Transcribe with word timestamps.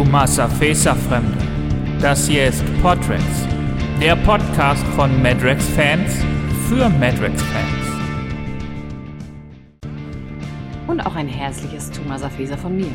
Tumasa 0.00 0.48
Fesa 0.48 0.94
Fremde. 0.94 1.36
Das 2.00 2.26
hier 2.26 2.46
ist 2.46 2.64
Podrex, 2.80 3.22
der 4.00 4.16
Podcast 4.16 4.82
von 4.96 5.22
Madrex-Fans 5.22 6.24
für 6.66 6.88
Madrex-Fans. 6.88 7.86
Und 10.86 11.00
auch 11.00 11.14
ein 11.14 11.28
herzliches 11.28 11.90
Tumasa 11.90 12.30
Fesa 12.30 12.56
von 12.56 12.78
mir. 12.78 12.90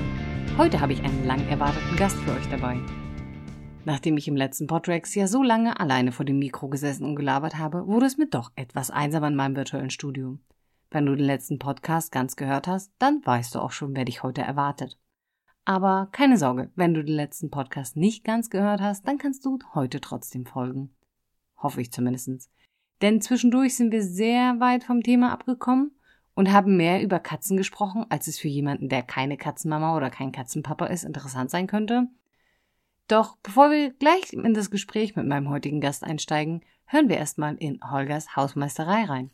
Heute 0.57 0.81
habe 0.81 0.93
ich 0.93 1.03
einen 1.03 1.27
lang 1.27 1.47
erwarteten 1.47 1.95
Gast 1.95 2.17
für 2.17 2.31
euch 2.31 2.49
dabei. 2.49 2.75
Nachdem 3.83 4.17
ich 4.17 4.27
im 4.27 4.35
letzten 4.35 4.65
Podrex 4.65 5.13
ja 5.13 5.27
so 5.27 5.43
lange 5.43 5.79
alleine 5.79 6.11
vor 6.11 6.25
dem 6.25 6.39
Mikro 6.39 6.69
gesessen 6.69 7.05
und 7.05 7.15
gelabert 7.15 7.59
habe, 7.59 7.85
wurde 7.85 8.07
es 8.07 8.17
mir 8.17 8.29
doch 8.29 8.51
etwas 8.55 8.89
einsam 8.89 9.25
in 9.25 9.35
meinem 9.35 9.55
virtuellen 9.55 9.91
Studio. 9.91 10.39
Wenn 10.89 11.05
du 11.05 11.13
den 11.13 11.27
letzten 11.27 11.59
Podcast 11.59 12.11
ganz 12.11 12.35
gehört 12.35 12.67
hast, 12.67 12.91
dann 12.97 13.21
weißt 13.23 13.53
du 13.53 13.59
auch 13.59 13.71
schon, 13.71 13.95
wer 13.95 14.05
dich 14.05 14.23
heute 14.23 14.41
erwartet. 14.41 14.97
Aber 15.65 16.09
keine 16.11 16.37
Sorge, 16.37 16.69
wenn 16.75 16.93
du 16.93 17.03
den 17.03 17.15
letzten 17.15 17.49
Podcast 17.49 17.97
nicht 17.97 18.23
ganz 18.23 18.51
gehört 18.51 18.81
hast, 18.81 19.07
dann 19.07 19.17
kannst 19.17 19.43
du 19.45 19.57
heute 19.73 19.99
trotzdem 19.99 20.45
folgen. 20.45 20.95
Hoffe 21.57 21.81
ich 21.81 21.91
zumindest. 21.91 22.51
Denn 23.01 23.19
zwischendurch 23.19 23.75
sind 23.75 23.91
wir 23.91 24.03
sehr 24.03 24.59
weit 24.59 24.83
vom 24.83 25.01
Thema 25.01 25.33
abgekommen 25.33 25.91
und 26.35 26.51
haben 26.51 26.77
mehr 26.77 27.01
über 27.01 27.19
Katzen 27.19 27.57
gesprochen, 27.57 28.05
als 28.09 28.27
es 28.27 28.37
für 28.37 28.47
jemanden, 28.47 28.89
der 28.89 29.01
keine 29.01 29.37
Katzenmama 29.37 29.97
oder 29.97 30.11
kein 30.11 30.31
Katzenpapa 30.31 30.85
ist, 30.85 31.03
interessant 31.03 31.49
sein 31.49 31.65
könnte. 31.65 32.07
Doch 33.07 33.37
bevor 33.41 33.71
wir 33.71 33.91
gleich 33.91 34.33
in 34.33 34.53
das 34.53 34.69
Gespräch 34.69 35.15
mit 35.15 35.25
meinem 35.25 35.49
heutigen 35.49 35.81
Gast 35.81 36.03
einsteigen, 36.03 36.61
hören 36.85 37.09
wir 37.09 37.17
erstmal 37.17 37.55
in 37.55 37.79
Holgers 37.89 38.35
Hausmeisterei 38.35 39.05
rein. 39.05 39.31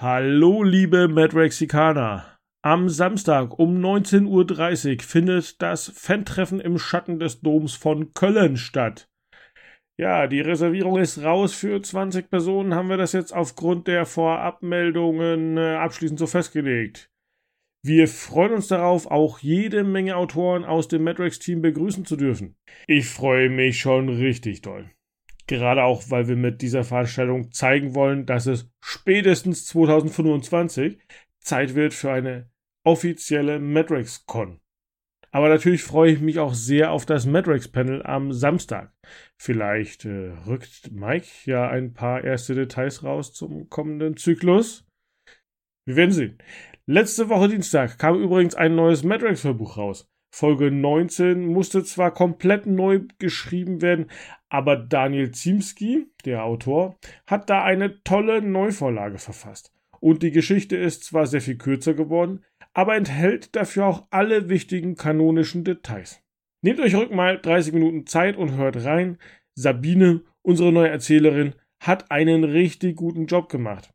Hallo, 0.00 0.62
liebe 0.62 1.08
Madrexikaner. 1.08 2.38
Am 2.62 2.88
Samstag 2.88 3.58
um 3.58 3.84
19.30 3.84 4.28
Uhr 4.28 5.02
findet 5.02 5.60
das 5.60 5.88
Fan-Treffen 5.88 6.60
im 6.60 6.78
Schatten 6.78 7.18
des 7.18 7.40
Doms 7.40 7.74
von 7.74 8.14
Köln 8.14 8.56
statt. 8.56 9.10
Ja, 9.98 10.28
die 10.28 10.40
Reservierung 10.40 10.98
ist 10.98 11.24
raus 11.24 11.52
für 11.52 11.82
20 11.82 12.30
Personen, 12.30 12.76
haben 12.76 12.90
wir 12.90 12.96
das 12.96 13.12
jetzt 13.12 13.34
aufgrund 13.34 13.88
der 13.88 14.06
Vorabmeldungen 14.06 15.56
äh, 15.56 15.74
abschließend 15.74 16.20
so 16.20 16.28
festgelegt. 16.28 17.10
Wir 17.84 18.06
freuen 18.06 18.52
uns 18.52 18.68
darauf, 18.68 19.08
auch 19.08 19.40
jede 19.40 19.82
Menge 19.82 20.14
Autoren 20.14 20.64
aus 20.64 20.86
dem 20.86 21.02
Madrex-Team 21.02 21.60
begrüßen 21.60 22.04
zu 22.04 22.14
dürfen. 22.14 22.54
Ich 22.86 23.08
freue 23.08 23.50
mich 23.50 23.80
schon 23.80 24.08
richtig 24.08 24.62
doll. 24.62 24.92
Gerade 25.48 25.82
auch, 25.82 26.10
weil 26.10 26.28
wir 26.28 26.36
mit 26.36 26.60
dieser 26.60 26.84
Veranstaltung 26.84 27.52
zeigen 27.52 27.94
wollen, 27.94 28.26
dass 28.26 28.46
es 28.46 28.70
spätestens 28.80 29.66
2025 29.66 30.98
Zeit 31.40 31.74
wird 31.74 31.94
für 31.94 32.12
eine 32.12 32.50
offizielle 32.84 33.58
Madrex-Con. 33.58 34.60
Aber 35.30 35.48
natürlich 35.48 35.82
freue 35.82 36.12
ich 36.12 36.20
mich 36.20 36.38
auch 36.38 36.52
sehr 36.52 36.92
auf 36.92 37.06
das 37.06 37.24
Madrex-Panel 37.24 38.02
am 38.02 38.32
Samstag. 38.32 38.92
Vielleicht 39.38 40.04
äh, 40.04 40.32
rückt 40.46 40.90
Mike 40.92 41.26
ja 41.44 41.68
ein 41.68 41.94
paar 41.94 42.24
erste 42.24 42.54
Details 42.54 43.02
raus 43.02 43.32
zum 43.32 43.70
kommenden 43.70 44.16
Zyklus. 44.18 44.86
Wir 45.86 45.96
werden 45.96 46.12
sehen. 46.12 46.38
Letzte 46.84 47.30
Woche 47.30 47.48
Dienstag 47.48 47.98
kam 47.98 48.22
übrigens 48.22 48.54
ein 48.54 48.74
neues 48.74 49.02
Madrex-Hörbuch 49.02 49.78
raus. 49.78 50.10
Folge 50.30 50.70
19 50.70 51.46
musste 51.46 51.84
zwar 51.84 52.12
komplett 52.12 52.66
neu 52.66 53.00
geschrieben 53.18 53.80
werden, 53.80 54.10
aber 54.48 54.76
Daniel 54.76 55.32
Ziemski, 55.32 56.06
der 56.24 56.44
Autor, 56.44 56.96
hat 57.26 57.50
da 57.50 57.64
eine 57.64 58.02
tolle 58.02 58.42
Neuvorlage 58.42 59.18
verfasst. 59.18 59.72
Und 60.00 60.22
die 60.22 60.30
Geschichte 60.30 60.76
ist 60.76 61.04
zwar 61.04 61.26
sehr 61.26 61.40
viel 61.40 61.56
kürzer 61.56 61.94
geworden, 61.94 62.44
aber 62.72 62.96
enthält 62.96 63.56
dafür 63.56 63.86
auch 63.86 64.06
alle 64.10 64.48
wichtigen 64.48 64.94
kanonischen 64.94 65.64
Details. 65.64 66.22
Nehmt 66.62 66.80
euch 66.80 66.94
rück 66.94 67.12
mal 67.12 67.40
30 67.40 67.72
Minuten 67.72 68.06
Zeit 68.06 68.36
und 68.36 68.56
hört 68.56 68.84
rein. 68.84 69.18
Sabine, 69.54 70.22
unsere 70.42 70.72
neue 70.72 70.88
Erzählerin, 70.88 71.54
hat 71.80 72.10
einen 72.10 72.44
richtig 72.44 72.96
guten 72.96 73.26
Job 73.26 73.48
gemacht. 73.48 73.90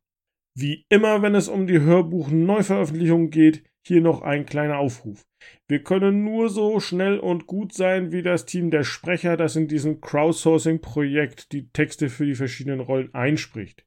Wie 0.55 0.85
immer, 0.89 1.21
wenn 1.21 1.35
es 1.35 1.47
um 1.47 1.67
die 1.67 1.79
Hörbuch-Neuveröffentlichung 1.79 3.29
geht, 3.29 3.63
hier 3.85 4.01
noch 4.01 4.21
ein 4.21 4.45
kleiner 4.45 4.77
Aufruf. 4.77 5.25
Wir 5.67 5.83
können 5.83 6.23
nur 6.23 6.49
so 6.49 6.79
schnell 6.79 7.19
und 7.19 7.47
gut 7.47 7.73
sein 7.73 8.11
wie 8.11 8.21
das 8.21 8.45
Team 8.45 8.71
der 8.71 8.83
Sprecher, 8.83 9.37
das 9.37 9.55
in 9.55 9.67
diesem 9.67 10.01
Crowdsourcing-Projekt 10.01 11.51
die 11.51 11.69
Texte 11.69 12.09
für 12.09 12.25
die 12.25 12.35
verschiedenen 12.35 12.79
Rollen 12.79 13.13
einspricht. 13.13 13.85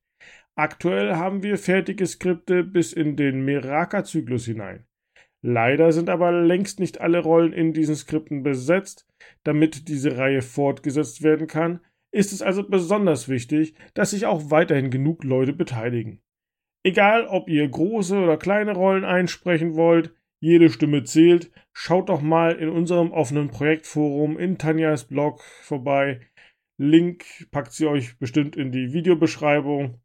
Aktuell 0.55 1.17
haben 1.17 1.43
wir 1.43 1.59
fertige 1.59 2.07
Skripte 2.07 2.65
bis 2.65 2.93
in 2.93 3.17
den 3.17 3.45
Miraka-Zyklus 3.45 4.47
hinein. 4.47 4.87
Leider 5.43 5.93
sind 5.93 6.09
aber 6.09 6.33
längst 6.33 6.81
nicht 6.81 7.01
alle 7.01 7.21
Rollen 7.21 7.53
in 7.53 7.73
diesen 7.73 7.95
Skripten 7.95 8.43
besetzt. 8.43 9.07
Damit 9.45 9.89
diese 9.89 10.17
Reihe 10.17 10.43
fortgesetzt 10.43 11.23
werden 11.23 11.47
kann, 11.47 11.81
ist 12.11 12.33
es 12.33 12.43
also 12.43 12.69
besonders 12.69 13.29
wichtig, 13.29 13.75
dass 13.95 14.11
sich 14.11 14.27
auch 14.27 14.51
weiterhin 14.51 14.91
genug 14.91 15.25
Leute 15.25 15.53
beteiligen. 15.53 16.21
Egal, 16.87 17.27
ob 17.27 17.49
ihr 17.49 17.69
große 17.69 18.17
oder 18.17 18.37
kleine 18.37 18.73
Rollen 18.73 19.05
einsprechen 19.05 19.75
wollt, 19.75 20.15
jede 20.41 20.71
Stimme 20.71 21.03
zählt. 21.03 21.51
Schaut 21.73 22.09
doch 22.09 22.21
mal 22.21 22.53
in 22.53 22.69
unserem 22.69 23.11
offenen 23.11 23.49
Projektforum 23.49 24.39
in 24.39 24.57
Tanjas 24.57 25.03
Blog 25.03 25.43
vorbei. 25.63 26.21
Link 26.79 27.25
packt 27.51 27.73
sie 27.73 27.89
euch 27.89 28.17
bestimmt 28.21 28.55
in 28.55 28.71
die 28.71 28.93
Videobeschreibung. 28.93 30.01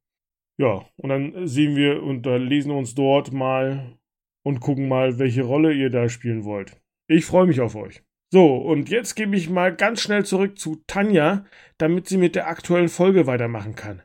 Ja, 0.57 0.83
und 0.97 1.09
dann 1.09 1.45
sehen 1.45 1.75
wir 1.75 2.01
und 2.01 2.25
lesen 2.25 2.71
uns 2.71 2.95
dort 2.95 3.31
mal 3.31 3.99
und 4.43 4.59
gucken 4.59 4.87
mal, 4.87 5.19
welche 5.19 5.43
Rolle 5.43 5.73
ihr 5.73 5.91
da 5.91 6.09
spielen 6.09 6.45
wollt. 6.45 6.81
Ich 7.07 7.25
freue 7.25 7.45
mich 7.45 7.61
auf 7.61 7.75
euch. 7.75 8.01
So, 8.33 8.55
und 8.55 8.89
jetzt 8.89 9.13
gebe 9.13 9.35
ich 9.35 9.51
mal 9.51 9.75
ganz 9.75 10.01
schnell 10.01 10.25
zurück 10.25 10.57
zu 10.57 10.81
Tanja, 10.87 11.45
damit 11.77 12.07
sie 12.07 12.17
mit 12.17 12.33
der 12.33 12.47
aktuellen 12.47 12.89
Folge 12.89 13.27
weitermachen 13.27 13.75
kann. 13.75 14.01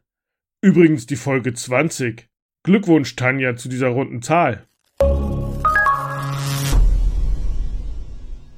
Übrigens 0.62 1.06
die 1.06 1.16
Folge 1.16 1.54
20. 1.54 2.28
Glückwunsch, 2.66 3.14
Tanja, 3.14 3.54
zu 3.54 3.68
dieser 3.68 3.90
runden 3.90 4.22
Zahl. 4.22 4.66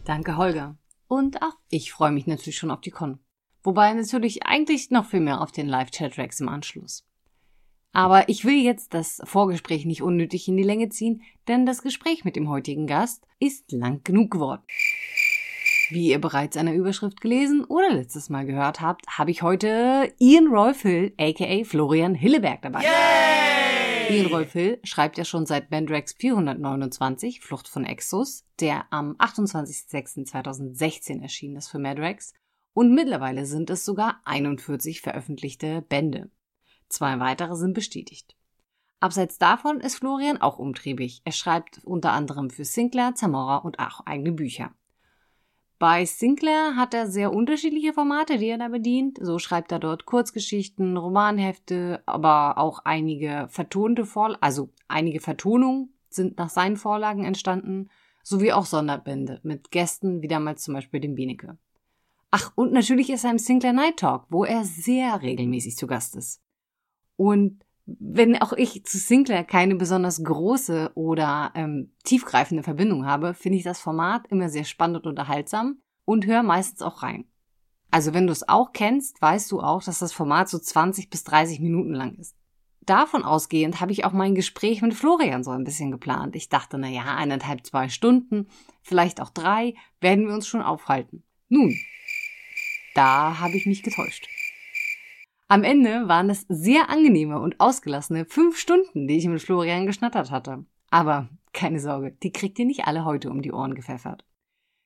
Danke, 0.06 0.38
Holger. 0.38 0.78
Und 1.08 1.42
auch 1.42 1.52
ich 1.68 1.92
freue 1.92 2.10
mich 2.10 2.26
natürlich 2.26 2.56
schon 2.56 2.70
auf 2.70 2.80
die 2.80 2.90
Con. 2.90 3.18
Wobei 3.62 3.92
natürlich 3.92 4.46
eigentlich 4.46 4.90
noch 4.90 5.04
viel 5.04 5.20
mehr 5.20 5.42
auf 5.42 5.52
den 5.52 5.68
Live-Chat-Tracks 5.68 6.40
im 6.40 6.48
Anschluss. 6.48 7.04
Aber 7.92 8.30
ich 8.30 8.46
will 8.46 8.56
jetzt 8.56 8.94
das 8.94 9.20
Vorgespräch 9.24 9.84
nicht 9.84 10.00
unnötig 10.00 10.48
in 10.48 10.56
die 10.56 10.62
Länge 10.62 10.88
ziehen, 10.88 11.20
denn 11.46 11.66
das 11.66 11.82
Gespräch 11.82 12.24
mit 12.24 12.34
dem 12.34 12.48
heutigen 12.48 12.86
Gast 12.86 13.26
ist 13.40 13.72
lang 13.72 14.00
genug 14.04 14.30
geworden. 14.30 14.62
Wie 15.90 16.08
ihr 16.08 16.18
bereits 16.18 16.56
an 16.56 16.64
der 16.64 16.74
Überschrift 16.74 17.20
gelesen 17.20 17.62
oder 17.62 17.92
letztes 17.92 18.30
Mal 18.30 18.46
gehört 18.46 18.80
habt, 18.80 19.06
habe 19.18 19.30
ich 19.30 19.42
heute 19.42 20.14
Ian 20.18 20.46
Rolf 20.46 20.80
Hill, 20.80 21.12
aka 21.18 21.64
Florian 21.64 22.14
Hilleberg 22.14 22.62
dabei. 22.62 22.84
Yay! 22.84 23.67
Rolf 24.08 24.52
Hill 24.52 24.80
schreibt 24.84 25.18
ja 25.18 25.24
schon 25.24 25.46
seit 25.46 25.70
Mandrax 25.70 26.14
429, 26.14 27.40
Flucht 27.40 27.68
von 27.68 27.84
Exos, 27.84 28.44
der 28.58 28.86
am 28.90 29.16
28.06.2016 29.16 31.22
erschienen 31.22 31.56
ist 31.56 31.68
für 31.68 31.78
Madrax. 31.78 32.32
Und 32.72 32.94
mittlerweile 32.94 33.44
sind 33.44 33.70
es 33.70 33.84
sogar 33.84 34.20
41 34.24 35.00
veröffentlichte 35.00 35.82
Bände. 35.82 36.30
Zwei 36.88 37.18
weitere 37.20 37.56
sind 37.56 37.74
bestätigt. 37.74 38.36
Abseits 39.00 39.38
davon 39.38 39.80
ist 39.80 39.96
Florian 39.96 40.40
auch 40.40 40.58
umtriebig. 40.58 41.20
Er 41.24 41.32
schreibt 41.32 41.80
unter 41.84 42.12
anderem 42.12 42.50
für 42.50 42.64
Sinclair, 42.64 43.14
Zamora 43.14 43.58
und 43.58 43.78
auch 43.78 44.06
eigene 44.06 44.32
Bücher. 44.32 44.72
Bei 45.78 46.04
Sinclair 46.04 46.74
hat 46.74 46.92
er 46.92 47.06
sehr 47.06 47.32
unterschiedliche 47.32 47.92
Formate, 47.92 48.38
die 48.38 48.48
er 48.48 48.58
da 48.58 48.68
bedient. 48.68 49.18
So 49.20 49.38
schreibt 49.38 49.70
er 49.70 49.78
dort 49.78 50.06
Kurzgeschichten, 50.06 50.96
Romanhefte, 50.96 52.02
aber 52.04 52.58
auch 52.58 52.80
einige 52.84 53.46
vertonte 53.48 54.04
Vorlagen, 54.04 54.42
also 54.42 54.70
einige 54.88 55.20
Vertonungen 55.20 55.92
sind 56.08 56.36
nach 56.36 56.50
seinen 56.50 56.76
Vorlagen 56.76 57.24
entstanden, 57.24 57.90
sowie 58.24 58.52
auch 58.52 58.66
Sonderbände 58.66 59.40
mit 59.44 59.70
Gästen, 59.70 60.20
wie 60.20 60.28
damals 60.28 60.64
zum 60.64 60.74
Beispiel 60.74 61.00
dem 61.00 61.14
Benecke. 61.14 61.58
Ach, 62.30 62.52
und 62.56 62.72
natürlich 62.72 63.10
ist 63.10 63.24
er 63.24 63.30
im 63.30 63.38
Sinclair 63.38 63.72
Night 63.72 63.98
Talk, 63.98 64.26
wo 64.30 64.44
er 64.44 64.64
sehr 64.64 65.22
regelmäßig 65.22 65.76
zu 65.76 65.86
Gast 65.86 66.16
ist. 66.16 66.42
Und 67.16 67.64
wenn 67.98 68.36
auch 68.40 68.52
ich 68.52 68.84
zu 68.84 68.98
Sinclair 68.98 69.44
keine 69.44 69.74
besonders 69.74 70.22
große 70.22 70.90
oder 70.94 71.52
ähm, 71.54 71.92
tiefgreifende 72.04 72.62
Verbindung 72.62 73.06
habe, 73.06 73.32
finde 73.32 73.56
ich 73.56 73.64
das 73.64 73.80
Format 73.80 74.26
immer 74.28 74.50
sehr 74.50 74.64
spannend 74.64 74.98
und 74.98 75.06
unterhaltsam 75.06 75.78
und 76.04 76.26
höre 76.26 76.42
meistens 76.42 76.82
auch 76.82 77.02
rein. 77.02 77.24
Also 77.90 78.12
wenn 78.12 78.26
du 78.26 78.32
es 78.32 78.46
auch 78.46 78.72
kennst, 78.72 79.22
weißt 79.22 79.50
du 79.50 79.60
auch, 79.60 79.82
dass 79.82 80.00
das 80.00 80.12
Format 80.12 80.50
so 80.50 80.58
20 80.58 81.08
bis 81.08 81.24
30 81.24 81.60
Minuten 81.60 81.94
lang 81.94 82.16
ist. 82.16 82.36
Davon 82.82 83.22
ausgehend 83.22 83.80
habe 83.80 83.92
ich 83.92 84.04
auch 84.04 84.12
mein 84.12 84.34
Gespräch 84.34 84.82
mit 84.82 84.92
Florian 84.92 85.42
so 85.42 85.50
ein 85.50 85.64
bisschen 85.64 85.90
geplant. 85.90 86.36
Ich 86.36 86.50
dachte, 86.50 86.76
na 86.78 86.88
ja, 86.88 87.16
eineinhalb, 87.16 87.64
zwei 87.66 87.88
Stunden, 87.88 88.48
vielleicht 88.82 89.20
auch 89.20 89.30
drei, 89.30 89.74
werden 90.00 90.26
wir 90.26 90.34
uns 90.34 90.46
schon 90.46 90.62
aufhalten. 90.62 91.22
Nun, 91.48 91.74
da 92.94 93.40
habe 93.40 93.56
ich 93.56 93.64
mich 93.64 93.82
getäuscht. 93.82 94.28
Am 95.50 95.64
Ende 95.64 96.08
waren 96.08 96.28
es 96.28 96.44
sehr 96.50 96.90
angenehme 96.90 97.40
und 97.40 97.58
ausgelassene 97.58 98.26
fünf 98.26 98.58
Stunden, 98.58 99.08
die 99.08 99.16
ich 99.16 99.26
mit 99.26 99.40
Florian 99.40 99.86
geschnattert 99.86 100.30
hatte. 100.30 100.66
Aber 100.90 101.30
Keine 101.54 101.80
Sorge, 101.80 102.12
die 102.22 102.30
kriegt 102.30 102.58
ihr 102.58 102.66
nicht 102.66 102.86
alle 102.86 103.06
heute 103.06 103.30
um 103.30 103.40
die 103.40 103.52
Ohren 103.52 103.74
gepfeffert. 103.74 104.24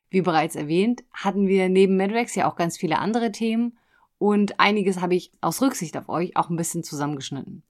Wie 0.09 0.23
bereits 0.23 0.55
erwähnt, 0.55 1.03
hatten 1.13 1.49
wir 1.49 1.69
neben 1.69 1.97
Madrex 1.97 2.35
ja 2.37 2.49
auch 2.49 2.55
ganz 2.55 2.79
viele 2.79 3.01
andere 3.01 3.33
Themen 3.33 3.77
und 4.19 4.61
einiges 4.61 5.01
habe 5.01 5.17
ich 5.17 5.33
aus 5.41 5.61
Rücksicht 5.61 5.97
auf 5.97 6.09
euch 6.09 6.37
auch 6.37 6.49
ein 6.49 6.57
bisschen 6.57 6.85
zusammengeschnitten. 6.85 7.65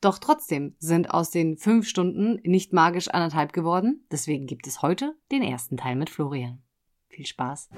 Doch 0.00 0.18
trotzdem 0.18 0.74
sind 0.78 1.10
aus 1.10 1.30
den 1.30 1.58
fünf 1.58 1.86
Stunden 1.86 2.40
nicht 2.44 2.72
magisch 2.72 3.08
anderthalb 3.08 3.52
geworden. 3.52 4.06
Deswegen 4.10 4.46
gibt 4.46 4.66
es 4.66 4.80
heute 4.80 5.14
den 5.30 5.42
ersten 5.42 5.76
Teil 5.76 5.96
mit 5.96 6.08
Florian. 6.08 6.62
Viel 7.08 7.26
Spaß! 7.26 7.68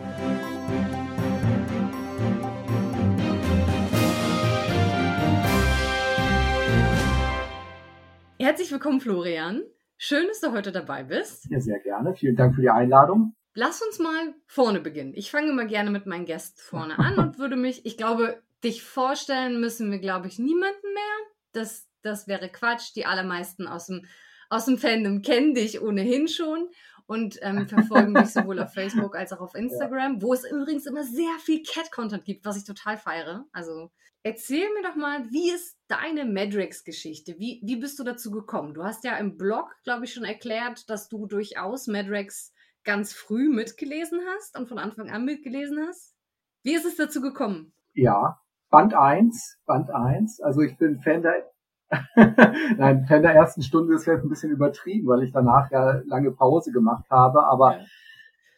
Herzlich 8.50 8.72
willkommen, 8.72 9.00
Florian. 9.00 9.62
Schön, 9.96 10.26
dass 10.26 10.40
du 10.40 10.50
heute 10.50 10.72
dabei 10.72 11.04
bist. 11.04 11.46
Ja, 11.50 11.60
sehr 11.60 11.78
gerne. 11.78 12.16
Vielen 12.16 12.34
Dank 12.34 12.56
für 12.56 12.62
die 12.62 12.68
Einladung. 12.68 13.36
Lass 13.54 13.80
uns 13.80 14.00
mal 14.00 14.34
vorne 14.48 14.80
beginnen. 14.80 15.12
Ich 15.14 15.30
fange 15.30 15.50
immer 15.50 15.66
gerne 15.66 15.90
mit 15.90 16.06
meinen 16.06 16.24
Gästen 16.24 16.58
vorne 16.58 16.98
an 16.98 17.16
und 17.20 17.38
würde 17.38 17.54
mich, 17.54 17.86
ich 17.86 17.96
glaube, 17.96 18.42
dich 18.64 18.82
vorstellen 18.82 19.60
müssen 19.60 19.92
wir, 19.92 20.00
glaube 20.00 20.26
ich, 20.26 20.40
niemanden 20.40 20.92
mehr. 20.92 21.28
Das 21.52 21.88
das 22.02 22.26
wäre 22.26 22.48
Quatsch. 22.48 22.96
Die 22.96 23.06
allermeisten 23.06 23.68
aus 23.68 23.86
dem, 23.86 24.04
aus 24.48 24.64
dem 24.64 24.78
Fandom 24.78 25.22
kennen 25.22 25.54
dich 25.54 25.80
ohnehin 25.80 26.26
schon 26.26 26.70
und 27.06 27.38
ähm, 27.42 27.68
verfolgen 27.68 28.14
dich 28.14 28.32
sowohl 28.32 28.58
auf 28.58 28.74
Facebook 28.74 29.14
als 29.14 29.32
auch 29.32 29.40
auf 29.40 29.54
Instagram, 29.54 30.14
ja. 30.14 30.22
wo 30.22 30.34
es 30.34 30.42
übrigens 30.42 30.86
immer 30.86 31.04
sehr 31.04 31.38
viel 31.38 31.62
Cat-Content 31.62 32.24
gibt, 32.24 32.44
was 32.44 32.56
ich 32.56 32.64
total 32.64 32.96
feiere. 32.96 33.46
Also 33.52 33.92
erzähl 34.22 34.68
mir 34.74 34.82
doch 34.82 34.96
mal, 34.96 35.30
wie 35.30 35.50
ist 35.50 35.78
deine 35.88 36.24
Madrex-Geschichte? 36.24 37.36
Wie, 37.38 37.60
wie 37.64 37.76
bist 37.76 37.98
du 37.98 38.04
dazu 38.04 38.30
gekommen? 38.30 38.74
Du 38.74 38.84
hast 38.84 39.04
ja 39.04 39.16
im 39.16 39.36
Blog, 39.36 39.74
glaube 39.84 40.04
ich, 40.04 40.12
schon 40.12 40.24
erklärt, 40.24 40.88
dass 40.90 41.08
du 41.08 41.26
durchaus 41.26 41.86
Madrex 41.86 42.52
ganz 42.84 43.12
früh 43.12 43.48
mitgelesen 43.48 44.20
hast 44.34 44.58
und 44.58 44.68
von 44.68 44.78
Anfang 44.78 45.10
an 45.10 45.24
mitgelesen 45.24 45.78
hast. 45.86 46.14
Wie 46.62 46.74
ist 46.74 46.86
es 46.86 46.96
dazu 46.96 47.20
gekommen? 47.20 47.72
Ja, 47.94 48.40
Band 48.70 48.94
1, 48.94 49.58
Band 49.66 49.90
1. 49.90 50.40
Also 50.40 50.60
ich 50.60 50.76
bin 50.78 51.00
Fan 51.00 51.22
der 51.22 51.50
Nein, 52.14 53.04
Fan 53.06 53.22
der 53.22 53.34
ersten 53.34 53.62
Stunde 53.62 53.94
ist 53.94 54.06
jetzt 54.06 54.22
ein 54.22 54.28
bisschen 54.28 54.52
übertrieben, 54.52 55.08
weil 55.08 55.24
ich 55.24 55.32
danach 55.32 55.70
ja 55.72 56.00
lange 56.04 56.30
Pause 56.30 56.70
gemacht 56.70 57.04
habe. 57.10 57.44
Aber 57.46 57.78
ja. 57.78 57.84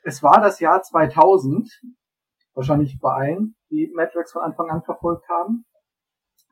es 0.05 0.23
war 0.23 0.41
das 0.41 0.61
Jahr 0.61 0.83
2000, 0.83 1.81
wahrscheinlich 2.55 2.99
bei 3.01 3.11
allen, 3.11 3.55
die 3.73 3.91
Matrix 3.95 4.33
von 4.33 4.43
Anfang 4.43 4.71
an 4.71 4.83
verfolgt 4.83 5.29
haben. 5.29 5.65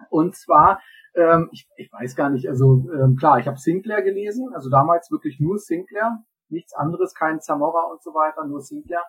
Und 0.09 0.35
zwar, 0.35 0.81
ähm, 1.15 1.51
ich, 1.53 1.69
ich 1.77 1.93
weiß 1.93 2.17
gar 2.17 2.31
nicht, 2.31 2.49
also 2.49 2.87
ähm, 2.93 3.17
klar, 3.17 3.39
ich 3.39 3.47
habe 3.47 3.59
Sinclair 3.59 4.03
gelesen, 4.03 4.53
also 4.55 4.71
damals 4.71 5.11
wirklich 5.11 5.39
nur 5.39 5.59
Sinclair, 5.59 6.25
nichts 6.49 6.75
anderes, 6.75 7.15
kein 7.15 7.41
Zamora 7.41 7.91
und 7.91 8.03
so 8.03 8.15
weiter, 8.15 8.47
nur 8.47 8.61
Sinclair. 8.61 9.05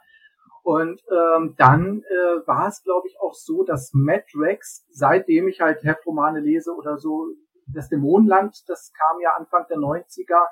Und 0.64 1.02
ähm, 1.10 1.56
dann 1.58 2.04
äh, 2.04 2.48
war 2.48 2.68
es, 2.68 2.84
glaube 2.84 3.08
ich, 3.08 3.20
auch 3.20 3.34
so, 3.34 3.64
dass 3.64 3.92
Matrix, 3.94 4.86
seitdem 4.92 5.48
ich 5.48 5.62
halt 5.62 5.84
Heftromane 5.84 6.40
lese 6.40 6.76
oder 6.76 6.98
so, 6.98 7.30
das 7.66 7.90
Dämonenland, 7.90 8.56
das 8.68 8.92
kam 8.94 9.20
ja 9.22 9.32
Anfang 9.38 9.66
der 9.70 9.78
90er 9.78 10.46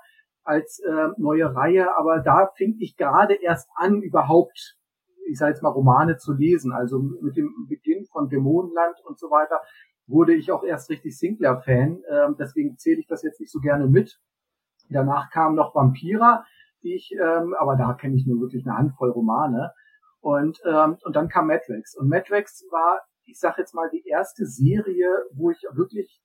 als 0.44 0.80
äh, 0.80 1.10
neue 1.18 1.54
Reihe, 1.54 1.96
aber 1.96 2.20
da 2.20 2.50
fing 2.56 2.78
ich 2.80 2.98
gerade 2.98 3.36
erst 3.36 3.70
an, 3.76 4.02
überhaupt, 4.02 4.79
ich 5.30 5.38
sage 5.38 5.52
jetzt 5.52 5.64
mal, 5.64 5.70
Romane 5.70 6.18
zu 6.18 6.34
lesen. 6.34 6.72
Also 6.72 7.00
mit 7.00 7.38
dem 7.38 7.54
Beginn 7.68 8.06
von 8.06 8.30
Dämonenland 8.30 8.98
und 9.06 9.20
so 9.20 9.28
weiter 9.28 9.62
wurde 10.08 10.34
ich 10.34 10.52
auch 10.52 10.64
erst 10.64 10.90
richtig 10.90 11.18
Sinclair-Fan. 11.18 12.02
Ähm, 12.10 12.36
deswegen 12.40 12.78
zähle 12.78 13.00
ich 13.00 13.08
das 13.08 13.24
jetzt 13.24 13.40
nicht 13.40 13.52
so 13.52 13.60
gerne 13.60 13.88
mit. 13.88 14.20
Danach 14.90 15.30
kam 15.30 15.56
noch 15.56 15.76
Vampira, 15.76 16.46
die 16.82 16.96
ich, 16.96 17.12
ähm, 17.14 17.54
aber 17.60 17.76
da 17.76 17.94
kenne 17.94 18.16
ich 18.16 18.26
nur 18.26 18.42
wirklich 18.42 18.66
eine 18.66 18.78
Handvoll 18.78 19.12
Romane. 19.12 19.72
Und, 20.20 20.60
ähm, 20.66 20.98
und 21.04 21.16
dann 21.16 21.30
kam 21.30 21.48
Matrix. 21.48 21.96
Und 21.96 22.10
Matrix 22.10 22.66
war, 22.72 23.02
ich 23.26 23.40
sage 23.40 23.56
jetzt 23.60 23.76
mal, 23.76 23.90
die 23.92 24.04
erste 24.06 24.46
Serie, 24.46 25.10
wo 25.34 25.52
ich 25.52 25.62
wirklich 25.74 26.22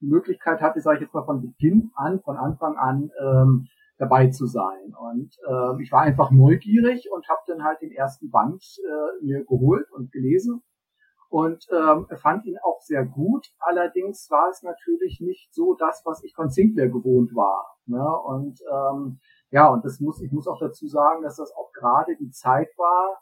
die 0.00 0.08
Möglichkeit 0.08 0.60
hatte, 0.60 0.80
sage 0.80 0.96
ich 0.96 1.02
jetzt 1.02 1.14
mal 1.14 1.24
von 1.24 1.40
Beginn 1.40 1.90
an, 1.94 2.20
von 2.20 2.36
Anfang 2.36 2.76
an 2.76 3.10
ähm, 3.22 3.68
dabei 4.00 4.28
zu 4.28 4.46
sein. 4.46 4.94
Und 4.98 5.36
ähm, 5.46 5.78
ich 5.80 5.92
war 5.92 6.00
einfach 6.00 6.30
neugierig 6.30 7.10
und 7.12 7.28
habe 7.28 7.40
dann 7.46 7.62
halt 7.62 7.82
den 7.82 7.92
ersten 7.92 8.30
Band 8.30 8.64
äh, 8.82 9.24
mir 9.24 9.44
geholt 9.44 9.92
und 9.92 10.10
gelesen 10.10 10.62
und 11.28 11.66
ähm, 11.70 12.06
fand 12.16 12.46
ihn 12.46 12.56
auch 12.64 12.80
sehr 12.80 13.04
gut. 13.04 13.46
Allerdings 13.58 14.28
war 14.30 14.48
es 14.48 14.62
natürlich 14.62 15.20
nicht 15.20 15.54
so 15.54 15.74
das, 15.74 16.02
was 16.06 16.24
ich 16.24 16.34
von 16.34 16.48
Sinclair 16.48 16.88
gewohnt 16.88 17.34
war. 17.34 17.76
Ne? 17.84 18.02
Und 18.24 18.60
ähm, 18.72 19.20
ja, 19.50 19.68
und 19.68 19.84
das 19.84 20.00
muss 20.00 20.22
ich 20.22 20.32
muss 20.32 20.48
auch 20.48 20.58
dazu 20.58 20.88
sagen, 20.88 21.22
dass 21.22 21.36
das 21.36 21.52
auch 21.54 21.70
gerade 21.72 22.16
die 22.16 22.30
Zeit 22.30 22.70
war. 22.78 23.20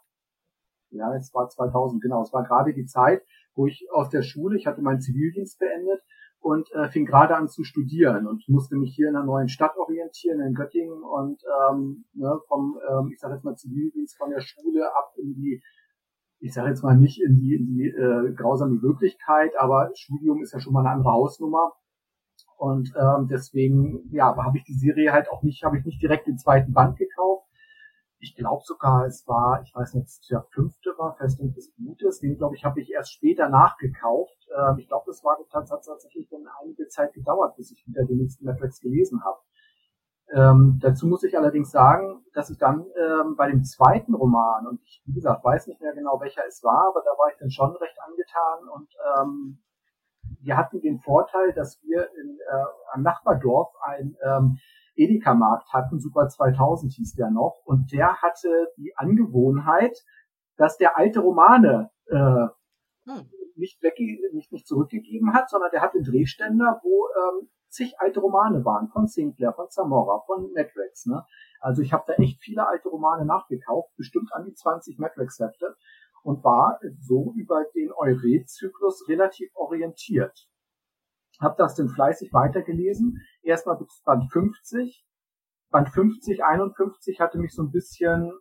Ja, 0.91 1.13
es 1.13 1.33
war 1.33 1.49
2000 1.49 2.01
genau. 2.01 2.21
Es 2.21 2.31
war 2.31 2.43
gerade 2.43 2.73
die 2.73 2.85
Zeit, 2.85 3.21
wo 3.53 3.67
ich 3.67 3.85
aus 3.91 4.09
der 4.09 4.21
Schule, 4.21 4.57
ich 4.57 4.65
hatte 4.65 4.81
meinen 4.81 5.01
Zivildienst 5.01 5.59
beendet 5.59 6.01
und 6.41 6.71
äh, 6.73 6.89
fing 6.89 7.05
gerade 7.05 7.35
an 7.35 7.47
zu 7.47 7.63
studieren 7.63 8.25
und 8.27 8.47
musste 8.47 8.75
mich 8.75 8.95
hier 8.95 9.09
in 9.09 9.15
einer 9.15 9.25
neuen 9.25 9.49
Stadt 9.49 9.77
orientieren, 9.77 10.39
in 10.41 10.53
Göttingen 10.53 11.03
und 11.03 11.41
ähm, 11.71 12.05
ne, 12.13 12.39
vom, 12.47 12.79
ähm, 12.89 13.11
ich 13.11 13.19
sage 13.19 13.35
jetzt 13.35 13.43
mal 13.43 13.55
Zivildienst 13.55 14.17
von 14.17 14.29
der 14.29 14.41
Schule 14.41 14.95
ab 14.95 15.13
in 15.17 15.33
die, 15.33 15.61
ich 16.39 16.53
sage 16.53 16.69
jetzt 16.69 16.83
mal 16.83 16.95
nicht 16.95 17.21
in 17.21 17.35
die, 17.35 17.55
in 17.55 17.65
die 17.65 17.87
äh, 17.87 18.33
grausame 18.33 18.81
Wirklichkeit, 18.81 19.51
aber 19.59 19.91
Studium 19.95 20.41
ist 20.41 20.53
ja 20.53 20.59
schon 20.59 20.73
mal 20.73 20.81
eine 20.81 20.91
andere 20.91 21.11
Hausnummer. 21.11 21.73
Und 22.57 22.93
ähm, 22.97 23.27
deswegen, 23.29 24.09
ja, 24.11 24.35
habe 24.35 24.57
ich 24.57 24.63
die 24.63 24.73
Serie 24.73 25.11
halt 25.11 25.29
auch 25.29 25.43
nicht, 25.43 25.63
habe 25.63 25.77
ich 25.77 25.85
nicht 25.85 26.01
direkt 26.01 26.27
den 26.27 26.37
zweiten 26.37 26.73
Band 26.73 26.97
gekauft, 26.97 27.48
ich 28.19 28.35
glaube 28.35 28.63
sogar, 28.65 29.05
es 29.05 29.27
war, 29.27 29.61
ich 29.63 29.73
weiß 29.73 29.93
nicht, 29.93 30.29
der 30.29 30.45
fünfte 30.51 30.93
war, 30.97 31.15
Festung 31.15 31.53
des 31.53 31.73
Blutes, 31.75 32.19
den 32.19 32.37
glaube 32.37 32.55
ich, 32.55 32.65
habe 32.65 32.81
ich 32.81 32.91
erst 32.91 33.13
später 33.13 33.49
nachgekauft. 33.49 34.37
Ähm, 34.55 34.77
ich 34.77 34.87
glaube, 34.87 35.05
das 35.07 35.23
war 35.23 35.37
tatsächlich 35.49 36.27
dann 36.29 36.45
einige 36.61 36.87
Zeit 36.87 37.13
gedauert, 37.13 37.55
bis 37.55 37.71
ich 37.71 37.85
wieder 37.87 38.05
den 38.05 38.17
nächsten 38.17 38.45
Matrix 38.45 38.79
gelesen 38.81 39.23
habe. 39.23 39.39
Ähm, 40.31 40.79
dazu 40.81 41.07
muss 41.07 41.23
ich 41.23 41.35
allerdings 41.37 41.71
sagen, 41.71 42.23
dass 42.33 42.49
ich 42.49 42.57
dann 42.59 42.85
ähm, 42.95 43.35
bei 43.35 43.49
dem 43.49 43.63
zweiten 43.63 44.13
Roman, 44.13 44.67
und 44.67 44.81
ich, 44.83 45.01
wie 45.05 45.13
gesagt, 45.13 45.43
weiß 45.43 45.67
nicht 45.67 45.81
mehr 45.81 45.93
genau, 45.93 46.19
welcher 46.21 46.45
es 46.47 46.63
war, 46.63 46.89
aber 46.89 47.01
da 47.03 47.11
war 47.17 47.31
ich 47.31 47.39
dann 47.39 47.49
schon 47.49 47.75
recht 47.77 47.97
angetan 48.05 48.69
und 48.69 48.89
ähm, 49.17 49.63
wir 50.41 50.57
hatten 50.57 50.81
den 50.81 50.99
Vorteil, 50.99 51.53
dass 51.53 51.81
wir 51.81 52.09
in, 52.21 52.37
äh, 52.47 52.65
am 52.93 53.01
Nachbardorf 53.01 53.73
ein 53.81 54.15
ähm, 54.23 54.59
Edeka-Markt 54.99 55.71
hatten, 55.73 55.99
Super 55.99 56.27
2000 56.27 56.91
hieß 56.93 57.15
der 57.15 57.31
noch, 57.31 57.61
und 57.65 57.91
der 57.91 58.21
hatte 58.21 58.67
die 58.77 58.93
Angewohnheit, 58.95 59.97
dass 60.57 60.77
der 60.77 60.97
alte 60.97 61.21
Romane 61.21 61.89
äh, 62.07 62.15
hm. 62.15 63.29
nicht, 63.55 63.81
weg, 63.81 63.95
nicht, 64.33 64.51
nicht 64.51 64.67
zurückgegeben 64.67 65.33
hat, 65.33 65.49
sondern 65.49 65.71
der 65.71 65.81
hat 65.81 65.93
den 65.93 66.03
Drehständer, 66.03 66.81
wo 66.83 67.07
ähm, 67.07 67.49
zig 67.69 67.95
alte 67.99 68.19
Romane 68.19 68.65
waren, 68.65 68.89
von 68.89 69.07
Sinclair, 69.07 69.53
von 69.53 69.69
Zamora, 69.69 70.21
von 70.25 70.51
Matrix. 70.53 71.05
Ne? 71.05 71.23
Also 71.61 71.81
ich 71.81 71.93
habe 71.93 72.03
da 72.07 72.13
echt 72.13 72.41
viele 72.41 72.67
alte 72.67 72.89
Romane 72.89 73.25
nachgekauft, 73.25 73.95
bestimmt 73.95 74.33
an 74.33 74.45
die 74.45 74.53
20 74.53 74.99
Matrix-Hefte 74.99 75.75
und 76.23 76.43
war 76.43 76.79
so 76.99 77.33
über 77.35 77.63
den 77.75 77.91
Euret-Zyklus 77.93 79.07
relativ 79.07 79.49
orientiert 79.55 80.48
habe 81.39 81.55
das 81.57 81.75
dann 81.75 81.89
fleißig 81.89 82.33
weitergelesen. 82.33 83.21
Erstmal 83.41 83.77
bis 83.77 84.01
Band 84.03 84.31
50. 84.31 85.05
Band 85.71 85.89
50, 85.89 86.43
51 86.43 87.19
hatte 87.19 87.37
mich 87.37 87.53
so 87.53 87.63
ein 87.63 87.71
bisschen, 87.71 88.31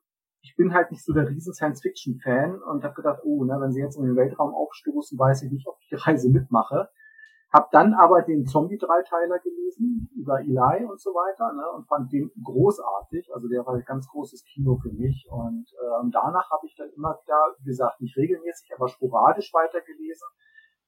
ich 0.40 0.54
bin 0.56 0.72
halt 0.72 0.90
nicht 0.90 1.04
so 1.04 1.12
der 1.12 1.28
riesen 1.28 1.52
Science-Fiction-Fan 1.52 2.62
und 2.62 2.82
habe 2.82 2.94
gedacht, 2.94 3.20
oh, 3.22 3.44
ne, 3.44 3.58
wenn 3.60 3.72
sie 3.72 3.80
jetzt 3.80 3.98
in 3.98 4.04
den 4.04 4.16
Weltraum 4.16 4.54
aufstoßen, 4.54 5.18
weiß 5.18 5.42
ich 5.42 5.52
nicht, 5.52 5.66
ob 5.68 5.76
ich 5.80 5.88
die 5.88 5.96
Reise 5.96 6.30
mitmache. 6.30 6.88
Hab 7.50 7.70
dann 7.70 7.94
aber 7.94 8.22
den 8.22 8.44
Zombie-Dreiteiler 8.44 9.38
gelesen 9.38 10.10
über 10.14 10.40
Eli 10.40 10.84
und 10.84 11.00
so 11.00 11.10
weiter 11.10 11.52
ne, 11.54 11.64
und 11.76 11.86
fand 11.86 12.12
den 12.12 12.30
großartig. 12.42 13.30
Also 13.34 13.48
der 13.48 13.64
war 13.64 13.74
ein 13.74 13.84
ganz 13.86 14.06
großes 14.08 14.44
Kino 14.44 14.76
für 14.82 14.92
mich. 14.92 15.26
Und 15.30 15.66
ähm, 15.80 16.10
danach 16.10 16.50
habe 16.50 16.66
ich 16.66 16.74
dann 16.76 16.90
immer 16.90 17.18
wieder, 17.22 17.54
wie 17.58 17.64
gesagt, 17.64 18.00
nicht 18.00 18.16
regelmäßig, 18.16 18.70
aber 18.76 18.88
sporadisch 18.88 19.52
weitergelesen 19.54 20.28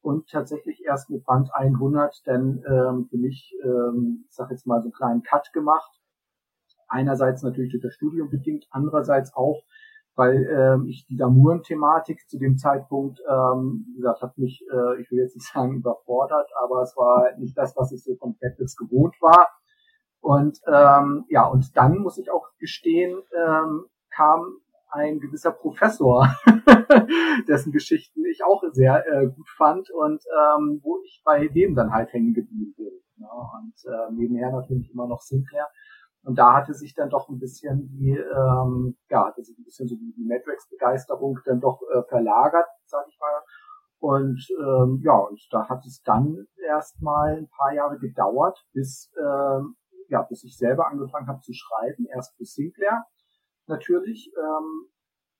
und 0.02 0.28
tatsächlich 0.30 0.82
erst 0.84 1.10
mit 1.10 1.24
Band 1.24 1.50
100 1.52 2.22
dann 2.26 2.62
ähm, 2.66 3.06
für 3.10 3.18
mich, 3.18 3.54
ähm, 3.62 4.24
ich 4.28 4.34
sag 4.34 4.50
jetzt 4.50 4.66
mal, 4.66 4.80
so 4.80 4.86
einen 4.86 4.92
kleinen 4.92 5.22
Cut 5.22 5.52
gemacht. 5.52 5.90
Einerseits 6.88 7.42
natürlich 7.42 7.72
durch 7.72 7.82
das 7.82 7.94
Studium 7.94 8.30
bedingt, 8.30 8.66
andererseits 8.70 9.34
auch, 9.34 9.62
weil 10.16 10.46
ähm, 10.50 10.86
ich 10.86 11.06
die 11.06 11.16
Damuren-Thematik 11.16 12.28
zu 12.28 12.38
dem 12.38 12.56
Zeitpunkt, 12.56 13.20
ähm, 13.28 13.86
wie 13.88 13.96
gesagt, 13.96 14.22
hat 14.22 14.38
mich, 14.38 14.64
äh, 14.72 15.00
ich 15.00 15.10
will 15.10 15.20
jetzt 15.20 15.36
nicht 15.36 15.48
sagen 15.52 15.76
überfordert, 15.76 16.50
aber 16.62 16.82
es 16.82 16.96
war 16.96 17.36
nicht 17.38 17.56
das, 17.56 17.76
was 17.76 17.92
ich 17.92 18.02
so 18.02 18.16
vom 18.16 18.36
Netflix 18.40 18.76
gewohnt 18.76 19.14
war. 19.20 19.48
Und 20.20 20.60
ähm, 20.66 21.24
ja, 21.28 21.46
und 21.46 21.76
dann 21.76 21.98
muss 21.98 22.18
ich 22.18 22.30
auch 22.30 22.48
gestehen, 22.58 23.22
ähm, 23.34 23.86
kam 24.10 24.58
ein 24.92 25.20
gewisser 25.20 25.52
Professor, 25.52 26.26
dessen 27.48 27.72
Geschichten 27.72 28.24
ich 28.24 28.42
auch 28.44 28.62
sehr 28.72 29.04
äh, 29.06 29.26
gut 29.26 29.48
fand 29.56 29.90
und 29.90 30.22
ähm, 30.24 30.80
wo 30.82 31.00
ich 31.04 31.22
bei 31.24 31.48
dem 31.48 31.74
dann 31.74 31.92
halt 31.92 32.12
hängen 32.12 32.34
geblieben 32.34 32.74
bin. 32.76 32.92
Ja, 33.16 33.28
und 33.28 33.74
äh, 33.84 34.12
nebenher 34.12 34.50
natürlich 34.50 34.90
immer 34.92 35.06
noch 35.06 35.20
Sinclair. 35.20 35.68
Und 36.22 36.38
da 36.38 36.54
hatte 36.54 36.74
sich 36.74 36.94
dann 36.94 37.08
doch 37.08 37.28
ein 37.28 37.38
bisschen 37.38 37.88
die, 37.88 38.10
ähm, 38.10 38.96
ja, 39.08 39.26
hatte 39.26 39.42
sich 39.42 39.58
ein 39.58 39.64
bisschen 39.64 39.88
so 39.88 39.96
die, 39.96 40.12
die 40.16 40.26
Matrix-Begeisterung 40.26 41.38
dann 41.44 41.60
doch 41.60 41.80
äh, 41.94 42.02
verlagert, 42.08 42.66
sag 42.84 43.06
ich 43.08 43.18
mal. 43.18 43.42
Und 43.98 44.46
ähm, 44.58 45.00
ja, 45.02 45.16
und 45.16 45.40
da 45.50 45.68
hat 45.68 45.84
es 45.86 46.02
dann 46.02 46.46
erstmal 46.66 47.36
ein 47.36 47.48
paar 47.48 47.72
Jahre 47.72 47.98
gedauert, 47.98 48.58
bis 48.72 49.12
ähm, 49.18 49.76
ja, 50.08 50.22
bis 50.22 50.44
ich 50.44 50.56
selber 50.56 50.88
angefangen 50.88 51.28
habe 51.28 51.40
zu 51.40 51.52
schreiben. 51.52 52.06
Erst 52.06 52.36
für 52.36 52.44
Sinclair 52.44 53.04
natürlich, 53.66 54.32
ähm, 54.36 54.86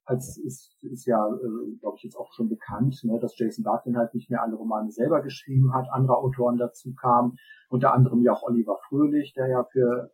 als 0.05 0.39
ist, 0.39 0.77
ist 0.83 1.07
ja, 1.07 1.27
äh, 1.27 1.77
glaube 1.81 1.97
ich, 1.97 2.03
jetzt 2.03 2.17
auch 2.17 2.33
schon 2.33 2.49
bekannt, 2.49 2.99
ne, 3.05 3.19
dass 3.21 3.39
Jason 3.39 3.65
Barton 3.65 3.97
halt 3.97 4.15
nicht 4.15 4.31
mehr 4.31 4.43
alle 4.43 4.57
Romane 4.57 4.91
selber 4.91 5.23
geschrieben 5.23 5.75
hat, 5.75 5.87
andere 5.91 6.17
Autoren 6.17 6.57
dazu 6.57 6.95
kamen, 6.95 7.37
unter 7.69 7.95
anderem 7.95 8.23
ja 8.23 8.33
auch 8.33 8.43
Oliver 8.43 8.79
Fröhlich, 8.89 9.33
der 9.35 9.49
ja 9.49 9.65
für 9.65 10.11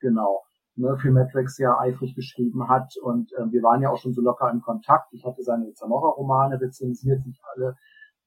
genau 0.00 0.42
ne, 0.76 0.96
für 0.98 1.10
Matrix 1.10 1.58
ja 1.58 1.78
eifrig 1.78 2.14
geschrieben 2.14 2.68
hat 2.68 2.94
und 3.02 3.32
äh, 3.32 3.50
wir 3.50 3.62
waren 3.62 3.82
ja 3.82 3.90
auch 3.90 3.98
schon 3.98 4.12
so 4.12 4.20
locker 4.20 4.50
in 4.50 4.60
Kontakt. 4.60 5.12
Ich 5.12 5.24
hatte 5.24 5.42
seine 5.42 5.72
Zamora-Romane 5.72 6.60
rezensiert, 6.60 7.26
nicht 7.26 7.40
alle 7.54 7.76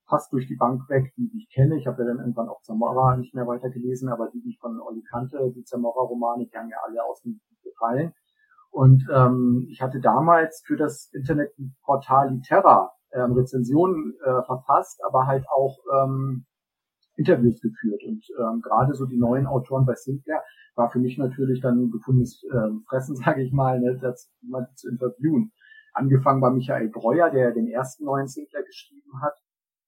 fast 0.07 0.33
durch 0.33 0.47
die 0.47 0.55
Bank 0.55 0.89
weg, 0.89 1.13
die, 1.15 1.31
ich 1.37 1.49
kenne. 1.53 1.77
Ich 1.77 1.85
habe 1.85 2.01
ja 2.01 2.07
dann 2.07 2.19
irgendwann 2.19 2.49
auch 2.49 2.61
Zamora 2.61 3.15
nicht 3.15 3.35
mehr 3.35 3.45
weitergelesen, 3.45 4.09
aber 4.09 4.29
die, 4.33 4.41
die 4.41 4.49
ich 4.49 4.59
von 4.59 4.81
Olli 4.81 5.03
kannte, 5.03 5.51
die 5.55 5.63
Zamora-Romane, 5.63 6.47
die 6.47 6.57
haben 6.57 6.69
ja 6.69 6.77
alle 6.83 7.03
aus 7.03 7.21
dem 7.21 7.39
gefallen. 7.63 8.13
Und 8.71 9.07
ähm, 9.13 9.67
ich 9.69 9.81
hatte 9.81 9.99
damals 9.99 10.61
für 10.65 10.77
das 10.77 11.09
Internetportal 11.13 12.31
Literra 12.31 12.91
ähm, 13.11 13.33
Rezensionen 13.33 14.15
äh, 14.23 14.43
verfasst, 14.43 15.01
aber 15.05 15.25
halt 15.25 15.45
auch 15.49 15.77
ähm, 15.93 16.45
Interviews 17.15 17.59
geführt. 17.59 18.03
Und 18.05 18.25
ähm, 18.39 18.61
gerade 18.61 18.93
so 18.93 19.05
die 19.05 19.17
neuen 19.17 19.47
Autoren 19.47 19.85
bei 19.85 19.95
Sinclair 19.95 20.43
war 20.75 20.89
für 20.89 20.99
mich 20.99 21.17
natürlich 21.17 21.61
dann 21.61 21.85
ein 21.85 21.91
gefundenes 21.91 22.43
ähm, 22.53 22.83
Fressen, 22.87 23.15
sage 23.23 23.43
ich 23.43 23.51
mal, 23.51 23.79
ne, 23.79 23.97
das 24.01 24.31
mal 24.41 24.67
zu 24.75 24.89
interviewen. 24.89 25.51
Angefangen 25.93 26.39
bei 26.39 26.51
Michael 26.51 26.89
Breuer, 26.89 27.29
der 27.29 27.51
den 27.51 27.67
ersten 27.67 28.05
neuen 28.05 28.27
Sinclair 28.27 28.63
geschrieben 28.63 29.21
hat, 29.21 29.33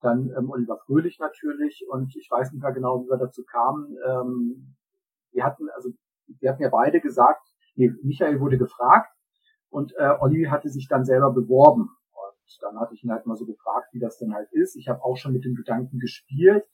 dann 0.01 0.31
ähm, 0.37 0.49
Oliver 0.49 0.79
Fröhlich 0.85 1.19
natürlich 1.19 1.85
und 1.89 2.15
ich 2.15 2.27
weiß 2.29 2.51
nicht 2.51 2.61
mehr 2.61 2.73
genau, 2.73 3.03
wie 3.03 3.09
wir 3.09 3.17
dazu 3.17 3.43
kamen. 3.45 3.95
Ähm, 4.05 4.75
wir 5.31 5.45
hatten, 5.45 5.69
also 5.75 5.89
wir 6.39 6.51
hatten 6.51 6.63
ja 6.63 6.69
beide 6.69 6.99
gesagt, 6.99 7.47
nee, 7.75 7.91
Michael 8.03 8.39
wurde 8.39 8.57
gefragt 8.57 9.11
und 9.69 9.93
äh, 9.97 10.13
Olli 10.19 10.45
hatte 10.45 10.69
sich 10.69 10.87
dann 10.87 11.05
selber 11.05 11.31
beworben. 11.31 11.89
Und 12.11 12.57
dann 12.61 12.79
hatte 12.79 12.93
ich 12.93 13.03
ihn 13.03 13.11
halt 13.11 13.25
mal 13.25 13.35
so 13.35 13.45
gefragt, 13.45 13.87
wie 13.93 13.99
das 13.99 14.17
denn 14.17 14.33
halt 14.33 14.49
ist. 14.51 14.75
Ich 14.75 14.89
habe 14.89 15.03
auch 15.03 15.15
schon 15.15 15.33
mit 15.33 15.45
dem 15.45 15.55
Gedanken 15.55 15.99
gespielt. 15.99 16.65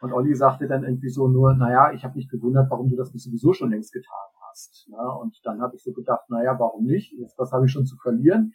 Und 0.00 0.12
Olli 0.12 0.34
sagte 0.34 0.66
dann 0.66 0.84
irgendwie 0.84 1.10
so 1.10 1.28
nur, 1.28 1.54
naja, 1.54 1.92
ich 1.92 2.04
habe 2.04 2.16
mich 2.16 2.28
gewundert, 2.28 2.70
warum 2.70 2.88
du 2.88 2.96
das 2.96 3.12
nicht 3.12 3.22
sowieso 3.22 3.52
schon 3.52 3.70
längst 3.70 3.92
getan 3.92 4.28
hast. 4.50 4.88
Ja, 4.90 5.08
und 5.08 5.38
dann 5.44 5.62
habe 5.62 5.76
ich 5.76 5.82
so 5.82 5.92
gedacht, 5.92 6.28
naja, 6.28 6.58
warum 6.58 6.84
nicht? 6.84 7.14
Was 7.36 7.52
habe 7.52 7.66
ich 7.66 7.72
schon 7.72 7.86
zu 7.86 7.96
verlieren? 7.96 8.52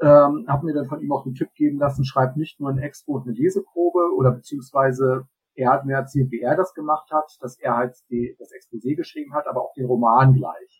Ähm, 0.00 0.46
habe 0.48 0.66
mir 0.66 0.74
dann 0.74 0.86
von 0.86 1.00
ihm 1.00 1.10
auch 1.12 1.26
einen 1.26 1.34
Tipp 1.34 1.52
geben 1.54 1.78
lassen, 1.78 2.04
schreib 2.04 2.36
nicht 2.36 2.60
nur 2.60 2.70
ein 2.70 2.78
Expo 2.78 3.16
und 3.16 3.26
eine 3.26 3.36
Leseprobe 3.36 4.14
oder 4.16 4.30
beziehungsweise 4.30 5.26
er 5.54 5.72
hat 5.72 5.84
mir 5.84 5.96
erzählt, 5.96 6.30
wie 6.30 6.40
er 6.40 6.56
das 6.56 6.72
gemacht 6.72 7.10
hat, 7.10 7.36
dass 7.40 7.58
er 7.58 7.76
halt 7.76 7.96
die, 8.08 8.36
das 8.38 8.50
Exposé 8.52 8.94
geschrieben 8.94 9.34
hat, 9.34 9.48
aber 9.48 9.62
auch 9.62 9.72
den 9.74 9.86
Roman 9.86 10.34
gleich. 10.34 10.77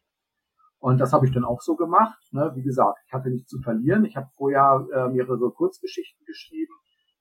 Und 0.80 0.99
das 0.99 1.12
habe 1.12 1.26
ich 1.26 1.32
dann 1.32 1.44
auch 1.44 1.61
so 1.61 1.75
gemacht. 1.75 2.18
Ne? 2.32 2.52
Wie 2.54 2.62
gesagt, 2.62 2.99
ich 3.06 3.12
hatte 3.12 3.30
nichts 3.30 3.50
zu 3.50 3.61
verlieren. 3.61 4.04
Ich 4.04 4.16
habe 4.16 4.28
vorher 4.37 4.87
äh, 4.92 5.08
mehrere 5.08 5.50
Kurzgeschichten 5.50 6.25
geschrieben 6.25 6.73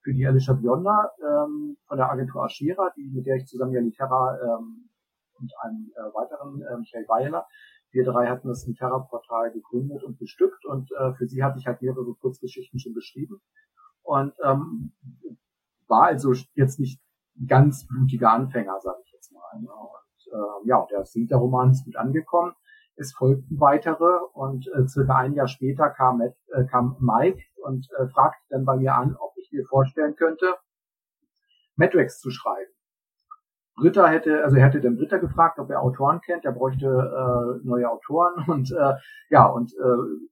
für 0.04 0.14
die 0.14 0.26
Alicia 0.26 0.54
Bionda 0.54 1.12
ähm, 1.20 1.78
von 1.88 1.98
der 1.98 2.12
Agentur 2.12 2.46
Aschera, 2.46 2.92
die, 2.96 3.12
mit 3.14 3.26
der 3.26 3.36
ich 3.38 3.46
zusammen 3.46 3.74
ja 3.74 3.82
Literra 3.82 4.38
ähm, 4.42 4.90
und 5.40 5.52
einem 5.64 5.92
äh, 5.96 6.14
weiteren, 6.16 6.62
äh, 6.62 6.78
Michael 6.78 7.08
Weiler, 7.08 7.46
wir 7.92 8.04
drei 8.06 8.28
hatten 8.28 8.48
das 8.48 8.66
Literra-Portal 8.68 9.52
gegründet 9.52 10.04
und 10.04 10.20
bestückt 10.20 10.66
und 10.66 10.92
äh, 10.92 11.14
für 11.14 11.26
sie 11.26 11.44
hatte 11.44 11.60
ich 11.60 11.68
halt 11.68 11.82
mehrere 11.82 12.14
Kurzgeschichten 12.16 12.80
schon 12.80 12.94
geschrieben 12.94 13.42
und 14.04 14.34
ähm, 14.44 14.94
war 15.88 16.04
also 16.04 16.34
jetzt 16.54 16.80
nicht 16.80 17.02
ganz 17.48 17.88
blutiger 17.88 18.32
Anfänger, 18.32 18.80
sage 18.80 19.00
ich 19.04 19.12
jetzt 19.14 19.32
mal. 19.32 19.60
Ne? 19.60 19.70
Und 19.70 20.34
äh, 20.34 20.68
ja, 20.68 20.86
der 20.90 21.06
Sinter-Roman 21.06 21.72
ist 21.72 21.86
gut 21.86 21.96
angekommen. 21.96 22.54
Es 22.98 23.14
folgten 23.14 23.60
weitere 23.60 24.20
und 24.34 24.68
äh, 24.76 24.88
circa 24.88 25.16
ein 25.16 25.34
Jahr 25.34 25.48
später 25.48 25.90
kam, 25.90 26.22
äh, 26.22 26.66
kam 26.66 26.98
Mike 27.00 27.44
und 27.64 27.88
äh, 27.98 28.08
fragte 28.08 28.44
dann 28.50 28.66
bei 28.66 28.76
mir 28.76 28.96
an, 28.96 29.16
ob 29.16 29.34
ich 29.38 29.52
mir 29.52 29.66
vorstellen 29.66 30.16
könnte, 30.16 30.56
Matrix 31.76 32.20
zu 32.20 32.32
schreiben. 32.32 32.72
Britta 33.76 34.08
hätte, 34.08 34.44
also 34.44 34.56
er 34.56 34.66
hätte 34.66 34.82
den 34.82 34.98
Britta 34.98 35.18
gefragt, 35.18 35.60
ob 35.60 35.70
er 35.70 35.84
Autoren 35.84 36.20
kennt, 36.22 36.44
er 36.44 36.52
bräuchte 36.52 36.88
äh, 36.88 37.68
neue 37.68 37.90
Autoren 37.90 38.44
und 38.48 38.72
äh, 38.72 38.96
ja, 39.30 39.46
und 39.46 39.72
äh, 39.74 40.28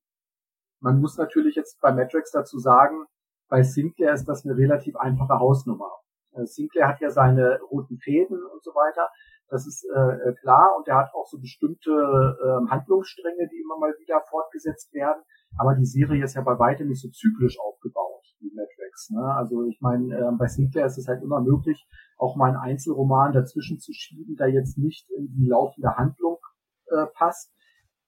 man 0.80 1.00
muss 1.00 1.18
natürlich 1.18 1.56
jetzt 1.56 1.80
bei 1.82 1.92
Matrix 1.92 2.32
dazu 2.32 2.58
sagen, 2.58 3.06
bei 3.48 3.62
Sinclair 3.62 4.14
ist 4.14 4.26
das 4.26 4.44
eine 4.44 4.58
relativ 4.58 4.96
einfache 4.96 5.40
Hausnummer. 5.40 5.92
Äh, 6.36 6.46
Sinclair 6.46 6.88
hat 6.88 7.02
ja 7.02 7.10
seine 7.10 7.60
roten 7.72 7.98
Fäden 7.98 8.38
und 8.38 8.64
so 8.64 8.72
weiter, 8.72 9.10
das 9.50 9.68
ist 9.68 9.86
äh, 9.86 10.34
klar 10.42 10.76
und 10.78 10.88
er 10.88 10.98
hat 10.98 11.14
auch 11.14 11.28
so 11.28 11.40
bestimmte 11.40 11.92
äh, 11.92 12.70
Handlungsstränge, 12.70 13.48
die 13.52 13.62
immer 13.62 13.78
mal 13.78 13.94
wieder 14.00 14.22
fortgesetzt 14.30 14.94
werden. 14.94 15.22
Aber 15.58 15.76
die 15.76 15.86
Serie 15.86 16.24
ist 16.24 16.34
ja 16.34 16.42
bei 16.42 16.58
weitem 16.58 16.88
nicht 16.88 17.02
so 17.02 17.10
zyklisch 17.10 17.60
aufgebaut 17.60 18.26
wie 18.40 18.52
Matrix. 18.56 19.10
Ne? 19.12 19.24
Also 19.24 19.64
ich 19.64 19.80
meine, 19.82 20.18
äh, 20.18 20.32
bei 20.38 20.48
Sinclair 20.48 20.88
ist 20.88 20.98
es 20.98 21.08
halt 21.08 21.22
immer 21.22 21.42
möglich, 21.42 21.88
auch 22.18 22.36
mal 22.36 22.48
einen 22.48 22.58
Einzelroman 22.58 23.34
dazwischen 23.34 23.80
zu 23.80 23.94
schieben, 23.94 24.36
der 24.36 24.50
jetzt 24.50 24.78
nicht 24.78 25.10
in 25.12 25.32
die 25.32 25.48
laufende 25.48 25.96
Handlung 25.96 26.40
äh, 26.88 27.06
passt. 27.14 27.54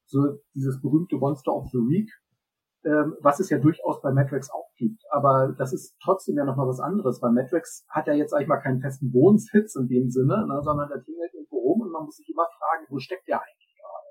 So 0.06 0.40
dieses 0.56 0.82
berühmte 0.82 1.18
Monster 1.18 1.54
of 1.54 1.68
the 1.72 1.80
Week, 1.80 2.10
ähm, 2.86 3.16
was 3.22 3.40
es 3.40 3.50
ja 3.50 3.58
durchaus 3.58 4.02
bei 4.02 4.12
Matrix 4.12 4.50
auch 4.52 4.72
gibt. 4.78 5.02
Aber 5.12 5.54
das 5.58 5.74
ist 5.74 5.98
trotzdem 6.04 6.38
ja 6.38 6.46
nochmal 6.46 6.68
was 6.68 6.80
anderes, 6.80 7.22
weil 7.22 7.32
Matrix 7.32 7.86
hat 7.90 8.08
ja 8.08 8.14
jetzt 8.14 8.34
eigentlich 8.34 8.48
mal 8.48 8.62
keinen 8.62 8.82
festen 8.82 9.12
Wohnsitz 9.14 9.76
in 9.76 9.88
dem 9.88 10.10
Sinne, 10.10 10.46
ne, 10.48 10.62
sondern 10.62 10.90
der 10.90 11.02
tingelt 11.02 11.34
irgendwo 11.34 11.60
rum 11.60 11.82
und 11.82 11.92
man 11.92 12.06
muss 12.06 12.18
sich 12.18 12.30
immer 12.30 12.48
fragen, 12.58 12.86
wo 12.90 13.00
steckt 13.00 13.28
der 13.28 13.42
eigentlich 13.42 13.76
gerade? 13.78 14.08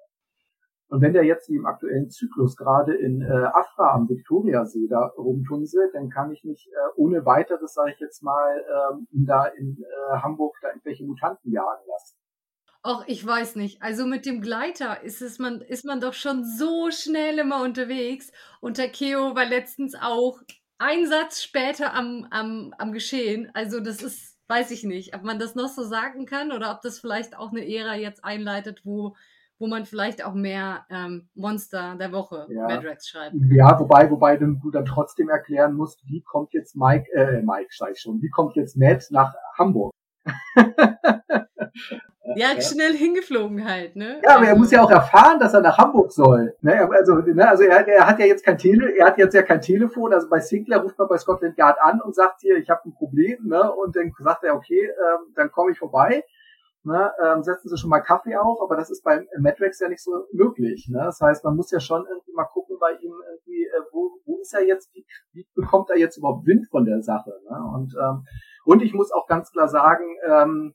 Und 0.89 1.01
wenn 1.01 1.13
der 1.13 1.25
jetzt 1.25 1.49
wie 1.49 1.57
im 1.57 1.67
aktuellen 1.67 2.11
Zyklus 2.11 2.57
gerade 2.57 2.95
in 2.95 3.23
äh, 3.23 3.49
Afra 3.53 3.95
am 3.95 4.09
Viktoriasee 4.09 4.89
da 4.89 5.07
rumtunselt, 5.17 5.95
dann 5.95 6.11
kann 6.11 6.31
ich 6.33 6.45
nicht 6.45 6.69
äh, 6.69 6.93
ohne 6.97 7.25
weiteres, 7.25 7.75
sage 7.75 7.93
ich 7.93 8.01
jetzt 8.01 8.23
mal, 8.23 8.65
ähm, 8.93 9.07
da 9.27 9.47
in 9.47 9.79
äh, 9.79 10.17
Hamburg 10.19 10.57
da 10.63 10.69
irgendwelche 10.69 11.05
Mutanten 11.05 11.53
jagen 11.53 11.87
lassen. 11.89 12.19
Och, 12.87 13.03
ich 13.09 13.27
weiß 13.27 13.57
nicht. 13.57 13.83
Also 13.83 14.07
mit 14.07 14.27
dem 14.27 14.41
Gleiter 14.41 15.03
ist 15.03 15.21
es 15.21 15.41
man, 15.41 15.61
ist 15.61 15.85
man 15.85 16.01
doch 16.01 16.13
schon 16.13 16.45
so 16.45 16.93
schnell 16.93 17.41
immer 17.41 17.63
unterwegs. 17.63 18.31
Und 18.61 18.77
Takeo 18.77 19.35
war 19.35 19.45
letztens 19.45 19.97
auch 20.01 20.39
ein 20.79 21.05
Satz 21.07 21.43
später 21.43 21.95
am, 21.95 22.29
am, 22.31 22.73
am 22.79 22.93
Geschehen. 22.93 23.51
Also 23.55 23.81
das 23.81 24.03
ist, 24.03 24.39
weiß 24.47 24.71
ich 24.71 24.85
nicht, 24.85 25.17
ob 25.17 25.25
man 25.25 25.41
das 25.41 25.57
noch 25.57 25.67
so 25.67 25.83
sagen 25.83 26.27
kann 26.27 26.53
oder 26.53 26.71
ob 26.71 26.81
das 26.83 27.01
vielleicht 27.01 27.37
auch 27.37 27.51
eine 27.51 27.69
Ära 27.69 27.97
jetzt 27.97 28.25
einleitet, 28.25 28.83
wo, 28.85 29.17
wo 29.59 29.67
man 29.67 29.85
vielleicht 29.85 30.25
auch 30.25 30.35
mehr 30.35 30.87
ähm, 30.89 31.29
Monster 31.35 31.97
der 31.97 32.13
Woche 32.13 32.47
ja. 32.51 32.69
Madrax 32.69 33.09
schreibt. 33.09 33.35
Ja, 33.51 33.81
wobei, 33.81 34.09
wobei 34.13 34.37
du 34.37 34.71
dann 34.71 34.85
trotzdem 34.85 35.29
erklären 35.29 35.75
musst, 35.75 36.07
wie 36.07 36.23
kommt 36.23 36.53
jetzt 36.53 36.77
Mike, 36.77 37.11
äh, 37.13 37.43
Mike, 37.43 37.71
sag 37.71 37.91
ich 37.91 38.01
schon, 38.01 38.23
wie 38.23 38.31
kommt 38.31 38.55
jetzt 38.55 38.77
Matt 38.77 39.09
nach 39.11 39.35
Hamburg? 39.59 39.93
Ja, 42.35 42.53
ja, 42.55 42.61
schnell 42.61 42.93
hingeflogen 42.95 43.69
halt, 43.69 43.95
ne? 43.95 44.21
Ja, 44.25 44.37
aber 44.37 44.47
er 44.47 44.57
muss 44.57 44.71
ja 44.71 44.83
auch 44.83 44.91
erfahren, 44.91 45.39
dass 45.39 45.55
er 45.55 45.61
nach 45.61 45.79
Hamburg 45.79 46.13
soll. 46.13 46.57
Ne? 46.61 46.89
Also, 46.91 47.15
ne? 47.15 47.49
also 47.49 47.63
er, 47.65 47.87
er 47.87 48.07
hat 48.07 48.19
ja 48.19 48.27
jetzt 48.27 48.45
kein 48.45 48.59
Tele, 48.59 48.97
er 48.97 49.07
hat 49.07 49.19
jetzt 49.19 49.35
ja 49.35 49.43
kein 49.43 49.61
Telefon. 49.61 50.13
Also 50.13 50.29
bei 50.29 50.41
Sinclair 50.41 50.81
ruft 50.81 50.99
man 50.99 51.09
bei 51.09 51.19
Scotland 51.19 51.57
Yard 51.57 51.79
an 51.81 52.01
und 52.01 52.15
sagt 52.15 52.41
hier, 52.41 52.57
ich 52.57 52.69
habe 52.69 52.81
ein 52.87 52.95
Problem, 52.95 53.39
ne? 53.45 53.73
Und 53.73 53.95
dann 53.95 54.13
sagt 54.19 54.45
er, 54.45 54.55
okay, 54.55 54.87
ähm, 54.87 55.33
dann 55.35 55.51
komme 55.53 55.71
ich 55.71 55.79
vorbei. 55.79 56.25
Ne? 56.83 57.11
Ähm, 57.25 57.43
setzen 57.43 57.69
Sie 57.69 57.77
schon 57.77 57.91
mal 57.91 58.01
Kaffee 58.01 58.37
auf, 58.37 58.61
aber 58.63 58.77
das 58.77 58.91
ist 58.91 59.03
bei 59.03 59.27
Madrex 59.39 59.81
ja 59.81 59.89
nicht 59.89 60.03
so 60.03 60.27
möglich. 60.33 60.89
Ne? 60.89 61.03
Das 61.05 61.21
heißt, 61.21 61.45
man 61.45 61.57
muss 61.57 61.73
ja 61.73 61.81
schon 61.81 62.07
irgendwie 62.09 62.33
mal 62.33 62.45
gucken 62.45 62.77
bei 62.79 62.93
ihm 62.93 63.13
irgendwie, 63.29 63.65
äh, 63.65 63.83
wo, 63.91 64.13
wo 64.25 64.39
ist 64.41 64.55
er 64.55 64.65
jetzt, 64.65 64.95
wie, 64.95 65.05
wie 65.33 65.45
bekommt 65.57 65.91
er 65.91 65.99
jetzt 65.99 66.17
überhaupt 66.17 66.47
Wind 66.47 66.69
von 66.71 66.85
der 66.85 67.03
Sache? 67.03 67.33
Ne? 67.51 67.59
Und 67.75 67.93
ähm, 68.01 68.25
und 68.67 68.83
ich 68.83 68.93
muss 68.93 69.13
auch 69.13 69.29
ganz 69.29 69.53
klar 69.53 69.69
sagen, 69.69 70.05
ähm, 70.29 70.75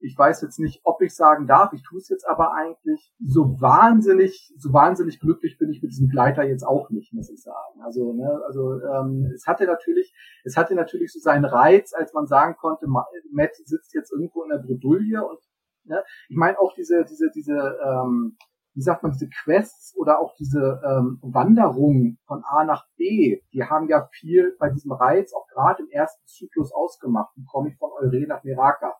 ich 0.00 0.16
weiß 0.16 0.42
jetzt 0.42 0.58
nicht, 0.58 0.80
ob 0.84 1.02
ich 1.02 1.14
sagen 1.14 1.46
darf, 1.46 1.72
ich 1.72 1.82
tue 1.82 1.98
es 1.98 2.08
jetzt 2.08 2.26
aber 2.26 2.54
eigentlich 2.54 3.12
so 3.24 3.60
wahnsinnig, 3.60 4.52
so 4.56 4.72
wahnsinnig 4.72 5.20
glücklich 5.20 5.58
bin 5.58 5.70
ich 5.70 5.82
mit 5.82 5.90
diesem 5.90 6.08
Gleiter 6.08 6.44
jetzt 6.44 6.64
auch 6.64 6.90
nicht, 6.90 7.12
muss 7.12 7.30
ich 7.30 7.42
sagen. 7.42 7.82
Also, 7.82 8.12
ne, 8.12 8.40
also 8.46 8.80
ähm, 8.80 9.30
es 9.34 9.46
hatte 9.46 9.66
natürlich, 9.66 10.14
es 10.44 10.56
hatte 10.56 10.74
natürlich 10.74 11.12
so 11.12 11.18
seinen 11.18 11.44
Reiz, 11.44 11.92
als 11.94 12.12
man 12.12 12.26
sagen 12.26 12.56
konnte, 12.56 12.86
Matt 12.86 13.56
sitzt 13.64 13.94
jetzt 13.94 14.12
irgendwo 14.12 14.42
in 14.44 14.50
der 14.50 14.58
Bredouille 14.58 15.26
und 15.26 15.40
ne, 15.84 16.04
ich 16.28 16.36
meine 16.36 16.58
auch 16.58 16.74
diese, 16.74 17.04
diese, 17.04 17.30
diese, 17.34 17.78
ähm, 17.84 18.36
wie 18.74 18.82
sagt 18.82 19.02
man, 19.02 19.10
diese 19.10 19.28
Quests 19.28 19.96
oder 19.96 20.20
auch 20.20 20.36
diese 20.36 20.80
ähm, 20.84 21.18
Wanderungen 21.22 22.20
von 22.26 22.44
A 22.44 22.64
nach 22.64 22.86
B, 22.96 23.42
die 23.52 23.64
haben 23.64 23.88
ja 23.88 24.08
viel 24.12 24.54
bei 24.60 24.70
diesem 24.70 24.92
Reiz 24.92 25.32
auch 25.32 25.48
gerade 25.48 25.82
im 25.82 25.90
ersten 25.90 26.24
Zyklus 26.26 26.72
ausgemacht. 26.72 27.32
Wie 27.34 27.44
komme 27.44 27.70
ich 27.70 27.76
von 27.76 27.90
Eure 27.90 28.20
nach 28.28 28.44
Miraka? 28.44 28.94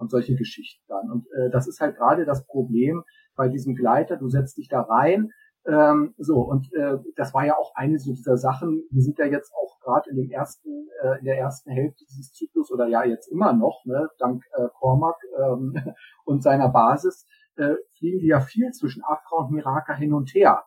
Und 0.00 0.10
solche 0.10 0.34
Geschichten 0.34 0.84
dann. 0.88 1.10
Und 1.10 1.26
äh, 1.32 1.50
das 1.50 1.68
ist 1.68 1.80
halt 1.80 1.96
gerade 1.96 2.24
das 2.24 2.46
Problem 2.46 3.04
bei 3.36 3.48
diesem 3.48 3.74
Gleiter, 3.74 4.16
du 4.16 4.28
setzt 4.28 4.58
dich 4.58 4.68
da 4.68 4.80
rein, 4.82 5.30
ähm, 5.66 6.14
so, 6.16 6.40
und 6.40 6.72
äh, 6.72 6.96
das 7.16 7.34
war 7.34 7.44
ja 7.44 7.56
auch 7.56 7.74
eine 7.74 7.98
dieser 7.98 8.38
Sachen, 8.38 8.82
wir 8.90 9.02
sind 9.02 9.18
ja 9.18 9.26
jetzt 9.26 9.52
auch 9.52 9.78
gerade 9.80 10.08
in 10.10 10.16
dem 10.16 10.30
ersten, 10.30 10.88
äh, 11.02 11.18
in 11.18 11.26
der 11.26 11.38
ersten 11.38 11.70
Hälfte 11.70 12.04
dieses 12.08 12.32
Zyklus 12.32 12.72
oder 12.72 12.86
ja 12.86 13.04
jetzt 13.04 13.28
immer 13.28 13.52
noch, 13.52 13.84
ne, 13.84 14.08
dank 14.18 14.42
äh, 14.54 14.68
Cormac 14.78 15.16
ähm, 15.38 15.74
und 16.24 16.42
seiner 16.42 16.70
Basis, 16.70 17.26
äh, 17.56 17.74
fliegen 17.98 18.20
die 18.20 18.28
ja 18.28 18.40
viel 18.40 18.70
zwischen 18.70 19.02
Accra 19.04 19.44
und 19.44 19.52
Miraka 19.52 19.94
hin 19.94 20.14
und 20.14 20.34
her. 20.34 20.64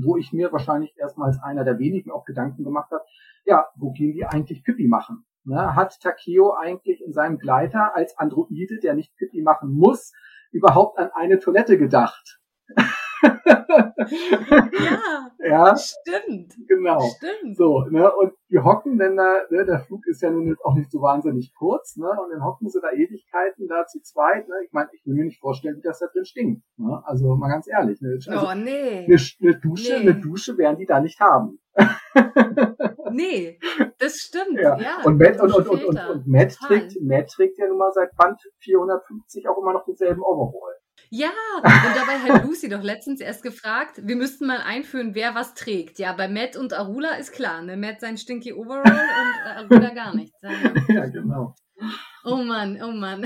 Wo 0.00 0.16
ich 0.16 0.32
mir 0.32 0.52
wahrscheinlich 0.52 0.96
erstmal 0.96 1.28
als 1.28 1.42
einer 1.42 1.64
der 1.64 1.80
wenigen 1.80 2.12
auch 2.12 2.24
Gedanken 2.24 2.62
gemacht 2.62 2.92
habe, 2.92 3.02
ja, 3.44 3.66
wo 3.76 3.90
gehen 3.90 4.12
die 4.12 4.24
eigentlich 4.24 4.62
Pippi 4.62 4.86
machen? 4.86 5.24
Ne, 5.48 5.74
hat 5.74 5.98
Takeo 6.02 6.52
eigentlich 6.52 7.02
in 7.02 7.14
seinem 7.14 7.38
Gleiter 7.38 7.96
als 7.96 8.18
Androide, 8.18 8.80
der 8.82 8.92
nicht 8.92 9.16
Pippi 9.16 9.40
machen 9.40 9.72
muss, 9.72 10.12
überhaupt 10.52 10.98
an 10.98 11.10
eine 11.14 11.38
Toilette 11.38 11.78
gedacht? 11.78 12.38
ja, 12.76 12.84
ja, 15.38 15.76
stimmt. 15.76 16.54
Genau. 16.68 17.00
Stimmt. 17.16 17.56
So, 17.56 17.86
ne, 17.90 18.14
und 18.14 18.32
die 18.50 18.58
hocken 18.58 18.98
denn 18.98 19.16
da, 19.16 19.40
ne, 19.50 19.64
der 19.64 19.80
Flug 19.80 20.06
ist 20.06 20.20
ja 20.20 20.30
nun 20.30 20.48
jetzt 20.48 20.62
auch 20.64 20.74
nicht 20.74 20.90
so 20.90 21.00
wahnsinnig 21.00 21.54
kurz, 21.54 21.96
ne, 21.96 22.08
und 22.08 22.30
dann 22.30 22.44
hocken 22.44 22.68
sie 22.68 22.80
da 22.80 22.92
Ewigkeiten 22.92 23.68
da 23.68 23.86
zu 23.86 24.02
zweit, 24.02 24.48
ne, 24.48 24.54
ich 24.66 24.72
meine, 24.72 24.90
ich 24.92 25.06
will 25.06 25.14
mir 25.14 25.24
nicht 25.24 25.40
vorstellen, 25.40 25.78
wie 25.78 25.82
das 25.82 25.98
da 25.98 26.08
drin 26.12 26.26
stinkt, 26.26 26.62
ne, 26.76 27.02
also 27.06 27.36
mal 27.36 27.48
ganz 27.48 27.66
ehrlich, 27.68 28.02
ne, 28.02 28.18
also, 28.28 28.48
oh, 28.48 28.54
nee. 28.54 29.06
Eine, 29.06 29.16
eine 29.40 29.60
Dusche, 29.60 29.92
nee. 29.92 30.00
eine 30.00 30.20
Dusche 30.20 30.58
werden 30.58 30.76
die 30.76 30.86
da 30.86 31.00
nicht 31.00 31.20
haben. 31.20 31.58
nee, 33.12 33.58
das 33.98 34.16
stimmt, 34.16 34.58
ja. 34.60 34.78
ja 34.78 35.02
und, 35.04 35.18
Matt, 35.18 35.40
und, 35.40 35.52
und, 35.52 35.68
und, 35.68 35.84
und, 35.84 35.98
und 35.98 36.26
Matt, 36.26 36.56
trägt, 36.56 37.00
Matt 37.02 37.28
trägt 37.28 37.58
ja 37.58 37.66
nun 37.66 37.78
mal 37.78 37.92
seit 37.92 38.14
Band 38.16 38.40
450 38.60 39.48
auch 39.48 39.58
immer 39.58 39.72
noch 39.72 39.84
denselben 39.84 40.22
Overall. 40.22 40.74
Ja, 41.10 41.30
und 41.56 41.96
dabei 41.96 42.18
hat 42.18 42.44
Lucy 42.44 42.68
doch 42.68 42.82
letztens 42.82 43.20
erst 43.20 43.42
gefragt, 43.42 44.00
wir 44.02 44.16
müssten 44.16 44.46
mal 44.46 44.60
einführen, 44.60 45.14
wer 45.14 45.34
was 45.34 45.54
trägt. 45.54 45.98
Ja, 45.98 46.12
bei 46.12 46.28
Matt 46.28 46.56
und 46.56 46.74
Arula 46.74 47.14
ist 47.14 47.32
klar, 47.32 47.62
ne? 47.62 47.76
Matt 47.76 48.00
sein 48.00 48.18
stinky 48.18 48.52
Overall 48.52 48.82
und 48.84 49.72
Arula 49.74 49.94
gar 49.94 50.14
nichts. 50.14 50.36
Ja, 50.88 51.06
genau. 51.06 51.54
Oh 52.24 52.36
Mann, 52.36 52.80
oh 52.82 52.92
Mann. 52.92 53.24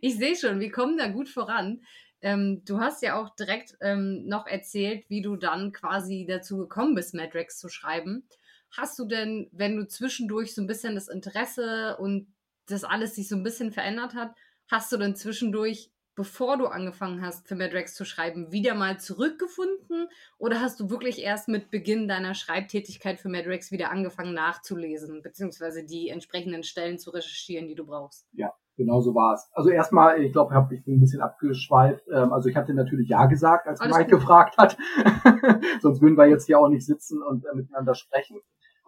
Ich 0.00 0.18
sehe 0.18 0.36
schon, 0.36 0.60
wir 0.60 0.70
kommen 0.70 0.96
da 0.98 1.08
gut 1.08 1.28
voran. 1.28 1.80
Ähm, 2.22 2.62
du 2.64 2.80
hast 2.80 3.02
ja 3.02 3.20
auch 3.20 3.34
direkt 3.34 3.76
ähm, 3.80 4.26
noch 4.26 4.46
erzählt, 4.46 5.04
wie 5.08 5.22
du 5.22 5.36
dann 5.36 5.72
quasi 5.72 6.24
dazu 6.28 6.56
gekommen 6.56 6.94
bist, 6.94 7.14
Madrex 7.14 7.58
zu 7.58 7.68
schreiben. 7.68 8.26
Hast 8.70 8.98
du 8.98 9.04
denn, 9.04 9.48
wenn 9.52 9.76
du 9.76 9.86
zwischendurch 9.86 10.54
so 10.54 10.62
ein 10.62 10.66
bisschen 10.66 10.94
das 10.94 11.08
Interesse 11.08 11.96
und 11.98 12.32
das 12.66 12.84
alles 12.84 13.14
sich 13.16 13.28
so 13.28 13.36
ein 13.36 13.42
bisschen 13.42 13.72
verändert 13.72 14.14
hat, 14.14 14.34
hast 14.68 14.90
du 14.92 14.96
dann 14.96 15.16
zwischendurch 15.16 15.92
bevor 16.14 16.58
du 16.58 16.66
angefangen 16.66 17.22
hast, 17.22 17.48
für 17.48 17.54
Madrex 17.54 17.94
zu 17.94 18.04
schreiben, 18.04 18.52
wieder 18.52 18.74
mal 18.74 19.00
zurückgefunden? 19.00 20.08
Oder 20.38 20.60
hast 20.60 20.78
du 20.80 20.90
wirklich 20.90 21.20
erst 21.20 21.48
mit 21.48 21.70
Beginn 21.70 22.08
deiner 22.08 22.34
Schreibtätigkeit 22.34 23.20
für 23.20 23.28
Madrex 23.28 23.70
wieder 23.72 23.90
angefangen 23.90 24.34
nachzulesen, 24.34 25.22
beziehungsweise 25.22 25.84
die 25.84 26.08
entsprechenden 26.08 26.64
Stellen 26.64 26.98
zu 26.98 27.10
recherchieren, 27.10 27.66
die 27.66 27.74
du 27.74 27.86
brauchst? 27.86 28.26
Ja, 28.32 28.54
genau 28.76 29.00
so 29.00 29.14
war 29.14 29.34
es. 29.34 29.48
Also 29.52 29.70
erstmal, 29.70 30.20
ich 30.22 30.32
glaube, 30.32 30.54
ich 30.72 30.84
bin 30.84 30.96
ein 30.96 31.00
bisschen 31.00 31.20
abgeschweift. 31.20 32.04
Ähm, 32.12 32.32
also 32.32 32.48
ich 32.48 32.56
hatte 32.56 32.74
natürlich 32.74 33.08
Ja 33.08 33.26
gesagt, 33.26 33.66
als 33.66 33.80
Alles 33.80 33.96
Mike 33.96 34.10
gut. 34.10 34.20
gefragt 34.20 34.56
hat. 34.58 34.76
Sonst 35.80 36.00
würden 36.00 36.16
wir 36.16 36.26
jetzt 36.26 36.46
hier 36.46 36.58
auch 36.58 36.68
nicht 36.68 36.86
sitzen 36.86 37.22
und 37.22 37.44
äh, 37.44 37.54
miteinander 37.54 37.94
sprechen. 37.94 38.40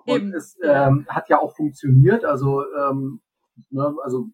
Und 0.06 0.16
Eben. 0.16 0.34
es 0.34 0.58
ähm, 0.62 1.06
hat 1.08 1.28
ja 1.28 1.40
auch 1.40 1.54
funktioniert. 1.54 2.24
Also, 2.24 2.62
ähm, 2.76 3.20
ne, 3.70 3.94
also 4.02 4.26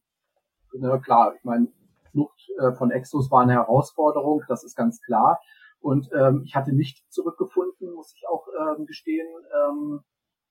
ne, 0.73 1.01
klar, 1.01 1.35
ich 1.37 1.45
meine, 1.45 1.69
Flucht 2.11 2.49
äh, 2.59 2.73
von 2.73 2.91
Exos 2.91 3.31
war 3.31 3.43
eine 3.43 3.53
Herausforderung, 3.53 4.43
das 4.49 4.65
ist 4.65 4.77
ganz 4.77 5.01
klar. 5.01 5.41
Und 5.81 6.11
ähm, 6.13 6.43
ich 6.45 6.55
hatte 6.55 6.75
nicht 6.75 7.11
zurückgefunden, 7.11 7.95
muss 7.95 8.13
ich 8.15 8.29
auch 8.29 8.47
ähm, 8.49 8.85
gestehen, 8.87 9.27
ähm, 9.55 10.01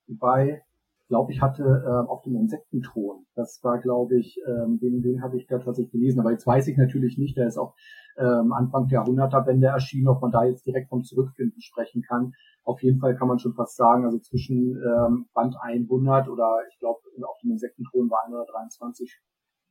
bei, 0.07 0.63
glaube 1.09 1.33
ich, 1.33 1.41
hatte 1.41 1.63
äh, 1.63 2.07
auf 2.07 2.21
dem 2.21 2.35
Insektenthron. 2.35 3.25
Das 3.35 3.59
war, 3.63 3.79
glaube 3.79 4.17
ich, 4.17 4.39
ähm, 4.47 4.79
den, 4.79 5.01
den 5.01 5.21
habe 5.23 5.37
ich 5.37 5.47
da 5.47 5.57
tatsächlich 5.57 5.91
gelesen. 5.91 6.19
Aber 6.19 6.31
jetzt 6.31 6.45
weiß 6.45 6.67
ich 6.67 6.77
natürlich 6.77 7.17
nicht, 7.17 7.35
der 7.35 7.47
ist 7.47 7.57
auch 7.57 7.75
ähm, 8.17 8.53
Anfang 8.53 8.87
der 8.87 8.99
Jahrhunderterbände 8.99 9.67
erschienen, 9.67 10.07
ob 10.07 10.21
man 10.21 10.31
da 10.31 10.45
jetzt 10.45 10.65
direkt 10.67 10.89
vom 10.89 11.03
Zurückfinden 11.03 11.61
sprechen 11.61 12.03
kann. 12.03 12.33
Auf 12.63 12.83
jeden 12.83 12.99
Fall 12.99 13.15
kann 13.15 13.27
man 13.27 13.39
schon 13.39 13.55
fast 13.55 13.75
sagen, 13.75 14.05
also 14.05 14.19
zwischen 14.19 14.77
ähm, 14.77 15.25
Band 15.33 15.55
100 15.59 16.29
oder 16.29 16.59
ich 16.71 16.77
glaube, 16.77 16.99
auf 17.23 17.37
dem 17.41 17.51
Insektenthron 17.51 18.09
war 18.09 18.25
123, 18.25 19.19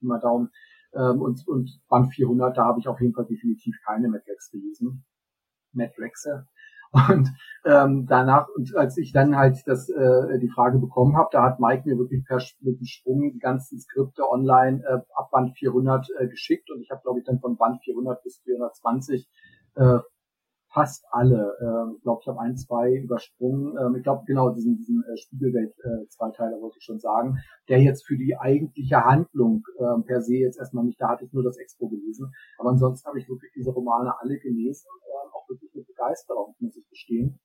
immer 0.02 0.18
Daumen, 0.18 0.50
ähm, 0.92 1.22
und, 1.22 1.46
und 1.46 1.80
Band 1.88 2.12
400, 2.12 2.56
da 2.56 2.64
habe 2.64 2.80
ich 2.80 2.88
auf 2.88 3.00
jeden 3.00 3.14
Fall 3.14 3.26
definitiv 3.26 3.76
keine 3.86 4.08
Madrex 4.08 4.50
gelesen. 4.50 5.04
Madrexe. 5.72 6.48
Und 6.92 7.30
ähm, 7.64 8.06
danach, 8.06 8.48
und 8.56 8.74
als 8.76 8.96
ich 8.96 9.12
dann 9.12 9.36
halt 9.36 9.62
das, 9.66 9.88
äh, 9.90 10.38
die 10.38 10.48
Frage 10.48 10.78
bekommen 10.78 11.16
habe, 11.16 11.28
da 11.32 11.42
hat 11.42 11.60
Mike 11.60 11.82
mir 11.86 11.98
wirklich 11.98 12.24
per 12.24 12.38
mit 12.60 12.80
dem 12.80 12.86
Sprung 12.86 13.32
die 13.32 13.38
ganzen 13.38 13.78
Skripte 13.78 14.22
online 14.28 14.82
äh, 14.84 15.00
ab 15.14 15.30
Band 15.30 15.56
400 15.58 16.08
äh, 16.18 16.28
geschickt. 16.28 16.70
Und 16.70 16.80
ich 16.80 16.90
habe, 16.90 17.02
glaube 17.02 17.18
ich, 17.18 17.26
dann 17.26 17.40
von 17.40 17.56
Band 17.56 17.82
400 17.82 18.22
bis 18.22 18.40
420 18.44 19.28
äh, 19.76 19.98
fast 20.70 21.04
alle. 21.10 21.56
Äh, 21.60 21.96
ich 21.96 22.02
glaube, 22.02 22.20
ich 22.22 22.28
habe 22.28 22.40
ein, 22.40 22.56
zwei 22.56 22.92
übersprungen. 22.92 23.76
Ähm, 23.78 23.96
ich 23.96 24.02
glaube, 24.02 24.24
genau, 24.26 24.50
diesen, 24.50 24.76
diesen 24.76 25.02
äh, 25.04 25.16
Spiegelwelt-Zweiteiler 25.16 26.58
äh, 26.58 26.60
wollte 26.60 26.76
ich 26.78 26.84
schon 26.84 26.98
sagen, 26.98 27.38
der 27.68 27.82
jetzt 27.82 28.06
für 28.06 28.16
die 28.16 28.36
eigentliche 28.36 29.04
Handlung 29.04 29.62
äh, 29.78 30.02
per 30.02 30.20
se 30.22 30.34
jetzt 30.34 30.58
erstmal 30.58 30.84
nicht, 30.84 31.00
da 31.00 31.10
hatte 31.10 31.24
ich 31.24 31.32
nur 31.32 31.42
das 31.42 31.56
Expo 31.56 31.88
gelesen. 31.88 32.32
Aber 32.58 32.70
ansonsten 32.70 33.06
habe 33.08 33.18
ich 33.18 33.28
wirklich 33.28 33.52
diese 33.54 33.70
Romane 33.70 34.12
alle 34.20 34.38
gelesen, 34.38 34.88
äh, 35.02 35.34
auch 35.34 35.48
wirklich 35.48 35.74
mit 35.74 35.86
Begeisterung, 35.86 36.54
muss 36.58 36.76
ich 36.76 36.88
gestehen. 36.88 37.38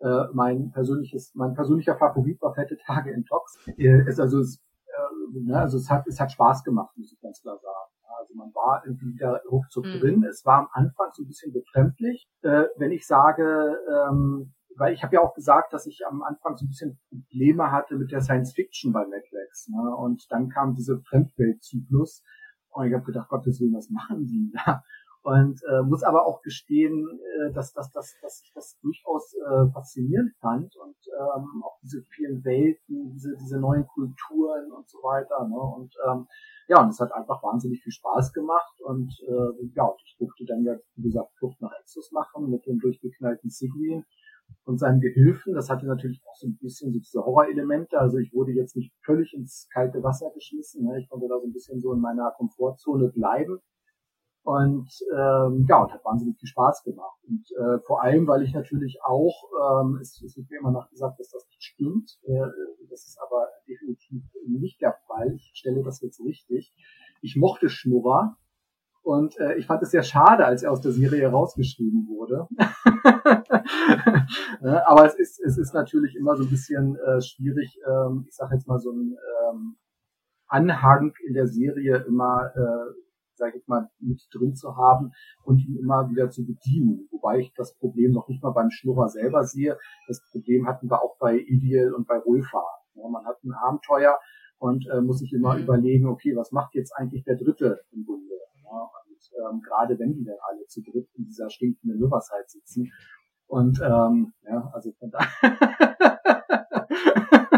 Äh, 0.00 0.24
mein 0.32 0.70
persönliches, 0.70 1.32
mein 1.34 1.54
persönlicher 1.54 1.96
Favorit 1.96 2.40
war 2.40 2.54
Fette 2.54 2.78
Tage 2.86 3.12
in 3.12 3.24
Tox. 3.24 3.58
Äh, 3.76 4.08
ist 4.08 4.18
also, 4.18 4.40
es, 4.40 4.58
äh, 4.86 5.38
ne, 5.38 5.58
also 5.58 5.76
es 5.76 5.90
hat, 5.90 6.06
es 6.06 6.18
hat 6.18 6.32
Spaß 6.32 6.64
gemacht, 6.64 6.96
muss 6.96 7.12
ich 7.12 7.20
ganz 7.20 7.40
klar 7.42 7.58
sagen. 7.58 7.89
Also 8.20 8.34
man 8.34 8.54
war 8.54 8.82
irgendwie 8.84 9.14
wieder 9.14 9.42
ruckzuck 9.50 9.86
mhm. 9.86 10.00
drin. 10.00 10.24
Es 10.24 10.44
war 10.44 10.58
am 10.60 10.68
Anfang 10.72 11.08
so 11.12 11.22
ein 11.22 11.26
bisschen 11.26 11.52
befremdlich. 11.52 12.28
Äh, 12.42 12.64
wenn 12.76 12.92
ich 12.92 13.06
sage, 13.06 13.76
ähm, 13.88 14.52
weil 14.76 14.94
ich 14.94 15.02
habe 15.02 15.16
ja 15.16 15.20
auch 15.20 15.34
gesagt, 15.34 15.72
dass 15.72 15.86
ich 15.86 16.06
am 16.08 16.22
Anfang 16.22 16.56
so 16.56 16.64
ein 16.64 16.68
bisschen 16.68 16.98
Probleme 17.08 17.70
hatte 17.70 17.96
mit 17.96 18.12
der 18.12 18.20
Science 18.20 18.52
Fiction 18.52 18.92
bei 18.92 19.04
Netflix. 19.04 19.68
Ne? 19.68 19.96
Und 19.96 20.26
dann 20.30 20.48
kam 20.48 20.74
diese 20.74 21.00
Fremdweltzyklus. 21.00 22.22
Und 22.70 22.86
ich 22.86 22.94
habe 22.94 23.04
gedacht, 23.04 23.28
Gottes 23.28 23.60
Willen, 23.60 23.74
was 23.74 23.90
machen 23.90 24.26
die 24.26 24.52
da? 24.54 24.82
Und 25.22 25.60
äh, 25.64 25.82
muss 25.82 26.02
aber 26.02 26.24
auch 26.24 26.40
gestehen, 26.40 27.06
äh, 27.40 27.52
dass, 27.52 27.74
dass, 27.74 27.92
dass, 27.92 28.16
dass 28.22 28.40
ich 28.42 28.52
das 28.54 28.78
durchaus 28.80 29.34
äh, 29.34 29.70
faszinierend 29.70 30.32
fand 30.40 30.74
und 30.76 30.96
ähm, 31.18 31.62
auch 31.62 31.78
diese 31.82 32.02
vielen 32.14 32.42
Welten, 32.42 33.10
diese, 33.12 33.36
diese 33.36 33.60
neuen 33.60 33.86
Kulturen 33.86 34.72
und 34.72 34.88
so 34.88 34.98
weiter. 35.02 35.46
Ne? 35.46 35.58
Und 35.58 35.94
ähm, 36.08 36.26
ja, 36.70 36.80
und 36.84 36.90
es 36.90 37.00
hat 37.00 37.12
einfach 37.12 37.42
wahnsinnig 37.42 37.82
viel 37.82 37.92
Spaß 37.92 38.32
gemacht 38.32 38.80
und 38.84 39.12
äh, 39.26 39.66
ja, 39.74 39.92
ich 40.04 40.16
durfte 40.20 40.44
dann 40.46 40.62
ja, 40.62 40.76
wie 40.94 41.02
gesagt, 41.02 41.32
Flucht 41.36 41.60
nach 41.60 41.72
Exos 41.80 42.12
machen 42.12 42.48
mit 42.48 42.64
dem 42.64 42.78
durchgeknallten 42.78 43.50
Sigrid 43.50 44.04
und 44.64 44.78
seinen 44.78 45.00
Gehilfen. 45.00 45.54
Das 45.54 45.68
hatte 45.68 45.86
natürlich 45.86 46.22
auch 46.28 46.36
so 46.36 46.46
ein 46.46 46.58
bisschen 46.60 46.92
so 46.92 47.00
diese 47.00 47.24
Horrorelemente. 47.24 47.98
Also 47.98 48.18
ich 48.18 48.32
wurde 48.32 48.52
jetzt 48.52 48.76
nicht 48.76 48.94
völlig 49.04 49.34
ins 49.34 49.68
kalte 49.72 50.00
Wasser 50.04 50.30
geschmissen. 50.32 50.84
Ne? 50.84 51.00
Ich 51.00 51.08
konnte 51.08 51.26
da 51.28 51.40
so 51.40 51.46
ein 51.48 51.52
bisschen 51.52 51.80
so 51.80 51.92
in 51.92 52.00
meiner 52.00 52.30
Komfortzone 52.36 53.08
bleiben 53.08 53.58
und 54.42 54.88
ähm, 55.12 55.66
ja, 55.68 55.82
und 55.82 55.92
hat 55.92 56.04
wahnsinnig 56.04 56.38
viel 56.38 56.48
Spaß 56.48 56.82
gemacht. 56.84 57.18
Und 57.28 57.44
äh, 57.58 57.78
vor 57.80 58.02
allem, 58.02 58.26
weil 58.26 58.42
ich 58.42 58.54
natürlich 58.54 58.98
auch, 59.04 59.82
ähm, 59.82 59.98
es, 60.00 60.20
es 60.22 60.36
wird 60.36 60.50
mir 60.50 60.58
immer 60.58 60.72
nachgesagt, 60.72 61.20
dass 61.20 61.30
das 61.30 61.46
nicht 61.48 61.62
stimmt. 61.62 62.18
Äh, 62.24 62.46
das 62.88 63.06
ist 63.06 63.18
aber 63.20 63.48
definitiv 63.68 64.24
nicht 64.46 64.80
der 64.80 64.96
Fall. 65.06 65.34
Ich 65.34 65.52
stelle 65.54 65.82
das 65.82 66.00
jetzt 66.00 66.20
richtig. 66.24 66.74
Ich 67.20 67.36
mochte 67.36 67.68
Schnurrer. 67.68 68.36
Und 69.02 69.38
äh, 69.38 69.56
ich 69.56 69.66
fand 69.66 69.82
es 69.82 69.90
sehr 69.90 70.02
schade, 70.02 70.44
als 70.44 70.62
er 70.62 70.72
aus 70.72 70.82
der 70.82 70.92
Serie 70.92 71.28
rausgeschrieben 71.28 72.06
wurde. 72.08 72.46
aber 74.86 75.06
es 75.06 75.14
ist, 75.14 75.40
es 75.40 75.56
ist 75.56 75.72
natürlich 75.72 76.16
immer 76.16 76.36
so 76.36 76.44
ein 76.44 76.50
bisschen 76.50 76.96
äh, 76.96 77.22
schwierig, 77.22 77.80
ähm, 77.88 78.26
ich 78.28 78.34
sage 78.34 78.54
jetzt 78.54 78.68
mal 78.68 78.78
so 78.78 78.90
ein 78.90 79.16
ähm, 79.48 79.76
Anhang 80.48 81.14
in 81.26 81.32
der 81.32 81.46
Serie 81.46 82.04
immer 82.06 82.52
äh, 82.54 82.92
sage 83.40 83.58
ich 83.58 83.66
mal, 83.66 83.90
mit 83.98 84.22
drin 84.32 84.54
zu 84.54 84.76
haben 84.76 85.12
und 85.42 85.58
ihn 85.58 85.76
immer 85.76 86.08
wieder 86.08 86.30
zu 86.30 86.46
bedienen. 86.46 87.08
Wobei 87.10 87.40
ich 87.40 87.52
das 87.54 87.74
Problem 87.74 88.12
noch 88.12 88.28
nicht 88.28 88.42
mal 88.42 88.52
beim 88.52 88.70
Schnurrer 88.70 89.08
selber 89.08 89.44
sehe. 89.44 89.76
Das 90.06 90.22
Problem 90.30 90.68
hatten 90.68 90.88
wir 90.88 91.02
auch 91.02 91.16
bei 91.18 91.38
Ideal 91.38 91.92
und 91.94 92.06
bei 92.06 92.18
Rolfa. 92.18 92.62
Ja, 92.94 93.08
man 93.08 93.26
hat 93.26 93.42
ein 93.42 93.52
Abenteuer 93.52 94.18
und 94.58 94.86
äh, 94.92 95.00
muss 95.00 95.18
sich 95.18 95.32
immer 95.32 95.56
mhm. 95.56 95.62
überlegen, 95.62 96.06
okay, 96.06 96.36
was 96.36 96.52
macht 96.52 96.74
jetzt 96.74 96.92
eigentlich 96.96 97.24
der 97.24 97.36
Dritte 97.36 97.80
im 97.92 98.04
Bunde? 98.04 98.34
Ja, 98.62 98.88
und 99.08 99.54
ähm, 99.54 99.62
gerade 99.62 99.98
wenn 99.98 100.12
die 100.12 100.24
dann 100.24 100.36
alle 100.48 100.66
zu 100.66 100.82
dritt 100.82 101.08
in 101.16 101.24
dieser 101.24 101.50
stinkenden 101.50 102.02
Riverside 102.02 102.44
sitzen. 102.46 102.92
Und 103.46 103.80
ähm, 103.82 104.32
ja, 104.44 104.70
also 104.72 104.92
von 104.92 105.10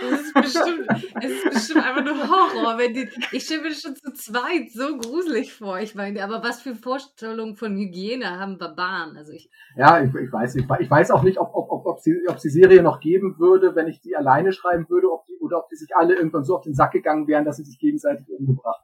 da 0.00 0.40
bestimmt, 0.40 0.86
es 1.22 1.30
ist 1.30 1.50
bestimmt 1.50 1.84
einfach 1.84 2.04
nur 2.04 2.28
Horror. 2.28 2.78
Wenn 2.78 2.94
die, 2.94 3.08
ich 3.32 3.44
stelle 3.44 3.62
mir 3.62 3.74
schon 3.74 3.96
zu 3.96 4.12
zweit 4.12 4.70
so 4.72 4.96
gruselig 4.98 5.52
vor. 5.54 5.78
Ich 5.80 5.94
meine, 5.94 6.22
aber 6.22 6.42
was 6.42 6.62
für 6.62 6.74
Vorstellungen 6.74 7.56
von 7.56 7.76
Hygiene 7.76 8.38
haben 8.38 8.58
Barbaren? 8.58 9.16
Also 9.16 9.32
ich 9.32 9.50
ja, 9.76 10.02
ich, 10.02 10.14
ich 10.14 10.32
weiß 10.32 10.54
nicht. 10.56 10.68
Ich 10.80 10.90
weiß 10.90 11.10
auch 11.10 11.22
nicht, 11.22 11.38
ob, 11.38 11.54
ob, 11.54 11.70
ob, 11.70 11.86
ob, 11.86 12.00
sie, 12.00 12.16
ob 12.28 12.38
sie 12.38 12.50
Serie 12.50 12.82
noch 12.82 13.00
geben 13.00 13.38
würde, 13.38 13.74
wenn 13.74 13.88
ich 13.88 14.00
die 14.00 14.16
alleine 14.16 14.52
schreiben 14.52 14.88
würde, 14.88 15.12
ob 15.12 15.26
die, 15.26 15.36
oder 15.40 15.58
ob 15.58 15.68
die 15.68 15.76
sich 15.76 15.94
alle 15.96 16.16
irgendwann 16.16 16.44
so 16.44 16.56
auf 16.56 16.62
den 16.62 16.74
Sack 16.74 16.92
gegangen 16.92 17.26
wären, 17.28 17.44
dass 17.44 17.56
sie 17.56 17.64
sich 17.64 17.78
gegenseitig 17.78 18.26
umgebracht. 18.30 18.82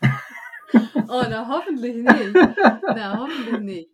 oh, 1.08 1.24
na 1.28 1.48
hoffentlich 1.48 1.96
nicht. 1.96 2.34
Na 2.82 3.18
hoffentlich 3.18 3.60
nicht. 3.60 3.90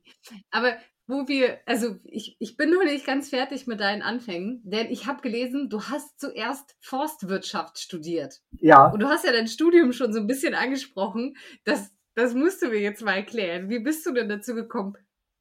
Aber 0.50 0.74
wo 1.06 1.28
wir, 1.28 1.58
also 1.66 1.96
ich, 2.04 2.36
ich 2.38 2.56
bin 2.56 2.70
noch 2.70 2.82
nicht 2.82 3.06
ganz 3.06 3.28
fertig 3.28 3.66
mit 3.66 3.80
deinen 3.80 4.02
Anfängen, 4.02 4.62
denn 4.64 4.90
ich 4.90 5.06
habe 5.06 5.20
gelesen, 5.20 5.68
du 5.68 5.82
hast 5.82 6.18
zuerst 6.18 6.76
Forstwirtschaft 6.80 7.78
studiert. 7.78 8.40
Ja. 8.60 8.90
Und 8.90 9.00
du 9.00 9.08
hast 9.08 9.24
ja 9.24 9.32
dein 9.32 9.46
Studium 9.46 9.92
schon 9.92 10.12
so 10.12 10.20
ein 10.20 10.26
bisschen 10.26 10.54
angesprochen. 10.54 11.36
Das, 11.64 11.90
das 12.14 12.34
musst 12.34 12.62
du 12.62 12.68
mir 12.68 12.80
jetzt 12.80 13.04
mal 13.04 13.16
erklären. 13.16 13.68
Wie 13.68 13.80
bist 13.80 14.06
du 14.06 14.12
denn 14.12 14.28
dazu 14.28 14.54
gekommen, 14.54 14.94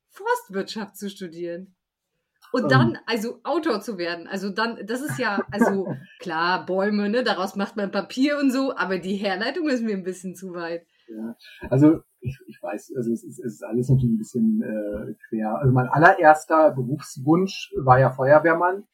Forstwirtschaft 0.10 0.97
zu 0.97 1.10
studieren? 1.10 1.76
Und 2.52 2.69
dann, 2.69 2.95
ähm. 2.95 3.02
also 3.08 3.39
Autor 3.43 3.82
zu 3.82 3.97
werden. 3.97 4.28
Also 4.28 4.49
dann, 4.49 4.86
das 4.86 5.02
ist 5.02 5.17
ja, 5.17 5.41
also 5.49 5.88
klar, 6.19 6.65
Bäume, 6.65 7.10
ne, 7.10 7.23
daraus 7.23 7.56
macht 7.56 7.78
man 7.78 7.89
Papier 7.89 8.38
und 8.38 8.52
so, 8.52 8.76
aber 8.76 8.99
die 8.99 9.15
Herleitung 9.15 9.69
ist 9.69 9.82
mir 9.82 9.95
ein 9.95 10.04
bisschen 10.04 10.36
zu 10.36 10.54
weit. 10.54 10.86
Ja, 11.07 11.35
also 11.69 12.01
ich, 12.21 12.39
ich 12.47 12.61
weiß, 12.61 12.93
also 12.95 13.11
es 13.11 13.23
ist, 13.23 13.39
es 13.39 13.55
ist 13.55 13.63
alles 13.63 13.89
natürlich 13.89 14.13
ein 14.13 14.17
bisschen 14.17 14.61
äh, 14.61 15.13
quer. 15.27 15.57
Also 15.57 15.73
mein 15.73 15.87
allererster 15.89 16.71
Berufswunsch 16.71 17.73
war 17.77 17.99
ja 17.99 18.11
Feuerwehrmann. 18.11 18.85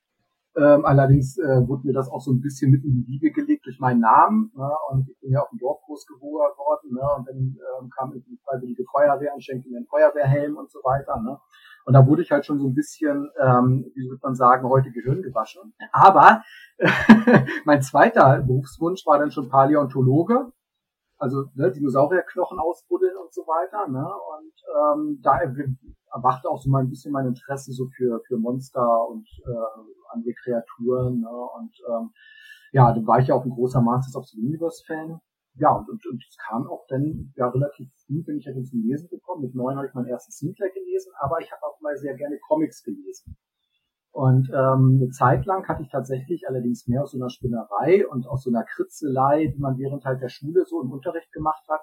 Ähm, 0.57 0.83
allerdings 0.83 1.37
äh, 1.37 1.67
wurde 1.67 1.85
mir 1.85 1.93
das 1.93 2.09
auch 2.09 2.21
so 2.21 2.31
ein 2.31 2.41
bisschen 2.41 2.71
mit 2.71 2.83
in 2.83 2.93
die 2.93 3.07
Wiege 3.07 3.31
gelegt 3.31 3.65
durch 3.65 3.79
meinen 3.79 3.99
Namen. 3.99 4.51
Ne? 4.55 4.69
Und 4.89 5.07
ich 5.09 5.19
bin 5.19 5.31
ja 5.31 5.41
auf 5.41 5.49
dem 5.49 5.59
Dorf 5.59 5.79
groß 5.85 6.05
geworden. 6.07 6.93
Ne? 6.93 7.01
Und 7.17 7.27
dann 7.27 7.37
ähm, 7.37 7.89
kam 7.95 8.11
irgendwie 8.11 8.31
die 8.31 8.41
Freiwillige 8.43 8.83
Feuerwehr 8.91 9.33
und 9.33 9.43
schenkte 9.43 9.69
mir 9.69 9.77
einen 9.77 9.87
Feuerwehrhelm 9.87 10.57
und 10.57 10.71
so 10.71 10.79
weiter. 10.79 11.21
Ne? 11.21 11.39
Und 11.85 11.93
da 11.93 12.05
wurde 12.05 12.23
ich 12.23 12.31
halt 12.31 12.45
schon 12.45 12.59
so 12.59 12.67
ein 12.67 12.73
bisschen, 12.73 13.29
ähm, 13.39 13.91
wie 13.95 14.09
würde 14.09 14.21
man 14.23 14.35
sagen, 14.35 14.67
heute 14.67 14.91
Gehirn 14.91 15.21
gewaschen. 15.21 15.73
Aber 15.91 16.43
mein 17.65 17.81
zweiter 17.81 18.41
Berufswunsch 18.41 19.05
war 19.05 19.19
dann 19.19 19.31
schon 19.31 19.49
Paläontologe 19.49 20.51
also 21.19 21.45
ne, 21.53 21.71
Dinosaurierknochen 21.71 22.59
ausbuddeln 22.59 23.15
und 23.17 23.33
so 23.33 23.41
weiter. 23.41 23.87
Ne? 23.87 24.03
Und 24.03 24.53
ähm, 24.75 25.19
da 25.21 25.39
erwachte 26.11 26.49
auch 26.49 26.61
so 26.61 26.69
mal 26.69 26.81
ein 26.81 26.89
bisschen 26.89 27.11
mein 27.11 27.27
Interesse 27.27 27.71
so 27.73 27.87
für, 27.95 28.21
für 28.27 28.37
Monster 28.37 29.07
und 29.07 29.27
äh, 29.45 30.13
andere 30.13 30.33
Kreaturen. 30.33 31.19
Ne? 31.19 31.29
Und 31.29 31.75
ähm, 31.87 32.11
ja, 32.71 32.93
da 32.93 33.05
war 33.05 33.19
ich 33.19 33.27
ja 33.27 33.35
auch 33.35 33.43
ein 33.43 33.51
großer 33.51 33.81
Masters 33.81 34.15
of 34.15 34.25
the 34.27 34.39
Universe-Fan. 34.39 35.19
Ja, 35.55 35.71
und, 35.73 35.89
und, 35.89 36.05
und 36.05 36.23
es 36.23 36.37
kam 36.37 36.67
auch 36.67 36.85
dann 36.87 37.33
ja 37.35 37.49
relativ 37.49 37.89
früh, 38.05 38.23
bin 38.23 38.37
ich 38.37 38.45
ja 38.45 38.53
zum 38.53 38.81
Lesen 38.81 39.09
gekommen. 39.09 39.41
Mit 39.41 39.55
neun 39.55 39.75
habe 39.75 39.87
ich 39.87 39.93
meinen 39.93 40.07
ersten 40.07 40.31
Sinclair 40.31 40.71
gelesen, 40.71 41.11
aber 41.19 41.41
ich 41.41 41.51
habe 41.51 41.63
auch 41.65 41.81
mal 41.81 41.97
sehr 41.97 42.15
gerne 42.15 42.39
Comics 42.47 42.81
gelesen. 42.83 43.35
Und 44.11 44.49
ähm, 44.49 44.99
eine 44.99 45.09
Zeit 45.09 45.45
lang 45.45 45.67
hatte 45.67 45.83
ich 45.83 45.89
tatsächlich 45.89 46.47
allerdings 46.47 46.87
mehr 46.87 47.03
aus 47.03 47.11
so 47.11 47.19
einer 47.19 47.29
Spinnerei 47.29 48.07
und 48.07 48.27
aus 48.27 48.43
so 48.43 48.49
einer 48.49 48.63
Kritzelei, 48.63 49.47
die 49.47 49.59
man 49.59 49.77
während 49.77 50.03
halt 50.03 50.21
der 50.21 50.29
Schule 50.29 50.65
so 50.65 50.81
im 50.81 50.91
Unterricht 50.91 51.31
gemacht 51.31 51.63
hat, 51.69 51.81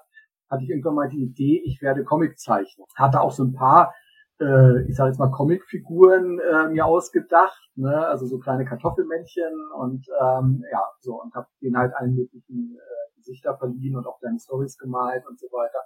hatte 0.49 0.63
ich 0.63 0.69
irgendwann 0.69 0.95
mal 0.95 1.09
die 1.09 1.23
Idee, 1.23 1.61
ich 1.65 1.81
werde 1.81 2.03
Comiczeichner. 2.03 2.85
Hatte 2.95 3.21
auch 3.21 3.31
so 3.31 3.43
ein 3.43 3.53
paar, 3.53 3.93
äh, 4.39 4.81
ich 4.89 4.95
sage 4.95 5.09
jetzt 5.09 5.19
mal 5.19 5.31
Comicfiguren 5.31 6.39
äh, 6.39 6.69
mir 6.69 6.85
ausgedacht, 6.85 7.69
ne? 7.75 8.07
also 8.07 8.25
so 8.25 8.39
kleine 8.39 8.65
Kartoffelmännchen 8.65 9.53
und 9.77 10.05
ähm, 10.21 10.63
ja 10.71 10.83
so 10.99 11.21
und 11.21 11.33
habe 11.33 11.47
denen 11.61 11.77
halt 11.77 11.93
allen 11.95 12.13
möglichen 12.13 12.77
äh, 12.77 13.15
Gesichter 13.17 13.57
verliehen 13.57 13.95
und 13.95 14.05
auch 14.05 14.19
kleine 14.19 14.39
Stories 14.39 14.77
gemalt 14.77 15.25
und 15.27 15.39
so 15.39 15.47
weiter. 15.47 15.79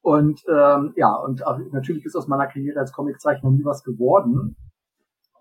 Und 0.00 0.40
ähm, 0.48 0.92
ja, 0.96 1.14
und 1.16 1.42
natürlich 1.72 2.04
ist 2.04 2.14
aus 2.14 2.28
meiner 2.28 2.46
Karriere 2.46 2.78
als 2.78 2.92
Comiczeichner 2.92 3.50
nie 3.50 3.64
was 3.64 3.82
geworden 3.82 4.56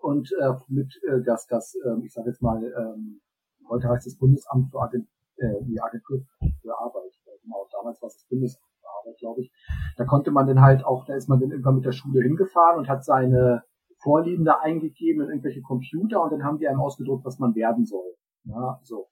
und 0.01 0.31
äh, 0.39 0.53
mit 0.67 0.93
äh, 1.07 1.21
das, 1.23 1.47
das 1.47 1.75
äh, 1.75 2.05
ich 2.05 2.13
sage 2.13 2.29
jetzt 2.29 2.41
mal, 2.41 2.63
ähm, 2.63 3.21
heute 3.69 3.89
heißt 3.89 4.07
es 4.07 4.17
Bundesamt 4.17 4.71
für 4.71 4.81
Agent, 4.81 5.07
äh, 5.38 5.63
die 5.63 5.79
Agentur 5.81 6.21
für 6.62 6.77
Arbeit. 6.79 7.12
Genau, 7.43 7.67
damals 7.71 8.01
war 8.01 8.07
es 8.07 8.15
das 8.15 8.25
Bundesamt 8.25 8.65
für 8.81 8.88
Arbeit, 8.99 9.17
glaube 9.19 9.41
ich. 9.41 9.51
Da 9.95 10.05
konnte 10.05 10.31
man 10.31 10.47
dann 10.47 10.62
halt 10.62 10.86
auch, 10.86 11.05
da 11.05 11.15
ist 11.15 11.29
man 11.29 11.39
dann 11.39 11.51
irgendwann 11.51 11.75
mit 11.75 11.86
der 11.86 11.91
Schule 11.91 12.21
hingefahren 12.21 12.79
und 12.79 12.89
hat 12.89 13.03
seine 13.03 13.63
Vorlieben 13.99 14.45
da 14.45 14.60
eingegeben 14.62 15.23
in 15.23 15.29
irgendwelche 15.29 15.62
Computer 15.62 16.21
und 16.21 16.31
dann 16.31 16.43
haben 16.43 16.60
die 16.60 16.67
einem 16.67 16.81
ausgedruckt, 16.81 17.25
was 17.25 17.39
man 17.39 17.55
werden 17.55 17.86
soll. 17.86 18.15
Ja, 18.43 18.79
so. 18.83 19.07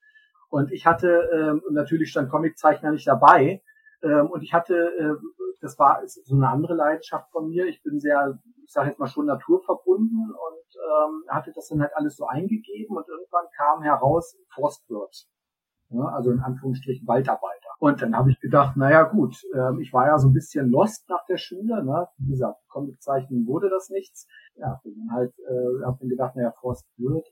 Und 0.50 0.72
ich 0.72 0.86
hatte, 0.86 1.30
ähm, 1.34 1.62
natürlich 1.72 2.12
stand 2.12 2.30
Comiczeichner 2.30 2.92
nicht 2.92 3.08
dabei, 3.08 3.62
ähm, 4.04 4.30
und 4.30 4.44
ich 4.44 4.54
hatte, 4.54 4.76
äh, 4.76 5.16
das 5.62 5.78
war 5.80 6.02
so 6.06 6.36
eine 6.36 6.50
andere 6.50 6.74
Leidenschaft 6.74 7.32
von 7.32 7.48
mir. 7.48 7.66
Ich 7.66 7.82
bin 7.84 8.00
sehr, 8.00 8.40
ich 8.64 8.72
sage 8.72 8.90
jetzt 8.90 9.00
mal 9.00 9.08
schon 9.08 9.26
naturverbunden 9.26 10.32
und 10.32 10.76
ähm, 10.76 11.24
hatte 11.30 11.52
das 11.54 11.68
dann 11.70 11.82
halt 11.82 11.96
alles 11.96 12.16
so 12.16 12.26
eingegeben 12.26 12.96
und 12.96 13.08
irgendwann 13.08 13.46
kam 13.56 13.82
heraus 13.82 14.38
Forstwirt. 14.54 15.28
Ja, 15.90 16.04
also 16.06 16.32
in 16.32 16.40
Anführungsstrichen 16.40 17.08
Waldarbeiter. 17.08 17.70
Und 17.80 18.02
dann 18.02 18.16
habe 18.16 18.32
ich 18.32 18.40
gedacht, 18.40 18.76
naja 18.76 19.04
gut, 19.04 19.36
ähm, 19.54 19.80
ich 19.80 19.94
war 19.94 20.08
ja 20.08 20.18
so 20.18 20.28
ein 20.28 20.34
bisschen 20.34 20.70
lost 20.70 21.08
nach 21.10 21.24
der 21.26 21.38
Schule, 21.38 21.84
ne? 21.84 22.08
Wie 22.18 22.32
gesagt, 22.32 22.60
Comiczeichnen 22.70 23.46
wurde 23.46 23.70
das 23.70 23.90
nichts. 23.90 24.28
Ja, 24.56 24.80
bin 24.84 24.96
dann 24.98 25.16
halt, 25.16 25.34
äh, 25.40 25.86
habe 25.86 25.98
dann 26.00 26.10
gedacht, 26.10 26.36
naja, 26.36 26.52
Forstwirt, 26.60 27.28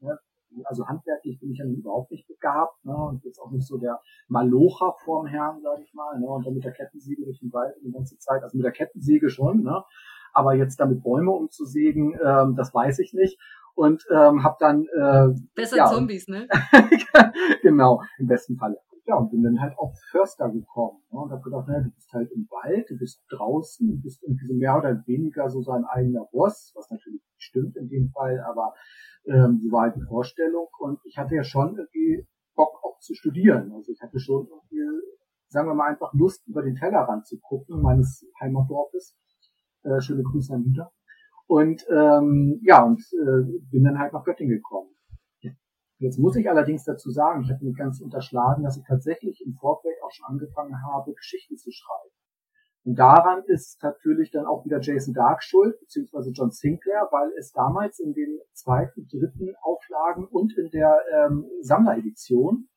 ne? 0.00 0.18
Also 0.64 0.86
handwerklich 0.86 1.40
bin 1.40 1.50
ich 1.50 1.58
ja 1.58 1.66
überhaupt 1.66 2.10
nicht 2.10 2.26
begabt, 2.26 2.84
ne? 2.84 2.94
Und 2.94 3.24
jetzt 3.24 3.38
auch 3.38 3.50
nicht 3.50 3.66
so 3.66 3.78
der 3.78 4.00
Malocher 4.28 4.94
vorm 5.04 5.26
Herrn, 5.26 5.60
sage 5.62 5.82
ich 5.82 5.94
mal, 5.94 6.18
ne? 6.18 6.26
Und 6.26 6.46
dann 6.46 6.54
mit 6.54 6.64
der 6.64 6.72
Kettensäge 6.72 7.24
durch 7.24 7.40
den 7.40 7.52
Wald 7.52 7.74
die 7.82 7.92
ganze 7.92 8.18
Zeit, 8.18 8.42
also 8.42 8.56
mit 8.56 8.64
der 8.64 8.72
Kettensäge 8.72 9.28
schon, 9.30 9.62
ne? 9.62 9.82
Aber 10.32 10.54
jetzt 10.54 10.80
damit 10.80 11.02
Bäume 11.02 11.30
umzusägen, 11.30 12.18
ähm, 12.22 12.56
das 12.56 12.74
weiß 12.74 12.98
ich 12.98 13.14
nicht. 13.14 13.38
Und 13.74 14.04
ähm, 14.10 14.44
habe 14.44 14.56
dann 14.60 14.84
äh, 14.84 15.34
besser 15.54 15.76
ja, 15.78 15.86
Zombies, 15.86 16.28
ne? 16.28 16.46
genau, 17.62 18.02
im 18.18 18.26
besten 18.26 18.56
Falle. 18.56 18.78
Ja, 19.06 19.16
und 19.16 19.30
bin 19.30 19.42
dann 19.42 19.60
halt 19.60 19.76
auf 19.78 19.92
Förster 20.10 20.48
gekommen 20.50 21.02
ne? 21.12 21.20
und 21.20 21.30
habe 21.30 21.42
gedacht, 21.42 21.68
naja, 21.68 21.82
du 21.82 21.90
bist 21.90 22.10
halt 22.12 22.30
im 22.32 22.48
Wald, 22.50 22.88
du 22.88 22.96
bist 22.96 23.22
draußen, 23.28 23.86
du 23.86 24.00
bist 24.00 24.22
irgendwie 24.22 24.46
so 24.46 24.54
mehr 24.54 24.78
oder 24.78 25.02
weniger 25.06 25.50
so 25.50 25.60
sein 25.60 25.84
eigener 25.84 26.26
Boss, 26.32 26.72
was 26.74 26.90
natürlich 26.90 27.22
stimmt 27.36 27.76
in 27.76 27.88
dem 27.88 28.08
Fall, 28.10 28.40
aber 28.40 28.72
ähm, 29.26 29.58
so 29.62 29.70
war 29.70 29.82
halt 29.82 29.96
die 29.96 30.06
Vorstellung 30.08 30.68
und 30.78 31.00
ich 31.04 31.18
hatte 31.18 31.34
ja 31.34 31.44
schon 31.44 31.76
irgendwie 31.76 32.26
Bock 32.54 32.80
auch 32.82 32.98
zu 33.00 33.14
studieren. 33.14 33.72
Also 33.72 33.92
ich 33.92 34.00
hatte 34.00 34.18
schon 34.18 34.46
irgendwie, 34.46 34.82
sagen 35.48 35.68
wir 35.68 35.74
mal, 35.74 35.90
einfach 35.90 36.12
Lust, 36.14 36.46
über 36.46 36.62
den 36.62 36.76
Tellerrand 36.76 37.26
zu 37.26 37.38
gucken, 37.40 37.82
meines 37.82 38.26
Heimatdorfes. 38.40 39.16
Äh, 39.82 40.00
schöne 40.00 40.22
Grüße 40.22 40.54
an 40.54 40.64
Lüder. 40.64 40.92
Und 41.46 41.84
ähm, 41.90 42.58
ja, 42.62 42.84
und 42.84 43.00
äh, 43.12 43.60
bin 43.70 43.84
dann 43.84 43.98
halt 43.98 44.14
nach 44.14 44.24
Göttingen 44.24 44.56
gekommen. 44.56 44.93
Jetzt 45.98 46.18
muss 46.18 46.36
ich 46.36 46.48
allerdings 46.50 46.84
dazu 46.84 47.10
sagen, 47.10 47.42
ich 47.42 47.50
habe 47.50 47.64
mir 47.64 47.72
ganz 47.72 48.00
unterschlagen, 48.00 48.64
dass 48.64 48.76
ich 48.76 48.84
tatsächlich 48.86 49.42
im 49.46 49.54
Vorfeld 49.54 49.96
auch 50.02 50.10
schon 50.10 50.26
angefangen 50.26 50.74
habe, 50.92 51.14
Geschichten 51.14 51.56
zu 51.56 51.70
schreiben. 51.70 52.10
Und 52.84 52.98
daran 52.98 53.42
ist 53.46 53.82
natürlich 53.82 54.30
dann 54.30 54.44
auch 54.44 54.64
wieder 54.66 54.80
Jason 54.80 55.14
Dark 55.14 55.42
schuld, 55.42 55.78
beziehungsweise 55.80 56.32
John 56.32 56.50
Sinclair, 56.50 57.08
weil 57.10 57.30
es 57.38 57.52
damals 57.52 57.98
in 57.98 58.12
den 58.12 58.40
zweiten, 58.52 59.08
dritten 59.08 59.54
Auflagen 59.62 60.26
und 60.26 60.56
in 60.58 60.68
der 60.70 60.98
ähm, 61.14 61.46
Sammleredition, 61.62 62.68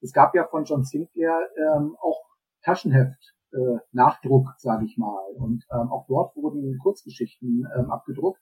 es 0.00 0.12
gab 0.12 0.34
ja 0.34 0.46
von 0.46 0.64
John 0.64 0.82
Sinclair 0.82 1.38
ähm, 1.58 1.94
auch 2.00 2.24
Taschenheft, 2.62 3.34
äh, 3.52 3.78
Nachdruck, 3.92 4.54
sage 4.56 4.86
ich 4.86 4.96
mal. 4.96 5.34
Und 5.36 5.66
ähm, 5.70 5.92
auch 5.92 6.06
dort 6.08 6.34
wurden 6.36 6.78
Kurzgeschichten 6.78 7.66
ähm, 7.76 7.90
abgedruckt. 7.90 8.40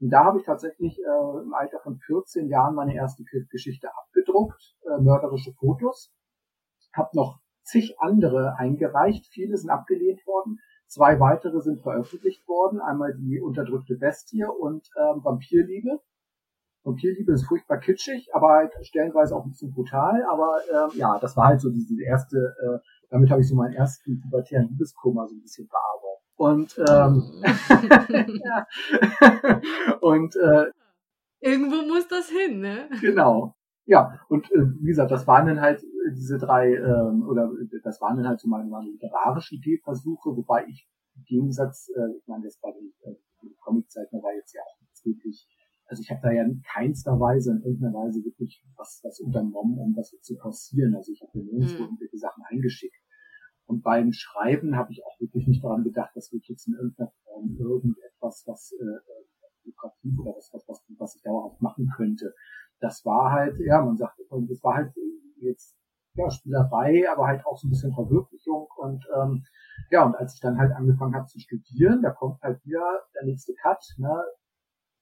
Und 0.00 0.10
da 0.10 0.24
habe 0.24 0.38
ich 0.38 0.44
tatsächlich 0.44 0.98
äh, 0.98 1.40
im 1.42 1.54
Alter 1.54 1.80
von 1.80 1.98
14 1.98 2.48
Jahren 2.48 2.74
meine 2.74 2.94
erste 2.94 3.24
Geschichte 3.50 3.88
abgedruckt, 3.96 4.76
äh, 4.84 5.02
mörderische 5.02 5.52
Fotos. 5.54 6.12
Hab 6.92 7.14
noch 7.14 7.40
zig 7.62 8.00
andere 8.00 8.56
eingereicht. 8.56 9.26
Viele 9.26 9.56
sind 9.56 9.70
abgelehnt 9.70 10.26
worden. 10.26 10.58
Zwei 10.86 11.20
weitere 11.20 11.60
sind 11.60 11.82
veröffentlicht 11.82 12.46
worden. 12.48 12.80
Einmal 12.80 13.14
die 13.14 13.40
unterdrückte 13.40 13.96
Bestie 13.96 14.44
und 14.44 14.88
ähm, 14.96 15.22
Vampirliebe. 15.22 16.00
Vampirliebe 16.84 17.32
ist 17.32 17.46
furchtbar 17.46 17.78
kitschig, 17.78 18.28
aber 18.32 18.48
halt 18.48 18.72
stellenweise 18.82 19.36
auch 19.36 19.44
ein 19.44 19.50
bisschen 19.50 19.74
brutal. 19.74 20.24
Aber 20.30 20.60
ähm, 20.72 20.98
ja, 20.98 21.18
das 21.18 21.36
war 21.36 21.48
halt 21.48 21.60
so 21.60 21.70
diese 21.70 22.02
erste, 22.02 22.38
äh, 22.38 22.78
damit 23.10 23.30
habe 23.30 23.42
ich 23.42 23.48
so 23.48 23.54
meinen 23.54 23.74
ersten 23.74 24.20
pubertären 24.20 24.68
Liebeskummer 24.68 25.26
so 25.26 25.34
ein 25.34 25.42
bisschen 25.42 25.68
bearbeitet. 25.68 26.07
Und 26.38 26.78
ähm, 26.78 27.24
ja. 28.44 28.66
und 30.00 30.36
äh, 30.36 30.70
irgendwo 31.40 31.82
muss 31.82 32.06
das 32.08 32.30
hin, 32.30 32.60
ne? 32.60 32.88
Genau. 33.00 33.54
Ja, 33.86 34.20
und 34.28 34.50
äh, 34.52 34.70
wie 34.80 34.86
gesagt, 34.86 35.10
das 35.10 35.26
waren 35.26 35.46
dann 35.46 35.60
halt 35.60 35.84
diese 36.14 36.38
drei, 36.38 36.74
ähm, 36.74 37.26
oder 37.28 37.50
das 37.82 38.00
waren 38.00 38.16
dann 38.16 38.28
halt 38.28 38.40
so 38.40 38.48
meine, 38.48 38.68
meine 38.68 38.90
literarischen 38.90 39.60
Gehversuche, 39.60 40.36
wobei 40.36 40.64
ich 40.68 40.88
im 41.16 41.24
Gegensatz, 41.24 41.90
äh, 41.96 42.16
ich 42.16 42.26
meine, 42.28 42.44
das 42.44 42.58
bei 42.60 42.70
den 42.70 42.92
äh, 43.02 43.16
Comiczeichen 43.60 44.22
war 44.22 44.32
jetzt 44.34 44.54
ja 44.54 44.62
auch 44.62 44.80
nicht 44.80 45.04
wirklich 45.04 45.48
also 45.88 46.02
ich 46.02 46.10
habe 46.10 46.20
da 46.22 46.30
ja 46.30 46.44
in 46.44 46.62
keinster 46.62 47.18
Weise, 47.18 47.52
in 47.52 47.62
irgendeiner 47.62 47.94
Weise 47.94 48.22
wirklich 48.22 48.62
was, 48.76 49.00
was 49.02 49.20
unternommen, 49.20 49.78
um 49.78 49.94
das 49.94 50.14
zu 50.20 50.36
passieren. 50.36 50.94
Also 50.94 51.12
ich 51.12 51.22
habe 51.22 51.38
nirgendwo 51.38 51.76
mhm. 51.76 51.80
irgendwelche 51.80 52.18
Sachen 52.18 52.44
eingeschickt. 52.44 52.94
Und 53.68 53.82
beim 53.82 54.12
Schreiben 54.12 54.76
habe 54.76 54.92
ich 54.92 55.04
auch 55.04 55.20
wirklich 55.20 55.46
nicht 55.46 55.62
daran 55.62 55.84
gedacht, 55.84 56.16
dass 56.16 56.32
wir 56.32 56.40
jetzt 56.42 56.66
in 56.66 56.74
irgendeiner 56.74 57.12
Form 57.24 57.54
irgendetwas, 57.58 58.44
was 58.46 58.72
äh, 58.72 59.66
lukrativ 59.66 60.18
oder 60.18 60.34
was, 60.34 60.50
was, 60.54 60.66
was, 60.66 60.82
was 60.98 61.16
ich 61.16 61.22
dauerhaft 61.22 61.60
machen 61.60 61.92
könnte. 61.94 62.34
Das 62.80 63.04
war 63.04 63.30
halt, 63.30 63.60
ja, 63.60 63.82
man 63.82 63.98
sagt, 63.98 64.18
und 64.30 64.50
das 64.50 64.62
war 64.64 64.76
halt 64.76 64.94
jetzt 65.40 65.76
ja, 66.14 66.30
Spielerei, 66.30 67.10
aber 67.12 67.26
halt 67.26 67.44
auch 67.44 67.58
so 67.58 67.66
ein 67.66 67.70
bisschen 67.70 67.92
Verwirklichung. 67.92 68.68
Und 68.78 69.06
ähm, 69.14 69.44
ja, 69.90 70.06
und 70.06 70.14
als 70.14 70.34
ich 70.34 70.40
dann 70.40 70.56
halt 70.56 70.72
angefangen 70.72 71.14
habe 71.14 71.26
zu 71.26 71.38
studieren, 71.38 72.00
da 72.00 72.10
kommt 72.10 72.40
halt 72.40 72.64
wieder 72.64 73.02
der 73.14 73.24
nächste 73.24 73.52
Cut. 73.54 73.84
Ne? 73.98 74.24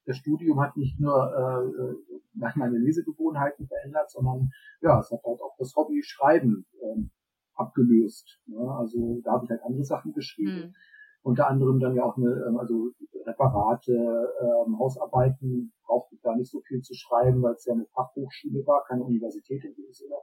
Das 0.07 0.17
Studium 0.17 0.61
hat 0.61 0.77
nicht 0.77 0.99
nur 0.99 1.15
äh, 1.15 1.95
nach 2.35 2.57
meine 2.57 2.79
Lesegewohnheiten 2.79 3.69
verändert, 3.69 4.11
sondern 4.11 4.51
ja, 4.81 4.99
es 4.99 5.11
hat 5.13 5.23
halt 5.25 5.41
auch 5.41 5.55
das 5.57 5.75
Hobby 5.77 6.03
Schreiben 6.03 6.67
ähm, 6.83 7.11
abgelöst. 7.57 8.41
Ne? 8.47 8.59
Also 8.79 9.21
da 9.25 9.33
habe 9.33 9.45
ich 9.45 9.51
halt 9.51 9.63
andere 9.63 9.85
Sachen 9.85 10.13
geschrieben. 10.13 10.69
Mhm. 10.69 10.75
Unter 11.23 11.49
anderem 11.49 11.81
dann 11.81 11.97
ja 11.97 12.05
auch 12.05 12.17
eine, 12.17 12.31
ähm, 12.49 12.57
also 12.57 12.93
Reparate, 13.25 13.93
ähm, 13.93 14.79
Hausarbeiten 14.79 15.73
brauchte 15.85 16.15
ich 16.15 16.21
da 16.23 16.37
nicht 16.37 16.51
so 16.51 16.61
viel 16.61 16.83
zu 16.83 16.95
schreiben, 16.95 17.43
weil 17.43 17.55
es 17.55 17.65
ja 17.65 17.75
eine 17.75 17.87
Fachhochschule 17.87 18.65
war, 18.67 18.85
keine 18.87 19.03
Universität 19.03 19.65
in 19.65 19.75
dem 19.75 19.93
Sinne 19.93 20.15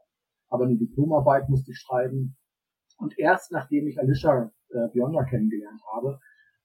aber 0.53 0.65
eine 0.65 0.77
Diplomarbeit 0.77 1.49
musste 1.49 1.71
ich 1.71 1.79
schreiben. 1.79 2.37
Und 2.99 3.17
erst 3.17 3.51
nachdem 3.51 3.87
ich 3.87 3.99
Alicia 3.99 4.51
äh, 4.69 4.87
Bionda 4.93 5.23
kennengelernt 5.23 5.81
habe 5.95 6.19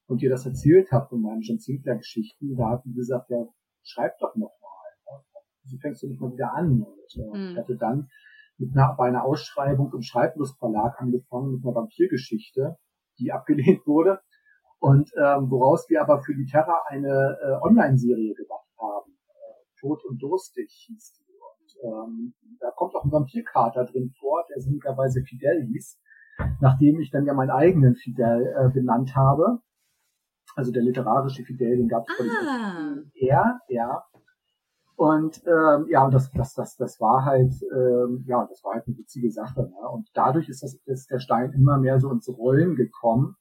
und 0.06 0.22
ihr 0.22 0.28
das 0.28 0.44
erzählt 0.44 0.92
habe 0.92 1.08
von 1.08 1.22
meinen 1.22 1.40
John 1.40 1.58
Sinclair-Geschichten, 1.58 2.54
da 2.54 2.68
hat 2.68 2.82
sie 2.82 2.92
gesagt, 2.92 3.30
ja, 3.30 3.46
schreib 3.82 4.18
doch 4.18 4.36
noch 4.36 4.52
mal. 4.60 5.22
Wieso 5.62 5.78
fängst 5.78 6.02
du 6.02 6.08
nicht 6.08 6.20
mal 6.20 6.30
wieder 6.30 6.52
an? 6.54 6.82
Und, 6.82 7.16
äh, 7.16 7.38
mhm. 7.38 7.50
Ich 7.52 7.56
hatte 7.56 7.76
dann 7.76 8.10
mit 8.58 8.76
einer, 8.76 8.94
bei 8.96 9.08
einer 9.08 9.24
Ausschreibung 9.24 9.92
im 9.92 10.02
Schreiblustverlag 10.02 11.00
angefangen 11.00 11.54
mit 11.54 11.64
einer 11.64 11.74
Vampirgeschichte, 11.74 12.76
die 13.18 13.32
abgelehnt 13.32 13.86
wurde 13.86 14.20
und 14.78 15.10
ähm, 15.16 15.50
woraus 15.50 15.88
wir 15.88 16.02
aber 16.02 16.20
für 16.20 16.34
die 16.34 16.46
Terra 16.46 16.82
eine 16.88 17.38
äh, 17.42 17.66
Online-Serie 17.66 18.34
gemacht 18.34 18.68
haben. 18.78 19.12
Äh, 19.28 19.80
Tod 19.80 20.04
und 20.04 20.22
Durstig 20.22 20.70
hieß 20.86 21.14
die 21.18 21.28
ähm, 21.82 22.34
da 22.60 22.70
kommt 22.70 22.94
auch 22.94 23.04
ein 23.04 23.12
Vampirkater 23.12 23.84
drin 23.84 24.12
vor, 24.18 24.44
der 24.50 24.60
sinnigerweise 24.60 25.22
Fidel 25.22 25.66
hieß, 25.66 26.00
nachdem 26.60 27.00
ich 27.00 27.10
dann 27.10 27.26
ja 27.26 27.34
meinen 27.34 27.50
eigenen 27.50 27.94
Fidel 27.94 28.46
äh, 28.46 28.72
benannt 28.72 29.14
habe. 29.14 29.60
Also 30.56 30.72
der 30.72 30.82
literarische 30.82 31.44
Fidel, 31.44 31.76
den 31.76 31.88
gab 31.88 32.08
es 32.08 32.20
ah. 32.20 32.96
er, 33.14 33.60
ja. 33.68 34.02
Und 34.98 35.40
ähm, 35.46 35.86
ja, 35.88 36.04
und 36.04 36.12
das, 36.12 36.28
das, 36.32 36.54
das, 36.54 36.76
das 36.76 37.00
war 37.00 37.24
halt, 37.24 37.54
ähm, 37.72 38.24
ja, 38.26 38.44
das 38.50 38.64
war 38.64 38.74
halt 38.74 38.88
eine 38.88 38.98
witzige 38.98 39.30
Sache. 39.30 39.60
Ne? 39.60 39.88
Und 39.92 40.08
dadurch 40.12 40.48
ist 40.48 40.64
das 40.64 40.74
ist 40.86 41.08
der 41.08 41.20
Stein 41.20 41.52
immer 41.52 41.78
mehr 41.78 42.00
so 42.00 42.10
ins 42.10 42.28
Rollen 42.28 42.74
gekommen. 42.74 43.36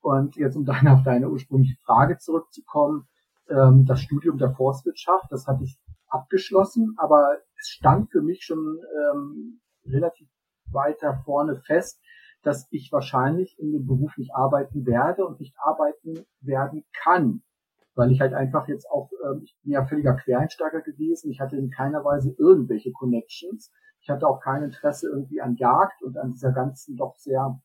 Und 0.00 0.36
jetzt, 0.36 0.54
um 0.54 0.64
dann 0.64 0.86
auf 0.86 1.02
deine 1.02 1.28
ursprüngliche 1.28 1.76
Frage 1.84 2.18
zurückzukommen, 2.18 3.08
ähm, 3.48 3.84
das 3.84 4.00
Studium 4.00 4.38
der 4.38 4.54
Forstwirtschaft, 4.54 5.24
das 5.30 5.48
hatte 5.48 5.64
ich 5.64 5.76
abgeschlossen, 6.06 6.94
aber 6.98 7.36
es 7.58 7.66
stand 7.66 8.12
für 8.12 8.22
mich 8.22 8.44
schon 8.44 8.78
ähm, 9.12 9.60
relativ 9.84 10.28
weiter 10.70 11.20
vorne 11.24 11.56
fest, 11.66 12.00
dass 12.44 12.68
ich 12.70 12.92
wahrscheinlich 12.92 13.58
in 13.58 13.72
dem 13.72 13.88
Beruf 13.88 14.16
nicht 14.18 14.36
arbeiten 14.36 14.86
werde 14.86 15.26
und 15.26 15.40
nicht 15.40 15.56
arbeiten 15.58 16.24
werden 16.42 16.84
kann. 16.92 17.42
Weil 17.94 18.10
ich 18.10 18.20
halt 18.20 18.32
einfach 18.32 18.68
jetzt 18.68 18.88
auch, 18.90 19.10
ähm, 19.24 19.42
ich 19.44 19.56
bin 19.62 19.72
ja 19.72 19.84
völliger 19.84 20.14
Quereinsteiger 20.14 20.80
gewesen, 20.80 21.30
ich 21.30 21.40
hatte 21.40 21.56
in 21.56 21.70
keiner 21.70 22.04
Weise 22.04 22.34
irgendwelche 22.38 22.92
Connections. 22.92 23.70
Ich 24.00 24.08
hatte 24.08 24.26
auch 24.26 24.40
kein 24.40 24.64
Interesse 24.64 25.08
irgendwie 25.08 25.40
an 25.40 25.56
Jagd 25.56 26.02
und 26.02 26.16
an 26.16 26.32
dieser 26.32 26.52
ganzen 26.52 26.96
doch 26.96 27.16
sehr, 27.16 27.60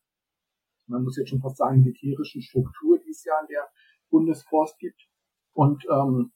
man 0.86 1.02
muss 1.02 1.16
jetzt 1.16 1.30
schon 1.30 1.40
fast 1.40 1.56
sagen, 1.56 1.80
militärischen 1.80 2.42
Struktur, 2.42 2.98
die 2.98 3.10
es 3.10 3.24
ja 3.24 3.32
an 3.40 3.46
der 3.48 3.66
Bundesforst 4.10 4.78
gibt. 4.78 5.08
Und 5.52 5.84
ähm, 5.90 6.32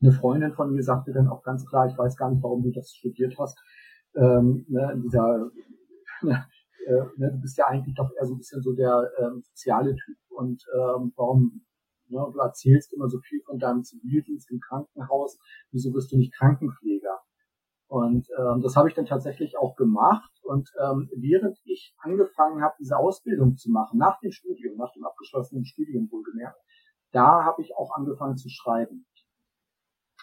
eine 0.00 0.12
Freundin 0.12 0.52
von 0.52 0.72
mir 0.72 0.82
sagte 0.82 1.12
dann 1.12 1.28
auch 1.28 1.42
ganz 1.42 1.66
klar, 1.66 1.86
ich 1.86 1.96
weiß 1.96 2.16
gar 2.16 2.30
nicht, 2.30 2.42
warum 2.42 2.62
du 2.62 2.70
das 2.70 2.94
studiert 2.94 3.34
hast, 3.38 3.58
ähm, 4.14 4.64
ne, 4.68 4.92
in 4.92 5.02
dieser, 5.02 5.50
äh, 6.22 7.02
ne, 7.16 7.32
du 7.32 7.40
bist 7.40 7.56
ja 7.58 7.66
eigentlich 7.66 7.94
doch 7.94 8.10
eher 8.12 8.26
so 8.26 8.34
ein 8.34 8.38
bisschen 8.38 8.62
so 8.62 8.72
der 8.72 9.10
ähm, 9.18 9.42
soziale 9.42 9.94
Typ 9.94 10.16
und 10.30 10.64
ähm, 10.74 11.12
warum, 11.16 11.64
ne, 12.08 12.26
du 12.32 12.38
erzählst 12.38 12.92
immer 12.92 13.08
so 13.08 13.18
viel 13.20 13.40
von 13.42 13.58
deinem 13.58 13.82
Zivildienst 13.82 14.50
im 14.50 14.60
Krankenhaus, 14.60 15.38
wieso 15.70 15.92
bist 15.92 16.12
du 16.12 16.16
nicht 16.16 16.34
Krankenpfleger? 16.34 17.20
Und 17.88 18.26
ähm, 18.36 18.62
das 18.62 18.76
habe 18.76 18.88
ich 18.88 18.94
dann 18.94 19.06
tatsächlich 19.06 19.56
auch 19.58 19.76
gemacht. 19.76 20.30
Und 20.42 20.70
ähm, 20.82 21.08
während 21.16 21.58
ich 21.64 21.94
angefangen 21.98 22.62
habe, 22.62 22.74
diese 22.80 22.96
Ausbildung 22.96 23.56
zu 23.56 23.70
machen, 23.70 23.98
nach 23.98 24.18
dem 24.20 24.32
Studium, 24.32 24.76
nach 24.76 24.92
dem 24.92 25.04
abgeschlossenen 25.04 25.64
Studium 25.64 26.10
wohlgemerkt, 26.10 26.58
da 27.12 27.44
habe 27.44 27.62
ich 27.62 27.76
auch 27.76 27.94
angefangen 27.94 28.36
zu 28.36 28.48
schreiben. 28.48 29.06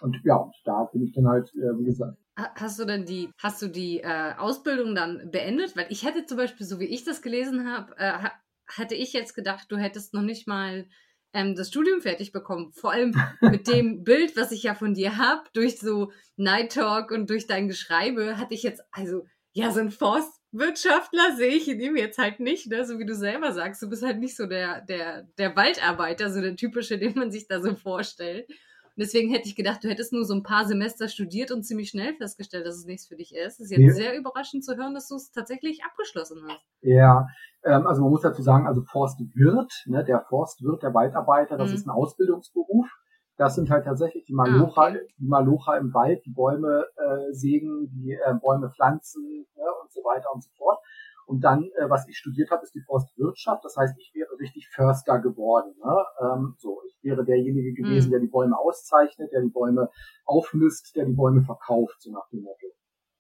Und 0.02 0.20
ja, 0.24 0.36
und 0.36 0.54
da 0.66 0.86
bin 0.92 1.04
ich 1.04 1.14
dann 1.14 1.28
halt, 1.28 1.50
äh, 1.56 1.78
wie 1.80 1.86
gesagt. 1.86 2.18
Hast 2.36 2.80
du 2.80 2.86
denn 2.86 3.06
die, 3.06 3.30
hast 3.38 3.62
du 3.62 3.68
die 3.68 4.00
äh, 4.00 4.34
Ausbildung 4.38 4.96
dann 4.96 5.30
beendet? 5.32 5.78
Weil 5.78 5.86
ich 5.90 6.04
hätte 6.04 6.26
zum 6.26 6.38
Beispiel, 6.38 6.66
so 6.66 6.80
wie 6.80 6.86
ich 6.86 7.04
das 7.06 7.22
gelesen 7.22 7.72
habe, 7.72 7.96
äh, 7.98 8.30
hatte 8.68 8.96
ich 8.96 9.14
jetzt 9.14 9.36
gedacht, 9.36 9.68
du 9.70 9.78
hättest 9.78 10.14
noch 10.14 10.24
nicht 10.24 10.48
mal 10.48 10.88
ähm, 11.34 11.56
das 11.56 11.70
Studium 11.70 12.02
fertig 12.02 12.32
bekommen. 12.32 12.72
Vor 12.74 12.92
allem 12.92 13.14
mit 13.42 13.68
dem 13.68 14.04
Bild, 14.04 14.38
was 14.38 14.52
ich 14.52 14.64
ja 14.64 14.76
von 14.76 14.94
dir 14.94 15.18
habe, 15.18 15.44
durch 15.54 15.80
so 15.80 16.12
Night 16.38 16.74
Talk 16.74 17.12
und 17.12 17.30
durch 17.30 17.48
dein 17.48 17.68
Geschreibe, 17.68 18.38
hatte 18.38 18.54
ich 18.54 18.64
jetzt, 18.64 18.82
also, 18.92 19.26
ja, 19.52 19.72
so 19.72 19.80
ein 19.80 19.92
Forstwirtschaftler 19.92 21.36
sehe 21.36 21.56
ich 21.56 21.68
in 21.68 21.80
ihm 21.80 21.96
jetzt 21.96 22.18
halt 22.18 22.40
nicht, 22.40 22.68
ne? 22.68 22.86
so 22.86 22.98
wie 23.00 23.06
du 23.06 23.16
selber 23.16 23.52
sagst. 23.52 23.82
Du 23.82 23.90
bist 23.90 24.04
halt 24.04 24.20
nicht 24.20 24.36
so 24.36 24.48
der, 24.48 24.82
der, 24.82 25.24
der 25.38 25.56
Waldarbeiter, 25.56 26.32
so 26.32 26.42
der 26.42 26.56
typische, 26.56 26.98
den 26.98 27.14
man 27.16 27.32
sich 27.32 27.48
da 27.48 27.62
so 27.62 27.76
vorstellt. 27.76 28.48
Und 28.96 29.02
deswegen 29.02 29.32
hätte 29.32 29.48
ich 29.48 29.56
gedacht, 29.56 29.84
du 29.84 29.90
hättest 29.90 30.14
nur 30.14 30.24
so 30.24 30.36
ein 30.36 30.44
paar 30.44 30.66
Semester 30.66 31.08
studiert 31.08 31.52
und 31.52 31.64
ziemlich 31.64 31.90
schnell 31.90 32.14
festgestellt, 32.14 32.68
dass 32.68 32.76
es 32.76 32.86
nichts 32.86 33.08
für 33.08 33.16
dich 33.16 33.34
ist. 33.34 33.60
Es 33.60 33.60
ist 33.60 33.72
jetzt 33.72 33.82
ja. 33.82 33.94
sehr 33.94 34.18
überraschend 34.18 34.64
zu 34.64 34.78
hören, 34.78 34.94
dass 34.94 35.08
du 35.08 35.16
es 35.16 35.32
tatsächlich 35.32 35.84
abgeschlossen 35.84 36.44
hast. 36.48 36.62
Ja, 36.82 37.28
ähm, 37.64 37.88
also 37.88 38.04
man 38.04 38.12
muss 38.12 38.22
dazu 38.22 38.44
sagen, 38.44 38.68
also 38.68 38.84
Forstwirt, 38.84 39.74
ne, 39.88 40.04
der 40.04 40.22
Forstwirt, 40.22 40.84
der 40.84 40.94
Waldarbeiter, 40.94 41.58
das 41.58 41.70
mhm. 41.70 41.76
ist 41.76 41.88
ein 41.88 41.90
Ausbildungsberuf. 41.90 42.88
Das 43.36 43.56
sind 43.56 43.72
halt 43.72 43.86
tatsächlich 43.86 44.26
die 44.26 44.34
Malocha, 44.34 44.82
ah, 44.84 44.90
okay. 44.90 45.08
die 45.18 45.28
Malocha 45.28 45.78
im 45.78 45.92
Wald, 45.96 46.24
die 46.24 46.32
Bäume 46.32 46.86
äh, 46.96 47.34
sägen, 47.34 47.90
die 47.90 48.12
äh, 48.12 48.34
Bäume 48.40 48.70
pflanzen 48.70 49.48
ne, 49.56 49.64
und 49.82 49.92
so 49.92 50.02
weiter 50.02 50.28
und 50.32 50.44
so 50.44 50.52
fort. 50.56 50.78
Und 51.26 51.44
dann, 51.44 51.70
äh, 51.76 51.90
was 51.90 52.08
ich 52.08 52.18
studiert 52.18 52.52
habe, 52.52 52.64
ist 52.64 52.76
die 52.76 52.82
Forstwirtschaft. 52.82 53.64
Das 53.64 53.76
heißt, 53.78 53.96
ich 53.98 54.12
wäre 54.14 54.30
richtig 54.40 54.68
Förster 54.70 55.20
geworden. 55.20 55.74
Ne? 55.84 56.06
Ähm, 56.22 56.56
so, 56.58 56.82
ich 56.88 56.98
wäre 57.04 57.24
derjenige 57.24 57.74
gewesen, 57.74 58.08
mhm. 58.08 58.12
der 58.12 58.20
die 58.20 58.28
Bäume 58.28 58.58
auszeichnet, 58.58 59.32
der 59.32 59.42
die 59.42 59.50
Bäume 59.50 59.90
aufmisst, 60.26 60.96
der 60.96 61.06
die 61.06 61.14
Bäume 61.14 61.44
verkauft, 61.44 62.02
so 62.02 62.12
nach 62.12 62.28
dem 62.32 62.42
Motto. 62.42 62.68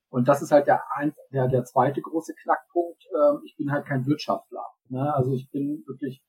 Und 0.09 0.27
das 0.27 0.41
ist 0.41 0.51
halt 0.51 0.67
der, 0.67 0.83
ein, 0.95 1.13
der, 1.31 1.47
der 1.47 1.63
zweite 1.63 2.01
große 2.01 2.35
Knackpunkt. 2.43 3.03
Ähm, 3.15 3.41
ich 3.45 3.55
bin 3.57 3.71
halt 3.71 3.85
kein 3.85 4.05
Wirtschaftler. 4.05 4.65
Ne? 4.89 5.13
Also 5.13 5.33
ich 5.33 5.49
bin 5.49 5.83
wirklich, 5.87 6.23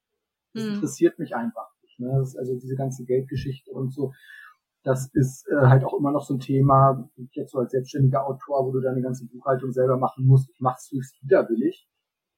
das 0.54 0.64
mhm. 0.64 0.74
interessiert 0.74 1.18
mich 1.18 1.34
einfach 1.34 1.68
nicht. 1.82 2.00
Ne? 2.00 2.10
Das 2.18 2.28
ist 2.28 2.38
also 2.38 2.54
diese 2.54 2.76
ganze 2.76 3.04
Geldgeschichte 3.04 3.70
und 3.72 3.92
so. 3.92 4.12
Das 4.84 5.10
ist 5.14 5.48
äh, 5.48 5.66
halt 5.66 5.82
auch 5.82 5.94
immer 5.94 6.12
noch 6.12 6.24
so 6.24 6.34
ein 6.34 6.40
Thema, 6.40 7.08
jetzt 7.32 7.52
so 7.52 7.58
als 7.58 7.72
selbstständiger 7.72 8.26
Autor, 8.26 8.66
wo 8.66 8.70
du 8.70 8.80
deine 8.80 9.02
ganze 9.02 9.26
Buchhaltung 9.26 9.72
selber 9.72 9.96
machen 9.96 10.26
musst. 10.26 10.50
Ich 10.50 10.60
mach's 10.60 10.90
höchst 10.92 11.16
widerwillig. 11.22 11.88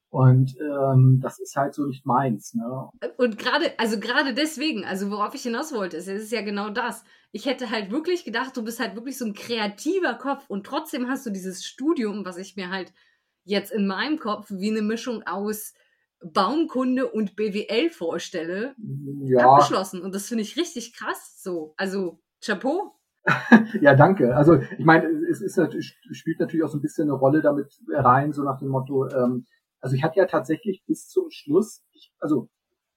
Und 0.08 0.56
ähm, 0.60 1.18
das 1.20 1.40
ist 1.40 1.56
halt 1.56 1.74
so 1.74 1.84
nicht 1.84 2.06
meins. 2.06 2.54
Ne? 2.54 2.88
Und 3.18 3.38
gerade, 3.38 3.78
also 3.78 3.98
gerade 3.98 4.32
deswegen, 4.32 4.84
also 4.84 5.10
worauf 5.10 5.34
ich 5.34 5.42
hinaus 5.42 5.74
wollte, 5.74 5.96
ist, 5.96 6.08
ist 6.08 6.32
ja 6.32 6.42
genau 6.42 6.70
das. 6.70 7.04
Ich 7.32 7.46
hätte 7.46 7.70
halt 7.70 7.90
wirklich 7.90 8.24
gedacht, 8.24 8.56
du 8.56 8.62
bist 8.62 8.80
halt 8.80 8.94
wirklich 8.94 9.18
so 9.18 9.26
ein 9.26 9.34
kreativer 9.34 10.14
Kopf 10.14 10.44
und 10.48 10.64
trotzdem 10.64 11.08
hast 11.08 11.26
du 11.26 11.30
dieses 11.30 11.64
Studium, 11.64 12.24
was 12.24 12.38
ich 12.38 12.56
mir 12.56 12.70
halt 12.70 12.94
jetzt 13.44 13.72
in 13.72 13.86
meinem 13.86 14.18
Kopf 14.18 14.50
wie 14.50 14.70
eine 14.70 14.82
Mischung 14.82 15.24
aus 15.24 15.74
Baumkunde 16.20 17.10
und 17.10 17.36
BWL 17.36 17.90
vorstelle, 17.90 18.74
ja. 19.24 19.50
abgeschlossen. 19.50 20.00
Und 20.02 20.14
das 20.14 20.28
finde 20.28 20.42
ich 20.42 20.56
richtig 20.56 20.94
krass 20.94 21.42
so. 21.42 21.74
Also 21.76 22.20
Chapeau. 22.44 22.92
ja, 23.80 23.94
danke. 23.94 24.36
Also 24.36 24.60
ich 24.78 24.84
meine, 24.84 25.08
es 25.30 25.40
ist 25.40 25.56
natürlich, 25.56 25.98
spielt 26.12 26.38
natürlich 26.38 26.64
auch 26.64 26.68
so 26.68 26.78
ein 26.78 26.82
bisschen 26.82 27.08
eine 27.08 27.18
Rolle 27.18 27.42
damit 27.42 27.76
rein, 27.88 28.32
so 28.32 28.42
nach 28.42 28.58
dem 28.58 28.68
Motto, 28.68 29.08
ähm, 29.08 29.46
also 29.80 29.96
ich 29.96 30.04
hatte 30.04 30.18
ja 30.18 30.26
tatsächlich 30.26 30.84
bis 30.86 31.08
zum 31.08 31.30
Schluss, 31.30 31.84
ich, 31.92 32.12
also 32.18 32.48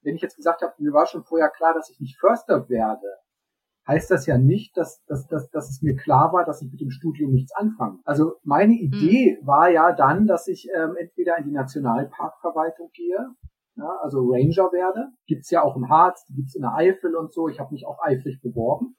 wenn 0.02 0.16
ich 0.16 0.22
jetzt 0.22 0.38
gesagt 0.38 0.62
habe, 0.62 0.74
mir 0.78 0.94
war 0.94 1.08
schon 1.08 1.24
vorher 1.24 1.50
klar, 1.50 1.74
dass 1.74 1.90
ich 1.90 2.00
nicht 2.00 2.18
Förster 2.20 2.70
werde, 2.70 3.08
heißt 3.88 4.12
das 4.12 4.28
ja 4.28 4.38
nicht, 4.38 4.78
dass, 4.78 5.04
dass, 5.06 5.28
dass, 5.28 5.50
dass 5.50 5.70
es 5.70 5.82
mir 5.82 5.96
klar 5.96 6.32
war, 6.32 6.46
dass 6.46 6.62
ich 6.62 6.72
mit 6.72 6.80
dem 6.80 6.92
Studium 6.92 7.32
nichts 7.32 7.52
anfange. 7.56 8.00
Also 8.06 8.36
meine 8.44 8.74
hm. 8.74 8.80
Idee 8.80 9.40
mhm. 9.42 9.48
war 9.48 9.70
ja 9.70 9.92
dann, 9.94 10.28
dass 10.28 10.48
ich 10.48 10.68
ähm, 10.76 10.96
entweder 10.96 11.38
in 11.38 11.46
die 11.46 11.52
Nationalparkverwaltung 11.52 12.92
gehe, 12.94 13.36
ja, 13.76 13.98
also 14.02 14.20
Ranger 14.30 14.72
werde. 14.72 15.08
Gibt's 15.26 15.50
ja 15.50 15.64
auch 15.64 15.76
im 15.76 15.90
Harz, 15.90 16.26
gibt's 16.36 16.56
in 16.56 16.62
der 16.62 16.76
Eifel 16.76 17.16
und 17.16 17.34
so. 17.34 17.48
Ich 17.48 17.60
habe 17.60 17.72
mich 17.72 17.88
auch 17.88 18.00
eifrig 18.04 18.42
beworben. 18.42 18.98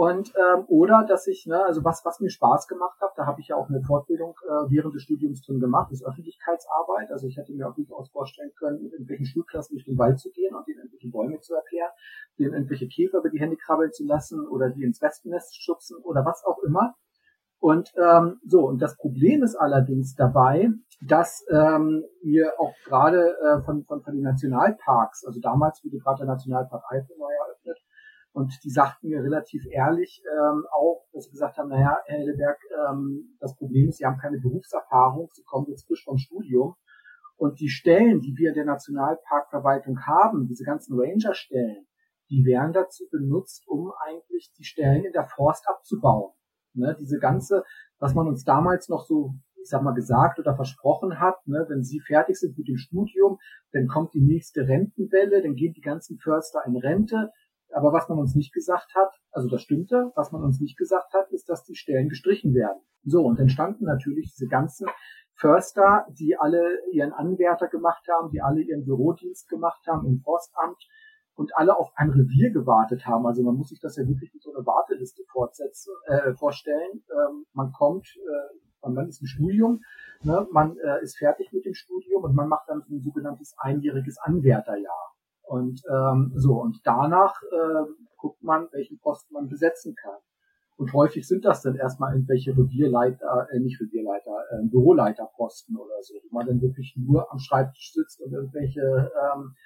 Und 0.00 0.32
ähm, 0.34 0.64
oder 0.68 1.04
dass 1.06 1.26
ich, 1.26 1.44
ne, 1.44 1.62
also 1.62 1.84
was, 1.84 2.06
was 2.06 2.20
mir 2.20 2.30
Spaß 2.30 2.68
gemacht 2.68 2.98
hat, 3.02 3.10
da 3.16 3.26
habe 3.26 3.42
ich 3.42 3.48
ja 3.48 3.56
auch 3.56 3.68
eine 3.68 3.82
Fortbildung 3.82 4.34
äh, 4.48 4.70
während 4.70 4.94
des 4.94 5.02
Studiums 5.02 5.42
drin 5.44 5.60
gemacht, 5.60 5.92
ist 5.92 6.02
Öffentlichkeitsarbeit. 6.02 7.10
Also 7.10 7.26
ich 7.26 7.36
hätte 7.36 7.52
mir 7.52 7.68
auch 7.68 7.74
durchaus 7.74 8.08
vorstellen 8.08 8.50
können, 8.58 8.82
mit 8.82 8.92
irgendwelchen 8.92 9.26
Schulklassen 9.26 9.76
durch 9.76 9.84
den 9.84 9.98
Wald 9.98 10.18
zu 10.18 10.30
gehen 10.30 10.54
und 10.54 10.66
denen 10.66 10.78
irgendwelche 10.78 11.10
Bäume 11.10 11.38
zu 11.40 11.54
erklären, 11.54 11.90
denen 12.38 12.54
irgendwelche 12.54 12.88
Käfer 12.88 13.18
über 13.18 13.28
die 13.28 13.40
Hände 13.40 13.58
krabbeln 13.58 13.92
zu 13.92 14.06
lassen 14.06 14.48
oder 14.48 14.70
die 14.70 14.84
ins 14.84 15.02
Wespennest 15.02 15.62
schubsen 15.62 15.98
oder 16.02 16.24
was 16.24 16.42
auch 16.46 16.60
immer. 16.60 16.94
Und 17.58 17.92
ähm, 17.98 18.40
so, 18.46 18.66
und 18.68 18.80
das 18.80 18.96
Problem 18.96 19.42
ist 19.42 19.54
allerdings 19.54 20.14
dabei, 20.14 20.70
dass 21.06 21.44
ähm, 21.50 22.04
wir 22.22 22.58
auch 22.58 22.72
gerade 22.86 23.36
äh, 23.36 23.62
von, 23.66 23.84
von, 23.84 24.02
von 24.02 24.14
den 24.14 24.22
Nationalparks, 24.22 25.26
also 25.26 25.40
damals 25.40 25.84
wurde 25.84 25.98
gerade 25.98 26.20
der 26.20 26.28
Nationalpark 26.28 26.84
Eifel 26.88 27.18
neu 27.18 27.32
eröffnet, 27.44 27.76
und 28.32 28.52
die 28.64 28.70
sagten 28.70 29.08
mir 29.08 29.22
relativ 29.22 29.64
ehrlich 29.70 30.22
ähm, 30.32 30.64
auch, 30.72 31.04
dass 31.12 31.24
sie 31.24 31.32
gesagt 31.32 31.58
haben, 31.58 31.68
naja, 31.68 31.98
Herr 32.06 32.18
Helleberg, 32.18 32.58
ähm, 32.88 33.36
das 33.40 33.56
Problem 33.56 33.88
ist, 33.88 33.98
Sie 33.98 34.06
haben 34.06 34.18
keine 34.18 34.38
Berufserfahrung, 34.38 35.30
Sie 35.32 35.42
kommen 35.44 35.66
jetzt 35.68 35.86
frisch 35.86 36.04
vom 36.04 36.18
Studium. 36.18 36.76
Und 37.36 37.58
die 37.58 37.70
Stellen, 37.70 38.20
die 38.20 38.36
wir 38.36 38.50
in 38.50 38.54
der 38.54 38.66
Nationalparkverwaltung 38.66 40.06
haben, 40.06 40.46
diese 40.46 40.64
ganzen 40.64 40.98
Ranger-Stellen, 40.98 41.86
die 42.28 42.44
werden 42.44 42.72
dazu 42.72 43.04
benutzt, 43.10 43.66
um 43.66 43.92
eigentlich 44.06 44.52
die 44.58 44.64
Stellen 44.64 45.04
in 45.04 45.12
der 45.12 45.24
Forst 45.24 45.66
abzubauen. 45.68 46.32
Ne, 46.72 46.96
diese 47.00 47.18
ganze, 47.18 47.64
was 47.98 48.14
man 48.14 48.28
uns 48.28 48.44
damals 48.44 48.88
noch 48.88 49.04
so, 49.04 49.34
ich 49.60 49.68
sag 49.68 49.82
mal, 49.82 49.92
gesagt 49.92 50.38
oder 50.38 50.54
versprochen 50.54 51.18
hat, 51.18 51.44
ne, 51.46 51.66
wenn 51.68 51.82
sie 51.82 51.98
fertig 51.98 52.36
sind 52.38 52.56
mit 52.56 52.68
dem 52.68 52.76
Studium, 52.76 53.38
dann 53.72 53.88
kommt 53.88 54.14
die 54.14 54.20
nächste 54.20 54.68
Rentenwelle, 54.68 55.42
dann 55.42 55.56
gehen 55.56 55.72
die 55.72 55.80
ganzen 55.80 56.18
Förster 56.18 56.60
in 56.66 56.76
Rente. 56.76 57.32
Aber 57.72 57.92
was 57.92 58.08
man 58.08 58.18
uns 58.18 58.34
nicht 58.34 58.52
gesagt 58.52 58.94
hat, 58.94 59.10
also 59.30 59.48
das 59.48 59.62
stimmte, 59.62 60.12
was 60.14 60.32
man 60.32 60.42
uns 60.42 60.60
nicht 60.60 60.76
gesagt 60.76 61.12
hat, 61.14 61.30
ist, 61.30 61.48
dass 61.48 61.64
die 61.64 61.76
Stellen 61.76 62.08
gestrichen 62.08 62.54
werden. 62.54 62.80
So, 63.04 63.22
und 63.24 63.38
dann 63.38 63.48
standen 63.48 63.84
natürlich 63.84 64.32
diese 64.32 64.48
ganzen 64.48 64.86
Förster, 65.34 66.06
die 66.18 66.36
alle 66.36 66.78
ihren 66.92 67.12
Anwärter 67.12 67.68
gemacht 67.68 68.06
haben, 68.08 68.30
die 68.30 68.42
alle 68.42 68.60
ihren 68.60 68.84
Bürodienst 68.84 69.48
gemacht 69.48 69.86
haben 69.86 70.06
im 70.06 70.20
Forstamt, 70.20 70.82
und 71.40 71.56
alle 71.56 71.74
auf 71.78 71.90
ein 71.96 72.10
Revier 72.10 72.50
gewartet 72.50 73.06
haben. 73.06 73.26
Also 73.26 73.42
man 73.42 73.54
muss 73.54 73.70
sich 73.70 73.80
das 73.80 73.96
ja 73.96 74.06
wirklich 74.06 74.32
mit 74.34 74.42
so 74.42 74.52
einer 74.52 74.66
Warteliste 74.66 75.22
fortsetzen, 75.32 75.94
äh, 76.04 76.34
vorstellen. 76.34 77.02
Ähm, 77.10 77.46
man 77.54 77.72
kommt, 77.72 78.06
äh, 78.14 78.88
man 78.88 79.08
ist 79.08 79.22
im 79.22 79.26
Studium, 79.26 79.80
ne? 80.22 80.46
man 80.52 80.76
äh, 80.76 81.02
ist 81.02 81.16
fertig 81.16 81.50
mit 81.50 81.64
dem 81.64 81.72
Studium 81.72 82.24
und 82.24 82.34
man 82.34 82.46
macht 82.46 82.68
dann 82.68 82.82
ein 82.90 83.00
sogenanntes 83.00 83.54
einjähriges 83.56 84.18
Anwärterjahr. 84.18 85.14
Und 85.50 85.82
ähm, 85.90 86.30
so, 86.36 86.60
und 86.60 86.78
danach 86.84 87.42
äh, 87.42 87.84
guckt 88.16 88.40
man, 88.40 88.68
welchen 88.70 89.00
Posten 89.00 89.34
man 89.34 89.48
besetzen 89.48 89.96
kann. 89.96 90.20
Und 90.76 90.92
häufig 90.92 91.26
sind 91.26 91.44
das 91.44 91.62
dann 91.62 91.74
erstmal 91.74 92.14
irgendwelche 92.14 92.56
Revierleiter, 92.56 93.48
äh, 93.50 93.58
nicht 93.58 93.80
Revierleiter, 93.80 94.30
äh, 94.52 94.68
Büroleiterposten 94.68 95.76
oder 95.76 96.00
so, 96.02 96.14
wo 96.14 96.36
man 96.36 96.46
dann 96.46 96.62
wirklich 96.62 96.94
nur 96.96 97.32
am 97.32 97.40
Schreibtisch 97.40 97.92
sitzt 97.92 98.22
und 98.22 98.32
irgendwelche 98.32 98.80
ähm, 98.80 99.56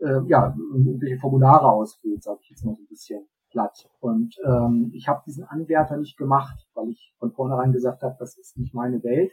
äh, 0.00 0.20
ja, 0.28 0.54
irgendwelche 0.74 1.18
Formulare 1.18 1.70
ausfüllt, 1.70 2.22
sage 2.22 2.40
ich 2.42 2.50
jetzt 2.50 2.64
mal 2.66 2.74
so 2.74 2.82
ein 2.82 2.88
bisschen 2.88 3.26
platt. 3.50 3.88
Und 4.00 4.36
ähm, 4.44 4.90
ich 4.92 5.08
habe 5.08 5.22
diesen 5.26 5.44
Anwärter 5.44 5.96
nicht 5.96 6.18
gemacht, 6.18 6.68
weil 6.74 6.90
ich 6.90 7.14
von 7.18 7.32
vornherein 7.32 7.72
gesagt 7.72 8.02
habe, 8.02 8.16
das 8.18 8.36
ist 8.36 8.58
nicht 8.58 8.74
meine 8.74 9.02
Welt. 9.02 9.32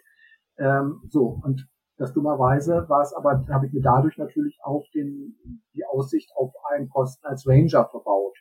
Ähm, 0.58 1.02
so, 1.10 1.42
und 1.44 1.68
das 2.02 2.14
dummerweise 2.14 2.90
war 2.90 3.02
es 3.02 3.14
aber, 3.14 3.46
habe 3.50 3.68
ich 3.68 3.74
mir 3.74 3.82
dadurch 3.82 4.18
natürlich 4.18 4.58
auch 4.64 4.84
den, 4.96 5.38
die 5.76 5.86
Aussicht 5.86 6.32
auf 6.36 6.52
einen 6.72 6.90
Posten 6.90 7.28
als 7.28 7.48
Ranger 7.48 7.86
verbaut. 7.86 8.38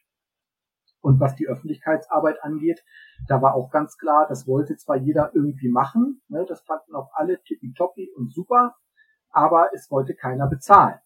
Und 1.03 1.20
was 1.20 1.35
die 1.35 1.46
Öffentlichkeitsarbeit 1.46 2.42
angeht, 2.42 2.83
da 3.29 3.42
war 3.42 3.55
auch 3.55 3.70
ganz 3.70 3.99
klar, 3.99 4.27
das 4.29 4.46
wollte 4.46 4.77
zwar 4.77 4.96
jeder 4.96 5.35
irgendwie 5.35 5.70
machen, 5.70 6.23
ne, 6.29 6.46
das 6.49 6.62
fanden 6.62 6.94
auch 6.94 7.11
alle 7.12 7.42
tippitoppi 7.42 8.11
und 8.16 8.33
super, 8.33 8.77
aber 9.31 9.68
es 9.75 9.90
wollte 9.90 10.14
keiner 10.14 10.46
bezahlen. 10.46 10.99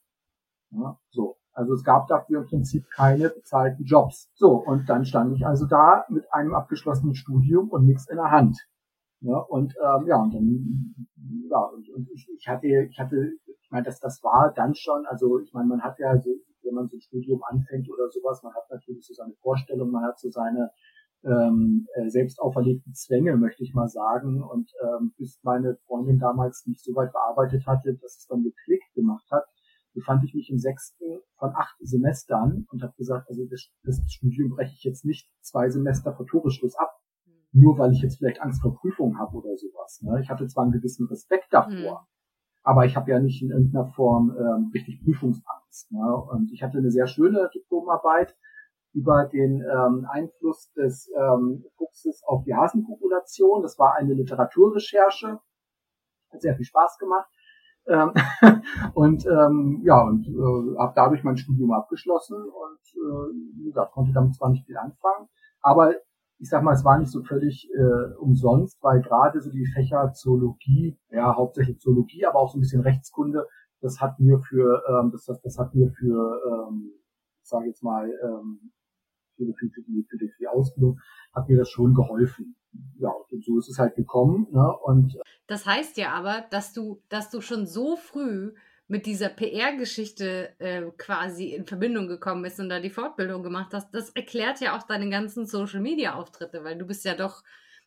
Ja, 0.70 0.98
so. 1.10 1.36
Also 1.52 1.74
es 1.74 1.84
gab 1.84 2.06
dafür 2.08 2.42
im 2.42 2.46
Prinzip 2.46 2.88
keine 2.90 3.30
bezahlten 3.30 3.84
Jobs. 3.84 4.30
So, 4.34 4.56
und 4.56 4.88
dann 4.88 5.04
stand 5.04 5.36
ich 5.36 5.46
also 5.46 5.66
da 5.66 6.04
mit 6.08 6.32
einem 6.32 6.54
abgeschlossenen 6.54 7.14
Studium 7.14 7.68
und 7.70 7.84
nichts 7.84 8.08
in 8.08 8.16
der 8.16 8.30
Hand. 8.30 8.58
Ja, 9.24 9.38
und 9.38 9.74
ähm, 9.82 10.06
ja, 10.06 10.16
und 10.20 10.34
dann, 10.34 10.94
ja, 11.50 11.58
und, 11.58 11.88
und 11.90 12.10
ich, 12.10 12.28
ich 12.36 12.48
hatte, 12.48 12.66
ich 12.66 12.98
hatte, 12.98 13.32
ich 13.46 13.70
meine, 13.70 13.84
das, 13.84 14.00
das 14.00 14.22
war 14.22 14.52
dann 14.54 14.74
schon, 14.74 15.06
also 15.06 15.38
ich 15.40 15.52
meine, 15.52 15.68
man 15.68 15.82
hat 15.82 15.98
ja, 15.98 16.18
so, 16.20 16.30
wenn 16.62 16.74
man 16.74 16.88
so 16.88 16.96
ein 16.96 17.00
Studium 17.00 17.42
anfängt 17.44 17.88
oder 17.90 18.08
sowas, 18.10 18.42
man 18.42 18.54
hat 18.54 18.68
natürlich 18.70 19.06
so 19.06 19.14
seine 19.14 19.34
Vorstellung, 19.34 19.90
man 19.90 20.04
hat 20.04 20.18
so 20.18 20.30
seine 20.30 20.70
ähm, 21.24 21.86
äh, 21.94 22.08
selbst 22.08 22.38
auferlegten 22.40 22.94
Zwänge, 22.94 23.36
möchte 23.36 23.64
ich 23.64 23.74
mal 23.74 23.88
sagen. 23.88 24.42
Und 24.42 24.70
ähm, 24.82 25.14
bis 25.16 25.40
meine 25.42 25.76
Freundin 25.86 26.18
damals 26.18 26.66
nicht 26.66 26.84
so 26.84 26.94
weit 26.94 27.12
bearbeitet 27.12 27.66
hatte, 27.66 27.94
dass 27.94 28.16
es 28.16 28.26
dann 28.26 28.42
geklickt 28.42 28.92
gemacht 28.94 29.26
hat, 29.30 29.44
befand 29.94 30.24
ich 30.24 30.34
mich 30.34 30.50
im 30.50 30.58
sechsten 30.58 31.20
von 31.38 31.54
acht 31.54 31.76
Semestern 31.80 32.66
und 32.70 32.82
habe 32.82 32.94
gesagt, 32.96 33.28
also 33.28 33.44
das, 33.46 33.70
das, 33.84 34.00
Studium 34.08 34.50
breche 34.50 34.74
ich 34.74 34.84
jetzt 34.84 35.04
nicht 35.04 35.30
zwei 35.40 35.70
Semester 35.70 36.14
vor 36.14 36.26
Toreschluss 36.26 36.76
ab. 36.76 37.00
Nur 37.54 37.78
weil 37.78 37.92
ich 37.92 38.02
jetzt 38.02 38.18
vielleicht 38.18 38.42
Angst 38.42 38.60
vor 38.60 38.76
Prüfungen 38.76 39.18
habe 39.18 39.36
oder 39.36 39.56
sowas. 39.56 40.02
Ne? 40.02 40.20
Ich 40.20 40.28
hatte 40.28 40.46
zwar 40.46 40.64
einen 40.64 40.72
gewissen 40.72 41.06
Respekt 41.06 41.46
davor, 41.52 41.70
mhm. 41.70 42.06
aber 42.64 42.84
ich 42.84 42.96
habe 42.96 43.10
ja 43.10 43.20
nicht 43.20 43.42
in 43.42 43.50
irgendeiner 43.50 43.86
Form 43.86 44.36
ähm, 44.36 44.70
richtig 44.74 45.02
Prüfungsangst. 45.04 45.92
Ne? 45.92 46.16
Und 46.32 46.52
ich 46.52 46.62
hatte 46.62 46.78
eine 46.78 46.90
sehr 46.90 47.06
schöne 47.06 47.48
Diplomarbeit 47.54 48.36
über 48.92 49.24
den 49.26 49.60
ähm, 49.62 50.06
Einfluss 50.10 50.72
des 50.72 51.10
ähm, 51.16 51.64
Fuchses 51.76 52.22
auf 52.26 52.44
die 52.44 52.54
Hasenpopulation. 52.54 53.62
Das 53.62 53.78
war 53.78 53.94
eine 53.94 54.14
Literaturrecherche, 54.14 55.40
hat 56.32 56.42
sehr 56.42 56.56
viel 56.56 56.64
Spaß 56.64 56.98
gemacht. 56.98 57.28
Ähm, 57.86 58.12
und 58.94 59.26
ähm, 59.26 59.82
ja, 59.84 60.02
und 60.02 60.26
äh, 60.26 60.78
habe 60.78 60.92
dadurch 60.96 61.22
mein 61.22 61.36
Studium 61.36 61.72
abgeschlossen 61.72 62.36
und 62.36 62.80
äh, 62.94 63.58
wie 63.58 63.64
gesagt, 63.64 63.92
konnte 63.92 64.12
damit 64.12 64.34
zwar 64.34 64.50
nicht 64.50 64.64
viel 64.66 64.76
anfangen, 64.76 65.28
aber 65.60 65.94
ich 66.38 66.48
sag 66.48 66.62
mal, 66.62 66.74
es 66.74 66.84
war 66.84 66.98
nicht 66.98 67.10
so 67.10 67.22
völlig 67.22 67.68
äh, 67.74 68.14
umsonst, 68.18 68.82
weil 68.82 69.00
gerade 69.02 69.40
so 69.40 69.50
die 69.50 69.66
Fächer 69.66 70.12
Zoologie, 70.12 70.98
ja, 71.10 71.34
hauptsächlich 71.36 71.80
Zoologie, 71.80 72.26
aber 72.26 72.40
auch 72.40 72.50
so 72.50 72.58
ein 72.58 72.60
bisschen 72.60 72.82
Rechtskunde, 72.82 73.46
das 73.80 74.00
hat 74.00 74.18
mir 74.18 74.40
für, 74.40 74.82
ähm, 74.88 75.10
das, 75.12 75.24
das, 75.24 75.40
das 75.42 75.58
hat 75.58 75.74
mir 75.74 75.90
für, 75.90 76.40
ähm, 76.50 76.92
ich 77.42 77.48
sage 77.48 77.66
jetzt 77.66 77.82
mal, 77.82 78.10
ähm, 78.22 78.72
für, 79.36 79.52
für, 79.54 79.82
die, 79.82 80.06
für, 80.08 80.16
die, 80.18 80.28
für 80.28 80.38
die 80.38 80.48
Ausbildung, 80.48 80.98
hat 81.34 81.48
mir 81.48 81.58
das 81.58 81.68
schon 81.68 81.94
geholfen. 81.94 82.56
Ja, 82.98 83.10
und 83.10 83.44
so 83.44 83.58
ist 83.58 83.68
es 83.68 83.78
halt 83.78 83.94
gekommen. 83.94 84.48
Ne? 84.50 84.72
Und 84.84 85.16
das 85.46 85.66
heißt 85.66 85.96
ja 85.96 86.12
aber, 86.12 86.44
dass 86.50 86.72
du, 86.72 87.02
dass 87.08 87.30
du 87.30 87.40
schon 87.40 87.66
so 87.66 87.96
früh 87.96 88.54
mit 88.86 89.06
dieser 89.06 89.30
PR-Geschichte 89.30 90.54
äh, 90.58 90.82
quasi 90.98 91.54
in 91.54 91.66
Verbindung 91.66 92.06
gekommen 92.06 92.42
bist 92.42 92.60
und 92.60 92.68
da 92.68 92.80
die 92.80 92.90
Fortbildung 92.90 93.42
gemacht 93.42 93.72
hast, 93.72 93.94
das 93.94 94.10
erklärt 94.10 94.60
ja 94.60 94.76
auch 94.76 94.82
deine 94.82 95.08
ganzen 95.08 95.46
Social-Media-Auftritte, 95.46 96.64
weil 96.64 96.76
du 96.76 96.84
bist 96.84 97.04
ja 97.04 97.14
doch, 97.14 97.42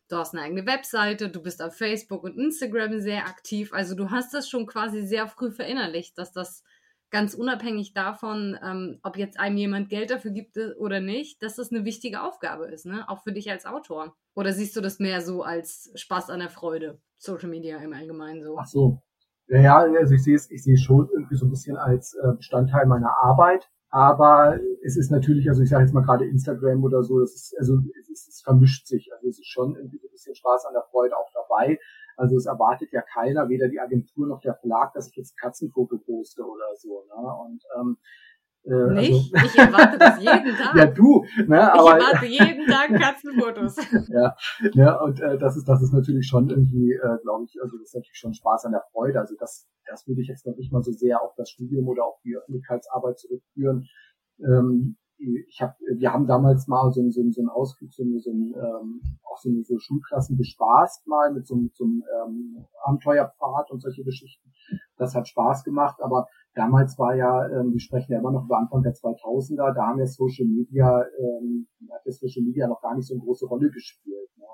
du 0.08 0.16
hast 0.16 0.34
eine 0.34 0.42
eigene 0.42 0.66
Webseite, 0.66 1.28
du 1.28 1.40
bist 1.40 1.62
auf 1.62 1.76
Facebook 1.76 2.24
und 2.24 2.36
Instagram 2.36 3.00
sehr 3.00 3.26
aktiv, 3.26 3.72
also 3.72 3.94
du 3.94 4.10
hast 4.10 4.34
das 4.34 4.48
schon 4.48 4.66
quasi 4.66 5.06
sehr 5.06 5.28
früh 5.28 5.52
verinnerlicht, 5.52 6.18
dass 6.18 6.32
das 6.32 6.64
ganz 7.10 7.34
unabhängig 7.34 7.94
davon, 7.94 8.58
ähm, 8.62 8.98
ob 9.02 9.16
jetzt 9.16 9.38
einem 9.38 9.56
jemand 9.56 9.88
Geld 9.88 10.10
dafür 10.10 10.30
gibt 10.30 10.56
äh, 10.56 10.72
oder 10.78 11.00
nicht, 11.00 11.42
dass 11.42 11.56
das 11.56 11.70
eine 11.72 11.84
wichtige 11.84 12.22
Aufgabe 12.22 12.66
ist, 12.66 12.86
ne? 12.86 13.08
Auch 13.08 13.22
für 13.22 13.32
dich 13.32 13.50
als 13.50 13.64
Autor. 13.66 14.16
Oder 14.34 14.52
siehst 14.52 14.76
du 14.76 14.80
das 14.80 14.98
mehr 14.98 15.22
so 15.22 15.42
als 15.42 15.90
Spaß 15.94 16.28
an 16.30 16.40
der 16.40 16.50
Freude? 16.50 17.00
Social 17.16 17.48
Media 17.48 17.78
im 17.78 17.92
Allgemeinen 17.92 18.42
so. 18.42 18.58
Ach 18.58 18.66
so. 18.66 19.02
Ja, 19.48 19.78
also 19.78 20.14
ich 20.14 20.22
sehe 20.22 20.36
es, 20.36 20.50
ich 20.50 20.62
sehe 20.62 20.74
es 20.74 20.82
schon 20.82 21.08
irgendwie 21.10 21.36
so 21.36 21.46
ein 21.46 21.50
bisschen 21.50 21.76
als 21.76 22.14
äh, 22.14 22.32
Bestandteil 22.36 22.86
meiner 22.86 23.16
Arbeit. 23.22 23.70
Aber 23.90 24.58
es 24.84 24.98
ist 24.98 25.10
natürlich, 25.10 25.48
also 25.48 25.62
ich 25.62 25.70
sage 25.70 25.84
jetzt 25.84 25.94
mal 25.94 26.02
gerade 26.02 26.26
Instagram 26.26 26.84
oder 26.84 27.02
so, 27.02 27.20
das 27.20 27.34
ist, 27.34 27.56
also 27.58 27.78
es, 27.98 28.10
ist, 28.10 28.28
es 28.28 28.42
vermischt 28.42 28.86
sich. 28.86 29.10
Also 29.14 29.28
es 29.28 29.38
ist 29.38 29.48
schon 29.48 29.76
irgendwie 29.76 29.98
so 29.98 30.08
ein 30.08 30.12
bisschen 30.12 30.34
Spaß 30.34 30.66
an 30.66 30.74
der 30.74 30.84
Freude 30.90 31.16
auch 31.16 31.30
dabei. 31.32 31.78
Also 32.16 32.36
es 32.36 32.44
erwartet 32.46 32.92
ja 32.92 33.00
keiner, 33.00 33.48
weder 33.48 33.68
die 33.68 33.80
Agentur 33.80 34.26
noch 34.26 34.40
der 34.40 34.56
Verlag, 34.56 34.92
dass 34.92 35.08
ich 35.08 35.16
jetzt 35.16 35.38
Katzenfoto 35.38 35.98
poste 35.98 36.42
oder 36.42 36.76
so. 36.76 37.04
Ne? 37.08 37.34
Und 37.46 37.62
ähm, 37.78 37.96
äh, 38.68 38.74
also 38.74 38.94
Nicht? 38.94 39.34
Also, 39.34 39.46
ich 39.46 39.58
erwarte 39.58 39.98
das 39.98 40.18
jeden 40.18 40.56
Tag. 40.56 40.76
ja, 40.76 40.86
du. 40.86 41.24
Ne, 41.46 41.72
aber, 41.72 41.98
ich 41.98 42.04
erwarte 42.04 42.26
jeden 42.26 42.66
Tag 42.66 42.88
Katzenfotos. 43.00 43.76
ja, 44.08 44.36
ja, 44.74 45.00
und 45.00 45.20
äh, 45.20 45.38
das 45.38 45.56
ist 45.56 45.68
das 45.68 45.82
ist 45.82 45.92
natürlich 45.92 46.26
schon 46.26 46.50
irgendwie, 46.50 46.92
äh, 46.92 47.18
glaube 47.22 47.44
ich, 47.44 47.60
also 47.62 47.76
das 47.78 47.88
ist 47.88 47.94
natürlich 47.94 48.18
schon 48.18 48.34
Spaß 48.34 48.66
an 48.66 48.72
der 48.72 48.84
Freude. 48.92 49.20
Also 49.20 49.34
das, 49.38 49.66
das 49.86 50.06
würde 50.06 50.20
ich 50.20 50.28
jetzt 50.28 50.46
noch 50.46 50.56
nicht 50.56 50.72
mal 50.72 50.82
so 50.82 50.92
sehr 50.92 51.22
auf 51.22 51.34
das 51.36 51.50
Studium 51.50 51.88
oder 51.88 52.04
auf 52.04 52.18
die 52.24 52.36
Öffentlichkeitsarbeit 52.36 53.18
zurückführen. 53.18 53.86
Ähm, 54.40 54.96
ich 55.18 55.60
habe, 55.60 55.74
wir 55.96 56.12
haben 56.12 56.26
damals 56.26 56.68
mal 56.68 56.92
so, 56.92 57.02
so, 57.10 57.28
so 57.30 57.40
einen 57.40 57.48
Ausflug, 57.48 57.92
so, 57.92 58.04
so 58.18 58.30
ähm, 58.30 59.00
auch 59.24 59.38
so, 59.38 59.50
so 59.64 59.78
Schulklassen 59.78 60.36
bespaßt 60.36 61.08
mal 61.08 61.32
mit 61.32 61.46
so, 61.46 61.58
so 61.72 61.84
einem 61.84 62.04
ähm, 62.24 62.64
Abenteuerpfad 62.84 63.70
und 63.72 63.80
solche 63.80 64.04
Geschichten. 64.04 64.52
Das 64.96 65.14
hat 65.14 65.26
Spaß 65.26 65.64
gemacht, 65.64 66.00
aber 66.00 66.28
damals 66.58 66.98
war 66.98 67.14
ja, 67.14 67.48
ähm, 67.48 67.72
wir 67.72 67.80
sprechen 67.80 68.12
ja 68.12 68.18
immer 68.18 68.32
noch 68.32 68.44
über 68.44 68.58
Anfang 68.58 68.82
der 68.82 68.92
2000er, 68.92 69.72
da 69.74 69.86
haben 69.86 70.00
ja 70.00 70.06
Social 70.06 70.46
Media, 70.46 71.04
ähm, 71.18 71.68
hat 71.90 72.04
ja 72.04 72.12
Social 72.12 72.42
Media 72.42 72.66
noch 72.66 72.82
gar 72.82 72.96
nicht 72.96 73.06
so 73.06 73.14
eine 73.14 73.22
große 73.22 73.46
Rolle 73.46 73.70
gespielt. 73.70 74.28
Ne? 74.36 74.44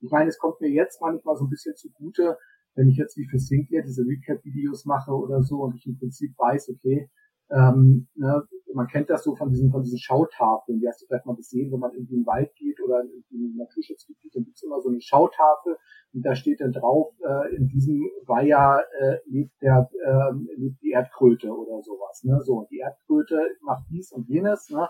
Ich 0.00 0.10
meine, 0.10 0.28
es 0.28 0.38
kommt 0.38 0.60
mir 0.60 0.70
jetzt 0.70 1.00
manchmal 1.00 1.36
so 1.36 1.44
ein 1.44 1.50
bisschen 1.50 1.76
zugute, 1.76 2.36
wenn 2.74 2.88
ich 2.88 2.96
jetzt 2.96 3.16
wie 3.16 3.26
für 3.26 3.38
Sinclair 3.38 3.82
diese 3.82 4.02
Recap-Videos 4.02 4.84
mache 4.84 5.12
oder 5.12 5.42
so 5.42 5.62
und 5.62 5.76
ich 5.76 5.86
im 5.86 5.96
Prinzip 5.96 6.36
weiß, 6.36 6.70
okay, 6.70 7.08
ähm, 7.50 8.08
ne, 8.14 8.42
man 8.74 8.86
kennt 8.86 9.10
das 9.10 9.24
so 9.24 9.34
von 9.36 9.50
diesen, 9.50 9.70
von 9.70 9.82
diesen 9.82 9.98
Schautafeln, 9.98 10.80
die 10.80 10.88
hast 10.88 11.02
du 11.02 11.06
vielleicht 11.06 11.26
mal 11.26 11.36
gesehen, 11.36 11.72
wenn 11.72 11.80
man 11.80 11.92
irgendwie 11.92 12.14
in 12.14 12.20
den 12.22 12.26
Wald 12.26 12.54
geht 12.54 12.80
oder 12.82 13.02
in, 13.02 13.24
in 13.30 13.52
ein 13.52 13.56
Naturschutzgebiet, 13.56 14.34
dann 14.34 14.44
gibt's 14.44 14.62
immer 14.62 14.80
so 14.80 14.88
eine 14.88 15.00
Schautafel 15.00 15.76
und 16.12 16.24
da 16.24 16.34
steht 16.34 16.60
dann 16.60 16.72
drauf, 16.72 17.12
äh, 17.26 17.54
in 17.54 17.68
diesem 17.68 18.10
Weiher 18.26 18.84
äh, 19.00 19.18
lebt, 19.26 19.60
der, 19.62 19.88
äh, 20.04 20.32
lebt 20.56 20.82
die 20.82 20.90
Erdkröte 20.90 21.48
oder 21.48 21.82
sowas. 21.82 22.22
Ne? 22.24 22.40
So, 22.42 22.66
die 22.70 22.78
Erdkröte 22.78 23.38
macht 23.62 23.84
dies 23.90 24.12
und 24.12 24.28
jenes, 24.28 24.70
ne? 24.70 24.88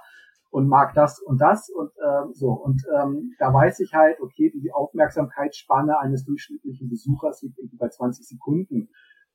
und 0.51 0.67
mag 0.67 0.95
das 0.95 1.21
und 1.21 1.41
das 1.41 1.71
und 1.71 1.93
ähm, 2.05 2.33
so. 2.33 2.51
Und 2.51 2.83
ähm, 2.93 3.35
da 3.39 3.53
weiß 3.53 3.81
ich 3.81 3.95
halt, 3.95 4.21
okay, 4.21 4.51
die 4.51 4.73
Aufmerksamkeitsspanne 4.73 5.99
eines 5.99 6.25
durchschnittlichen 6.25 6.89
Besuchers 6.89 7.43
liegt 7.43 7.59
irgendwie 7.59 7.77
bei 7.77 7.89
20 7.89 8.27
Sekunden. 8.27 8.91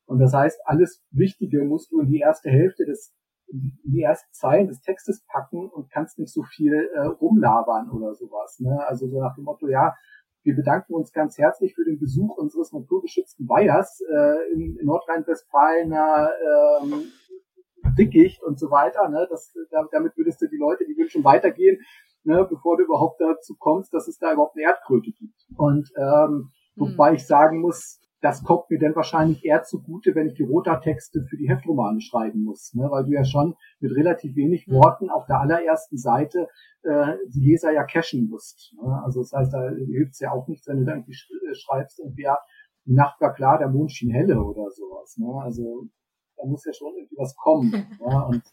Und 0.06 0.20
das 0.20 0.34
heißt, 0.34 0.60
alles 0.66 1.04
Wichtige 1.12 1.64
musst 1.64 1.92
du 1.92 2.02
in 2.02 2.10
die 2.10 2.20
erste 2.20 2.50
Hälfte 2.50 2.86
des, 2.86 3.16
die 3.52 4.02
erste 4.02 4.30
Zeilen 4.32 4.68
des 4.68 4.82
Textes 4.82 5.24
packen 5.28 5.70
und 5.70 5.92
kannst 5.92 6.20
nicht 6.20 6.34
so 6.34 6.44
viel 6.44 6.90
äh, 6.94 7.06
rumlabern 7.06 7.90
oder 7.92 8.14
sowas. 8.14 8.60
Ne? 8.60 8.78
Also 8.88 9.08
so 9.08 9.20
nach 9.20 9.36
dem 9.36 9.44
Motto, 9.44 9.68
ja, 9.68 9.94
wir 10.44 10.56
bedanken 10.56 10.94
uns 10.94 11.12
ganz 11.12 11.38
herzlich 11.38 11.74
für 11.74 11.86
den 11.86 12.00
Besuch 12.00 12.38
unseres 12.38 12.72
naturgeschützten 12.72 13.48
Weihers 13.50 14.00
äh, 14.02 14.54
in, 14.54 14.78
in 14.78 14.86
Nordrhein-Westfalen, 14.86 15.92
ähm, 15.92 17.12
Dickicht 17.98 18.44
und 18.44 18.60
so 18.60 18.70
weiter. 18.70 19.10
Ne? 19.10 19.28
Das, 19.30 19.54
damit 19.92 20.16
würdest 20.18 20.42
du 20.42 20.48
die 20.48 20.58
Leute, 20.58 20.86
die 20.86 20.96
würden 20.98 21.10
schon 21.10 21.24
weitergehen, 21.24 21.80
ne, 22.24 22.46
bevor 22.50 22.78
du 22.78 22.84
überhaupt 22.84 23.22
dazu 23.22 23.56
kommst, 23.58 23.94
dass 23.94 24.08
es 24.08 24.18
da 24.18 24.34
überhaupt 24.34 24.56
eine 24.56 24.66
Erdkröte 24.66 25.12
gibt. 25.12 25.40
Und 25.58 25.90
ähm, 25.98 26.52
wobei 26.76 27.10
hm. 27.10 27.16
ich 27.16 27.26
sagen 27.26 27.62
muss, 27.62 28.00
das 28.22 28.44
kommt 28.44 28.70
mir 28.70 28.80
dann 28.80 28.96
wahrscheinlich 28.96 29.44
eher 29.46 29.64
zugute, 29.64 30.16
wenn 30.16 30.28
ich 30.28 30.36
die 30.36 30.44
Rota-Texte 30.44 31.26
für 31.30 31.38
die 31.38 31.50
Heftromane 31.50 32.02
schreiben 32.02 32.44
muss, 32.44 32.74
ne? 32.74 32.88
weil 32.90 33.06
du 33.06 33.12
ja 33.12 33.24
schon 33.24 33.56
mit 33.80 33.96
relativ 33.96 34.36
wenig 34.36 34.66
hm. 34.66 34.76
Worten 34.76 35.10
auf 35.10 35.26
der 35.26 35.40
allerersten 35.40 35.98
Seite 35.98 36.48
äh, 36.84 37.18
die 37.28 37.42
Leser 37.42 37.72
ja 37.72 37.84
cashen 37.84 38.30
musst. 38.30 38.74
Ne? 38.82 39.02
Also 39.04 39.22
das 39.22 39.32
heißt, 39.34 39.54
da 39.54 39.70
hilft 39.70 40.14
es 40.14 40.20
ja 40.20 40.32
auch 40.32 40.48
nichts, 40.48 40.68
wenn 40.68 40.80
du 40.80 40.86
dann 40.86 41.00
irgendwie 41.00 41.14
äh, 41.14 41.54
schreibst, 41.54 42.00
und 42.00 42.18
ja, 42.18 42.38
die 42.86 42.94
Nacht 42.94 43.20
war 43.22 43.34
klar, 43.34 43.58
der 43.58 43.70
Mond 43.70 43.92
schien 43.92 44.12
helle 44.12 44.42
oder 44.42 44.70
sowas. 44.72 45.18
Ne? 45.18 45.28
Also 45.44 45.88
da 46.38 46.46
muss 46.46 46.66
ja 46.66 46.74
schon 46.74 46.94
irgendwie 46.96 47.18
was 47.18 47.36
kommen. 47.36 47.74
ja? 48.00 48.20
Und 48.28 48.44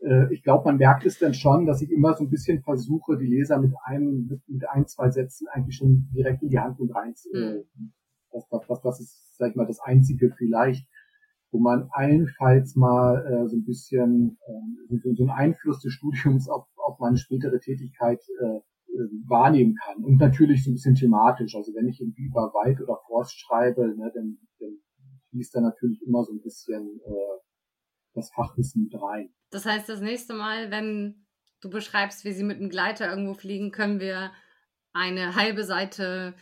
äh, 0.00 0.32
ich 0.32 0.42
glaube, 0.42 0.64
man 0.66 0.76
merkt 0.76 1.04
es 1.04 1.18
dann 1.18 1.34
schon, 1.34 1.66
dass 1.66 1.82
ich 1.82 1.90
immer 1.90 2.14
so 2.14 2.24
ein 2.24 2.30
bisschen 2.30 2.62
versuche, 2.62 3.18
die 3.18 3.26
Leser 3.26 3.58
mit 3.58 3.72
einem, 3.84 4.26
mit, 4.28 4.48
mit 4.48 4.68
ein, 4.68 4.86
zwei 4.86 5.10
Sätzen 5.10 5.46
eigentlich 5.48 5.76
schon 5.76 6.08
direkt 6.14 6.42
in 6.42 6.48
die 6.48 6.58
Handlung 6.58 6.90
rein 6.92 7.14
zu, 7.14 7.28
mhm. 7.32 7.92
Das, 8.32 8.48
das, 8.48 8.66
das, 8.66 8.82
das 8.82 9.00
ist, 9.00 9.36
sag 9.36 9.50
ich 9.50 9.56
mal, 9.56 9.66
das 9.66 9.80
Einzige 9.80 10.32
vielleicht, 10.36 10.86
wo 11.50 11.58
man 11.58 11.88
allenfalls 11.92 12.76
mal 12.76 13.26
äh, 13.26 13.48
so 13.48 13.56
ein 13.56 13.64
bisschen 13.64 14.38
äh, 14.46 14.96
so, 15.02 15.14
so 15.14 15.22
einen 15.24 15.30
Einfluss 15.30 15.80
des 15.80 15.92
Studiums 15.92 16.48
auf, 16.48 16.66
auf 16.76 16.98
meine 17.00 17.16
spätere 17.16 17.58
Tätigkeit 17.58 18.20
äh, 18.40 18.60
äh, 18.92 19.08
wahrnehmen 19.28 19.76
kann. 19.76 20.04
Und 20.04 20.18
natürlich 20.18 20.64
so 20.64 20.70
ein 20.70 20.74
bisschen 20.74 20.94
thematisch. 20.94 21.54
Also 21.54 21.72
wenn 21.74 21.88
ich 21.88 22.00
irgendwie 22.00 22.24
über 22.24 22.52
Wald 22.54 22.80
oder 22.80 22.98
Forst 23.06 23.38
schreibe, 23.38 23.82
ne, 23.96 24.10
dann, 24.14 24.38
dann 24.58 24.78
fließt 25.30 25.54
da 25.54 25.60
natürlich 25.60 26.02
immer 26.02 26.24
so 26.24 26.32
ein 26.32 26.40
bisschen 26.40 27.00
äh, 27.04 27.38
das 28.14 28.30
Fachwissen 28.32 28.84
mit 28.84 29.00
rein. 29.00 29.32
Das 29.50 29.66
heißt, 29.66 29.88
das 29.88 30.00
nächste 30.00 30.34
Mal, 30.34 30.70
wenn 30.70 31.26
du 31.60 31.70
beschreibst, 31.70 32.24
wie 32.24 32.32
sie 32.32 32.44
mit 32.44 32.58
einem 32.58 32.68
Gleiter 32.68 33.08
irgendwo 33.08 33.34
fliegen, 33.34 33.70
können 33.70 34.00
wir 34.00 34.32
eine 34.92 35.36
halbe 35.36 35.64
Seite 35.64 36.34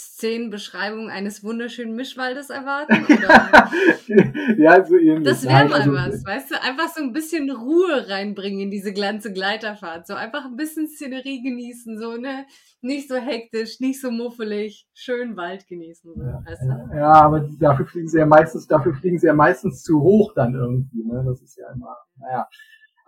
Szenenbeschreibung 0.00 1.10
eines 1.10 1.44
wunderschönen 1.44 1.94
Mischwaldes 1.94 2.48
erwarten? 2.48 3.06
ja, 4.58 4.84
so 4.84 4.96
ähnlich. 4.96 5.24
Das 5.24 5.44
wäre 5.44 5.68
mal 5.68 5.80
also, 5.80 5.92
was, 5.92 6.24
weißt 6.24 6.50
du? 6.52 6.62
Einfach 6.62 6.88
so 6.88 7.02
ein 7.02 7.12
bisschen 7.12 7.50
Ruhe 7.50 8.08
reinbringen 8.08 8.60
in 8.60 8.70
diese 8.70 8.94
ganze 8.94 9.32
Gleiterfahrt. 9.32 10.06
So 10.06 10.14
einfach 10.14 10.46
ein 10.46 10.56
bisschen 10.56 10.88
Szenerie 10.88 11.42
genießen, 11.42 11.98
so, 11.98 12.16
ne? 12.16 12.46
Nicht 12.80 13.08
so 13.08 13.16
hektisch, 13.16 13.80
nicht 13.80 14.00
so 14.00 14.10
muffelig, 14.10 14.88
schön 14.94 15.36
Wald 15.36 15.66
genießen. 15.66 16.14
So, 16.14 16.22
ja, 16.22 16.42
weißt 16.46 16.62
du? 16.62 16.96
ja, 16.96 17.12
aber 17.12 17.48
dafür 17.58 17.86
fliegen 17.86 18.08
sie 18.08 18.18
ja 18.18 18.26
meistens, 18.26 18.66
dafür 18.66 18.94
fliegen 18.94 19.18
sie 19.18 19.26
ja 19.26 19.34
meistens 19.34 19.82
zu 19.82 20.00
hoch 20.00 20.32
dann 20.34 20.54
irgendwie, 20.54 21.04
ne? 21.04 21.22
Das 21.26 21.42
ist 21.42 21.56
ja 21.56 21.70
immer, 21.74 21.96
naja. 22.16 22.48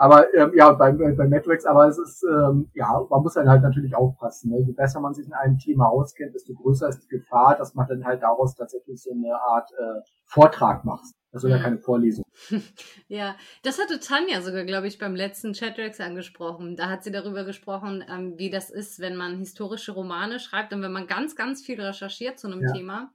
Aber 0.03 0.34
ähm, 0.34 0.50
ja, 0.57 0.72
bei, 0.72 0.90
bei 0.90 1.28
Matrix, 1.28 1.64
aber 1.64 1.86
es 1.86 1.96
ist, 1.96 2.24
ähm, 2.24 2.68
ja, 2.74 3.07
man 3.09 3.22
muss 3.22 3.34
dann 3.34 3.48
halt 3.48 3.62
natürlich 3.62 3.94
aufpassen. 3.94 4.50
Ne? 4.50 4.59
Je 4.66 4.72
besser 4.72 4.98
man 4.98 5.14
sich 5.14 5.26
in 5.26 5.32
einem 5.32 5.59
Thema 5.59 5.86
auskennt, 5.86 6.34
desto 6.34 6.55
größer 6.55 6.88
ist 6.88 7.05
die 7.05 7.18
Gefahr, 7.18 7.57
dass 7.57 7.76
man 7.76 7.86
dann 7.86 8.05
halt 8.05 8.20
daraus 8.20 8.57
tatsächlich 8.57 9.00
so 9.00 9.12
eine 9.12 9.32
Art 9.32 9.70
äh, 9.70 10.00
Vortrag 10.24 10.84
macht. 10.84 11.05
Also 11.30 11.46
ja 11.46 11.61
keine 11.61 11.78
Vorlesung. 11.78 12.24
Ja, 13.07 13.36
das 13.62 13.80
hatte 13.80 14.00
Tanja 14.00 14.40
sogar, 14.40 14.64
glaube 14.64 14.88
ich, 14.88 14.98
beim 14.98 15.14
letzten 15.14 15.53
Chatrex 15.53 16.00
angesprochen. 16.00 16.74
Da 16.74 16.90
hat 16.90 17.05
sie 17.05 17.12
darüber 17.12 17.44
gesprochen, 17.44 18.05
ähm, 18.09 18.34
wie 18.38 18.50
das 18.50 18.70
ist, 18.70 18.98
wenn 18.98 19.14
man 19.14 19.38
historische 19.38 19.92
Romane 19.92 20.40
schreibt 20.40 20.72
und 20.72 20.82
wenn 20.82 20.92
man 20.92 21.07
ganz, 21.07 21.36
ganz 21.36 21.64
viel 21.64 21.80
recherchiert 21.80 22.40
zu 22.40 22.48
einem 22.48 22.62
ja. 22.62 22.72
Thema, 22.72 23.12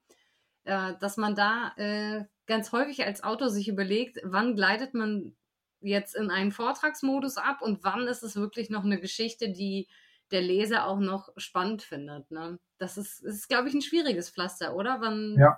äh, 0.64 0.94
dass 1.02 1.18
man 1.18 1.36
da 1.36 1.74
äh, 1.76 2.24
ganz 2.46 2.72
häufig 2.72 3.06
als 3.06 3.26
Autor 3.26 3.50
sich 3.50 3.68
überlegt, 3.68 4.22
wann 4.24 4.56
gleitet 4.56 4.94
man 4.94 5.36
jetzt 5.82 6.16
in 6.16 6.30
einen 6.30 6.52
Vortragsmodus 6.52 7.38
ab 7.38 7.62
und 7.62 7.84
wann 7.84 8.08
ist 8.08 8.24
es 8.24 8.36
wirklich 8.36 8.70
noch 8.70 8.84
eine 8.84 9.00
Geschichte, 9.00 9.52
die 9.52 9.88
der 10.32 10.42
Leser 10.42 10.86
auch 10.88 11.00
noch 11.00 11.30
spannend 11.38 11.82
findet. 11.82 12.30
Ne? 12.32 12.60
Das 12.80 12.98
ist, 12.98 13.24
ist 13.24 13.48
glaube 13.48 13.70
ich, 13.70 13.74
ein 13.74 13.82
schwieriges 13.82 14.30
Pflaster, 14.30 14.76
oder? 14.76 14.98
Wann 15.00 15.36
ja. 15.38 15.58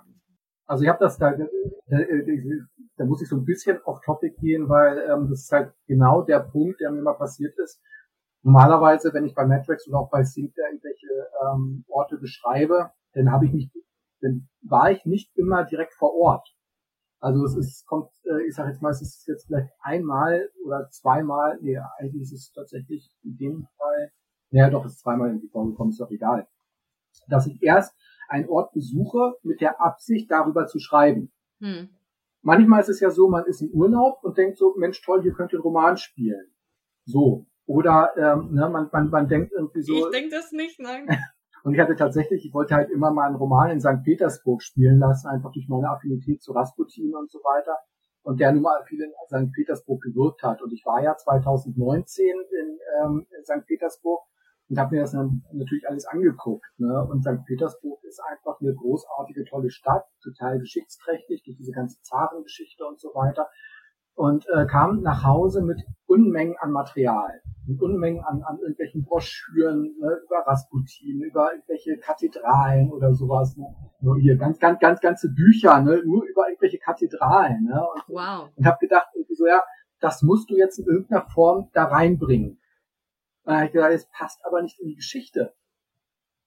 Also 0.66 0.84
ich 0.84 0.88
habe 0.88 1.00
das 1.00 1.18
da, 1.18 1.32
da, 1.32 1.46
da, 2.96 3.04
muss 3.04 3.20
ich 3.20 3.28
so 3.28 3.36
ein 3.36 3.44
bisschen 3.44 3.80
off 3.82 4.00
Topic 4.02 4.36
gehen, 4.40 4.68
weil 4.68 4.98
ähm, 5.10 5.28
das 5.28 5.40
ist 5.40 5.52
halt 5.52 5.72
genau 5.88 6.22
der 6.22 6.38
Punkt, 6.38 6.80
der 6.80 6.92
mir 6.92 7.02
mal 7.02 7.14
passiert 7.14 7.58
ist. 7.58 7.82
Normalerweise, 8.42 9.12
wenn 9.12 9.26
ich 9.26 9.34
bei 9.34 9.44
Matrix 9.44 9.88
oder 9.88 9.98
auch 9.98 10.10
bei 10.10 10.22
Syncter 10.22 10.62
irgendwelche 10.68 11.08
ähm, 11.42 11.84
Orte 11.88 12.18
beschreibe, 12.18 12.92
dann 13.14 13.32
habe 13.32 13.46
ich 13.46 13.52
mich, 13.52 13.70
dann 14.20 14.48
war 14.62 14.92
ich 14.92 15.04
nicht 15.04 15.36
immer 15.36 15.64
direkt 15.64 15.94
vor 15.94 16.14
Ort. 16.14 16.48
Also 17.20 17.44
es 17.44 17.54
ist, 17.54 17.86
kommt, 17.86 18.10
äh, 18.24 18.46
ich 18.48 18.54
sage 18.54 18.70
jetzt 18.70 18.80
mal, 18.80 18.90
es 18.90 19.02
ist 19.02 19.28
jetzt 19.28 19.46
vielleicht 19.46 19.70
einmal 19.80 20.48
oder 20.64 20.88
zweimal, 20.88 21.58
nee, 21.60 21.78
eigentlich 21.98 22.22
ist 22.22 22.32
es 22.32 22.52
tatsächlich 22.52 23.14
in 23.22 23.36
dem 23.36 23.66
Fall, 23.76 24.12
naja 24.50 24.70
doch, 24.70 24.86
es 24.86 24.94
ist 24.94 25.00
zweimal 25.00 25.30
in 25.30 25.40
die 25.40 25.48
Form 25.48 25.70
gekommen, 25.70 25.90
ist 25.90 26.00
doch 26.00 26.10
egal. 26.10 26.48
Dass 27.28 27.46
ich 27.46 27.62
erst 27.62 27.94
einen 28.28 28.48
Ort 28.48 28.72
besuche 28.72 29.34
mit 29.42 29.60
der 29.60 29.80
Absicht, 29.80 30.30
darüber 30.30 30.66
zu 30.66 30.78
schreiben. 30.78 31.30
Hm. 31.60 31.90
Manchmal 32.42 32.80
ist 32.80 32.88
es 32.88 33.00
ja 33.00 33.10
so, 33.10 33.28
man 33.28 33.44
ist 33.44 33.60
im 33.60 33.70
Urlaub 33.70 34.24
und 34.24 34.38
denkt 34.38 34.56
so, 34.56 34.74
Mensch, 34.78 35.02
toll, 35.02 35.22
hier 35.22 35.34
könnt 35.34 35.52
ihr 35.52 35.58
einen 35.58 35.64
Roman 35.64 35.98
spielen. 35.98 36.50
So. 37.04 37.46
Oder 37.66 38.12
ähm, 38.16 38.52
ne, 38.52 38.68
man, 38.68 38.88
man, 38.90 39.10
man 39.10 39.28
denkt 39.28 39.52
irgendwie 39.52 39.82
so. 39.82 39.94
Ich 39.94 40.10
denke 40.10 40.30
das 40.34 40.52
nicht, 40.52 40.80
nein. 40.80 41.06
Und 41.62 41.74
ich 41.74 41.80
hatte 41.80 41.96
tatsächlich, 41.96 42.44
ich 42.44 42.54
wollte 42.54 42.74
halt 42.74 42.90
immer 42.90 43.10
mal 43.10 43.26
einen 43.26 43.36
Roman 43.36 43.70
in 43.70 43.80
St. 43.80 44.02
Petersburg 44.02 44.62
spielen 44.62 44.98
lassen, 44.98 45.28
einfach 45.28 45.52
durch 45.52 45.68
meine 45.68 45.90
Affinität 45.90 46.42
zu 46.42 46.52
Rasputin 46.52 47.14
und 47.14 47.30
so 47.30 47.38
weiter. 47.40 47.76
Und 48.22 48.40
der 48.40 48.52
nun 48.52 48.62
mal 48.62 48.82
viel 48.84 49.00
in 49.02 49.12
St. 49.26 49.52
Petersburg 49.52 50.02
gewirkt 50.02 50.42
hat. 50.42 50.62
Und 50.62 50.72
ich 50.72 50.84
war 50.84 51.02
ja 51.02 51.16
2019 51.16 52.26
in, 52.26 52.78
ähm, 53.00 53.26
in 53.36 53.44
St. 53.44 53.66
Petersburg 53.66 54.20
und 54.68 54.78
habe 54.78 54.94
mir 54.94 55.02
das 55.02 55.12
dann 55.12 55.42
natürlich 55.52 55.88
alles 55.88 56.06
angeguckt. 56.06 56.66
Ne? 56.78 57.06
Und 57.10 57.22
St. 57.22 57.44
Petersburg 57.46 58.02
ist 58.04 58.20
einfach 58.20 58.60
eine 58.60 58.74
großartige, 58.74 59.44
tolle 59.44 59.70
Stadt, 59.70 60.04
total 60.22 60.58
geschichtsträchtig 60.60 61.42
durch 61.44 61.56
diese 61.56 61.72
ganze 61.72 62.00
Zarengeschichte 62.02 62.84
und 62.84 63.00
so 63.00 63.08
weiter 63.14 63.48
und 64.14 64.46
äh, 64.48 64.66
kam 64.66 65.02
nach 65.02 65.24
Hause 65.24 65.62
mit 65.62 65.80
Unmengen 66.06 66.56
an 66.58 66.72
Material, 66.72 67.40
mit 67.66 67.80
Unmengen 67.80 68.22
an, 68.24 68.42
an 68.42 68.58
irgendwelchen 68.58 69.04
Broschüren 69.04 69.82
ne, 69.82 70.18
über 70.24 70.38
Rasputin, 70.46 71.22
über 71.22 71.52
irgendwelche 71.52 71.98
Kathedralen 71.98 72.90
oder 72.90 73.14
sowas. 73.14 73.56
Ne? 73.56 73.66
Nur 74.00 74.18
hier 74.18 74.36
ganz, 74.36 74.58
ganz, 74.58 74.80
ganz 74.80 75.00
ganze 75.00 75.30
Bücher, 75.30 75.80
ne? 75.80 76.02
nur 76.04 76.24
über 76.24 76.48
irgendwelche 76.48 76.78
Kathedralen. 76.78 77.64
Ne? 77.64 77.80
Und, 77.80 78.02
wow. 78.08 78.48
Und 78.56 78.66
habe 78.66 78.78
gedacht, 78.80 79.08
irgendwie 79.14 79.36
so, 79.36 79.46
ja, 79.46 79.62
das 80.00 80.22
musst 80.22 80.50
du 80.50 80.56
jetzt 80.56 80.78
in 80.78 80.86
irgendeiner 80.86 81.26
Form 81.30 81.70
da 81.72 81.84
reinbringen. 81.84 82.60
Und 83.44 83.54
dann 83.54 83.66
ich 83.66 83.72
gedacht, 83.72 83.92
es 83.92 84.08
passt 84.10 84.44
aber 84.44 84.62
nicht 84.62 84.80
in 84.80 84.88
die 84.88 84.96
Geschichte. 84.96 85.54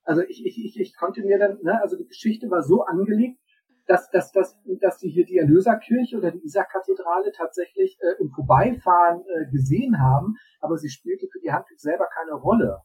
Also 0.03 0.21
ich, 0.21 0.45
ich, 0.45 0.63
ich, 0.65 0.79
ich 0.79 0.95
konnte 0.95 1.21
mir 1.21 1.39
dann, 1.39 1.59
ne, 1.63 1.81
also 1.81 1.95
die 1.95 2.07
Geschichte 2.07 2.49
war 2.49 2.61
so 2.61 2.83
angelegt, 2.83 3.39
dass, 3.87 4.09
dass, 4.11 4.31
dass, 4.31 4.57
dass 4.81 4.99
sie 4.99 5.09
hier 5.09 5.25
die 5.25 5.37
Erlöserkirche 5.37 6.17
oder 6.17 6.31
die 6.31 6.43
Isar-Kathedrale 6.43 7.31
tatsächlich 7.35 7.97
äh, 8.01 8.21
im 8.21 8.31
Vorbeifahren 8.31 9.21
äh, 9.21 9.51
gesehen 9.51 9.99
haben, 9.99 10.35
aber 10.61 10.77
sie 10.77 10.89
spielte 10.89 11.27
für 11.31 11.39
die 11.39 11.51
Handlung 11.51 11.77
selber 11.77 12.07
keine 12.13 12.33
Rolle. 12.33 12.79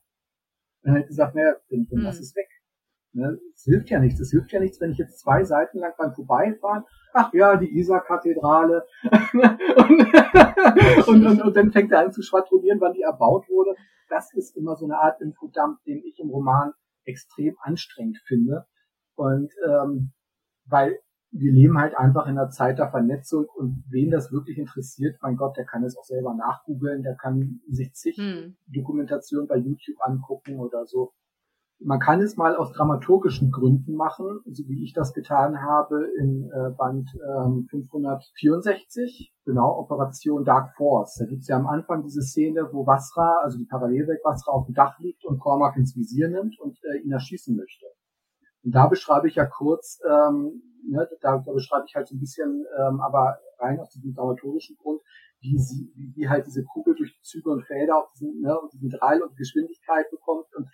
Und 0.83 0.93
dann 0.93 1.03
hat 1.03 1.07
gesagt, 1.07 1.35
naja, 1.35 1.55
dann, 1.71 1.87
dann 1.91 2.01
lass 2.01 2.17
hm. 2.17 2.23
es 2.23 2.37
weg. 2.37 2.49
Ne? 3.13 3.39
Es 3.55 3.65
hilft 3.65 3.91
ja 3.91 4.01
nichts. 4.01 4.21
Es 4.21 4.31
hilft 4.31 4.53
ja 4.53 4.61
nichts, 4.61 4.81
wenn 4.81 4.91
ich 4.91 4.99
jetzt 4.99 5.21
zwei 5.21 5.45
Seiten 5.45 5.79
lang 5.79 5.95
beim 5.97 6.15
Vorbeifahren 6.15 6.85
ach 7.13 7.33
ja, 7.33 7.57
die 7.57 7.79
Isar-Kathedrale. 7.79 8.87
und, 9.03 11.09
und, 11.09 11.27
und, 11.27 11.43
und 11.43 11.57
dann 11.57 11.73
fängt 11.73 11.93
er 11.93 12.01
an 12.01 12.13
zu 12.13 12.23
schwadronieren, 12.23 12.81
wann 12.81 12.93
die 12.93 13.03
erbaut 13.03 13.49
wurde. 13.49 13.75
Das 14.09 14.33
ist 14.35 14.57
immer 14.57 14.77
so 14.77 14.87
eine 14.87 14.99
Art 14.99 15.21
Infodump, 15.21 15.83
den 15.85 16.03
ich 16.05 16.19
im 16.19 16.31
Roman 16.31 16.73
extrem 17.05 17.57
anstrengend 17.61 18.19
finde. 18.27 18.67
Und 19.15 19.53
ähm, 19.67 20.13
weil 20.69 20.99
wir 21.31 21.53
leben 21.53 21.79
halt 21.79 21.97
einfach 21.97 22.27
in 22.27 22.39
einer 22.39 22.49
Zeit 22.49 22.79
der 22.79 22.91
Vernetzung 22.91 23.47
und 23.55 23.85
wen 23.91 24.11
das 24.11 24.33
wirklich 24.33 24.59
interessiert, 24.59 25.19
mein 25.21 25.37
Gott, 25.37 25.57
der 25.57 25.67
kann 25.67 25.85
es 25.85 25.97
auch 25.97 26.05
selber 26.05 26.35
nachgoogeln, 26.35 27.03
der 27.03 27.17
kann 27.17 27.61
sich 27.69 27.93
zig 27.93 28.17
hm. 28.17 28.57
Dokumentationen 28.67 29.47
bei 29.47 29.57
YouTube 29.57 29.99
angucken 30.01 30.59
oder 30.59 30.87
so. 30.87 31.13
Man 31.81 32.01
kann 32.01 32.21
es 32.21 32.37
mal 32.37 32.57
aus 32.57 32.73
dramaturgischen 32.73 33.53
Gründen 33.53 33.95
machen, 33.95 34.41
so 34.47 34.65
wie 34.67 34.83
ich 34.83 34.95
das 34.95 35.13
getan 35.13 35.63
habe 35.63 36.09
in 36.19 36.51
äh, 36.51 36.71
Band 36.77 37.09
ähm, 37.15 37.69
564, 37.71 39.33
genau, 39.45 39.79
Operation 39.79 40.45
Dark 40.45 40.75
Force. 40.77 41.15
Da 41.21 41.27
gibt's 41.27 41.47
ja 41.47 41.57
am 41.57 41.69
Anfang 41.69 42.03
diese 42.03 42.23
Szene, 42.23 42.69
wo 42.73 42.85
Wasra, 42.85 43.43
also 43.45 43.59
die 43.59 43.67
Parallelwelt 43.67 44.25
Wasra 44.25 44.51
auf 44.51 44.67
dem 44.67 44.75
Dach 44.75 44.99
liegt 44.99 45.25
und 45.25 45.39
Cormac 45.39 45.77
ins 45.77 45.95
Visier 45.95 46.29
nimmt 46.29 46.59
und 46.59 46.79
äh, 46.83 46.99
ihn 47.05 47.13
erschießen 47.13 47.55
möchte. 47.55 47.87
Und 48.65 48.75
da 48.75 48.87
beschreibe 48.87 49.29
ich 49.29 49.37
ja 49.37 49.47
kurz, 49.47 50.01
ähm, 50.09 50.63
ne, 50.89 51.09
da, 51.21 51.39
da 51.39 51.53
beschreibe 51.53 51.85
ich 51.89 51.95
halt 51.95 52.09
so 52.09 52.17
ein 52.17 52.21
bisschen, 52.21 52.67
ähm, 52.79 53.01
aber 53.01 53.39
rein 53.59 53.81
aus 53.81 53.91
diesem 53.91 54.15
dramaturgischen 54.15 54.77
Grund, 54.77 55.01
wie 55.41 55.59
sie, 55.59 55.93
wie, 55.95 56.13
wie 56.17 56.29
halt 56.29 56.47
diese 56.47 56.65
Kugel 56.65 56.95
durch 56.95 57.15
die 57.15 57.23
Züge 57.23 57.51
und 57.51 57.65
Felder 57.65 57.99
auf 57.99 58.13
diesen, 58.13 58.41
ne, 58.41 58.59
und 58.59 58.73
diesen 58.73 58.91
Drall 58.91 59.23
und 59.23 59.37
Geschwindigkeit 59.37 60.11
bekommt 60.11 60.47
und 60.57 60.69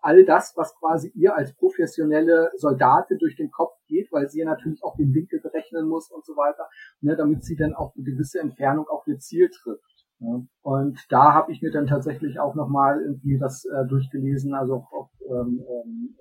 all 0.00 0.24
das, 0.24 0.54
was 0.56 0.74
quasi 0.76 1.10
ihr 1.14 1.36
als 1.36 1.54
professionelle 1.56 2.52
Soldatin 2.56 3.18
durch 3.18 3.36
den 3.36 3.50
Kopf 3.50 3.74
geht, 3.86 4.10
weil 4.12 4.28
sie 4.28 4.40
ja 4.40 4.46
natürlich 4.46 4.82
auch 4.84 4.96
den 4.96 5.12
Winkel 5.12 5.40
berechnen 5.40 5.88
muss 5.88 6.10
und 6.10 6.24
so 6.24 6.34
weiter, 6.36 6.68
ne, 7.00 7.16
damit 7.16 7.44
sie 7.44 7.56
dann 7.56 7.74
auch 7.74 7.94
eine 7.96 8.04
gewisse 8.04 8.40
Entfernung 8.40 8.88
auf 8.88 9.06
ihr 9.06 9.18
Ziel 9.18 9.50
trifft. 9.50 10.06
Ne. 10.20 10.46
Und 10.62 11.04
da 11.10 11.34
habe 11.34 11.52
ich 11.52 11.62
mir 11.62 11.70
dann 11.70 11.86
tatsächlich 11.86 12.38
auch 12.40 12.54
nochmal 12.54 13.00
irgendwie 13.00 13.38
das 13.38 13.64
äh, 13.64 13.86
durchgelesen, 13.86 14.54
also 14.54 14.76
auch 14.76 14.92
auf 14.92 15.10
ähm, 15.28 15.64
ähm, 15.68 16.16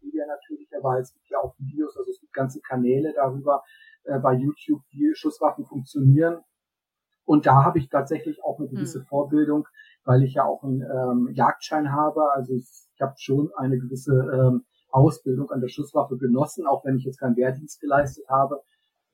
Wikipedia 0.00 0.26
natürlich, 0.26 0.68
aber 0.76 0.98
es 0.98 1.12
gibt 1.12 1.28
ja 1.30 1.38
auch 1.38 1.54
Videos, 1.58 1.96
also 1.96 2.10
es 2.10 2.20
gibt 2.20 2.32
ganze 2.32 2.60
Kanäle 2.60 3.12
darüber 3.14 3.62
äh, 4.04 4.18
bei 4.18 4.34
YouTube, 4.34 4.82
wie 4.90 5.14
Schusswaffen 5.14 5.64
funktionieren. 5.64 6.38
Und 7.24 7.46
da 7.46 7.64
habe 7.64 7.78
ich 7.78 7.88
tatsächlich 7.88 8.42
auch 8.42 8.58
eine 8.58 8.68
gewisse 8.68 9.00
hm. 9.00 9.06
Vorbildung, 9.06 9.68
weil 10.04 10.22
ich 10.22 10.34
ja 10.34 10.44
auch 10.44 10.64
einen 10.64 10.82
ähm, 10.82 11.28
Jagdschein 11.32 11.92
habe. 11.92 12.32
Also 12.32 12.54
ich 12.54 12.66
habe 13.00 13.14
schon 13.18 13.50
eine 13.56 13.78
gewisse 13.78 14.12
ähm, 14.12 14.64
Ausbildung 14.90 15.50
an 15.50 15.60
der 15.60 15.68
Schusswaffe 15.68 16.16
genossen, 16.16 16.66
auch 16.66 16.84
wenn 16.84 16.96
ich 16.96 17.04
jetzt 17.04 17.20
keinen 17.20 17.36
Wehrdienst 17.36 17.80
geleistet 17.80 18.24
habe 18.28 18.62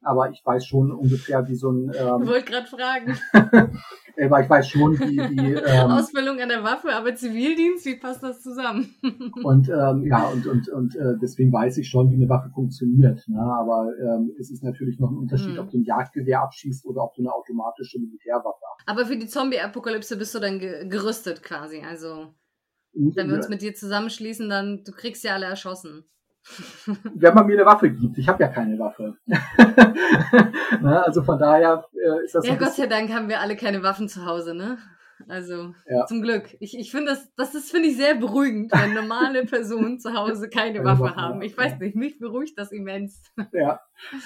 aber 0.06 0.30
ich 0.30 0.40
weiß 0.44 0.64
schon 0.64 0.92
ungefähr, 0.92 1.46
wie 1.48 1.56
so 1.56 1.70
ein. 1.70 1.92
Ähm, 1.98 2.22
ich 2.22 2.28
wollte 2.28 2.52
gerade 2.52 2.66
fragen. 2.66 3.18
aber 4.24 4.40
ich 4.40 4.48
weiß 4.48 4.68
schon, 4.68 4.98
wie. 5.00 5.18
wie 5.18 5.52
ähm, 5.54 5.90
Ausbildung 5.90 6.40
an 6.40 6.48
der 6.48 6.62
Waffe, 6.62 6.94
aber 6.94 7.14
Zivildienst, 7.14 7.84
wie 7.86 7.96
passt 7.96 8.22
das 8.22 8.40
zusammen? 8.40 8.94
und 9.42 9.68
ähm, 9.68 10.06
ja, 10.06 10.28
und, 10.28 10.46
und, 10.46 10.68
und 10.68 10.94
äh, 10.94 11.16
deswegen 11.20 11.52
weiß 11.52 11.78
ich 11.78 11.88
schon, 11.88 12.10
wie 12.10 12.14
eine 12.14 12.28
Waffe 12.28 12.50
funktioniert. 12.50 13.26
Ne? 13.26 13.40
Aber 13.40 13.90
ähm, 14.00 14.32
es 14.38 14.50
ist 14.50 14.62
natürlich 14.62 15.00
noch 15.00 15.10
ein 15.10 15.18
Unterschied, 15.18 15.56
hm. 15.56 15.58
ob 15.58 15.70
du 15.70 15.78
ein 15.78 15.84
Jagdgewehr 15.84 16.40
abschießt 16.42 16.86
oder 16.86 17.02
ob 17.02 17.14
du 17.14 17.22
eine 17.22 17.32
automatische 17.32 17.98
Militärwaffe 17.98 18.60
hast. 18.72 18.88
Aber 18.88 19.06
für 19.06 19.16
die 19.16 19.26
Zombie-Apokalypse 19.26 20.16
bist 20.16 20.34
du 20.34 20.38
dann 20.38 20.60
ge 20.60 20.86
gerüstet 20.88 21.42
quasi. 21.42 21.82
Also, 21.82 22.28
wenn 22.92 23.28
wir 23.28 23.36
uns 23.36 23.48
mit 23.48 23.60
dir 23.60 23.74
zusammenschließen, 23.74 24.48
dann 24.48 24.84
du 24.84 24.92
kriegst 24.92 25.24
ja 25.24 25.34
alle 25.34 25.46
erschossen. 25.46 26.04
wenn 27.14 27.34
man 27.34 27.46
mir 27.46 27.54
eine 27.54 27.66
Waffe 27.66 27.90
gibt. 27.90 28.18
Ich 28.18 28.28
habe 28.28 28.42
ja 28.42 28.48
keine 28.48 28.78
Waffe. 28.78 29.16
ne? 29.26 31.04
Also 31.04 31.22
von 31.22 31.38
daher 31.38 31.84
äh, 31.92 32.24
ist 32.24 32.34
das. 32.34 32.46
Ja, 32.46 32.54
Gott 32.54 32.72
sei 32.72 32.86
Dank 32.86 33.12
haben 33.12 33.28
wir 33.28 33.40
alle 33.40 33.56
keine 33.56 33.82
Waffen 33.82 34.08
zu 34.08 34.24
Hause, 34.24 34.54
ne? 34.54 34.78
Also 35.28 35.74
ja. 35.88 36.06
zum 36.06 36.22
Glück. 36.22 36.56
Ich, 36.60 36.78
ich 36.78 36.90
finde 36.90 37.12
das, 37.12 37.32
das 37.36 37.54
ist, 37.54 37.70
finde 37.70 37.88
ich, 37.88 37.96
sehr 37.96 38.14
beruhigend, 38.14 38.70
wenn 38.72 38.94
normale 38.94 39.44
Personen 39.46 39.98
zu 39.98 40.12
Hause 40.14 40.48
keine 40.48 40.84
Waffe 40.84 41.02
Waffe 41.02 41.16
haben. 41.16 41.42
Ich 41.42 41.56
weiß 41.56 41.78
nicht, 41.78 41.96
mich 41.96 42.18
beruhigt 42.18 42.58
das 42.58 42.70
immens. 42.70 43.22
Ja. 43.52 43.80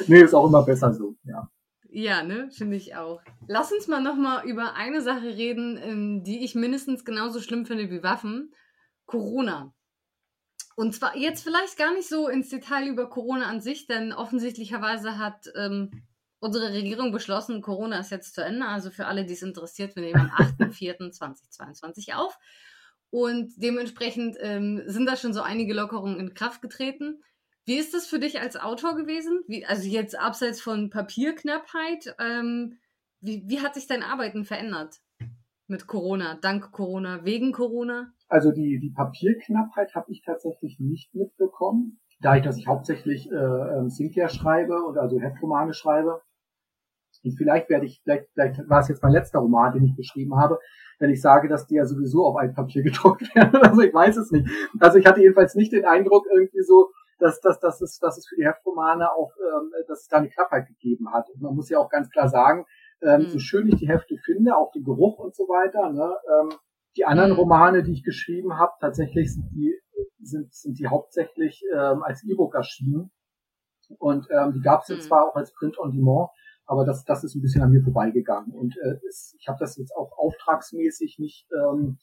Nee, 0.07 0.21
ist 0.21 0.35
auch 0.35 0.47
immer 0.47 0.63
besser 0.63 0.93
so, 0.93 1.17
ja. 1.25 1.49
Ja, 1.93 2.23
ne, 2.23 2.49
finde 2.53 2.77
ich 2.77 2.95
auch. 2.95 3.21
Lass 3.49 3.73
uns 3.73 3.89
mal 3.89 4.01
nochmal 4.01 4.47
über 4.47 4.75
eine 4.75 5.01
Sache 5.01 5.27
reden, 5.27 5.79
ähm, 5.83 6.23
die 6.23 6.45
ich 6.45 6.55
mindestens 6.55 7.05
genauso 7.05 7.41
schlimm 7.41 7.67
finde 7.67 7.91
wie 7.91 8.03
Waffen. 8.03 8.53
Corona. 9.07 9.73
Und 10.81 10.95
zwar 10.95 11.15
jetzt 11.15 11.43
vielleicht 11.43 11.77
gar 11.77 11.93
nicht 11.93 12.09
so 12.09 12.27
ins 12.27 12.49
Detail 12.49 12.89
über 12.89 13.11
Corona 13.11 13.51
an 13.51 13.61
sich, 13.61 13.87
denn 13.87 14.15
offensichtlicherweise 14.15 15.19
hat 15.19 15.53
ähm, 15.55 15.91
unsere 16.39 16.73
Regierung 16.73 17.13
beschlossen, 17.13 17.61
Corona 17.61 18.01
ist 18.01 18.11
jetzt 18.11 18.35
zu 18.35 18.43
Ende. 18.43 18.65
Also 18.65 18.91
für 18.91 19.05
alle, 19.05 19.27
die 19.27 19.35
es 19.35 19.43
interessiert, 19.43 19.95
wir 19.95 20.03
nehmen 20.03 20.21
am 20.21 20.47
8.4.2022 20.59 22.15
auf. 22.15 22.39
Und 23.11 23.53
dementsprechend 23.57 24.39
ähm, 24.41 24.83
sind 24.87 25.05
da 25.05 25.19
schon 25.19 25.35
so 25.35 25.43
einige 25.43 25.75
Lockerungen 25.75 26.19
in 26.19 26.33
Kraft 26.33 26.63
getreten. 26.63 27.23
Wie 27.67 27.77
ist 27.77 27.93
das 27.93 28.07
für 28.07 28.19
dich 28.19 28.41
als 28.41 28.57
Autor 28.57 28.97
gewesen? 28.97 29.43
Wie, 29.47 29.67
also 29.67 29.87
jetzt 29.87 30.19
abseits 30.19 30.63
von 30.63 30.89
Papierknappheit, 30.89 32.15
ähm, 32.19 32.79
wie, 33.21 33.43
wie 33.45 33.61
hat 33.61 33.75
sich 33.75 33.87
dein 33.87 34.03
Arbeiten 34.03 34.47
verändert 34.47 34.97
mit 35.67 35.87
Corona, 35.87 36.39
dank 36.41 36.73
Corona, 36.73 37.23
wegen 37.27 37.53
Corona? 37.53 38.15
Also 38.31 38.53
die, 38.53 38.79
die 38.79 38.91
Papierknappheit 38.91 39.95
habe 39.97 40.11
ich 40.13 40.23
tatsächlich 40.25 40.79
nicht 40.79 41.13
mitbekommen, 41.15 41.99
da 42.21 42.37
ich, 42.37 42.43
dass 42.43 42.57
ich 42.57 42.69
hauptsächlich 42.69 43.29
äh, 43.31 43.35
ähm, 43.35 43.91
Cynthia 43.91 44.29
schreibe 44.29 44.85
und 44.85 44.97
also 44.99 45.19
Heftromane 45.19 45.75
schreibe. 45.75 46.23
Und 47.25 47.37
vielleicht 47.37 47.69
werde 47.69 47.87
ich, 47.87 48.01
vielleicht, 48.05 48.29
vielleicht 48.33 48.69
war 48.69 48.81
es 48.81 48.89
jetzt 48.89 49.03
mein 49.03 49.13
letzter 49.13 49.41
Roman, 49.41 49.73
den 49.73 49.85
ich 49.85 49.97
geschrieben 49.97 50.37
habe, 50.37 50.61
wenn 51.01 51.11
ich 51.11 51.21
sage, 51.21 51.49
dass 51.49 51.67
die 51.67 51.75
ja 51.75 51.87
sowieso 51.87 52.25
auf 52.25 52.37
Altpapier 52.37 52.83
gedruckt 52.85 53.35
werden. 53.35 53.61
Also 53.63 53.81
ich 53.81 53.93
weiß 53.93 54.17
es 54.17 54.31
nicht. 54.31 54.49
Also 54.79 54.99
ich 54.99 55.07
hatte 55.07 55.21
jedenfalls 55.21 55.57
nicht 55.57 55.73
den 55.73 55.85
Eindruck 55.85 56.27
irgendwie 56.33 56.63
so, 56.63 56.91
dass, 57.19 57.41
dass, 57.41 57.59
dass, 57.59 57.81
es, 57.81 57.99
dass 57.99 58.17
es 58.17 58.29
für 58.29 58.37
die 58.37 58.47
Heftromane 58.47 59.11
auch, 59.11 59.33
ähm, 59.37 59.73
dass 59.89 60.03
es 60.03 60.09
da 60.09 60.19
eine 60.19 60.31
Knappheit 60.31 60.69
gegeben 60.69 61.13
hat. 61.13 61.29
Und 61.31 61.43
man 61.43 61.57
muss 61.57 61.69
ja 61.69 61.81
auch 61.81 61.91
ganz 61.91 62.09
klar 62.11 62.29
sagen, 62.29 62.65
ähm, 63.03 63.23
mhm. 63.23 63.27
so 63.27 63.41
schön 63.41 63.67
ich 63.67 63.77
die 63.77 63.89
Hefte 63.89 64.17
finde, 64.25 64.57
auch 64.57 64.71
den 64.71 64.85
Geruch 64.85 65.19
und 65.19 65.35
so 65.35 65.45
weiter, 65.45 65.91
ne, 65.91 66.15
ähm, 66.41 66.57
die 66.97 67.05
anderen 67.05 67.33
mhm. 67.33 67.39
Romane, 67.39 67.83
die 67.83 67.93
ich 67.93 68.05
geschrieben 68.05 68.59
habe, 68.59 68.73
tatsächlich 68.81 69.33
sind 69.33 69.51
die, 69.53 69.75
sind, 70.21 70.53
sind 70.53 70.79
die 70.79 70.89
hauptsächlich 70.89 71.63
ähm, 71.73 72.03
als 72.03 72.25
E-Book 72.25 72.55
erschienen. 72.55 73.11
Und 73.99 74.29
ähm, 74.31 74.53
die 74.53 74.61
gab 74.61 74.83
es 74.83 74.89
jetzt 74.89 75.05
mhm. 75.05 75.09
zwar 75.09 75.29
auch 75.29 75.37
als 75.37 75.53
Print 75.53 75.79
on 75.79 75.93
Demand, 75.93 76.31
aber 76.67 76.85
das, 76.85 77.05
das 77.05 77.25
ist 77.25 77.35
ein 77.35 77.43
bisschen 77.43 77.63
an 77.63 77.71
mir 77.71 77.83
vorbeigegangen. 77.83 78.53
Und 78.53 78.77
äh, 78.79 78.99
es, 79.09 79.35
ich 79.41 79.49
habe 79.49 79.59
das 79.59 79.77
jetzt 79.77 79.95
auch 79.97 80.17
auftragsmäßig 80.17 81.19
nicht 81.19 81.49
ähm, 81.53 81.99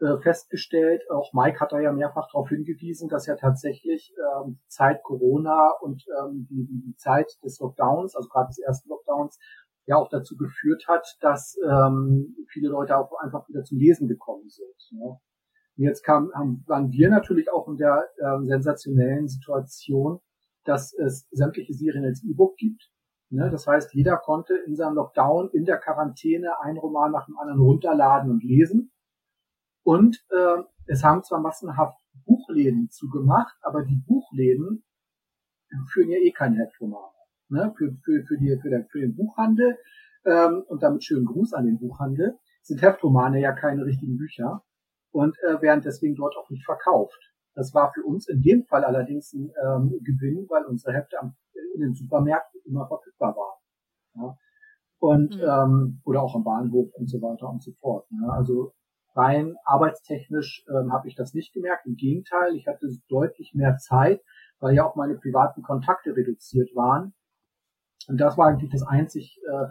äh, 0.00 0.18
festgestellt. 0.18 1.08
Auch 1.10 1.32
Mike 1.32 1.60
hat 1.60 1.72
da 1.72 1.80
ja 1.80 1.92
mehrfach 1.92 2.28
darauf 2.30 2.48
hingewiesen, 2.48 3.08
dass 3.08 3.26
ja 3.26 3.36
tatsächlich 3.36 4.12
ähm, 4.18 4.58
Zeit 4.66 5.02
Corona 5.02 5.70
und 5.80 6.04
ähm, 6.20 6.46
die, 6.50 6.66
die 6.66 6.96
Zeit 6.96 7.30
des 7.42 7.58
Lockdowns, 7.60 8.14
also 8.14 8.28
gerade 8.28 8.48
des 8.48 8.58
ersten 8.58 8.88
Lockdowns, 8.88 9.38
ja 9.86 9.96
auch 9.96 10.08
dazu 10.08 10.36
geführt 10.36 10.86
hat, 10.88 11.06
dass 11.20 11.56
ähm, 11.64 12.36
viele 12.48 12.68
Leute 12.68 12.96
auch 12.96 13.12
einfach 13.20 13.48
wieder 13.48 13.64
zum 13.64 13.78
Lesen 13.78 14.08
gekommen 14.08 14.48
sind. 14.48 14.98
Ne? 14.98 15.18
Und 15.76 15.84
jetzt 15.84 16.02
kam, 16.02 16.30
haben, 16.34 16.64
waren 16.66 16.90
wir 16.92 17.10
natürlich 17.10 17.52
auch 17.52 17.68
in 17.68 17.76
der 17.76 18.08
ähm, 18.22 18.46
sensationellen 18.46 19.28
Situation, 19.28 20.20
dass 20.64 20.94
es 20.94 21.28
sämtliche 21.30 21.74
Serien 21.74 22.04
als 22.04 22.24
E-Book 22.24 22.56
gibt. 22.56 22.90
Ne? 23.30 23.50
Das 23.50 23.66
heißt, 23.66 23.92
jeder 23.92 24.16
konnte 24.16 24.54
in 24.66 24.76
seinem 24.76 24.94
Lockdown, 24.94 25.50
in 25.52 25.64
der 25.64 25.78
Quarantäne 25.78 26.60
ein 26.62 26.78
Roman 26.78 27.12
nach 27.12 27.26
dem 27.26 27.36
anderen 27.36 27.60
runterladen 27.60 28.30
und 28.30 28.42
lesen. 28.42 28.92
Und 29.82 30.24
äh, 30.30 30.62
es 30.86 31.04
haben 31.04 31.22
zwar 31.22 31.40
massenhaft 31.40 31.98
Buchläden 32.24 32.88
zugemacht, 32.90 33.54
aber 33.62 33.82
die 33.82 34.00
Buchläden 34.06 34.84
führen 35.92 36.10
ja 36.10 36.18
eh 36.18 36.30
keine 36.30 36.56
Heftromane 36.56 37.13
ne, 37.48 37.72
für, 37.76 37.92
für, 38.02 38.24
für, 38.26 38.38
die, 38.38 38.58
für, 38.60 38.70
den, 38.70 38.86
für 38.88 39.00
den 39.00 39.14
Buchhandel 39.14 39.76
ähm, 40.24 40.62
und 40.68 40.82
damit 40.82 41.04
schönen 41.04 41.26
Gruß 41.26 41.52
an 41.52 41.66
den 41.66 41.78
Buchhandel, 41.78 42.38
sind 42.62 42.82
Heftromane 42.82 43.40
ja 43.40 43.52
keine 43.52 43.84
richtigen 43.84 44.16
Bücher 44.16 44.62
und 45.12 45.36
äh, 45.42 45.60
werden 45.60 45.82
deswegen 45.84 46.14
dort 46.14 46.36
auch 46.36 46.48
nicht 46.50 46.64
verkauft. 46.64 47.18
Das 47.54 47.74
war 47.74 47.92
für 47.92 48.02
uns 48.02 48.28
in 48.28 48.42
dem 48.42 48.64
Fall 48.64 48.84
allerdings 48.84 49.32
ein 49.32 49.52
ähm, 49.62 50.00
Gewinn, 50.02 50.46
weil 50.48 50.64
unsere 50.64 50.94
Hefte 50.94 51.20
am, 51.20 51.36
in 51.74 51.80
den 51.80 51.94
Supermärkten 51.94 52.60
immer 52.64 52.88
verfügbar 52.88 53.36
waren. 53.36 53.60
Ja. 54.16 54.36
Und 54.98 55.36
mhm. 55.36 55.42
ähm, 55.42 56.00
oder 56.04 56.22
auch 56.22 56.34
am 56.34 56.44
Bahnhof 56.44 56.88
und 56.94 57.08
so 57.08 57.20
weiter 57.20 57.48
und 57.48 57.62
so 57.62 57.72
fort. 57.80 58.10
Ne? 58.10 58.32
Also 58.32 58.72
rein 59.14 59.54
arbeitstechnisch 59.64 60.64
ähm, 60.68 60.92
habe 60.92 61.06
ich 61.06 61.14
das 61.14 61.34
nicht 61.34 61.52
gemerkt. 61.52 61.86
Im 61.86 61.94
Gegenteil, 61.94 62.56
ich 62.56 62.66
hatte 62.66 62.88
deutlich 63.08 63.52
mehr 63.54 63.76
Zeit, 63.76 64.22
weil 64.58 64.74
ja 64.74 64.84
auch 64.88 64.96
meine 64.96 65.14
privaten 65.14 65.62
Kontakte 65.62 66.16
reduziert 66.16 66.74
waren 66.74 67.14
und 68.08 68.18
das 68.18 68.36
war 68.36 68.48
eigentlich 68.48 68.70
das 68.70 68.82
einzig 68.82 69.38
äh, 69.46 69.66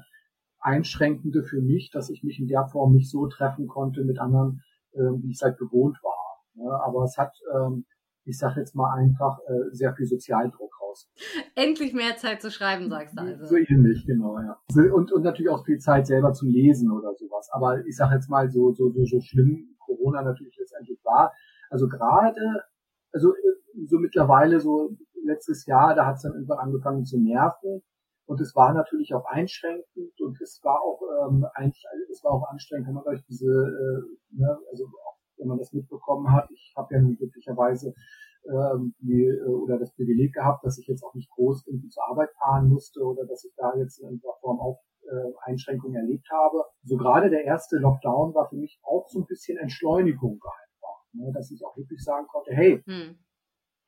Einschränkende 0.60 1.44
für 1.44 1.62
mich, 1.62 1.92
dass 1.92 2.10
ich 2.10 2.24
mich 2.24 2.40
in 2.40 2.48
der 2.48 2.66
Form 2.68 2.94
nicht 2.94 3.10
so 3.10 3.28
treffen 3.28 3.68
konnte 3.68 4.04
mit 4.04 4.20
anderen, 4.20 4.62
äh, 4.94 5.00
wie 5.00 5.32
ich 5.32 5.38
es 5.38 5.42
halt 5.42 5.58
gewohnt 5.58 5.98
war. 6.04 6.42
Ja, 6.56 6.80
aber 6.86 7.04
es 7.04 7.18
hat, 7.18 7.36
ähm, 7.54 7.86
ich 8.26 8.38
sage 8.38 8.60
jetzt 8.60 8.76
mal 8.76 8.94
einfach, 8.94 9.40
äh, 9.48 9.76
sehr 9.76 9.94
viel 9.94 10.06
Sozialdruck 10.06 10.72
raus 10.82 10.94
aus. 10.94 11.10
Endlich 11.56 11.94
mehr 11.94 12.16
Zeit 12.18 12.42
zu 12.42 12.52
schreiben, 12.52 12.90
sagst 12.90 13.18
du 13.18 13.22
also. 13.22 13.46
So 13.46 13.58
ähnlich, 13.58 14.06
genau, 14.06 14.40
ja. 14.40 14.58
Und, 14.94 15.12
und 15.12 15.24
natürlich 15.24 15.52
auch 15.52 15.66
viel 15.66 15.80
Zeit 15.80 16.08
selber 16.08 16.34
zum 16.34 16.50
Lesen 16.50 16.92
oder 16.92 17.14
sowas. 17.16 17.50
Aber 17.52 17.86
ich 17.86 17.96
sag 17.96 18.12
jetzt 18.12 18.30
mal, 18.30 18.50
so, 18.50 18.72
so, 18.74 18.92
so, 18.92 19.06
so 19.06 19.20
schlimm 19.22 19.76
Corona 19.80 20.22
natürlich 20.22 20.56
letztendlich 20.58 21.00
war. 21.04 21.34
Also 21.70 21.88
gerade, 21.88 22.64
also 23.12 23.34
so 23.86 23.98
mittlerweile 23.98 24.60
so 24.60 24.96
letztes 25.26 25.66
Jahr, 25.66 25.96
da 25.96 26.06
hat 26.06 26.18
es 26.18 26.22
dann 26.22 26.34
irgendwann 26.34 26.60
angefangen 26.60 27.06
zu 27.06 27.20
nerven. 27.20 27.82
Und 28.34 28.42
es 28.42 28.56
war 28.56 28.74
natürlich 28.74 29.14
auch 29.14 29.26
einschränkend 29.26 30.20
und 30.20 30.42
es 30.42 30.60
war 30.64 30.82
auch 30.82 31.00
ähm, 31.04 31.46
eigentlich, 31.54 31.86
es 32.10 32.24
war 32.24 32.32
auch 32.32 32.50
anstrengend, 32.50 32.88
wenn 32.88 32.96
man 32.96 33.06
euch 33.06 33.24
diese, 33.30 33.46
äh, 33.46 34.36
ne, 34.36 34.58
also 34.72 34.86
auch, 34.86 35.18
wenn 35.38 35.50
man 35.50 35.60
das 35.60 35.72
mitbekommen 35.72 36.32
hat. 36.32 36.50
Ich 36.50 36.74
habe 36.76 36.96
ja 36.96 37.00
glücklicherweise 37.00 37.94
ähm, 38.50 38.96
die, 38.98 39.22
äh, 39.22 39.46
oder 39.46 39.78
das 39.78 39.94
Privileg 39.94 40.34
gehabt, 40.34 40.66
dass 40.66 40.80
ich 40.80 40.88
jetzt 40.88 41.04
auch 41.04 41.14
nicht 41.14 41.30
groß 41.30 41.68
irgendwie 41.68 41.90
zur 41.90 42.10
Arbeit 42.10 42.32
fahren 42.42 42.70
musste 42.70 43.04
oder 43.04 43.24
dass 43.28 43.46
ich 43.46 43.54
da 43.56 43.76
jetzt 43.76 44.00
in 44.00 44.06
irgendeiner 44.06 44.34
Form 44.42 44.60
auch 44.60 44.82
äh, 45.04 45.34
Einschränkungen 45.44 45.96
erlebt 45.96 46.28
habe. 46.32 46.64
So 46.82 46.98
gerade 46.98 47.30
der 47.30 47.44
erste 47.44 47.78
Lockdown 47.78 48.34
war 48.34 48.50
für 48.50 48.58
mich 48.58 48.80
auch 48.82 49.08
so 49.10 49.20
ein 49.20 49.28
bisschen 49.28 49.60
Entschleunigung 49.60 50.42
einfach, 50.42 51.06
ne, 51.14 51.32
dass 51.36 51.52
ich 51.52 51.64
auch 51.64 51.78
wirklich 51.78 52.04
sagen 52.04 52.26
konnte, 52.26 52.52
hey, 52.52 52.82
hm 52.84 53.16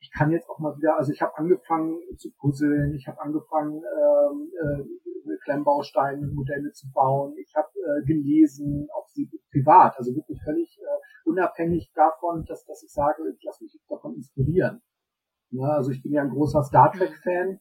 ich 0.06 0.12
kann 0.12 0.30
jetzt 0.30 0.48
auch 0.48 0.58
mal 0.58 0.76
wieder, 0.76 0.96
also 0.96 1.12
ich 1.12 1.20
habe 1.20 1.36
angefangen 1.36 1.98
zu 2.16 2.30
puzzeln, 2.38 2.94
ich 2.94 3.08
habe 3.08 3.20
angefangen 3.20 3.82
ähm, 3.82 4.52
äh, 4.62 5.36
Klemmbausteine, 5.42 6.28
Modelle 6.28 6.70
zu 6.72 6.86
bauen, 6.92 7.34
ich 7.38 7.52
habe 7.56 7.68
äh, 7.74 8.04
gelesen, 8.06 8.88
auch 8.94 9.08
sie 9.08 9.28
privat, 9.50 9.96
also 9.98 10.14
wirklich 10.14 10.40
völlig 10.44 10.78
äh, 10.80 11.28
unabhängig 11.28 11.90
davon, 11.94 12.44
dass, 12.44 12.64
dass 12.66 12.84
ich 12.84 12.92
sage, 12.92 13.22
ich 13.36 13.42
lasse 13.42 13.64
mich 13.64 13.76
davon 13.88 14.14
inspirieren. 14.14 14.80
Ja, 15.50 15.70
also 15.70 15.90
ich 15.90 16.02
bin 16.02 16.12
ja 16.12 16.22
ein 16.22 16.30
großer 16.30 16.62
Star 16.62 16.92
Trek-Fan 16.92 17.58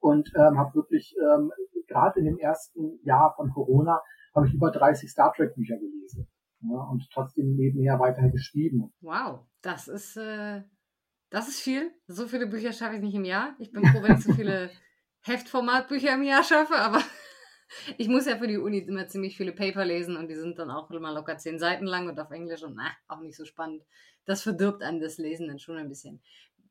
und 0.00 0.32
ähm, 0.36 0.58
habe 0.58 0.74
wirklich 0.74 1.14
ähm, 1.20 1.52
gerade 1.86 2.18
in 2.18 2.26
dem 2.26 2.38
ersten 2.38 2.98
Jahr 3.04 3.34
von 3.36 3.52
Corona 3.52 4.02
habe 4.34 4.48
ich 4.48 4.54
über 4.54 4.70
30 4.72 5.08
Star 5.08 5.32
Trek 5.32 5.54
Bücher 5.54 5.76
gelesen 5.76 6.28
ja, 6.62 6.82
und 6.90 7.08
trotzdem 7.12 7.54
nebenher 7.54 8.00
weiter 8.00 8.28
geschrieben. 8.30 8.92
Wow, 9.00 9.46
das 9.60 9.88
ist 9.88 10.16
äh, 10.16 10.62
das 11.32 11.48
ist 11.48 11.60
viel. 11.60 11.90
So 12.06 12.28
viele 12.28 12.46
Bücher 12.46 12.72
schaffe 12.72 12.96
ich 12.96 13.00
nicht 13.00 13.14
im 13.14 13.24
Jahr. 13.24 13.56
Ich 13.58 13.72
bin 13.72 13.84
froh, 13.86 14.02
wenn 14.02 14.16
ich 14.16 14.22
so 14.22 14.34
viele 14.34 14.70
Heftformatbücher 15.22 16.12
im 16.14 16.22
Jahr 16.22 16.44
schaffe, 16.44 16.74
aber 16.74 17.02
ich 17.96 18.08
muss 18.08 18.26
ja 18.26 18.36
für 18.36 18.46
die 18.46 18.58
Uni 18.58 18.78
immer 18.78 19.08
ziemlich 19.08 19.38
viele 19.38 19.52
Paper 19.52 19.84
lesen 19.84 20.18
und 20.18 20.28
die 20.28 20.34
sind 20.34 20.58
dann 20.58 20.70
auch 20.70 20.90
immer 20.90 21.10
locker 21.10 21.38
zehn 21.38 21.58
Seiten 21.58 21.86
lang 21.86 22.06
und 22.06 22.20
auf 22.20 22.30
Englisch 22.30 22.62
und 22.62 22.74
na, 22.76 22.90
auch 23.08 23.20
nicht 23.20 23.36
so 23.36 23.46
spannend. 23.46 23.82
Das 24.26 24.42
verdirbt 24.42 24.82
einem 24.82 25.00
das 25.00 25.16
Lesen 25.16 25.48
dann 25.48 25.58
schon 25.58 25.78
ein 25.78 25.88
bisschen. 25.88 26.22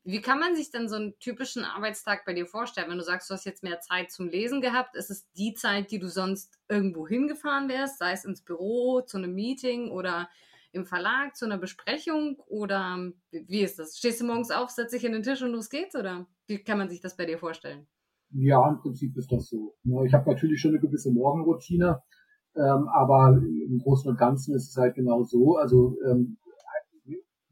Wie 0.03 0.22
kann 0.22 0.39
man 0.39 0.55
sich 0.55 0.70
dann 0.70 0.88
so 0.88 0.95
einen 0.95 1.18
typischen 1.18 1.64
Arbeitstag 1.64 2.24
bei 2.26 2.34
dir 2.34 2.45
vorstellen? 2.45 2.89
Wenn 2.89 2.97
du 2.97 3.03
sagst, 3.03 3.30
du 3.30 3.34
hast 3.34 3.45
jetzt 3.45 3.64
mehr 3.64 3.80
Zeit 3.80 4.12
zum 4.12 4.28
Lesen 4.28 4.62
gehabt, 4.62 4.95
ist 4.95 5.09
es 5.09 5.32
die 5.34 5.55
Zeit, 5.55 5.89
die 5.89 5.99
du 5.99 6.07
sonst 6.07 6.59
irgendwo 6.70 7.07
hingefahren 7.07 7.68
wärst, 7.68 7.97
sei 7.97 8.12
es 8.12 8.26
ins 8.26 8.41
Büro, 8.43 9.01
zu 9.01 9.18
einem 9.18 9.34
Meeting 9.34 9.89
oder 9.89 10.30
im 10.72 10.86
Verlag 10.86 11.36
zu 11.36 11.45
einer 11.45 11.57
Besprechung 11.57 12.38
oder 12.47 13.11
wie 13.32 13.61
ist 13.61 13.80
das? 13.80 13.97
Stehst 13.97 14.22
du 14.22 14.26
morgens 14.26 14.51
auf, 14.51 14.69
setzt 14.69 14.93
dich 14.93 15.03
in 15.03 15.11
den 15.11 15.24
Tisch 15.24 15.41
und 15.41 15.51
los 15.51 15.69
geht's 15.69 15.95
oder 15.95 16.28
wie 16.47 16.63
kann 16.63 16.78
man 16.78 16.89
sich 16.89 17.01
das 17.01 17.17
bei 17.17 17.26
dir 17.26 17.38
vorstellen? 17.38 17.88
Ja, 18.34 18.67
im 18.69 18.80
Prinzip 18.80 19.15
ist 19.17 19.32
das 19.32 19.49
so. 19.49 19.76
Ich 20.05 20.13
habe 20.13 20.30
natürlich 20.30 20.61
schon 20.61 20.72
eine 20.72 20.80
gewisse 20.80 21.11
Morgenroutine, 21.11 22.01
ähm, 22.55 22.88
aber 22.93 23.38
im 23.38 23.80
Großen 23.84 24.09
und 24.09 24.17
Ganzen 24.17 24.55
ist 24.55 24.69
es 24.69 24.78
halt 24.78 24.95
genau 24.95 25.24
so. 25.24 25.57
Also 25.57 25.97
ähm, 26.09 26.38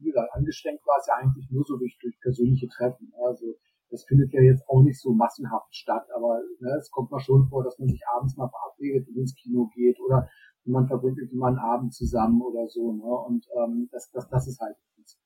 wie 0.00 0.06
gesagt, 0.06 0.32
angestrengt 0.32 0.80
war 0.86 0.96
es 0.98 1.06
ja 1.06 1.14
eigentlich 1.16 1.50
nur 1.50 1.64
so 1.64 1.76
durch, 1.76 1.98
durch 2.00 2.18
persönliche 2.20 2.68
Treffen. 2.68 3.12
Also 3.26 3.54
das 3.90 4.04
findet 4.04 4.32
ja 4.32 4.40
jetzt 4.40 4.66
auch 4.68 4.82
nicht 4.82 5.00
so 5.00 5.12
massenhaft 5.12 5.74
statt, 5.74 6.06
aber 6.14 6.40
ne, 6.60 6.76
es 6.78 6.90
kommt 6.90 7.10
mal 7.10 7.20
schon 7.20 7.48
vor, 7.48 7.64
dass 7.64 7.78
man 7.78 7.88
sich 7.88 8.00
abends 8.16 8.36
mal 8.36 8.48
verabredet 8.48 9.08
und 9.08 9.16
ins 9.16 9.34
Kino 9.34 9.68
geht 9.74 9.98
oder 10.00 10.28
man 10.70 10.86
verbringt 10.86 11.18
mal 11.32 11.48
einen 11.48 11.58
Abend 11.58 11.94
zusammen 11.94 12.42
oder 12.42 12.68
so, 12.68 12.92
ne? 12.92 13.02
Und 13.02 13.46
ähm, 13.56 13.88
das, 13.92 14.10
das, 14.10 14.28
das 14.28 14.46
ist 14.46 14.60
halt 14.60 14.76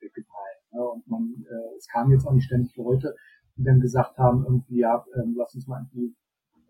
weggefallen. 0.01 0.59
Ne? 0.72 0.82
Und 0.82 1.07
man, 1.09 1.47
äh, 1.49 1.76
es 1.76 1.86
kamen 1.88 2.12
jetzt 2.12 2.26
auch 2.26 2.32
nicht 2.32 2.45
ständig 2.45 2.76
Leute, 2.76 3.14
die 3.57 3.64
dann 3.64 3.80
gesagt 3.80 4.18
haben, 4.18 4.45
irgendwie, 4.45 4.78
ja, 4.80 5.05
ähm, 5.16 5.34
lass 5.36 5.55
uns 5.55 5.66
mal 5.66 5.80
irgendwie, 5.82 6.14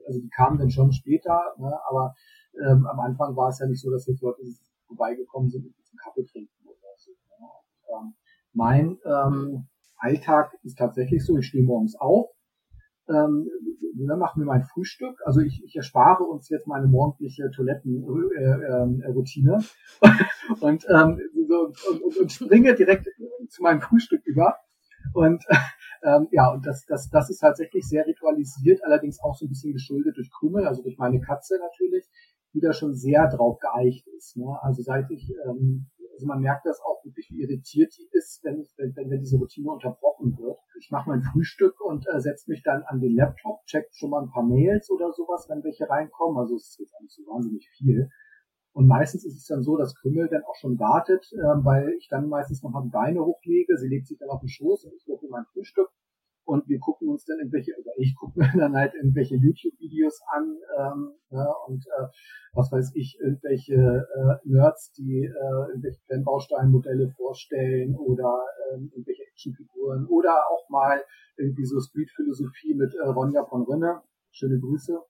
also 0.07 0.21
die 0.21 0.29
kamen 0.29 0.59
dann 0.59 0.71
schon 0.71 0.93
später, 0.93 1.55
ne? 1.59 1.73
aber 1.89 2.15
ähm, 2.67 2.87
am 2.87 3.01
Anfang 3.01 3.37
war 3.37 3.49
es 3.49 3.59
ja 3.59 3.67
nicht 3.67 3.81
so, 3.81 3.91
dass 3.91 4.07
jetzt 4.07 4.23
Leute 4.23 4.43
vorbeigekommen 4.87 5.51
sind 5.51 5.67
und 5.67 5.75
zum 5.85 5.99
Kaffee 5.99 6.25
trinken 6.25 6.67
oder 6.67 6.79
so. 6.97 7.11
Ne? 7.11 7.47
Und, 7.91 8.07
ähm, 8.07 8.15
mein 8.53 8.99
ähm, 9.05 9.67
Alltag 9.97 10.57
ist 10.63 10.79
tatsächlich 10.79 11.25
so, 11.25 11.39
ich 11.39 11.47
stehe 11.47 11.65
morgens 11.65 11.97
auf, 11.97 12.31
ähm, 13.09 13.49
dann 13.97 14.19
machen 14.19 14.41
wir 14.41 14.47
mein 14.47 14.65
Frühstück. 14.65 15.21
Also 15.25 15.41
ich, 15.41 15.63
ich 15.65 15.77
erspare 15.77 16.25
uns 16.25 16.49
jetzt 16.49 16.67
meine 16.67 16.87
morgendliche 16.87 17.51
Toilettenroutine 17.51 19.59
äh, 20.03 20.09
äh, 20.09 20.11
und, 20.61 20.87
ähm, 20.89 21.21
so, 21.49 21.73
und, 21.91 22.17
und 22.17 22.33
springe 22.33 22.75
direkt 22.75 23.09
zu 23.49 23.63
meinem 23.63 23.81
Frühstück 23.81 24.23
über. 24.25 24.57
Und 25.13 25.45
ähm, 26.03 26.29
ja, 26.33 26.53
und 26.53 26.67
das, 26.67 26.85
das, 26.87 27.09
das 27.11 27.31
ist 27.31 27.39
tatsächlich 27.39 27.87
sehr 27.87 28.07
ritualisiert, 28.07 28.83
allerdings 28.85 29.21
auch 29.21 29.37
so 29.37 29.47
ein 29.47 29.51
bisschen 29.51 29.73
geschuldet 29.73 30.17
durch 30.17 30.31
Krümel, 30.31 30.67
also 30.67 30.83
durch 30.83 30.99
meine 30.99 31.21
Katze 31.21 31.59
natürlich, 31.59 32.09
die 32.55 32.61
da 32.61 32.73
schon 32.73 32.95
sehr 32.95 33.29
drauf 33.29 33.59
geeicht 33.59 34.07
ist. 34.17 34.37
Ne? 34.37 34.59
Also 34.63 34.83
seit 34.83 35.11
ich 35.11 35.33
ähm, 35.47 35.87
also 36.15 36.27
man 36.27 36.41
merkt 36.41 36.65
das 36.65 36.81
auch 36.81 37.05
wirklich, 37.05 37.29
wie 37.31 37.43
irritiert 37.43 37.93
die 37.99 38.09
ist, 38.13 38.43
wenn, 38.45 38.67
wenn, 38.77 39.11
wenn 39.11 39.21
diese 39.21 39.37
Routine 39.37 39.71
unterbrochen 39.71 40.39
wird. 40.39 40.59
Ich 40.79 40.91
mache 40.91 41.09
mein 41.11 41.23
Frühstück 41.23 41.81
und 41.81 42.07
äh, 42.09 42.21
setze 42.21 42.51
mich 42.51 42.63
dann 42.63 42.83
an 42.85 43.01
den 43.01 43.17
Laptop, 43.17 43.65
check 43.67 43.89
schon 43.93 44.11
mal 44.11 44.23
ein 44.23 44.31
paar 44.31 44.45
Mails 44.45 44.91
oder 44.91 45.13
sowas, 45.13 45.47
wenn 45.49 45.65
welche 45.65 45.89
reinkommen. 45.89 46.39
Also 46.39 46.57
es 46.57 46.69
ist 46.69 46.79
jetzt 46.79 47.01
nicht 47.01 47.13
so 47.13 47.23
wahnsinnig 47.27 47.69
viel. 47.77 48.09
Und 48.73 48.89
meistens 48.89 49.25
ist 49.25 49.37
es 49.37 49.47
dann 49.47 49.63
so, 49.63 49.77
dass 49.77 49.95
Krümmel 49.95 50.29
dann 50.29 50.43
auch 50.45 50.57
schon 50.57 50.79
wartet, 50.79 51.31
äh, 51.33 51.65
weil 51.65 51.91
ich 51.99 52.09
dann 52.09 52.29
meistens 52.29 52.63
noch 52.63 52.71
mal 52.71 52.83
die 52.83 52.91
Beine 52.91 53.25
hochlege. 53.25 53.77
Sie 53.77 53.89
legt 53.89 54.07
sich 54.07 54.19
dann 54.19 54.31
auf 54.31 54.41
den 54.41 54.49
Schoß 54.49 54.85
und 54.85 54.95
ich 54.95 55.07
mache 55.07 55.27
mein 55.31 55.45
Frühstück 55.53 55.91
und 56.45 56.69
wir 56.69 56.79
gucken 56.79 57.09
uns 57.09 57.25
dann 57.25 57.39
irgendwelche, 57.39 57.73
oder 57.79 57.93
ich 57.97 58.15
gucke 58.17 58.39
mir 58.39 58.51
dann 58.57 58.77
halt 58.77 58.95
irgendwelche 58.95 59.37
YouTube-Videos 59.37 60.21
an 60.33 60.57
ähm, 60.79 61.11
ja, 61.31 61.53
und 61.67 61.85
äh, 61.87 62.07
was 62.53 62.71
weiß 62.71 62.93
ich, 62.95 63.19
irgendwelche 63.21 63.75
äh, 63.75 64.49
Nerds, 64.49 64.93
die 64.93 65.25
äh, 65.25 65.69
irgendwelche 65.71 66.01
Brennbausteinmodelle 66.07 67.11
vorstellen 67.11 67.97
oder 67.97 68.45
ähm, 68.73 68.91
irgendwelche 68.93 69.25
Actionfiguren 69.25 70.07
oder 70.07 70.35
auch 70.51 70.69
mal 70.69 71.03
irgendwie 71.37 71.65
so 71.65 71.81
Street-Philosophie 71.81 72.75
mit 72.75 72.95
äh, 72.95 73.09
Ronja 73.09 73.45
von 73.45 73.63
Rönne. 73.63 74.03
Schöne 74.31 74.59
Grüße 74.59 75.01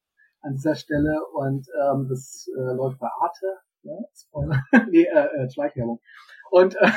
an 0.42 0.52
dieser 0.52 0.74
Stelle 0.74 1.20
und 1.32 1.66
ähm, 1.82 2.06
das 2.08 2.46
äh, 2.56 2.74
läuft 2.74 2.98
bei 2.98 3.08
Arte. 3.20 3.46
Ja, 3.82 3.98
Spoiler. 4.14 4.62
nee, 4.90 5.04
äh, 5.04 5.44
äh, 5.44 5.50
Schleichwerbung. 5.50 6.00
Und, 6.50 6.76
äh, 6.76 6.90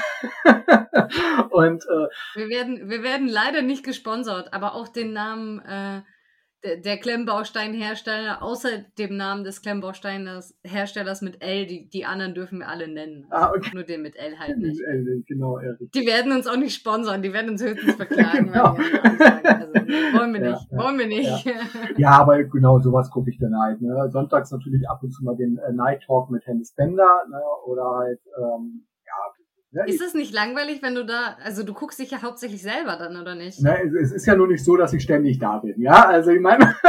und 1.51 1.83
äh, 1.83 2.07
wir 2.35 2.49
werden, 2.49 2.89
wir 2.89 3.03
werden 3.03 3.27
leider 3.27 3.61
nicht 3.61 3.83
gesponsert, 3.83 4.53
aber 4.53 4.75
auch 4.75 4.87
den 4.87 5.13
Namen 5.13 5.59
äh, 5.59 6.01
der, 6.63 6.77
der 6.77 6.97
Klemmbausteinhersteller, 6.97 8.41
außer 8.41 8.69
dem 8.97 9.15
Namen 9.15 9.43
des 9.43 9.61
Klemmbausteinherstellers 9.61 11.21
mit 11.21 11.43
L, 11.43 11.67
die, 11.67 11.87
die 11.87 12.05
anderen 12.05 12.33
dürfen 12.33 12.59
wir 12.59 12.67
alle 12.67 12.87
nennen. 12.87 13.27
Also 13.29 13.45
ah, 13.45 13.53
okay. 13.55 13.71
Nur 13.73 13.83
den 13.83 14.01
mit 14.01 14.15
L 14.15 14.39
halt 14.39 14.57
nicht. 14.57 14.81
L, 14.81 15.23
genau, 15.27 15.59
Erik. 15.59 15.91
Die 15.91 16.05
werden 16.05 16.31
uns 16.31 16.47
auch 16.47 16.57
nicht 16.57 16.75
sponsern, 16.75 17.21
die 17.21 17.31
werden 17.31 17.51
uns 17.51 17.63
höchstens 17.63 17.95
verklagen. 17.95 18.47
genau. 18.47 18.75
also, 18.75 19.73
wollen 20.17 20.33
wir 20.33 20.41
nicht, 20.41 20.67
ja, 20.71 20.77
wollen 20.77 20.97
wir 20.97 21.07
nicht. 21.07 21.45
Ja. 21.45 21.53
ja, 21.97 22.09
aber 22.11 22.43
genau, 22.43 22.79
sowas 22.79 23.09
gucke 23.11 23.29
ich 23.29 23.37
dann 23.37 23.57
halt. 23.57 23.81
Ne? 23.81 24.09
Sonntags 24.09 24.51
natürlich 24.51 24.89
ab 24.89 25.03
und 25.03 25.11
zu 25.11 25.23
mal 25.23 25.35
den 25.35 25.57
äh, 25.57 25.71
Night 25.73 26.03
Talk 26.03 26.31
mit 26.31 26.45
Hennis 26.47 26.73
Bender 26.73 27.23
ne? 27.29 27.39
oder 27.65 27.83
halt 27.97 28.19
ähm, 28.37 28.87
ja, 29.78 29.86
ist 29.86 30.01
es 30.01 30.13
nicht 30.13 30.34
langweilig, 30.34 30.82
wenn 30.82 30.95
du 30.95 31.05
da, 31.05 31.38
also 31.43 31.63
du 31.63 31.73
guckst 31.73 31.99
dich 31.99 32.11
ja 32.11 32.21
hauptsächlich 32.21 32.61
selber 32.61 32.97
dann, 32.97 33.19
oder 33.19 33.36
nicht? 33.36 33.59
Na, 33.61 33.78
es 33.80 34.11
ist 34.11 34.25
ja 34.25 34.36
nur 34.36 34.47
nicht 34.47 34.63
so, 34.63 34.75
dass 34.75 34.93
ich 34.93 35.03
ständig 35.03 35.39
da 35.39 35.59
bin, 35.59 35.80
ja, 35.80 36.05
also 36.05 36.32
ich 36.32 36.41
meine, 36.41 36.75
uh. 36.84 36.88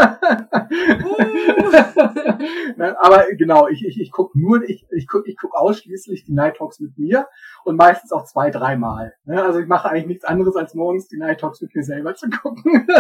aber 3.01 3.27
genau, 3.37 3.69
ich, 3.69 3.85
ich, 3.85 4.01
ich 4.01 4.11
gucke 4.11 4.39
nur, 4.39 4.69
ich, 4.69 4.87
ich 4.91 5.07
gucke 5.07 5.29
ich 5.29 5.37
guck 5.37 5.55
ausschließlich 5.55 6.25
die 6.25 6.33
Night 6.33 6.57
Talks 6.57 6.81
mit 6.81 6.97
mir 6.99 7.29
und 7.65 7.77
meistens 7.77 8.13
auch 8.13 8.25
zwei, 8.25 8.51
dreimal. 8.51 9.15
Ne? 9.25 9.43
Also 9.43 9.59
ich 9.59 9.67
mache 9.67 9.91
eigentlich 9.91 10.07
nichts 10.07 10.25
anderes, 10.25 10.57
als 10.57 10.75
morgens 10.75 11.09
die 11.09 11.19
Night 11.19 11.41
Talks 11.41 11.61
mit 11.61 11.75
mir 11.75 11.83
selber 11.83 12.15
zu 12.15 12.31
gucken. 12.31 12.87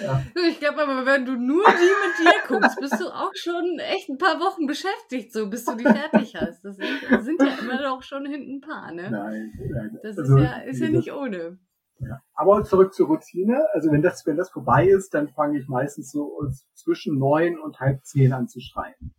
ja. 0.00 0.22
Ich 0.48 0.58
glaube 0.60 0.82
aber, 0.82 1.06
wenn 1.06 1.24
du 1.24 1.32
nur 1.32 1.64
die 1.64 1.70
mit 1.70 2.18
dir 2.18 2.48
guckst, 2.48 2.78
bist 2.80 3.00
du 3.00 3.06
auch 3.06 3.32
schon 3.34 3.78
echt 3.78 4.08
ein 4.08 4.18
paar 4.18 4.40
Wochen 4.40 4.66
beschäftigt, 4.66 5.32
so 5.32 5.48
bis 5.48 5.64
du 5.64 5.76
die 5.76 5.84
fertig 5.84 6.34
hast. 6.36 6.64
Das 6.64 6.76
sind, 6.76 7.22
sind 7.22 7.42
ja 7.42 7.58
immer 7.60 7.82
doch 7.82 8.02
schon 8.02 8.26
hinten 8.26 8.56
ein 8.56 8.60
paar, 8.60 8.92
ne? 8.92 9.10
Nein, 9.10 9.52
nein. 9.70 9.98
Das 10.02 10.18
also, 10.18 10.36
ist 10.36 10.42
ja, 10.42 10.56
ist 10.62 10.80
ja 10.80 10.88
nicht 10.88 11.12
ohne. 11.12 11.58
Ja. 11.98 12.20
Aber 12.34 12.64
zurück 12.64 12.94
zur 12.94 13.06
Routine. 13.06 13.64
Also 13.72 13.92
wenn 13.92 14.02
das, 14.02 14.26
wenn 14.26 14.36
das 14.36 14.50
vorbei 14.50 14.86
ist, 14.86 15.14
dann 15.14 15.28
fange 15.28 15.58
ich 15.58 15.68
meistens 15.68 16.10
so 16.10 16.36
zwischen 16.74 17.18
neun 17.18 17.58
und 17.58 17.78
halb 17.80 18.04
zehn 18.04 18.32
an 18.32 18.48
zu 18.48 18.60
schreiben. 18.60 19.14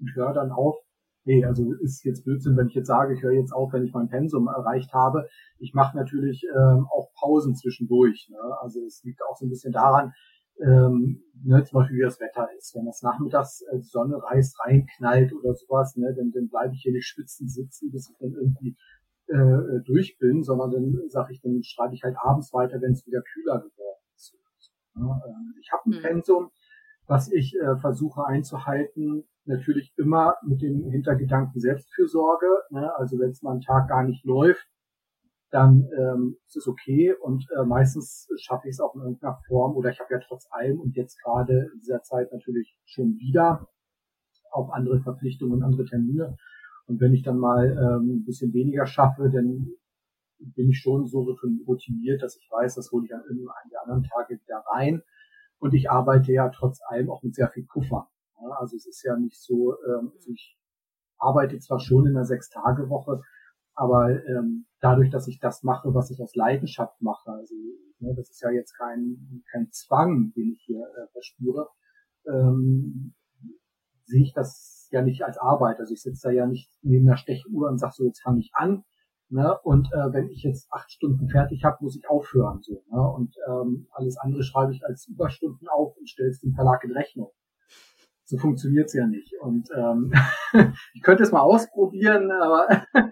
Und 0.00 0.14
höre 0.14 0.32
dann 0.32 0.50
auf 0.50 0.76
nee, 1.24 1.44
also 1.44 1.72
ist 1.74 2.04
jetzt 2.04 2.24
Blödsinn, 2.24 2.56
wenn 2.56 2.68
ich 2.68 2.74
jetzt 2.74 2.86
sage, 2.86 3.14
ich 3.14 3.22
höre 3.22 3.32
jetzt 3.32 3.52
auf, 3.52 3.72
wenn 3.72 3.84
ich 3.84 3.92
mein 3.92 4.08
Pensum 4.08 4.48
erreicht 4.48 4.92
habe. 4.92 5.28
Ich 5.58 5.74
mache 5.74 5.96
natürlich 5.96 6.44
ähm, 6.54 6.86
auch 6.90 7.10
Pausen 7.18 7.54
zwischendurch. 7.54 8.28
Ne? 8.30 8.38
Also 8.60 8.84
es 8.84 9.02
liegt 9.04 9.20
auch 9.22 9.36
so 9.36 9.46
ein 9.46 9.50
bisschen 9.50 9.72
daran, 9.72 10.12
ähm, 10.60 11.22
ne, 11.42 11.64
zum 11.64 11.80
Beispiel 11.80 11.98
wie 11.98 12.02
das 12.02 12.20
Wetter 12.20 12.48
ist. 12.58 12.74
Wenn 12.74 12.86
das 12.86 13.02
nachmittags 13.02 13.62
äh, 13.62 13.78
die 13.78 13.88
Sonne 13.88 14.22
reißt, 14.22 14.58
reinknallt 14.64 15.32
oder 15.32 15.54
sowas, 15.54 15.96
ne, 15.96 16.14
dann, 16.16 16.30
dann 16.32 16.48
bleibe 16.48 16.74
ich 16.74 16.82
hier 16.82 16.92
nicht 16.92 17.06
schwitzen 17.06 17.48
sitzen, 17.48 17.90
bis 17.90 18.10
ich 18.10 18.16
dann 18.18 18.32
irgendwie 18.32 18.76
äh, 19.26 19.80
durch 19.84 20.16
bin, 20.18 20.42
sondern 20.42 20.70
dann 20.70 21.08
sage 21.08 21.32
ich, 21.32 21.40
dann 21.40 21.62
schreibe 21.62 21.94
ich 21.94 22.02
halt 22.04 22.16
abends 22.22 22.52
weiter, 22.52 22.80
wenn 22.80 22.92
es 22.92 23.06
wieder 23.06 23.22
kühler 23.22 23.58
geworden 23.58 24.02
ist. 24.14 24.36
Ja, 24.96 25.22
äh, 25.26 25.60
ich 25.60 25.72
habe 25.72 25.90
ein 25.90 25.98
mhm. 25.98 26.02
Pensum, 26.02 26.50
was 27.06 27.30
ich 27.32 27.56
äh, 27.56 27.76
versuche 27.76 28.24
einzuhalten, 28.24 29.24
natürlich 29.46 29.92
immer 29.96 30.34
mit 30.42 30.62
dem 30.62 30.90
Hintergedanken 30.90 31.60
Selbstfürsorge. 31.60 32.46
Ne? 32.70 32.94
Also 32.96 33.18
wenn 33.18 33.30
es 33.30 33.42
mal 33.42 33.52
einen 33.52 33.60
Tag 33.60 33.88
gar 33.88 34.04
nicht 34.04 34.24
läuft, 34.24 34.66
dann 35.50 35.88
ähm, 35.96 36.36
ist 36.46 36.56
es 36.56 36.66
okay 36.66 37.14
und 37.14 37.46
äh, 37.56 37.64
meistens 37.64 38.28
schaffe 38.40 38.68
ich 38.68 38.74
es 38.74 38.80
auch 38.80 38.94
in 38.96 39.02
irgendeiner 39.02 39.38
Form 39.46 39.76
oder 39.76 39.90
ich 39.90 40.00
habe 40.00 40.12
ja 40.12 40.20
trotz 40.26 40.48
allem 40.50 40.80
und 40.80 40.96
jetzt 40.96 41.22
gerade 41.22 41.70
in 41.72 41.78
dieser 41.78 42.02
Zeit 42.02 42.32
natürlich 42.32 42.76
schon 42.86 43.16
wieder 43.18 43.68
auch 44.50 44.70
andere 44.70 45.00
Verpflichtungen, 45.00 45.62
andere 45.62 45.84
Termine. 45.84 46.36
Und 46.86 47.00
wenn 47.00 47.14
ich 47.14 47.22
dann 47.22 47.38
mal 47.38 47.70
ähm, 47.70 48.16
ein 48.16 48.24
bisschen 48.24 48.52
weniger 48.52 48.86
schaffe, 48.86 49.30
dann 49.30 49.68
bin 50.38 50.70
ich 50.70 50.78
schon 50.78 51.06
so 51.06 51.20
routiniert, 51.66 52.22
dass 52.22 52.36
ich 52.36 52.48
weiß, 52.50 52.74
das 52.74 52.90
hole 52.90 53.06
ich 53.06 53.14
an 53.14 53.22
irgendeinem 53.22 53.70
der 53.70 53.82
anderen 53.82 54.02
Tage 54.04 54.40
wieder 54.40 54.64
rein. 54.72 55.02
Und 55.58 55.72
ich 55.74 55.90
arbeite 55.90 56.32
ja 56.32 56.48
trotz 56.50 56.80
allem 56.88 57.10
auch 57.10 57.22
mit 57.22 57.34
sehr 57.34 57.48
viel 57.48 57.64
Puffer. 57.64 58.08
Also 58.58 58.76
es 58.76 58.86
ist 58.86 59.02
ja 59.04 59.16
nicht 59.16 59.40
so, 59.40 59.74
ähm, 59.86 60.12
also 60.14 60.30
ich 60.30 60.58
arbeite 61.18 61.58
zwar 61.58 61.80
schon 61.80 62.06
in 62.06 62.16
einer 62.16 62.24
Sechs-Tage-Woche, 62.24 63.22
aber 63.74 64.10
ähm, 64.26 64.66
dadurch, 64.80 65.10
dass 65.10 65.26
ich 65.26 65.40
das 65.40 65.62
mache, 65.62 65.94
was 65.94 66.10
ich 66.10 66.20
aus 66.22 66.34
Leidenschaft 66.34 67.00
mache, 67.00 67.30
also 67.30 67.54
ne, 67.98 68.14
das 68.16 68.30
ist 68.30 68.42
ja 68.42 68.50
jetzt 68.50 68.76
kein, 68.76 69.42
kein 69.50 69.70
Zwang, 69.70 70.32
den 70.36 70.52
ich 70.52 70.62
hier 70.64 70.82
äh, 70.82 71.08
verspüre, 71.12 71.68
ähm, 72.26 73.14
sehe 74.04 74.22
ich 74.22 74.32
das 74.32 74.88
ja 74.90 75.02
nicht 75.02 75.24
als 75.24 75.38
Arbeit. 75.38 75.78
Also 75.78 75.92
ich 75.92 76.02
sitze 76.02 76.28
da 76.28 76.32
ja 76.32 76.46
nicht 76.46 76.70
neben 76.82 77.08
einer 77.08 77.16
Stechuhr 77.16 77.68
und 77.68 77.78
sage 77.78 77.94
so, 77.96 78.04
jetzt 78.04 78.22
fange 78.22 78.40
ich 78.40 78.50
an. 78.54 78.84
Ne? 79.30 79.58
Und 79.62 79.88
äh, 79.92 80.12
wenn 80.12 80.28
ich 80.28 80.42
jetzt 80.42 80.70
acht 80.70 80.90
Stunden 80.92 81.28
fertig 81.28 81.64
habe, 81.64 81.78
muss 81.80 81.96
ich 81.96 82.08
aufhören. 82.08 82.60
So, 82.62 82.84
ne? 82.90 83.00
Und 83.00 83.34
ähm, 83.48 83.88
alles 83.90 84.16
andere 84.18 84.44
schreibe 84.44 84.72
ich 84.72 84.84
als 84.84 85.08
Überstunden 85.08 85.66
auf 85.68 85.96
und 85.96 86.08
stelle 86.08 86.28
es 86.28 86.40
dem 86.40 86.54
Verlag 86.54 86.84
in 86.84 86.92
Rechnung. 86.92 87.32
So 88.26 88.38
funktioniert's 88.38 88.94
ja 88.94 89.06
nicht. 89.06 89.34
Und 89.40 89.68
ähm, 89.76 90.12
ich 90.94 91.02
könnte 91.02 91.22
es 91.22 91.32
mal 91.32 91.42
ausprobieren, 91.42 92.30
aber 92.30 92.86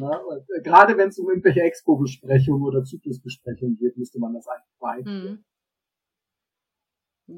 Na, 0.00 0.20
äh, 0.56 0.62
gerade 0.62 0.96
wenn 0.96 1.08
es 1.08 1.18
um 1.18 1.28
irgendwelche 1.28 1.60
Expo-Besprechungen 1.60 2.62
oder 2.62 2.84
Zyklusbesprechungen 2.84 3.76
geht, 3.76 3.96
müsste 3.96 4.18
man 4.18 4.34
das 4.34 4.46
eigentlich 4.46 4.78
beeinflussen. 4.78 5.28
Hm. 5.28 5.44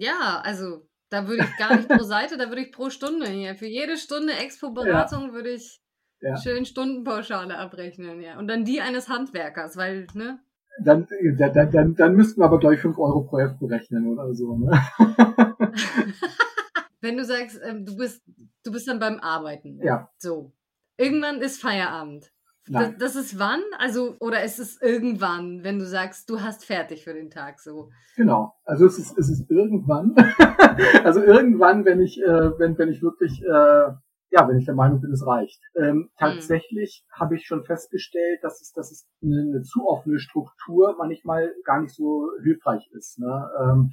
Ja, 0.01 0.41
also 0.45 0.87
da 1.11 1.29
würde 1.29 1.45
ich 1.45 1.57
gar 1.59 1.77
nicht 1.77 1.89
pro 1.89 2.03
Seite, 2.03 2.37
da 2.37 2.49
würde 2.49 2.63
ich 2.63 2.73
pro 2.73 2.91
Stunde 2.91 3.27
hier. 3.29 3.55
Für 3.55 3.67
jede 3.67 3.97
Stunde 3.97 4.33
Expo-Beratung 4.35 5.29
ja. 5.29 5.33
würde 5.33 5.51
ich 5.51 5.81
ja. 6.21 6.37
schön 6.37 6.65
Stundenpauschale 6.65 7.59
abrechnen, 7.59 8.21
ja. 8.21 8.39
Und 8.39 8.49
dann 8.49 8.65
die 8.65 8.81
eines 8.81 9.09
Handwerkers, 9.09 9.77
weil, 9.77 10.07
ne? 10.15 10.41
Dann, 10.83 11.07
dann, 11.39 11.71
dann, 11.71 11.95
dann 11.95 12.17
müssten 12.17 12.41
wir 12.41 12.45
aber 12.45 12.59
gleich 12.59 12.81
5 12.81 12.99
Euro 12.99 13.23
pro 13.23 13.39
Heft 13.39 13.59
berechnen 13.59 14.09
oder 14.09 14.35
so, 14.35 14.57
ne? 14.57 14.71
Wenn 17.01 17.17
du 17.17 17.25
sagst, 17.25 17.61
ähm, 17.63 17.85
du 17.85 17.97
bist, 17.97 18.23
du 18.65 18.73
bist 18.73 18.89
dann 18.89 18.99
beim 18.99 19.21
Arbeiten. 19.21 19.81
Ja. 19.83 20.11
So. 20.19 20.53
Irgendwann 20.97 21.41
ist 21.41 21.61
Feierabend. 21.61 22.33
Das, 22.69 22.97
das, 22.99 23.17
ist 23.17 23.39
wann? 23.39 23.61
Also, 23.79 24.17
oder 24.19 24.43
ist 24.43 24.59
es 24.59 24.81
irgendwann, 24.83 25.63
wenn 25.63 25.79
du 25.79 25.87
sagst, 25.87 26.29
du 26.29 26.41
hast 26.41 26.65
fertig 26.65 27.05
für 27.05 27.15
den 27.15 27.31
Tag 27.31 27.61
so? 27.61 27.91
Genau. 28.17 28.55
Also 28.65 28.87
es 28.87 28.99
ist, 28.99 29.17
es 29.17 29.29
ist 29.29 29.49
irgendwann. 29.51 30.17
also 31.05 31.23
irgendwann, 31.23 31.85
wenn 31.85 32.01
ich, 32.01 32.21
äh, 32.21 32.59
wenn, 32.59 32.77
wenn 32.77 32.91
ich 32.91 33.03
wirklich, 33.03 33.41
äh, 33.43 33.93
ja, 34.31 34.49
wenn 34.49 34.59
ich 34.59 34.67
der 34.67 34.75
Meinung 34.75 35.01
bin, 35.01 35.13
es 35.13 35.25
reicht. 35.25 35.63
Ähm, 35.77 36.11
tatsächlich 36.19 37.05
mhm. 37.07 37.21
habe 37.21 37.37
ich 37.37 37.47
schon 37.47 37.65
festgestellt, 37.65 38.41
dass 38.43 38.61
es, 38.61 38.73
dass 38.73 38.91
es 38.91 39.09
eine, 39.23 39.43
eine 39.43 39.63
zu 39.63 39.87
offene 39.87 40.19
Struktur 40.19 40.97
manchmal 40.99 41.55
gar 41.65 41.81
nicht 41.81 41.95
so 41.95 42.31
hilfreich 42.43 42.91
ist. 42.93 43.21
Ne? 43.21 43.49
Ähm, 43.61 43.93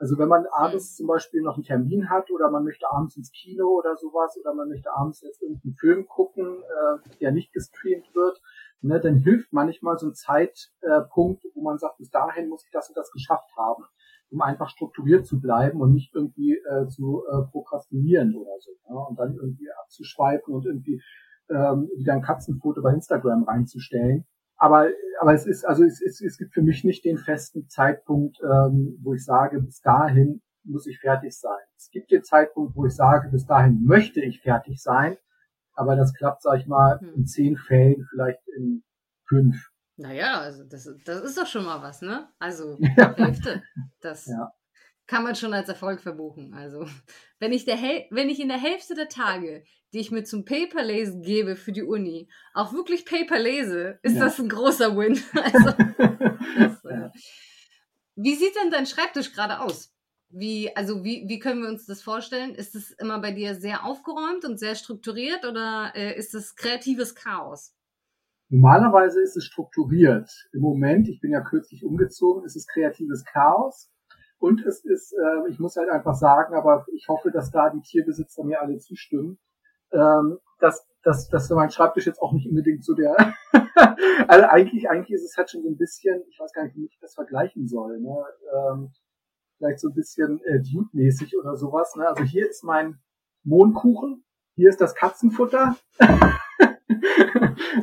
also 0.00 0.16
wenn 0.16 0.28
man 0.28 0.46
abends 0.46 0.96
zum 0.96 1.06
Beispiel 1.06 1.42
noch 1.42 1.56
einen 1.56 1.64
Termin 1.64 2.08
hat 2.08 2.30
oder 2.30 2.50
man 2.50 2.64
möchte 2.64 2.90
abends 2.90 3.18
ins 3.18 3.30
Kino 3.32 3.68
oder 3.68 3.96
sowas 3.96 4.34
oder 4.40 4.54
man 4.54 4.70
möchte 4.70 4.90
abends 4.90 5.20
jetzt 5.20 5.42
irgendeinen 5.42 5.74
Film 5.74 6.06
gucken, 6.06 6.62
äh, 6.62 7.18
der 7.20 7.32
nicht 7.32 7.52
gestreamt 7.52 8.06
wird, 8.14 8.40
ne, 8.80 8.98
dann 8.98 9.16
hilft 9.16 9.52
manchmal 9.52 9.98
so 9.98 10.06
ein 10.06 10.14
Zeitpunkt, 10.14 11.44
wo 11.54 11.62
man 11.62 11.76
sagt, 11.76 11.98
bis 11.98 12.08
dahin 12.08 12.48
muss 12.48 12.64
ich 12.64 12.70
das 12.72 12.88
und 12.88 12.96
das 12.96 13.10
geschafft 13.12 13.50
haben, 13.58 13.84
um 14.30 14.40
einfach 14.40 14.70
strukturiert 14.70 15.26
zu 15.26 15.38
bleiben 15.38 15.82
und 15.82 15.92
nicht 15.92 16.14
irgendwie 16.14 16.54
äh, 16.54 16.88
zu 16.88 17.22
äh, 17.30 17.42
prokrastinieren 17.50 18.34
oder 18.36 18.56
so. 18.60 18.70
Ne, 18.88 18.98
und 19.06 19.18
dann 19.18 19.34
irgendwie 19.34 19.68
abzuschweifen 19.82 20.54
und 20.54 20.64
irgendwie 20.64 21.02
ähm, 21.50 21.90
wieder 21.94 22.14
ein 22.14 22.22
Katzenfoto 22.22 22.80
bei 22.80 22.94
Instagram 22.94 23.44
reinzustellen 23.44 24.24
aber, 24.60 24.90
aber 25.20 25.32
es 25.34 25.46
ist, 25.46 25.64
also 25.64 25.84
es, 25.84 26.02
es, 26.02 26.20
es 26.20 26.36
gibt 26.36 26.52
für 26.52 26.62
mich 26.62 26.84
nicht 26.84 27.04
den 27.04 27.16
festen 27.16 27.68
Zeitpunkt, 27.68 28.38
ähm, 28.42 28.98
wo 29.02 29.14
ich 29.14 29.24
sage, 29.24 29.60
bis 29.60 29.80
dahin 29.80 30.42
muss 30.64 30.86
ich 30.86 31.00
fertig 31.00 31.36
sein. 31.36 31.58
Es 31.76 31.88
gibt 31.90 32.10
den 32.10 32.22
Zeitpunkt, 32.22 32.76
wo 32.76 32.84
ich 32.84 32.94
sage, 32.94 33.30
bis 33.30 33.46
dahin 33.46 33.82
möchte 33.84 34.20
ich 34.20 34.42
fertig 34.42 34.82
sein, 34.82 35.16
aber 35.72 35.96
das 35.96 36.12
klappt, 36.12 36.42
sag 36.42 36.60
ich 36.60 36.66
mal, 36.66 37.00
hm. 37.00 37.14
in 37.14 37.26
zehn 37.26 37.56
Fällen, 37.56 38.06
vielleicht 38.10 38.46
in 38.56 38.84
fünf. 39.26 39.56
Naja, 39.96 40.40
also 40.40 40.64
das, 40.64 40.88
das 41.06 41.22
ist 41.22 41.38
doch 41.38 41.46
schon 41.46 41.64
mal 41.64 41.82
was, 41.82 42.02
ne? 42.02 42.28
Also. 42.38 42.78
Hälfte. 43.16 43.62
Das, 44.00 44.26
ja 44.26 44.52
kann 45.10 45.24
man 45.24 45.34
schon 45.34 45.52
als 45.52 45.68
Erfolg 45.68 46.00
verbuchen. 46.00 46.54
Also, 46.54 46.86
wenn 47.40 47.52
ich, 47.52 47.64
der 47.64 47.78
wenn 48.10 48.28
ich 48.28 48.40
in 48.40 48.48
der 48.48 48.58
Hälfte 48.58 48.94
der 48.94 49.08
Tage, 49.08 49.64
die 49.92 49.98
ich 49.98 50.12
mir 50.12 50.22
zum 50.22 50.44
Paperlesen 50.44 51.22
gebe 51.22 51.56
für 51.56 51.72
die 51.72 51.82
Uni, 51.82 52.28
auch 52.54 52.72
wirklich 52.72 53.04
Paper 53.04 53.40
lese, 53.40 53.98
ist 54.02 54.14
ja. 54.14 54.24
das 54.24 54.38
ein 54.38 54.48
großer 54.48 54.96
Win. 54.96 55.20
Also, 55.34 55.72
das, 56.56 56.84
äh, 56.90 57.08
wie 58.14 58.36
sieht 58.36 58.54
denn 58.54 58.70
dein 58.70 58.86
Schreibtisch 58.86 59.32
gerade 59.32 59.60
aus? 59.60 59.92
Wie, 60.28 60.76
also 60.76 61.02
wie, 61.02 61.24
wie 61.26 61.40
können 61.40 61.62
wir 61.62 61.68
uns 61.68 61.86
das 61.86 62.02
vorstellen? 62.02 62.54
Ist 62.54 62.76
es 62.76 62.92
immer 62.92 63.20
bei 63.20 63.32
dir 63.32 63.56
sehr 63.56 63.84
aufgeräumt 63.84 64.44
und 64.44 64.60
sehr 64.60 64.76
strukturiert 64.76 65.44
oder 65.44 65.90
äh, 65.96 66.16
ist 66.16 66.36
es 66.36 66.54
kreatives 66.54 67.16
Chaos? 67.16 67.74
Normalerweise 68.48 69.20
ist 69.22 69.36
es 69.36 69.44
strukturiert. 69.44 70.30
Im 70.52 70.60
Moment, 70.60 71.08
ich 71.08 71.20
bin 71.20 71.32
ja 71.32 71.40
kürzlich 71.40 71.84
umgezogen, 71.84 72.44
ist 72.44 72.54
es 72.54 72.68
kreatives 72.68 73.24
Chaos. 73.24 73.90
Und 74.40 74.64
es 74.64 74.82
ist, 74.84 75.12
äh, 75.12 75.50
ich 75.50 75.58
muss 75.58 75.76
halt 75.76 75.90
einfach 75.90 76.14
sagen, 76.14 76.54
aber 76.54 76.86
ich 76.94 77.06
hoffe, 77.08 77.30
dass 77.30 77.50
da 77.50 77.68
die 77.68 77.82
Tierbesitzer 77.82 78.42
mir 78.42 78.62
alle 78.62 78.78
zustimmen, 78.78 79.38
ähm, 79.92 80.38
dass, 80.60 80.88
dass, 81.02 81.28
dass 81.28 81.50
mein 81.50 81.70
Schreibtisch 81.70 82.06
jetzt 82.06 82.22
auch 82.22 82.32
nicht 82.32 82.48
unbedingt 82.48 82.82
so 82.82 82.94
der, 82.94 83.14
also 84.28 84.46
eigentlich, 84.46 84.88
eigentlich 84.88 85.10
ist 85.10 85.24
es 85.24 85.36
halt 85.36 85.50
schon 85.50 85.62
so 85.62 85.68
ein 85.68 85.76
bisschen, 85.76 86.22
ich 86.30 86.40
weiß 86.40 86.54
gar 86.54 86.64
nicht, 86.64 86.74
wie 86.74 86.86
ich 86.86 86.98
das 87.02 87.14
vergleichen 87.14 87.68
soll, 87.68 88.00
ne? 88.00 88.16
ähm, 88.54 88.92
vielleicht 89.58 89.80
so 89.80 89.88
ein 89.88 89.94
bisschen 89.94 90.40
äh, 90.44 90.62
Dude-mäßig 90.62 91.36
oder 91.38 91.58
sowas. 91.58 91.94
Ne? 91.96 92.08
Also 92.08 92.24
hier 92.24 92.48
ist 92.48 92.64
mein 92.64 92.98
Mohnkuchen, 93.44 94.24
hier 94.54 94.70
ist 94.70 94.80
das 94.80 94.94
Katzenfutter. 94.94 95.76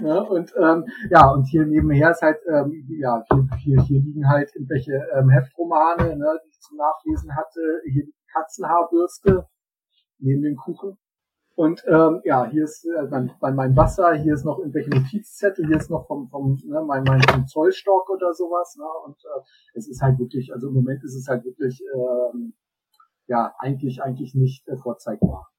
ja, 0.08 0.20
und 0.22 0.54
ähm, 0.58 0.86
ja, 1.10 1.30
und 1.32 1.44
hier 1.44 1.66
nebenher 1.66 2.12
ist 2.12 2.22
halt, 2.22 2.38
ähm, 2.48 2.86
ja, 3.00 3.24
hier, 3.30 3.48
hier, 3.58 3.82
hier 3.82 4.02
liegen 4.02 4.30
halt 4.30 4.56
irgendwelche 4.56 4.94
ähm, 5.16 5.30
Heftromane, 5.30 6.16
ne, 6.16 6.40
die 6.44 6.50
ich 6.50 6.60
zum 6.62 6.78
Nachlesen 6.78 7.36
hatte. 7.36 7.82
Hier 7.92 8.06
die 8.06 8.16
Katzenhaarbürste 8.32 9.48
neben 10.20 10.42
dem 10.42 10.56
Kuchen. 10.56 10.98
Und 11.56 11.84
ähm, 11.88 12.22
ja, 12.24 12.46
hier 12.46 12.66
ist 12.66 12.86
äh, 12.86 13.08
mein, 13.10 13.56
mein 13.56 13.76
Wasser, 13.76 14.14
hier 14.14 14.36
ist 14.36 14.46
noch 14.46 14.60
irgendwelche 14.60 14.92
Notizzettel, 14.92 15.66
hier 15.66 15.78
ist 15.78 15.90
noch 15.90 16.06
vom, 16.06 16.30
vom 16.30 16.56
ne, 16.64 16.84
mein, 16.86 17.04
mein, 17.04 17.20
mein 17.32 17.48
Zollstock 17.48 18.10
oder 18.12 18.34
sowas. 18.34 18.78
Ne? 18.78 18.86
Und 19.06 19.18
äh, 19.26 19.42
es 19.74 19.90
ist 19.90 20.02
halt 20.02 20.20
wirklich, 20.20 20.54
also 20.54 20.68
im 20.68 20.76
Moment 20.76 21.04
ist 21.04 21.16
es 21.16 21.28
halt 21.28 21.44
wirklich 21.46 21.82
ähm, 21.96 22.54
ja 23.26 23.54
eigentlich 23.58 24.04
eigentlich 24.04 24.36
nicht 24.36 24.68
äh, 24.68 24.78
vorzeigbar. 24.78 25.50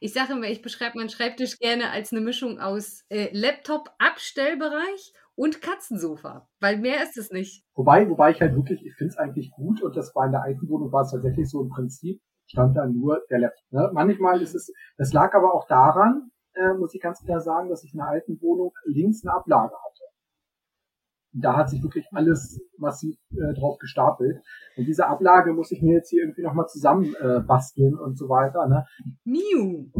Ich 0.00 0.12
sage 0.12 0.32
immer, 0.32 0.46
ich 0.46 0.62
beschreibe 0.62 0.98
meinen 0.98 1.10
Schreibtisch 1.10 1.58
gerne 1.58 1.90
als 1.90 2.12
eine 2.12 2.20
Mischung 2.20 2.58
aus 2.58 3.04
äh, 3.08 3.28
Laptop-Abstellbereich 3.32 5.12
und 5.34 5.62
Katzensofa, 5.62 6.48
weil 6.60 6.78
mehr 6.78 7.02
ist 7.02 7.16
es 7.16 7.30
nicht. 7.30 7.64
Wobei, 7.74 8.08
wobei 8.08 8.30
ich 8.32 8.40
halt 8.40 8.54
wirklich, 8.54 8.84
ich 8.84 8.94
finde 8.94 9.12
es 9.12 9.18
eigentlich 9.18 9.50
gut 9.50 9.82
und 9.82 9.96
das 9.96 10.14
war 10.14 10.26
in 10.26 10.32
der 10.32 10.42
alten 10.42 10.68
Wohnung 10.68 10.92
war 10.92 11.02
es 11.02 11.10
tatsächlich 11.10 11.48
so 11.48 11.62
im 11.62 11.68
Prinzip, 11.68 12.20
stand 12.46 12.76
da 12.76 12.86
nur 12.86 13.22
der 13.30 13.40
Laptop. 13.40 13.72
Ne? 13.72 13.90
Manchmal 13.92 14.42
ist 14.42 14.54
es, 14.54 14.72
das 14.98 15.12
lag 15.12 15.34
aber 15.34 15.54
auch 15.54 15.66
daran, 15.66 16.30
äh, 16.54 16.74
muss 16.74 16.94
ich 16.94 17.00
ganz 17.00 17.24
klar 17.24 17.40
sagen, 17.40 17.68
dass 17.70 17.84
ich 17.84 17.92
in 17.92 17.98
der 17.98 18.08
alten 18.08 18.40
Wohnung 18.40 18.72
links 18.84 19.24
eine 19.24 19.34
Ablage 19.34 19.74
hatte. 19.74 19.91
Da 21.32 21.56
hat 21.56 21.70
sich 21.70 21.82
wirklich 21.82 22.06
alles 22.12 22.60
massiv 22.76 23.16
äh, 23.32 23.54
drauf 23.54 23.78
gestapelt. 23.78 24.42
Und 24.76 24.86
diese 24.86 25.06
Ablage 25.06 25.52
muss 25.52 25.72
ich 25.72 25.82
mir 25.82 25.94
jetzt 25.94 26.10
hier 26.10 26.22
irgendwie 26.22 26.42
nochmal 26.42 26.66
zusammen 26.66 27.14
äh, 27.20 27.40
basteln 27.40 27.96
und 27.96 28.18
so 28.18 28.28
weiter. 28.28 28.66
Ne? 28.66 28.86
Miu 29.24 29.90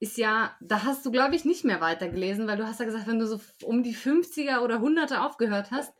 ist 0.00 0.18
ja, 0.18 0.56
da 0.60 0.84
hast 0.84 1.06
du, 1.06 1.12
glaube 1.12 1.36
ich, 1.36 1.44
nicht 1.44 1.64
mehr 1.64 1.80
weitergelesen, 1.80 2.48
weil 2.48 2.56
du 2.56 2.66
hast 2.66 2.80
ja 2.80 2.86
gesagt, 2.86 3.06
wenn 3.06 3.20
du 3.20 3.26
so 3.26 3.40
um 3.64 3.82
die 3.82 3.94
50er 3.94 4.60
oder 4.60 4.78
100er 4.78 5.24
aufgehört 5.24 5.70
hast, 5.70 5.92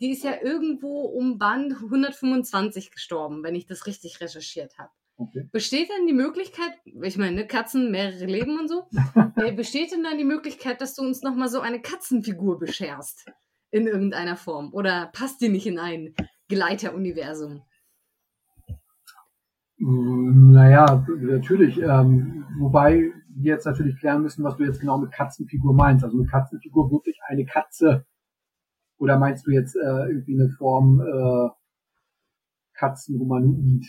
die 0.00 0.10
ist 0.10 0.24
ja 0.24 0.32
irgendwo 0.42 1.02
um 1.02 1.38
Band 1.38 1.74
125 1.74 2.90
gestorben, 2.90 3.44
wenn 3.44 3.54
ich 3.54 3.66
das 3.66 3.86
richtig 3.86 4.20
recherchiert 4.20 4.76
habe. 4.78 4.90
Okay. 5.16 5.48
Besteht 5.52 5.88
denn 5.90 6.08
die 6.08 6.12
Möglichkeit, 6.12 6.72
ich 6.84 7.16
meine, 7.16 7.46
Katzen, 7.46 7.92
mehrere 7.92 8.24
Leben 8.24 8.58
und 8.58 8.68
so, 8.68 8.88
äh, 9.36 9.52
besteht 9.52 9.92
denn 9.92 10.02
dann 10.02 10.18
die 10.18 10.24
Möglichkeit, 10.24 10.80
dass 10.80 10.96
du 10.96 11.02
uns 11.02 11.22
nochmal 11.22 11.48
so 11.48 11.60
eine 11.60 11.80
Katzenfigur 11.80 12.58
bescherst? 12.58 13.30
In 13.74 13.88
irgendeiner 13.88 14.36
Form? 14.36 14.72
Oder 14.72 15.10
passt 15.12 15.40
die 15.40 15.48
nicht 15.48 15.66
in 15.66 15.80
ein 15.80 16.14
Gleiteruniversum? 16.46 17.64
Mm, 19.78 20.52
naja, 20.52 21.04
natürlich. 21.08 21.78
Ähm, 21.78 22.46
wobei 22.60 23.10
wir 23.30 23.54
jetzt 23.54 23.66
natürlich 23.66 23.98
klären 23.98 24.22
müssen, 24.22 24.44
was 24.44 24.56
du 24.58 24.62
jetzt 24.62 24.78
genau 24.78 24.98
mit 24.98 25.10
Katzenfigur 25.10 25.74
meinst. 25.74 26.04
Also 26.04 26.16
mit 26.16 26.30
Katzenfigur 26.30 26.92
wirklich 26.92 27.18
eine 27.26 27.46
Katze. 27.46 28.06
Oder 28.98 29.18
meinst 29.18 29.44
du 29.44 29.50
jetzt 29.50 29.74
äh, 29.74 30.06
irgendwie 30.08 30.34
eine 30.34 30.50
Form 30.50 31.00
äh, 31.00 31.48
Katzenhumanoid? 32.74 33.86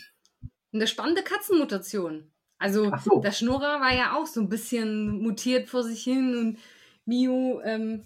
Eine 0.72 0.88
spannende 0.88 1.22
Katzenmutation. 1.22 2.32
Also 2.58 2.90
so. 3.04 3.20
der 3.20 3.30
Schnurrer 3.30 3.80
war 3.80 3.94
ja 3.94 4.16
auch 4.16 4.26
so 4.26 4.40
ein 4.40 4.48
bisschen 4.48 5.22
mutiert 5.22 5.68
vor 5.68 5.84
sich 5.84 6.02
hin 6.02 6.36
und 6.36 6.58
Mio, 7.04 7.60
ähm, 7.62 8.02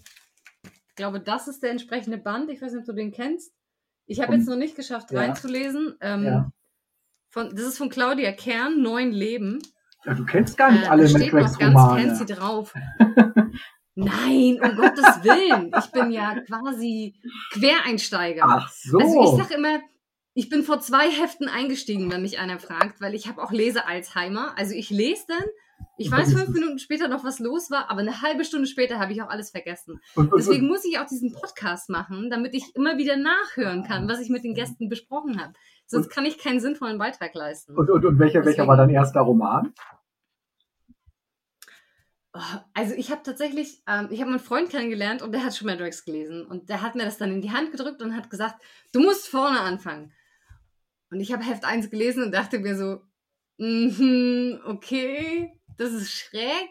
glaube, 1.01 1.19
das 1.19 1.47
ist 1.47 1.63
der 1.63 1.71
entsprechende 1.71 2.19
Band. 2.19 2.51
Ich 2.51 2.61
weiß 2.61 2.73
nicht, 2.73 2.81
ob 2.81 2.85
du 2.85 2.93
den 2.93 3.11
kennst. 3.11 3.51
Ich 4.05 4.21
habe 4.21 4.35
jetzt 4.35 4.47
noch 4.47 4.55
nicht 4.55 4.75
geschafft, 4.75 5.09
ja. 5.09 5.19
reinzulesen. 5.19 5.95
Ähm, 5.99 6.25
ja. 6.25 6.51
von, 7.31 7.49
das 7.49 7.65
ist 7.65 7.79
von 7.79 7.89
Claudia 7.89 8.31
Kern, 8.31 8.83
Neun 8.83 9.11
Leben. 9.11 9.59
Ja, 10.05 10.13
du 10.13 10.25
kennst 10.25 10.57
gar 10.57 10.71
nicht 10.71 10.83
äh, 10.83 10.89
alle 10.89 11.09
steht 11.09 11.33
noch 11.33 11.57
ganz 11.57 11.81
fancy 11.81 12.25
drauf. 12.25 12.75
Nein, 13.95 14.59
um 14.61 14.75
Gottes 14.75 15.23
Willen. 15.23 15.71
Ich 15.79 15.91
bin 15.91 16.11
ja 16.11 16.39
quasi 16.41 17.15
Quereinsteiger. 17.53 18.43
Ach 18.45 18.71
so. 18.71 18.99
Also 18.99 19.23
ich 19.23 19.43
sage 19.43 19.55
immer, 19.55 19.79
ich 20.35 20.49
bin 20.49 20.61
vor 20.61 20.81
zwei 20.81 21.09
Heften 21.09 21.49
eingestiegen, 21.49 22.11
wenn 22.11 22.21
mich 22.21 22.37
einer 22.37 22.59
fragt, 22.59 23.01
weil 23.01 23.15
ich 23.15 23.27
habe 23.27 23.41
auch 23.41 23.51
Lese-Alzheimer. 23.51 24.53
Also 24.55 24.75
ich 24.75 24.91
lese 24.91 25.23
dann, 25.27 25.45
ich 26.01 26.11
weiß 26.11 26.33
fünf 26.33 26.49
Minuten 26.49 26.79
später 26.79 27.07
noch, 27.07 27.23
was 27.23 27.39
los 27.39 27.69
war, 27.71 27.89
aber 27.89 28.01
eine 28.01 28.21
halbe 28.21 28.43
Stunde 28.43 28.67
später 28.67 28.99
habe 28.99 29.13
ich 29.13 29.21
auch 29.21 29.29
alles 29.29 29.51
vergessen. 29.51 30.01
Deswegen 30.37 30.67
muss 30.67 30.83
ich 30.83 30.99
auch 30.99 31.05
diesen 31.05 31.31
Podcast 31.31 31.89
machen, 31.89 32.29
damit 32.29 32.53
ich 32.55 32.75
immer 32.75 32.97
wieder 32.97 33.17
nachhören 33.17 33.83
kann, 33.83 34.09
was 34.09 34.19
ich 34.19 34.29
mit 34.29 34.43
den 34.43 34.55
Gästen 34.55 34.89
besprochen 34.89 35.39
habe. 35.39 35.53
Sonst 35.85 36.09
kann 36.09 36.25
ich 36.25 36.37
keinen 36.37 36.59
sinnvollen 36.59 36.97
Beitrag 36.97 37.35
leisten. 37.35 37.75
Und, 37.75 37.89
und, 37.89 38.05
und 38.05 38.19
welcher, 38.19 38.45
welcher 38.45 38.67
war 38.67 38.77
dein 38.77 38.89
erster 38.89 39.21
Roman? 39.21 39.73
Oh, 42.33 42.39
also 42.73 42.95
ich 42.95 43.11
habe 43.11 43.21
tatsächlich, 43.23 43.83
ähm, 43.87 44.07
ich 44.09 44.21
habe 44.21 44.31
meinen 44.31 44.39
Freund 44.39 44.69
kennengelernt 44.69 45.21
und 45.21 45.33
der 45.33 45.43
hat 45.43 45.55
schon 45.55 45.67
Madrax 45.67 46.05
gelesen 46.05 46.45
und 46.45 46.69
der 46.69 46.81
hat 46.81 46.95
mir 46.95 47.03
das 47.03 47.17
dann 47.17 47.31
in 47.31 47.41
die 47.41 47.51
Hand 47.51 47.71
gedrückt 47.71 48.01
und 48.01 48.15
hat 48.15 48.29
gesagt, 48.29 48.63
du 48.93 49.01
musst 49.01 49.27
vorne 49.27 49.59
anfangen. 49.59 50.13
Und 51.09 51.19
ich 51.19 51.33
habe 51.33 51.43
Heft 51.43 51.65
1 51.65 51.89
gelesen 51.89 52.23
und 52.23 52.31
dachte 52.31 52.59
mir 52.59 52.77
so, 52.77 53.01
mm 53.57 54.61
okay, 54.65 55.51
das 55.77 55.93
ist 55.93 56.11
schräg. 56.11 56.69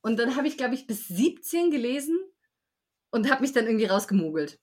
Und 0.00 0.18
dann 0.18 0.36
habe 0.36 0.48
ich, 0.48 0.56
glaube 0.56 0.74
ich, 0.74 0.86
bis 0.86 1.08
17 1.08 1.70
gelesen 1.70 2.18
und 3.10 3.30
habe 3.30 3.42
mich 3.42 3.52
dann 3.52 3.66
irgendwie 3.66 3.86
rausgemogelt. 3.86 4.60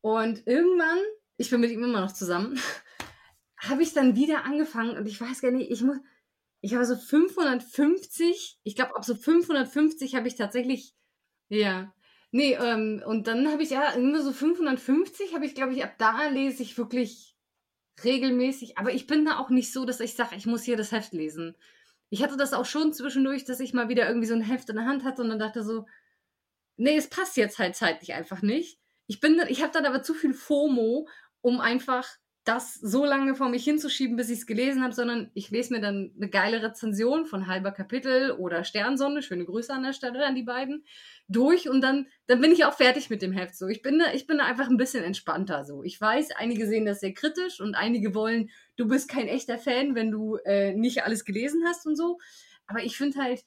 Und 0.00 0.46
irgendwann, 0.46 0.98
ich 1.36 1.50
bin 1.50 1.60
mit 1.60 1.70
ihm 1.70 1.84
immer 1.84 2.00
noch 2.00 2.12
zusammen, 2.12 2.60
habe 3.58 3.82
ich 3.82 3.94
dann 3.94 4.16
wieder 4.16 4.44
angefangen 4.44 4.96
und 4.96 5.06
ich 5.06 5.20
weiß 5.20 5.40
gar 5.40 5.52
nicht, 5.52 5.70
ich 5.70 5.82
muss, 5.82 5.98
ich 6.60 6.74
habe 6.74 6.84
so 6.84 6.96
550, 6.96 8.60
ich 8.62 8.74
glaube, 8.74 8.96
ab 8.96 9.04
so 9.04 9.14
550 9.14 10.14
habe 10.14 10.28
ich 10.28 10.34
tatsächlich, 10.34 10.94
ja, 11.48 11.92
nee, 12.30 12.54
ähm, 12.54 13.02
und 13.06 13.26
dann 13.26 13.48
habe 13.50 13.62
ich 13.62 13.70
ja 13.70 13.90
immer 13.92 14.22
so 14.22 14.32
550, 14.32 15.34
habe 15.34 15.46
ich, 15.46 15.54
glaube 15.54 15.72
ich, 15.72 15.84
ab 15.84 15.94
da 15.98 16.28
lese 16.28 16.62
ich 16.62 16.76
wirklich 16.78 17.36
regelmäßig, 18.04 18.78
aber 18.78 18.92
ich 18.92 19.06
bin 19.06 19.24
da 19.24 19.38
auch 19.38 19.50
nicht 19.50 19.72
so, 19.72 19.84
dass 19.84 20.00
ich 20.00 20.14
sage, 20.14 20.36
ich 20.36 20.46
muss 20.46 20.62
hier 20.64 20.76
das 20.76 20.92
Heft 20.92 21.12
lesen. 21.12 21.56
Ich 22.12 22.22
hatte 22.22 22.36
das 22.36 22.52
auch 22.52 22.66
schon 22.66 22.92
zwischendurch, 22.92 23.46
dass 23.46 23.58
ich 23.58 23.72
mal 23.72 23.88
wieder 23.88 24.06
irgendwie 24.06 24.26
so 24.26 24.34
ein 24.34 24.42
Heft 24.42 24.68
in 24.68 24.76
der 24.76 24.84
Hand 24.84 25.02
hatte 25.02 25.22
und 25.22 25.30
dann 25.30 25.38
dachte 25.38 25.64
so, 25.64 25.86
nee, 26.76 26.94
es 26.94 27.08
passt 27.08 27.38
jetzt 27.38 27.58
halt 27.58 27.74
zeitlich 27.74 28.12
einfach 28.12 28.42
nicht. 28.42 28.78
Ich 29.06 29.18
bin, 29.18 29.40
ich 29.48 29.62
habe 29.62 29.72
dann 29.72 29.86
aber 29.86 30.02
zu 30.02 30.12
viel 30.12 30.34
FOMO, 30.34 31.08
um 31.40 31.58
einfach 31.58 32.06
das 32.44 32.74
so 32.74 33.04
lange 33.04 33.36
vor 33.36 33.48
mich 33.48 33.62
hinzuschieben, 33.62 34.16
bis 34.16 34.28
ich 34.28 34.40
es 34.40 34.46
gelesen 34.46 34.82
habe, 34.82 34.92
sondern 34.92 35.30
ich 35.32 35.50
lese 35.50 35.72
mir 35.72 35.80
dann 35.80 36.12
eine 36.16 36.28
geile 36.28 36.60
Rezension 36.60 37.24
von 37.24 37.46
halber 37.46 37.70
Kapitel 37.70 38.32
oder 38.32 38.64
Sternsonne, 38.64 39.22
schöne 39.22 39.44
Grüße 39.44 39.72
an 39.72 39.84
der 39.84 39.92
Stelle 39.92 40.26
an 40.26 40.34
die 40.34 40.42
beiden, 40.42 40.84
durch 41.28 41.68
und 41.68 41.80
dann, 41.82 42.08
dann 42.26 42.40
bin 42.40 42.50
ich 42.50 42.64
auch 42.64 42.74
fertig 42.74 43.10
mit 43.10 43.22
dem 43.22 43.30
Heft. 43.32 43.54
So, 43.56 43.68
ich 43.68 43.80
bin, 43.80 44.00
da, 44.00 44.12
ich 44.12 44.26
bin 44.26 44.38
da 44.38 44.44
einfach 44.44 44.68
ein 44.68 44.76
bisschen 44.76 45.04
entspannter. 45.04 45.64
So, 45.64 45.84
ich 45.84 46.00
weiß, 46.00 46.32
einige 46.32 46.66
sehen 46.66 46.84
das 46.84 46.98
sehr 46.98 47.14
kritisch 47.14 47.60
und 47.60 47.76
einige 47.76 48.12
wollen, 48.12 48.50
du 48.76 48.88
bist 48.88 49.08
kein 49.08 49.28
echter 49.28 49.58
Fan, 49.58 49.94
wenn 49.94 50.10
du 50.10 50.36
äh, 50.44 50.72
nicht 50.74 51.04
alles 51.04 51.24
gelesen 51.24 51.62
hast 51.66 51.86
und 51.86 51.94
so. 51.94 52.18
Aber 52.66 52.82
ich 52.82 52.96
finde 52.96 53.22
halt, 53.22 53.44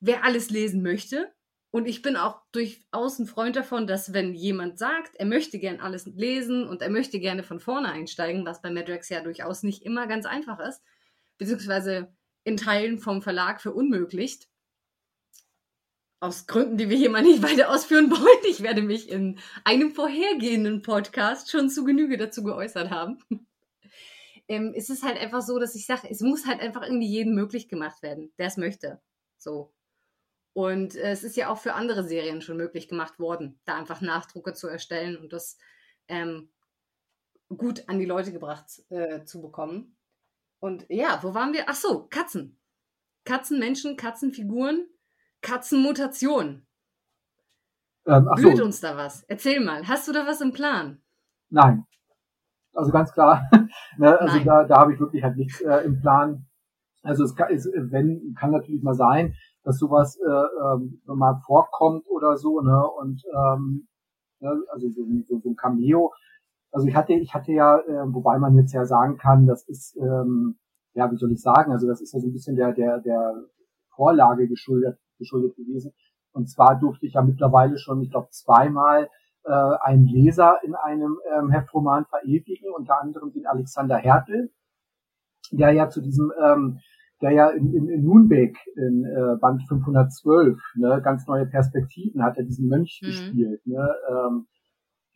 wer 0.00 0.24
alles 0.24 0.48
lesen 0.48 0.82
möchte, 0.82 1.30
und 1.74 1.88
ich 1.88 2.02
bin 2.02 2.14
auch 2.14 2.40
durchaus 2.52 3.18
ein 3.18 3.26
Freund 3.26 3.56
davon, 3.56 3.88
dass 3.88 4.12
wenn 4.12 4.32
jemand 4.32 4.78
sagt, 4.78 5.16
er 5.16 5.26
möchte 5.26 5.58
gern 5.58 5.80
alles 5.80 6.06
lesen 6.06 6.68
und 6.68 6.82
er 6.82 6.88
möchte 6.88 7.18
gerne 7.18 7.42
von 7.42 7.58
vorne 7.58 7.90
einsteigen, 7.90 8.46
was 8.46 8.62
bei 8.62 8.70
Madrax 8.70 9.08
ja 9.08 9.20
durchaus 9.20 9.64
nicht 9.64 9.82
immer 9.82 10.06
ganz 10.06 10.24
einfach 10.24 10.60
ist, 10.60 10.84
beziehungsweise 11.36 12.14
in 12.44 12.56
Teilen 12.56 13.00
vom 13.00 13.22
Verlag 13.22 13.60
verunmöglicht, 13.60 14.48
aus 16.20 16.46
Gründen, 16.46 16.76
die 16.76 16.88
wir 16.90 16.96
hier 16.96 17.10
mal 17.10 17.22
nicht 17.22 17.42
weiter 17.42 17.68
ausführen 17.70 18.08
wollen. 18.08 18.44
Ich 18.48 18.62
werde 18.62 18.82
mich 18.82 19.08
in 19.08 19.40
einem 19.64 19.90
vorhergehenden 19.90 20.80
Podcast 20.82 21.50
schon 21.50 21.68
zu 21.68 21.82
Genüge 21.82 22.18
dazu 22.18 22.44
geäußert 22.44 22.90
haben. 22.90 23.18
ähm, 24.46 24.72
ist 24.74 24.90
es 24.90 25.02
halt 25.02 25.18
einfach 25.18 25.42
so, 25.42 25.58
dass 25.58 25.74
ich 25.74 25.86
sage, 25.86 26.06
es 26.08 26.20
muss 26.20 26.46
halt 26.46 26.60
einfach 26.60 26.84
irgendwie 26.84 27.08
jedem 27.08 27.34
möglich 27.34 27.66
gemacht 27.66 28.00
werden, 28.00 28.32
der 28.38 28.46
es 28.46 28.58
möchte. 28.58 29.00
So. 29.38 29.73
Und 30.54 30.94
äh, 30.94 31.10
es 31.10 31.24
ist 31.24 31.36
ja 31.36 31.48
auch 31.48 31.58
für 31.58 31.74
andere 31.74 32.04
Serien 32.04 32.40
schon 32.40 32.56
möglich 32.56 32.88
gemacht 32.88 33.18
worden, 33.18 33.60
da 33.64 33.74
einfach 33.76 34.00
Nachdrucke 34.00 34.54
zu 34.54 34.68
erstellen 34.68 35.16
und 35.16 35.32
das 35.32 35.58
ähm, 36.08 36.48
gut 37.48 37.88
an 37.88 37.98
die 37.98 38.06
Leute 38.06 38.32
gebracht 38.32 38.82
äh, 38.88 39.24
zu 39.24 39.42
bekommen. 39.42 39.96
Und 40.60 40.86
ja, 40.88 41.18
wo 41.22 41.34
waren 41.34 41.52
wir? 41.52 41.64
Ach 41.66 41.74
so, 41.74 42.06
Katzen. 42.06 42.58
Katzenmenschen, 43.24 43.96
Katzenfiguren, 43.96 44.86
Katzenmutation. 45.42 46.66
Ähm, 48.06 48.28
Blüht 48.36 48.58
so. 48.58 48.64
uns 48.64 48.80
da 48.80 48.96
was? 48.96 49.24
Erzähl 49.24 49.60
mal, 49.60 49.88
hast 49.88 50.06
du 50.06 50.12
da 50.12 50.26
was 50.26 50.40
im 50.40 50.52
Plan? 50.52 51.02
Nein. 51.50 51.86
Also 52.74 52.92
ganz 52.92 53.12
klar. 53.12 53.48
ne, 53.98 54.20
also 54.20 54.36
Nein. 54.36 54.46
da, 54.46 54.64
da 54.64 54.76
habe 54.76 54.92
ich 54.94 55.00
wirklich 55.00 55.22
halt 55.22 55.36
nichts 55.36 55.60
äh, 55.60 55.78
im 55.78 56.00
Plan. 56.00 56.46
Also 57.02 57.24
es 57.24 57.34
kann, 57.34 57.52
es, 57.52 57.66
wenn, 57.66 58.34
kann 58.38 58.50
natürlich 58.50 58.82
mal 58.82 58.94
sein, 58.94 59.34
dass 59.64 59.78
sowas 59.78 60.18
äh, 60.18 60.30
ähm, 60.30 61.00
mal 61.06 61.40
vorkommt 61.44 62.06
oder 62.08 62.36
so, 62.36 62.60
ne? 62.60 62.86
Und 63.00 63.22
ähm, 63.34 63.88
ne? 64.40 64.50
also 64.72 64.88
so, 64.90 65.02
so, 65.28 65.40
so 65.40 65.48
ein 65.48 65.56
Cameo. 65.56 66.12
Also 66.70 66.86
ich 66.86 66.94
hatte, 66.94 67.14
ich 67.14 67.34
hatte 67.34 67.52
ja, 67.52 67.78
äh, 67.78 68.12
wobei 68.12 68.38
man 68.38 68.56
jetzt 68.56 68.72
ja 68.72 68.84
sagen 68.84 69.16
kann, 69.16 69.46
das 69.46 69.66
ist, 69.68 69.96
ähm, 69.96 70.58
ja, 70.92 71.10
wie 71.10 71.16
soll 71.16 71.32
ich 71.32 71.40
sagen, 71.40 71.72
also 71.72 71.86
das 71.86 72.00
ist 72.00 72.12
ja 72.12 72.20
so 72.20 72.28
ein 72.28 72.32
bisschen 72.32 72.56
der, 72.56 72.72
der, 72.72 73.00
der 73.00 73.34
Vorlage 73.94 74.48
geschuldet, 74.48 74.98
geschuldet 75.18 75.56
gewesen. 75.56 75.92
Und 76.32 76.50
zwar 76.50 76.78
durfte 76.78 77.06
ich 77.06 77.14
ja 77.14 77.22
mittlerweile 77.22 77.78
schon, 77.78 78.02
ich 78.02 78.10
glaube, 78.10 78.28
zweimal 78.30 79.08
äh, 79.44 79.76
einen 79.82 80.06
Leser 80.06 80.58
in 80.64 80.74
einem 80.74 81.18
ähm, 81.32 81.50
Heftroman 81.50 82.06
verewigen, 82.06 82.72
unter 82.76 83.00
anderem 83.00 83.32
den 83.32 83.46
Alexander 83.46 83.96
Hertel, 83.96 84.50
der 85.52 85.72
ja 85.72 85.88
zu 85.88 86.00
diesem 86.00 86.32
ähm, 86.42 86.80
der 87.24 87.32
ja 87.32 87.48
in, 87.48 87.72
in, 87.72 87.88
in 87.88 88.04
Moonbeck 88.04 88.54
in 88.76 89.02
äh, 89.02 89.36
Band 89.40 89.62
512 89.66 90.58
ne, 90.76 91.00
ganz 91.02 91.26
neue 91.26 91.46
Perspektiven 91.46 92.22
hat, 92.22 92.36
er 92.36 92.44
diesen 92.44 92.68
Mönch 92.68 93.00
mhm. 93.02 93.06
gespielt, 93.06 93.66
ne, 93.66 93.94
ähm, 94.10 94.46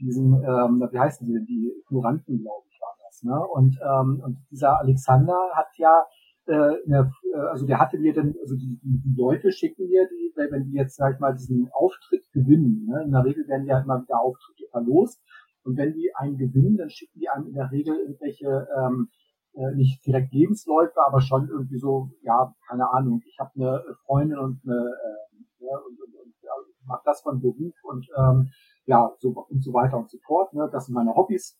diesen, 0.00 0.32
ähm, 0.42 0.88
wie 0.90 0.98
heißen 0.98 1.26
die, 1.26 1.44
die 1.44 1.70
Ignoranten, 1.82 2.40
glaube 2.40 2.66
ich, 2.70 2.80
war 2.80 2.96
das, 3.04 3.22
ne, 3.22 3.38
und, 3.52 3.78
ähm, 3.82 4.22
und 4.24 4.38
dieser 4.50 4.78
Alexander 4.78 5.36
hat 5.52 5.68
ja, 5.76 6.06
äh, 6.46 6.76
eine, 6.86 7.12
äh, 7.34 7.38
also 7.50 7.66
der 7.66 7.78
hatte 7.78 7.98
mir 7.98 8.14
dann, 8.14 8.34
also 8.40 8.56
die, 8.56 8.80
die, 8.82 9.14
Leute 9.14 9.52
schicken 9.52 9.86
mir 9.86 10.08
die, 10.08 10.32
wenn 10.50 10.64
die 10.64 10.78
jetzt, 10.78 10.96
sag 10.96 11.12
ich 11.12 11.20
mal, 11.20 11.34
diesen 11.34 11.68
Auftritt 11.72 12.24
gewinnen, 12.32 12.86
ne, 12.86 13.02
in 13.04 13.12
der 13.12 13.24
Regel 13.24 13.46
werden 13.48 13.66
die 13.66 13.72
halt 13.72 13.84
immer 13.84 14.00
wieder 14.00 14.18
Auftritte 14.18 14.64
verlost, 14.70 15.20
und 15.62 15.76
wenn 15.76 15.92
die 15.92 16.10
einen 16.14 16.38
gewinnen, 16.38 16.78
dann 16.78 16.88
schicken 16.88 17.20
die 17.20 17.28
einem 17.28 17.48
in 17.48 17.52
der 17.52 17.70
Regel 17.70 17.94
irgendwelche 17.94 18.66
ähm, 18.78 19.10
äh, 19.58 19.74
nicht 19.74 20.04
direkt 20.06 20.32
Lebensläufe, 20.32 20.98
aber 21.04 21.20
schon 21.20 21.48
irgendwie 21.48 21.78
so, 21.78 22.10
ja, 22.22 22.54
keine 22.68 22.90
Ahnung, 22.92 23.22
ich 23.26 23.38
habe 23.40 23.50
eine 23.56 23.82
Freundin 24.06 24.38
und 24.38 24.60
eine 24.64 24.76
äh, 24.76 25.64
ja, 25.64 25.76
und, 25.76 26.00
und, 26.00 26.14
und 26.14 26.34
ja, 26.42 26.52
mache 26.86 27.02
das 27.04 27.20
von 27.22 27.40
Beruf 27.40 27.74
und 27.82 28.08
ähm, 28.16 28.50
ja, 28.86 29.10
so 29.18 29.30
und 29.30 29.62
so 29.62 29.72
weiter 29.72 29.98
und 29.98 30.10
so 30.10 30.18
fort. 30.24 30.52
Ne? 30.54 30.68
Das 30.72 30.86
sind 30.86 30.94
meine 30.94 31.14
Hobbys. 31.14 31.58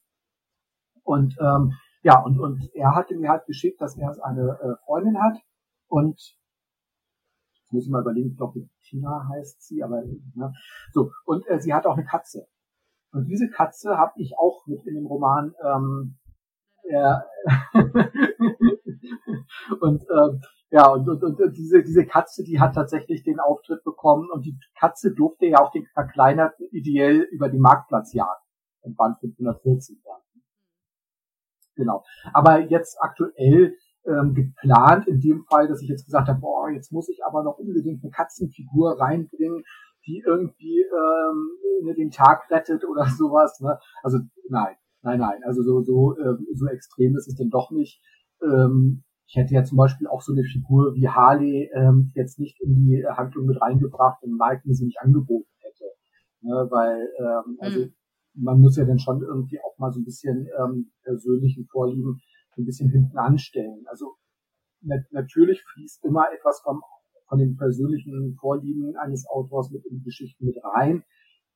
Und 1.02 1.36
ähm, 1.40 1.72
ja, 2.02 2.22
und, 2.22 2.38
und 2.38 2.70
er 2.74 2.94
hatte 2.94 3.16
mir 3.16 3.30
halt 3.30 3.46
geschickt, 3.46 3.80
dass 3.80 3.96
er 3.96 4.14
eine 4.24 4.58
äh, 4.60 4.76
Freundin 4.84 5.20
hat 5.20 5.38
und 5.88 6.16
ich 7.64 7.72
muss 7.72 7.88
mal 7.88 8.00
überlegen, 8.00 8.30
ich 8.30 8.36
glaube, 8.36 8.68
Tina 8.82 9.28
heißt 9.28 9.60
sie, 9.66 9.82
aber 9.82 10.02
ne? 10.34 10.52
so, 10.92 11.10
und 11.26 11.46
äh, 11.48 11.60
sie 11.60 11.74
hat 11.74 11.86
auch 11.86 11.96
eine 11.96 12.06
Katze. 12.06 12.46
Und 13.12 13.26
diese 13.26 13.50
Katze 13.50 13.98
habe 13.98 14.12
ich 14.16 14.38
auch 14.38 14.66
mit 14.66 14.86
in 14.86 14.94
dem 14.94 15.06
Roman 15.06 15.54
ähm, 15.62 16.18
äh, 16.88 17.14
und 19.80 20.02
ähm, 20.02 20.40
ja, 20.70 20.86
und, 20.88 21.08
und, 21.08 21.24
und 21.24 21.56
diese, 21.56 21.82
diese 21.82 22.04
Katze, 22.04 22.44
die 22.44 22.60
hat 22.60 22.74
tatsächlich 22.74 23.22
den 23.22 23.40
Auftritt 23.40 23.84
bekommen 23.84 24.28
und 24.30 24.44
die 24.44 24.58
Katze 24.78 25.14
durfte 25.14 25.46
ja 25.46 25.60
auch 25.60 25.70
den 25.70 25.86
verkleinerten 25.94 26.68
ideell 26.72 27.20
über 27.30 27.48
die 27.48 27.58
Marktplatzjagd 27.58 28.42
im 28.82 28.94
Band 28.94 29.18
540 29.20 30.02
dann. 30.04 30.20
Genau. 31.76 32.04
Aber 32.34 32.60
jetzt 32.60 32.98
aktuell 33.00 33.76
ähm, 34.04 34.34
geplant 34.34 35.06
in 35.06 35.20
dem 35.20 35.44
Fall, 35.44 35.68
dass 35.68 35.80
ich 35.80 35.88
jetzt 35.88 36.04
gesagt 36.04 36.28
habe, 36.28 36.40
boah, 36.40 36.70
jetzt 36.70 36.92
muss 36.92 37.08
ich 37.08 37.24
aber 37.24 37.42
noch 37.42 37.58
unbedingt 37.58 38.02
eine 38.02 38.10
Katzenfigur 38.10 39.00
reinbringen, 39.00 39.64
die 40.06 40.22
irgendwie 40.26 40.82
ähm, 40.82 41.94
den 41.96 42.10
Tag 42.10 42.50
rettet 42.50 42.84
oder 42.84 43.06
sowas. 43.18 43.60
Ne? 43.60 43.78
Also 44.02 44.18
nein, 44.48 44.76
nein, 45.02 45.18
nein. 45.18 45.42
Also 45.44 45.62
so 45.62 45.82
so 45.82 46.16
äh, 46.18 46.36
so 46.54 46.66
extrem 46.66 47.16
ist 47.16 47.28
es 47.28 47.34
denn 47.34 47.50
doch 47.50 47.70
nicht. 47.70 48.02
Ähm, 48.42 49.04
ich 49.26 49.36
hätte 49.36 49.54
ja 49.54 49.62
zum 49.64 49.76
Beispiel 49.76 50.06
auch 50.06 50.22
so 50.22 50.32
eine 50.32 50.42
Figur 50.44 50.94
wie 50.94 51.08
Harley 51.08 51.70
ähm, 51.74 52.12
jetzt 52.14 52.38
nicht 52.38 52.60
in 52.60 52.74
die 52.74 53.04
Handlung 53.06 53.46
mit 53.46 53.60
reingebracht, 53.60 54.22
wenn 54.22 54.32
Mike 54.32 54.62
mir 54.64 54.74
sie 54.74 54.86
nicht 54.86 55.00
angeboten 55.00 55.50
hätte. 55.60 55.84
Ne? 56.40 56.66
Weil 56.70 57.08
ähm, 57.18 57.58
also 57.60 57.80
mhm. 57.80 57.94
man 58.34 58.60
muss 58.60 58.76
ja 58.76 58.86
dann 58.86 58.98
schon 58.98 59.22
irgendwie 59.22 59.60
auch 59.60 59.78
mal 59.78 59.92
so 59.92 60.00
ein 60.00 60.04
bisschen 60.04 60.48
ähm, 60.58 60.90
persönlichen 61.02 61.66
Vorlieben 61.66 62.20
ein 62.58 62.64
bisschen 62.64 62.90
hinten 62.90 63.16
anstellen. 63.18 63.84
Also 63.86 64.16
natürlich 65.10 65.62
fließt 65.62 66.04
immer 66.04 66.26
etwas 66.32 66.60
vom, 66.62 66.82
von 67.28 67.38
den 67.38 67.56
persönlichen 67.56 68.36
Vorlieben 68.40 68.96
eines 68.96 69.26
Autors 69.28 69.70
mit 69.70 69.84
in 69.86 69.98
die 69.98 70.04
Geschichten 70.04 70.46
mit 70.46 70.56
rein. 70.62 71.04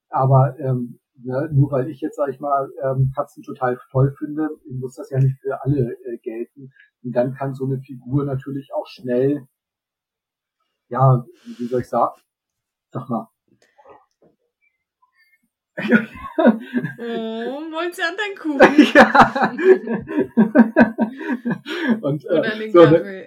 Aber 0.08 0.58
ähm, 0.58 1.00
ne, 1.14 1.48
nur 1.52 1.70
weil 1.70 1.88
ich 1.88 2.00
jetzt, 2.00 2.16
sag 2.16 2.28
ich 2.28 2.40
mal, 2.40 2.70
ähm, 2.82 3.12
Katzen 3.14 3.42
total 3.42 3.78
toll 3.90 4.14
finde, 4.18 4.48
muss 4.70 4.94
das 4.94 5.10
ja 5.10 5.18
nicht 5.18 5.40
für 5.40 5.62
alle 5.62 5.96
äh, 6.04 6.18
gelten. 6.18 6.72
Und 7.02 7.12
dann 7.12 7.34
kann 7.34 7.54
so 7.54 7.64
eine 7.66 7.80
Figur 7.80 8.24
natürlich 8.24 8.72
auch 8.74 8.86
schnell, 8.86 9.46
ja, 10.88 11.24
wie 11.58 11.66
soll 11.66 11.80
ich 11.80 11.88
sagen, 11.88 12.20
sag 12.90 13.08
mal, 13.08 13.28
oh, 15.78 15.84
wollen 17.72 17.92
Sie 17.92 18.02
an 18.02 18.16
deinen 18.16 18.36
Kuchen? 18.38 18.60
ja. 18.94 19.52
Und, 22.02 22.24
äh, 22.24 22.28
Oder 22.28 22.56
den 22.58 22.72
so, 22.72 22.82
Kaffee. 22.82 23.26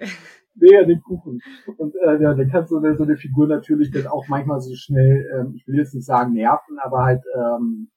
Nee, 0.58 0.76
an 0.76 0.88
den 0.88 1.02
Kuchen. 1.02 1.40
Und 1.76 1.94
äh, 1.96 2.20
ja, 2.20 2.34
dann 2.34 2.50
kann 2.50 2.66
so 2.66 2.78
eine, 2.78 2.96
so 2.96 3.04
eine 3.04 3.16
Figur 3.16 3.46
natürlich 3.46 3.90
dann 3.90 4.06
auch 4.06 4.26
manchmal 4.28 4.60
so 4.60 4.74
schnell, 4.74 5.30
ähm, 5.34 5.52
ich 5.54 5.66
will 5.66 5.76
jetzt 5.76 5.94
nicht 5.94 6.06
sagen 6.06 6.32
nerven, 6.32 6.78
aber 6.78 7.04
halt, 7.04 7.22
ähm, 7.34 7.90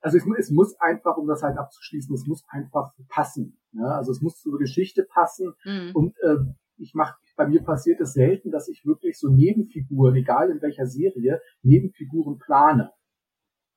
also 0.00 0.16
es, 0.16 0.24
es 0.38 0.50
muss 0.50 0.78
einfach, 0.80 1.16
um 1.16 1.28
das 1.28 1.42
halt 1.42 1.56
abzuschließen, 1.56 2.14
es 2.14 2.26
muss 2.26 2.44
einfach 2.48 2.92
passen. 3.08 3.58
Ja? 3.72 3.96
Also 3.96 4.10
es 4.10 4.20
muss 4.20 4.40
zur 4.40 4.58
Geschichte 4.58 5.06
passen 5.08 5.54
mhm. 5.64 5.90
und 5.94 6.16
äh, 6.20 6.36
ich 6.78 6.94
mache, 6.94 7.16
bei 7.36 7.46
mir 7.46 7.62
passiert 7.62 8.00
es 8.00 8.12
selten, 8.12 8.50
dass 8.50 8.68
ich 8.68 8.84
wirklich 8.84 9.18
so 9.18 9.28
Nebenfiguren, 9.28 10.14
egal 10.16 10.50
in 10.50 10.62
welcher 10.62 10.86
Serie, 10.86 11.40
Nebenfiguren 11.62 12.38
plane. 12.38 12.92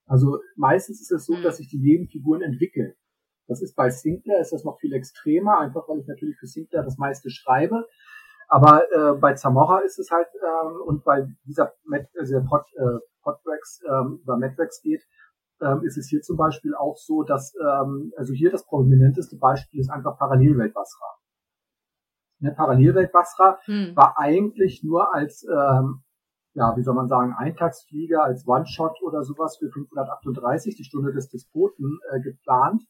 Also 0.06 0.40
meistens 0.56 1.02
ist 1.02 1.12
es 1.12 1.26
so, 1.26 1.36
mhm. 1.36 1.44
dass 1.44 1.58
sich 1.58 1.70
die 1.70 1.80
Nebenfiguren 1.80 2.42
entwickeln. 2.42 2.94
Das 3.52 3.62
ist 3.62 3.76
bei 3.76 3.90
Sinclair 3.90 4.40
ist 4.40 4.54
das 4.54 4.64
noch 4.64 4.80
viel 4.80 4.94
extremer, 4.94 5.60
einfach 5.60 5.88
weil 5.88 6.00
ich 6.00 6.08
natürlich 6.08 6.38
für 6.38 6.48
Sinclair 6.48 6.84
das 6.84 6.98
meiste 6.98 7.30
schreibe. 7.30 7.86
Aber 8.48 8.84
äh, 8.92 9.14
bei 9.18 9.34
Zamora 9.34 9.80
ist 9.80 10.00
es 10.00 10.10
halt 10.12 10.28
ähm, 10.42 10.82
und 10.86 11.04
bei 11.04 11.28
dieser 11.46 11.74
Met, 11.86 12.08
also 12.18 12.42
Pod, 12.44 12.64
äh, 12.76 13.00
Podrex 13.22 13.82
ähm, 13.88 14.20
über 14.24 14.38
Medrex 14.38 14.82
geht, 14.82 15.04
ähm, 15.62 15.84
ist 15.84 15.98
es 15.98 16.08
hier 16.08 16.22
zum 16.22 16.38
Beispiel 16.38 16.76
auch 16.76 16.98
so, 16.98 17.24
dass 17.24 17.54
ähm, 17.62 18.12
also 18.18 18.34
hier 18.34 18.52
das 18.52 18.66
prominenteste 18.66 19.38
Beispiel 19.38 19.80
ist 19.80 19.90
einfach 19.90 20.18
Parallelwelt 20.18 20.74
Basra 20.74 21.12
eine 22.42 22.54
Parallelwelt 22.54 23.12
Basra 23.12 23.60
hm. 23.66 23.96
war 23.96 24.18
eigentlich 24.18 24.84
nur 24.84 25.14
als, 25.14 25.44
ähm, 25.44 26.04
ja, 26.54 26.76
wie 26.76 26.84
soll 26.84 26.96
man 26.96 27.08
sagen, 27.08 27.34
Eintagsflieger, 27.38 28.24
als 28.24 28.48
One-Shot 28.48 29.02
oder 29.04 29.24
sowas 29.24 29.58
für 29.58 29.70
538, 29.70 30.76
die 30.76 30.84
Stunde 30.84 31.14
des 31.14 31.30
Despoten, 31.30 32.00
äh, 32.12 32.20
geplant. 32.20 32.84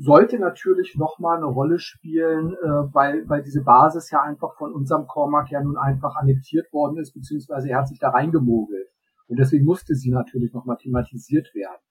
Sollte 0.00 0.38
natürlich 0.38 0.94
nochmal 0.96 1.38
eine 1.38 1.46
Rolle 1.46 1.80
spielen, 1.80 2.54
äh, 2.54 2.94
weil, 2.94 3.28
weil 3.28 3.42
diese 3.42 3.64
Basis 3.64 4.10
ja 4.12 4.22
einfach 4.22 4.54
von 4.56 4.72
unserem 4.72 5.08
Cormac 5.08 5.50
ja 5.50 5.60
nun 5.60 5.76
einfach 5.76 6.14
annektiert 6.14 6.72
worden 6.72 6.98
ist, 6.98 7.14
beziehungsweise 7.14 7.68
er 7.68 7.78
hat 7.78 7.88
sich 7.88 7.98
da 7.98 8.10
reingemogelt. 8.10 8.88
Und 9.26 9.38
deswegen 9.38 9.64
musste 9.64 9.94
sie 9.94 10.10
natürlich 10.10 10.52
nochmal 10.52 10.76
thematisiert 10.76 11.52
werden. 11.54 11.82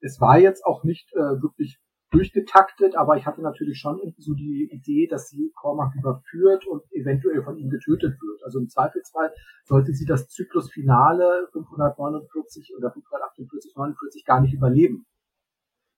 Es 0.00 0.20
war 0.20 0.38
jetzt 0.38 0.64
auch 0.64 0.84
nicht 0.84 1.12
äh, 1.12 1.42
wirklich 1.42 1.78
durchgetaktet, 2.14 2.96
aber 2.96 3.16
ich 3.16 3.26
hatte 3.26 3.42
natürlich 3.42 3.78
schon 3.78 4.00
so 4.18 4.34
die 4.34 4.70
Idee, 4.72 5.06
dass 5.06 5.28
sie 5.28 5.52
Cormac 5.54 5.94
überführt 5.96 6.66
und 6.66 6.82
eventuell 6.92 7.42
von 7.42 7.58
ihm 7.58 7.68
getötet 7.68 8.16
wird. 8.22 8.42
Also 8.44 8.60
im 8.60 8.68
Zweifelsfall 8.68 9.32
sollte 9.64 9.92
sie 9.92 10.06
das 10.06 10.28
Zyklusfinale 10.28 11.48
549 11.52 12.74
oder 12.78 12.92
548, 12.92 13.74
49 13.76 14.24
gar 14.24 14.40
nicht 14.40 14.54
überleben. 14.54 15.06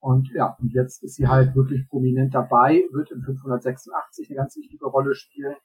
Und 0.06 0.30
ja, 0.32 0.56
und 0.60 0.72
jetzt 0.72 1.02
ist 1.02 1.16
sie 1.16 1.26
halt 1.26 1.56
wirklich 1.56 1.88
prominent 1.88 2.32
dabei, 2.32 2.84
wird 2.92 3.10
in 3.10 3.22
586 3.22 4.30
eine 4.30 4.36
ganz 4.36 4.56
wichtige 4.56 4.86
Rolle 4.86 5.16
spielen. 5.16 5.56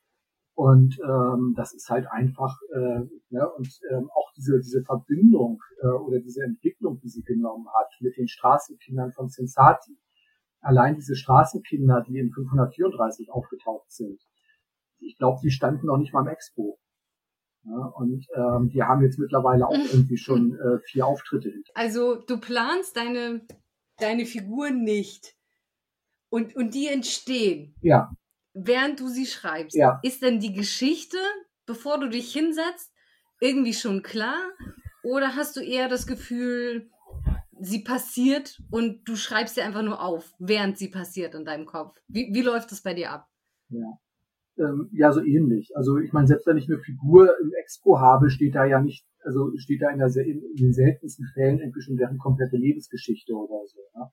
Und 0.55 0.99
ähm, 1.03 1.53
das 1.55 1.75
ist 1.75 1.91
halt 1.91 2.07
einfach, 2.09 2.57
äh, 2.73 3.01
ne, 3.29 3.47
und 3.55 3.69
ähm, 3.91 4.09
auch 4.09 4.31
diese, 4.35 4.59
diese 4.59 4.81
Verbindung 4.81 5.61
äh, 5.83 5.89
oder 5.89 6.19
diese 6.19 6.43
Entwicklung, 6.43 6.99
die 7.01 7.09
sie 7.09 7.21
genommen 7.21 7.67
hat 7.67 7.89
mit 7.99 8.17
den 8.17 8.27
Straßenkindern 8.27 9.11
von 9.11 9.29
Sensati, 9.29 9.95
allein 10.59 10.95
diese 10.95 11.15
Straßenkinder, 11.15 12.03
die 12.07 12.17
in 12.17 12.31
534 12.31 13.29
aufgetaucht 13.31 13.91
sind, 13.91 14.19
ich 14.97 15.19
glaube, 15.19 15.39
die 15.43 15.51
standen 15.51 15.85
noch 15.85 15.97
nicht 15.97 16.13
mal 16.13 16.21
im 16.21 16.29
Expo. 16.29 16.79
Ja, 17.63 17.77
und 17.95 18.25
ähm, 18.35 18.69
die 18.69 18.81
haben 18.81 19.03
jetzt 19.03 19.19
mittlerweile 19.19 19.67
auch 19.67 19.73
irgendwie 19.93 20.17
schon 20.17 20.55
äh, 20.55 20.79
vier 20.79 21.05
Auftritte. 21.05 21.53
Also 21.75 22.15
du 22.15 22.39
planst 22.39 22.97
deine, 22.97 23.41
deine 24.01 24.25
Figuren 24.25 24.83
nicht. 24.83 25.35
Und, 26.29 26.55
und 26.55 26.73
die 26.73 26.87
entstehen. 26.87 27.75
Ja. 27.81 28.11
Während 28.53 28.99
du 28.99 29.07
sie 29.07 29.25
schreibst. 29.25 29.75
Ja. 29.75 29.99
Ist 30.03 30.21
denn 30.21 30.39
die 30.39 30.53
Geschichte, 30.53 31.17
bevor 31.65 31.99
du 31.99 32.07
dich 32.07 32.31
hinsetzt, 32.31 32.91
irgendwie 33.39 33.73
schon 33.73 34.01
klar? 34.01 34.39
Oder 35.03 35.35
hast 35.35 35.55
du 35.55 35.61
eher 35.61 35.89
das 35.89 36.07
Gefühl, 36.07 36.89
sie 37.59 37.79
passiert 37.79 38.61
und 38.69 39.07
du 39.07 39.15
schreibst 39.15 39.55
sie 39.55 39.61
einfach 39.61 39.83
nur 39.83 40.01
auf, 40.01 40.33
während 40.39 40.77
sie 40.77 40.89
passiert 40.89 41.35
in 41.35 41.45
deinem 41.45 41.65
Kopf. 41.65 41.97
Wie, 42.07 42.29
wie 42.33 42.41
läuft 42.41 42.71
das 42.71 42.81
bei 42.81 42.93
dir 42.93 43.11
ab? 43.11 43.29
Ja. 43.69 43.99
Ähm, 44.57 44.89
ja, 44.91 45.11
so 45.11 45.23
ähnlich. 45.23 45.71
Also 45.75 45.97
ich 45.97 46.11
meine, 46.13 46.27
selbst 46.27 46.45
wenn 46.45 46.57
ich 46.57 46.69
eine 46.69 46.79
Figur 46.79 47.33
im 47.41 47.51
Expo 47.61 47.99
habe, 47.99 48.29
steht 48.29 48.55
da 48.55 48.65
ja 48.65 48.81
nicht, 48.81 49.05
also 49.23 49.51
steht 49.57 49.81
da 49.81 49.89
in, 49.89 49.99
der, 49.99 50.09
in, 50.25 50.41
in 50.43 50.55
den 50.55 50.73
seltensten 50.73 51.25
Fällen 51.33 51.59
irgendwie 51.59 51.81
schon 51.81 51.97
deren 51.97 52.17
komplette 52.17 52.57
Lebensgeschichte 52.57 53.33
oder 53.33 53.65
so. 53.65 53.79
Ne? 53.95 54.09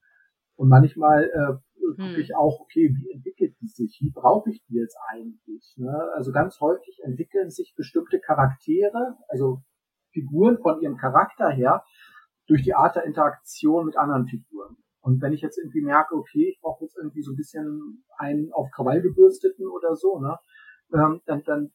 Und 0.56 0.68
manchmal 0.68 1.24
äh, 1.24 1.54
gucke 1.96 2.14
hm. 2.14 2.20
ich 2.20 2.34
auch, 2.36 2.60
okay, 2.60 2.94
wie 2.94 3.10
entwickelt 3.12 3.56
die 3.60 3.66
sich? 3.66 3.98
Wie 4.00 4.10
brauche 4.10 4.50
ich 4.50 4.62
die 4.66 4.76
jetzt 4.76 4.96
eigentlich? 5.08 5.74
Ne? 5.76 5.92
Also 6.14 6.32
ganz 6.32 6.60
häufig 6.60 7.00
entwickeln 7.02 7.50
sich 7.50 7.74
bestimmte 7.76 8.20
Charaktere, 8.20 9.16
also 9.28 9.62
Figuren 10.12 10.58
von 10.58 10.80
ihrem 10.80 10.96
Charakter 10.96 11.50
her, 11.50 11.84
durch 12.46 12.62
die 12.62 12.74
Art 12.74 12.96
der 12.96 13.04
Interaktion 13.04 13.86
mit 13.86 13.96
anderen 13.96 14.26
Figuren. 14.26 14.76
Und 15.00 15.22
wenn 15.22 15.32
ich 15.32 15.40
jetzt 15.40 15.58
irgendwie 15.58 15.82
merke, 15.82 16.14
okay, 16.14 16.50
ich 16.50 16.60
brauche 16.60 16.84
jetzt 16.84 16.96
irgendwie 16.96 17.22
so 17.22 17.32
ein 17.32 17.36
bisschen 17.36 18.04
einen 18.16 18.52
auf 18.52 18.70
Krawall 18.74 19.00
gebürsteten 19.00 19.66
oder 19.68 19.96
so, 19.96 20.18
ne, 20.18 20.38
ähm, 20.92 21.20
dann, 21.26 21.42
dann 21.44 21.72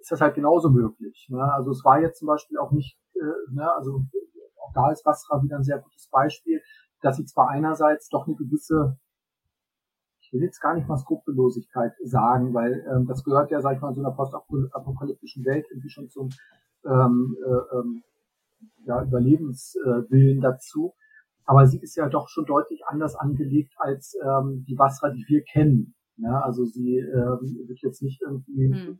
ist 0.00 0.10
das 0.10 0.20
halt 0.20 0.34
genauso 0.34 0.70
möglich. 0.70 1.26
Ne? 1.30 1.42
Also 1.54 1.70
es 1.70 1.84
war 1.84 2.00
jetzt 2.00 2.18
zum 2.18 2.26
Beispiel 2.26 2.58
auch 2.58 2.72
nicht, 2.72 2.98
äh, 3.14 3.52
ne, 3.54 3.72
also 3.74 4.04
auch 4.60 4.72
da 4.74 4.90
ist 4.90 5.04
Basra 5.04 5.42
wieder 5.42 5.56
ein 5.56 5.64
sehr 5.64 5.78
gutes 5.78 6.08
Beispiel, 6.10 6.60
dass 7.00 7.16
sie 7.16 7.24
zwar 7.24 7.48
einerseits 7.50 8.08
doch 8.08 8.26
eine 8.26 8.36
gewisse, 8.36 8.98
ich 10.20 10.32
will 10.32 10.42
jetzt 10.42 10.60
gar 10.60 10.74
nicht 10.74 10.88
mal 10.88 10.96
Skrupellosigkeit 10.96 11.92
sagen, 12.02 12.54
weil 12.54 12.84
ähm, 12.90 13.06
das 13.06 13.24
gehört 13.24 13.50
ja, 13.50 13.60
sag 13.60 13.76
ich 13.76 13.80
mal, 13.80 13.90
in 13.90 13.94
so 13.94 14.00
einer 14.00 14.14
postapokalyptischen 14.14 15.44
Welt 15.44 15.66
irgendwie 15.70 15.90
schon 15.90 16.08
zum 16.08 16.30
ähm, 16.84 17.36
äh, 17.44 17.76
ähm, 17.76 18.02
ja, 18.86 19.02
Überlebenswillen 19.02 20.40
dazu. 20.40 20.94
Aber 21.44 21.66
sie 21.66 21.80
ist 21.80 21.96
ja 21.96 22.08
doch 22.08 22.28
schon 22.28 22.46
deutlich 22.46 22.82
anders 22.86 23.16
angelegt 23.16 23.74
als 23.76 24.16
ähm, 24.22 24.64
die 24.66 24.74
Basra, 24.74 25.10
die 25.10 25.24
wir 25.28 25.42
kennen. 25.42 25.94
Ja, 26.16 26.40
also 26.40 26.64
sie 26.64 26.98
ähm, 26.98 27.66
wird 27.66 27.80
jetzt 27.82 28.00
nicht 28.00 28.22
irgendwie 28.22 28.72
hm. 28.72 28.98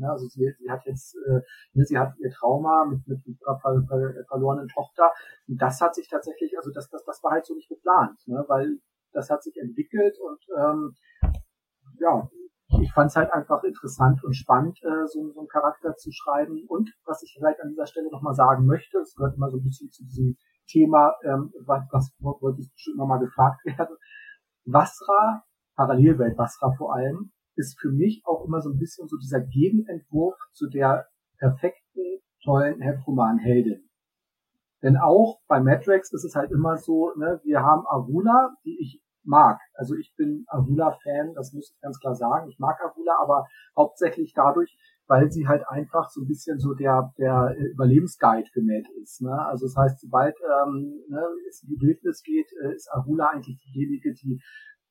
Ne? 0.00 0.10
Also 0.10 0.26
sie, 0.26 0.52
sie 0.58 0.70
hat 0.70 0.84
jetzt, 0.86 1.16
äh, 1.26 1.40
ne, 1.72 1.84
sie 1.84 1.98
hat 1.98 2.14
ihr 2.18 2.30
Trauma 2.30 2.84
mit, 2.86 3.06
mit 3.06 3.26
ihrer 3.26 3.58
ver, 3.60 3.82
ver, 3.86 4.24
verlorenen 4.28 4.68
Tochter. 4.68 5.12
Und 5.46 5.60
das 5.60 5.80
hat 5.80 5.94
sich 5.94 6.08
tatsächlich, 6.08 6.56
also 6.56 6.70
das, 6.72 6.88
das, 6.88 7.04
das 7.04 7.22
war 7.22 7.32
halt 7.32 7.46
so 7.46 7.54
nicht 7.54 7.68
geplant, 7.68 8.18
ne? 8.26 8.44
weil 8.48 8.78
das 9.12 9.30
hat 9.30 9.42
sich 9.42 9.56
entwickelt 9.56 10.16
und 10.20 10.40
ähm, 10.56 10.94
ja, 11.98 12.30
ich 12.80 12.92
fand 12.92 13.10
es 13.10 13.16
halt 13.16 13.32
einfach 13.32 13.64
interessant 13.64 14.22
und 14.22 14.34
spannend, 14.34 14.78
äh, 14.82 15.06
so, 15.06 15.32
so 15.32 15.40
einen 15.40 15.48
Charakter 15.48 15.96
zu 15.96 16.10
schreiben. 16.12 16.64
Und 16.68 16.94
was 17.04 17.22
ich 17.24 17.34
vielleicht 17.36 17.60
an 17.60 17.70
dieser 17.70 17.86
Stelle 17.86 18.08
nochmal 18.10 18.34
sagen 18.34 18.64
möchte, 18.64 18.98
es 18.98 19.14
gehört 19.16 19.36
immer 19.36 19.50
so 19.50 19.58
ein 19.58 19.64
bisschen 19.64 19.90
zu 19.90 20.04
diesem 20.04 20.36
Thema, 20.70 21.14
ähm, 21.24 21.52
was, 21.66 21.82
was 21.90 22.12
wollte 22.20 22.60
ich 22.60 22.72
bestimmt 22.72 22.96
nochmal 22.96 23.20
gefragt 23.20 23.64
werden. 23.64 23.96
Wasra, 24.64 25.44
Parallelwelt 25.76 26.38
Wasra 26.38 26.72
vor 26.76 26.94
allem, 26.94 27.32
ist 27.56 27.78
für 27.80 27.90
mich 27.90 28.22
auch 28.24 28.44
immer 28.44 28.60
so 28.60 28.70
ein 28.70 28.78
bisschen 28.78 29.08
so 29.08 29.16
dieser 29.16 29.40
Gegenentwurf 29.40 30.36
zu 30.52 30.68
der 30.68 31.06
perfekten, 31.38 32.20
tollen 32.42 32.80
Heftroman-Heldin. 32.80 33.88
Denn 34.82 34.96
auch 34.96 35.40
bei 35.46 35.60
Matrix 35.60 36.12
ist 36.12 36.24
es 36.24 36.34
halt 36.34 36.50
immer 36.50 36.78
so, 36.78 37.12
ne, 37.16 37.40
wir 37.44 37.60
haben 37.60 37.86
Aruna, 37.86 38.54
die 38.64 38.78
ich 38.80 39.02
mag. 39.22 39.58
Also 39.74 39.94
ich 39.94 40.14
bin 40.16 40.44
Aruna-Fan, 40.48 41.34
das 41.34 41.52
muss 41.52 41.72
ich 41.74 41.80
ganz 41.80 41.98
klar 41.98 42.14
sagen. 42.14 42.48
Ich 42.48 42.58
mag 42.58 42.80
Aruna, 42.80 43.18
aber 43.20 43.46
hauptsächlich 43.76 44.32
dadurch, 44.34 44.76
weil 45.10 45.30
sie 45.32 45.48
halt 45.48 45.68
einfach 45.68 46.08
so 46.08 46.20
ein 46.20 46.28
bisschen 46.28 46.60
so 46.60 46.72
der, 46.72 47.12
der 47.18 47.56
Überlebensguide 47.72 48.48
Matt 48.62 48.86
ist. 49.02 49.20
Ne? 49.20 49.32
Also 49.46 49.66
das 49.66 49.76
heißt, 49.76 50.00
sobald 50.00 50.36
ähm, 50.40 51.02
ne, 51.08 51.20
es 51.48 51.64
in 51.64 51.70
die 51.70 51.80
Wildnis 51.84 52.22
geht, 52.22 52.46
äh, 52.62 52.72
ist 52.74 52.88
Aruna 52.92 53.30
eigentlich 53.30 53.58
diejenige, 53.58 54.14
die 54.14 54.40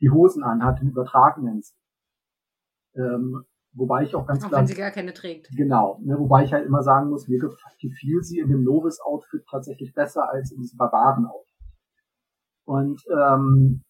die 0.02 0.10
Hosen 0.10 0.44
anhat, 0.44 0.82
im 0.82 0.90
übertragenen 0.90 1.62
ähm, 2.96 3.46
Wobei 3.74 4.04
ich 4.04 4.16
auch 4.16 4.26
ganz 4.26 4.44
auch 4.44 4.50
klar. 4.50 4.62
Wenn 4.62 4.68
sie 4.68 4.74
gar 4.74 4.92
keine 4.92 5.14
trägt. 5.14 5.50
Genau. 5.56 6.00
Ne, 6.02 6.18
wobei 6.18 6.44
ich 6.44 6.52
halt 6.52 6.66
immer 6.66 6.82
sagen 6.82 7.10
muss, 7.10 7.28
mir 7.28 7.40
gefiel 7.80 8.24
sie 8.24 8.40
in 8.40 8.50
dem 8.50 8.64
Novice-Outfit 8.64 9.46
tatsächlich 9.50 9.94
besser 9.94 10.28
als 10.30 10.52
in 10.52 10.60
diesem 10.60 10.78
Barbaren-Outfit. 10.78 11.56
Und 12.66 13.02
ähm, 13.16 13.84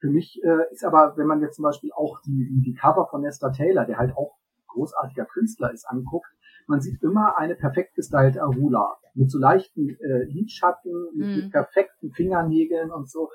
für 0.00 0.08
mich 0.08 0.40
äh, 0.44 0.72
ist 0.72 0.84
aber, 0.84 1.16
wenn 1.16 1.26
man 1.26 1.40
jetzt 1.40 1.56
zum 1.56 1.64
Beispiel 1.64 1.90
auch 1.92 2.20
die, 2.22 2.62
die 2.64 2.74
Cover 2.74 3.08
von 3.10 3.22
Nesta 3.22 3.50
Taylor, 3.50 3.84
der 3.84 3.98
halt 3.98 4.16
auch 4.16 4.38
großartiger 4.78 5.26
Künstler 5.26 5.72
ist, 5.72 5.84
anguckt, 5.88 6.28
man 6.68 6.80
sieht 6.80 7.02
immer 7.02 7.38
eine 7.38 7.54
perfekt 7.54 7.94
gestylte 7.94 8.42
Arula 8.42 8.96
mit 9.14 9.30
so 9.30 9.38
leichten 9.38 9.88
äh, 9.88 10.24
Lidschatten, 10.24 10.92
mhm. 11.14 11.36
mit 11.36 11.50
perfekten 11.50 12.12
Fingernägeln 12.12 12.90
und 12.90 13.10
so. 13.10 13.30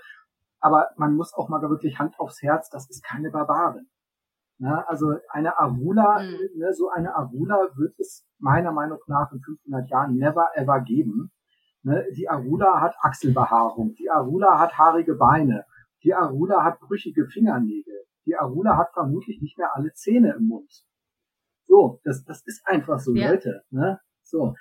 Aber 0.60 0.90
man 0.98 1.16
muss 1.16 1.34
auch 1.34 1.50
mal 1.50 1.62
wirklich 1.62 2.00
Hand 2.00 2.20
aufs 2.20 2.42
Herz, 2.42 2.70
das 2.70 2.90
ist 2.90 3.04
keine 3.04 3.32
Barbarin. 3.32 3.88
Ne? 4.60 4.88
Also 4.88 5.16
eine 5.30 5.58
Arula, 5.60 6.22
mhm. 6.22 6.60
ne, 6.60 6.74
so 6.74 6.90
eine 6.90 7.16
Arula 7.16 7.70
wird 7.76 8.00
es 8.00 8.26
meiner 8.38 8.72
Meinung 8.72 9.00
nach 9.08 9.32
in 9.34 9.42
500 9.42 9.90
Jahren 9.90 10.16
never 10.16 10.52
ever 10.56 10.80
geben. 10.82 11.32
Ne? 11.82 12.06
Die 12.16 12.30
Arula 12.30 12.80
hat 12.80 12.96
Achselbehaarung, 13.02 13.96
die 13.96 14.10
Arula 14.10 14.60
hat 14.60 14.78
haarige 14.78 15.16
Beine, 15.16 15.66
die 16.04 16.14
Arula 16.14 16.64
hat 16.64 16.80
brüchige 16.80 17.26
Fingernägel, 17.26 18.06
die 18.26 18.36
Arula 18.36 18.78
hat 18.78 18.94
vermutlich 18.94 19.42
nicht 19.42 19.58
mehr 19.58 19.76
alle 19.76 19.92
Zähne 19.94 20.36
im 20.38 20.48
Mund. 20.48 20.86
So, 21.68 22.00
das, 22.04 22.24
das 22.26 22.44
ist 22.46 22.62
einfach 22.66 23.00
so, 23.00 23.14
ja. 23.14 23.32
Leute. 23.32 23.64
Ne? 23.70 24.00
So. 24.24 24.54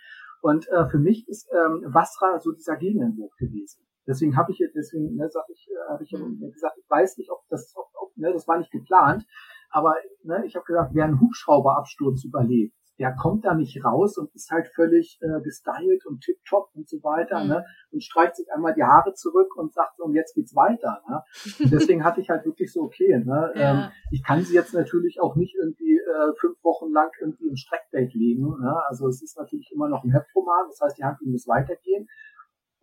Und 0.43 0.69
äh, 0.69 0.89
für 0.89 0.99
mich 0.99 1.29
ist 1.29 1.49
ähm, 1.53 1.83
Wasra 1.87 2.41
so 2.41 2.53
dieser 2.53 2.77
Gegenentwurf 2.77 3.33
gewesen. 3.37 3.87
Deswegen 4.07 4.37
habe 4.37 4.51
ich 4.51 4.59
jetzt, 4.59 4.75
deswegen 4.75 5.15
ne, 5.15 5.29
sag 5.31 5.45
ich, 5.49 5.69
äh, 5.71 5.93
habe 5.93 6.03
ich 6.03 6.13
mhm. 6.13 6.51
gesagt, 6.53 6.77
ich 6.79 6.91
weiß 6.91 7.19
nicht, 7.19 7.31
ob 7.31 7.43
das, 7.49 7.73
ob, 7.77 7.87
ob, 7.95 8.17
ne, 8.17 8.33
das 8.33 8.49
war 8.49 8.59
nicht 8.59 8.73
geplant, 8.73 9.25
aber 9.73 9.97
ne, 10.23 10.45
ich 10.47 10.55
habe 10.55 10.65
gesagt, 10.65 10.95
wer 10.95 11.05
einen 11.05 11.21
Hubschrauberabsturz 11.21 12.25
überlebt, 12.25 12.75
der 12.99 13.15
kommt 13.17 13.45
da 13.45 13.55
nicht 13.55 13.85
raus 13.85 14.19
und 14.19 14.33
ist 14.35 14.51
halt 14.51 14.69
völlig 14.69 15.19
äh, 15.23 15.41
gestylt 15.43 16.07
und 16.07 16.21
tipptopp 16.21 16.71
und 16.75 16.89
so 16.89 17.03
weiter, 17.03 17.43
mhm. 17.43 17.49
ne? 17.49 17.65
Und 17.91 18.05
streicht 18.05 18.37
sich 18.37 18.47
einmal 18.55 18.75
die 18.75 18.85
Haare 18.85 19.15
zurück 19.15 19.57
und 19.57 19.73
sagt 19.73 19.97
so, 19.97 20.05
und 20.05 20.15
jetzt 20.15 20.35
geht's 20.35 20.55
weiter, 20.55 21.03
ne? 21.09 21.23
Und 21.65 21.73
deswegen 21.73 22.05
hatte 22.05 22.21
ich 22.21 22.31
halt 22.31 22.45
wirklich 22.45 22.73
so, 22.73 22.83
okay, 22.83 23.19
ne? 23.19 23.53
Ja. 23.63 23.87
Ähm, 23.87 23.91
ich 24.11 24.23
kann 24.23 24.43
sie 24.43 24.55
jetzt 24.55 24.75
natürlich 24.75 25.21
auch 25.21 25.37
nicht 25.37 25.55
irgendwie 25.55 25.99
äh, 25.99 26.33
fünf 26.39 26.63
Wochen 26.63 26.93
lang 26.93 27.11
irgendwie 27.21 27.49
im 27.49 27.57
Streckbett 27.57 28.15
legen, 28.15 28.49
ne? 28.61 28.83
Also 28.89 29.09
es 29.09 29.23
ist 29.23 29.37
natürlich 29.39 29.73
immer 29.73 29.89
noch 29.89 30.05
ein 30.05 30.13
Heftroman, 30.13 30.67
das 30.69 30.81
heißt, 30.81 30.99
die 30.99 31.05
Handlung 31.05 31.33
muss 31.33 31.49
weitergehen. 31.49 32.09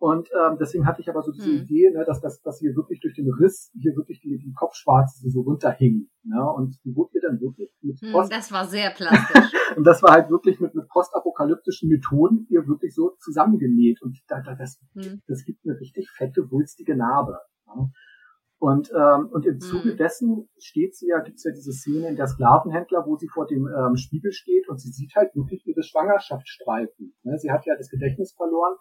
Und 0.00 0.30
ähm, 0.32 0.56
deswegen 0.58 0.86
hatte 0.86 1.02
ich 1.02 1.10
aber 1.10 1.20
so 1.20 1.30
diese 1.30 1.50
hm. 1.50 1.58
Idee, 1.58 1.90
ne, 1.90 2.06
dass, 2.06 2.22
dass, 2.22 2.40
dass 2.40 2.62
wir 2.62 2.74
wirklich 2.74 3.00
durch 3.00 3.14
den 3.14 3.30
Riss 3.34 3.70
hier 3.78 3.94
wirklich 3.96 4.18
die, 4.22 4.38
die 4.38 4.54
Kopfschwarze 4.54 5.28
so 5.28 5.42
runterhingen. 5.42 6.10
Ne? 6.24 6.42
Und 6.42 6.82
die 6.86 6.96
wurde 6.96 7.10
ihr 7.16 7.20
dann 7.20 7.38
wirklich 7.38 7.70
mit 7.82 8.00
hm, 8.00 8.12
Post. 8.12 8.32
Das 8.32 8.50
war 8.50 8.64
sehr 8.64 8.92
plastisch. 8.92 9.52
und 9.76 9.84
das 9.84 10.02
war 10.02 10.12
halt 10.12 10.30
wirklich 10.30 10.58
mit, 10.58 10.74
mit 10.74 10.88
postapokalyptischen 10.88 11.90
Methoden 11.90 12.46
ihr 12.48 12.66
wirklich 12.66 12.94
so 12.94 13.10
zusammengenäht. 13.18 14.00
Und 14.00 14.18
da, 14.26 14.40
da, 14.40 14.54
das, 14.54 14.80
hm. 14.94 15.20
das 15.28 15.44
gibt 15.44 15.66
eine 15.66 15.78
richtig 15.78 16.08
fette, 16.16 16.50
wulstige 16.50 16.96
Narbe. 16.96 17.36
Ne? 17.66 17.92
Und, 18.58 18.90
ähm, 18.94 19.28
und 19.30 19.44
im 19.44 19.60
Zuge 19.60 19.90
hm. 19.90 19.96
dessen 19.98 20.48
steht 20.58 20.96
sie 20.96 21.08
ja, 21.08 21.20
gibt's 21.20 21.44
ja 21.44 21.50
diese 21.50 21.72
Szene 21.72 22.08
in 22.08 22.16
der 22.16 22.26
Sklavenhändler, 22.26 23.04
wo 23.04 23.18
sie 23.18 23.28
vor 23.28 23.46
dem 23.46 23.68
ähm, 23.68 23.96
Spiegel 23.96 24.32
steht 24.32 24.66
und 24.70 24.80
sie 24.80 24.92
sieht 24.92 25.14
halt 25.14 25.36
wirklich 25.36 25.66
ihre 25.66 25.82
Schwangerschaftsstreifen. 25.82 27.14
Ne? 27.22 27.38
Sie 27.38 27.50
hat 27.50 27.66
ja 27.66 27.76
das 27.76 27.90
Gedächtnis 27.90 28.32
verloren 28.34 28.76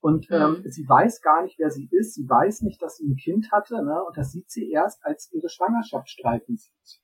und 0.00 0.28
ähm, 0.30 0.62
mhm. 0.62 0.70
sie 0.70 0.88
weiß 0.88 1.20
gar 1.22 1.42
nicht, 1.42 1.58
wer 1.58 1.70
sie 1.70 1.88
ist. 1.90 2.14
Sie 2.14 2.28
weiß 2.28 2.62
nicht, 2.62 2.80
dass 2.80 2.96
sie 2.96 3.08
ein 3.08 3.16
Kind 3.16 3.50
hatte. 3.50 3.82
Ne? 3.82 4.02
Und 4.06 4.16
das 4.16 4.30
sieht 4.30 4.50
sie 4.50 4.70
erst, 4.70 5.04
als 5.04 5.30
ihre 5.32 5.48
Schwangerschaftsstreifen 5.48 6.56
sieht. 6.56 7.02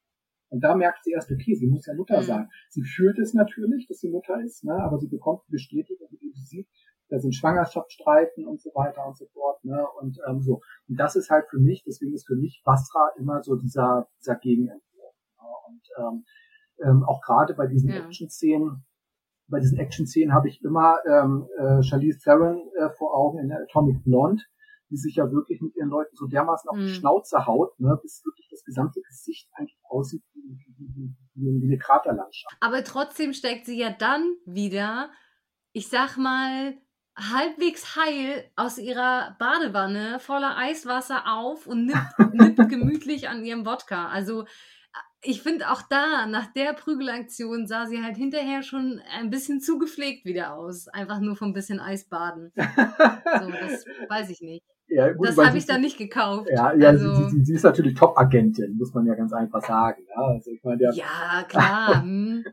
Und 0.48 0.60
da 0.60 0.76
merkt 0.76 1.02
sie 1.02 1.10
erst, 1.10 1.30
okay, 1.32 1.54
sie 1.56 1.66
muss 1.66 1.86
ja 1.86 1.94
Mutter 1.94 2.20
mhm. 2.20 2.24
sein. 2.24 2.48
Sie 2.70 2.84
fühlt 2.84 3.18
es 3.18 3.34
natürlich, 3.34 3.88
dass 3.88 3.98
sie 3.98 4.10
Mutter 4.10 4.40
ist, 4.40 4.62
ne? 4.62 4.74
aber 4.74 4.98
sie 4.98 5.08
bekommt 5.08 5.42
Bestätigung, 5.48 6.08
wie 6.20 6.30
sie 6.30 6.44
sieht, 6.44 6.68
da 7.08 7.18
sind 7.18 7.34
Schwangerschaftsstreifen 7.34 8.46
und 8.46 8.60
so 8.60 8.70
weiter 8.74 9.04
und 9.06 9.16
so 9.16 9.26
fort. 9.26 9.64
Ne? 9.64 9.84
Und 10.00 10.18
ähm, 10.28 10.40
so. 10.40 10.60
Und 10.88 10.96
das 10.96 11.16
ist 11.16 11.30
halt 11.30 11.46
für 11.50 11.58
mich, 11.58 11.82
deswegen 11.84 12.14
ist 12.14 12.26
für 12.26 12.36
mich 12.36 12.62
Basra 12.64 13.10
immer 13.18 13.42
so 13.42 13.56
dieser, 13.56 14.08
dieser 14.20 14.36
Gegenentwurf. 14.36 15.14
Ne? 15.40 15.48
Und 15.66 15.82
ähm, 15.98 16.24
ähm, 16.84 17.04
auch 17.04 17.20
gerade 17.22 17.54
bei 17.54 17.66
diesen 17.66 17.90
ja. 17.90 18.04
Action-Szenen, 18.04 18.84
bei 19.48 19.60
diesen 19.60 19.78
Action-Szenen 19.78 20.34
habe 20.34 20.48
ich 20.48 20.62
immer 20.62 20.98
ähm, 21.06 21.46
äh, 21.58 21.82
Charlize 21.82 22.18
Theron 22.18 22.68
äh, 22.78 22.90
vor 22.90 23.14
Augen 23.14 23.38
in 23.38 23.48
der 23.48 23.60
Atomic 23.62 24.02
Blonde, 24.04 24.42
die 24.90 24.96
sich 24.96 25.16
ja 25.16 25.30
wirklich 25.30 25.60
mit 25.60 25.74
ihren 25.76 25.88
Leuten 25.88 26.16
so 26.16 26.26
dermaßen 26.26 26.68
auf 26.70 26.76
die 26.76 26.84
mhm. 26.84 26.94
Schnauze 26.94 27.46
haut, 27.46 27.78
ne, 27.78 27.98
bis 28.00 28.22
wirklich 28.24 28.48
das 28.50 28.64
gesamte 28.64 29.00
Gesicht 29.00 29.48
eigentlich 29.54 29.78
aussieht 29.88 30.22
wie, 30.34 30.58
wie, 30.78 31.14
wie, 31.34 31.62
wie 31.62 31.66
eine 31.66 31.78
Kraterlandschaft. 31.78 32.56
Aber 32.60 32.84
trotzdem 32.84 33.32
steckt 33.32 33.66
sie 33.66 33.78
ja 33.78 33.90
dann 33.90 34.24
wieder, 34.46 35.10
ich 35.72 35.88
sag 35.88 36.16
mal, 36.16 36.74
halbwegs 37.16 37.96
heil 37.96 38.50
aus 38.56 38.78
ihrer 38.78 39.36
Badewanne 39.38 40.18
voller 40.18 40.56
Eiswasser 40.56 41.24
auf 41.26 41.66
und 41.66 41.86
nippt, 41.86 42.18
nippt 42.32 42.68
gemütlich 42.68 43.28
an 43.28 43.44
ihrem 43.44 43.64
Wodka. 43.64 44.08
Also 44.08 44.46
ich 45.24 45.42
finde 45.42 45.70
auch 45.70 45.82
da, 45.82 46.26
nach 46.26 46.52
der 46.52 46.72
Prügelaktion 46.74 47.66
sah 47.66 47.86
sie 47.86 48.02
halt 48.02 48.16
hinterher 48.16 48.62
schon 48.62 49.00
ein 49.18 49.30
bisschen 49.30 49.60
zu 49.60 49.78
gepflegt 49.78 50.24
wieder 50.24 50.54
aus. 50.54 50.88
Einfach 50.88 51.20
nur 51.20 51.36
vom 51.36 51.52
bisschen 51.52 51.80
Eisbaden. 51.80 52.52
so, 52.56 53.50
das 53.50 53.84
weiß 54.08 54.30
ich 54.30 54.40
nicht. 54.40 54.64
Ja, 54.86 55.12
gut, 55.12 55.26
das 55.26 55.38
habe 55.38 55.56
ich 55.56 55.66
dann 55.66 55.80
nicht 55.80 55.96
gekauft. 55.96 56.46
Ja, 56.54 56.72
ja 56.74 56.88
also, 56.90 57.14
sie, 57.14 57.30
sie, 57.30 57.44
sie, 57.46 57.54
ist 57.54 57.62
natürlich 57.62 57.94
Top-Agentin, 57.94 58.76
muss 58.76 58.92
man 58.92 59.06
ja 59.06 59.14
ganz 59.14 59.32
einfach 59.32 59.64
sagen. 59.64 60.02
Ja, 60.08 60.22
also 60.22 60.50
ich 60.50 60.62
meine, 60.62 60.82
ja 60.94 61.42
klar. 61.48 62.02
hm. 62.02 62.44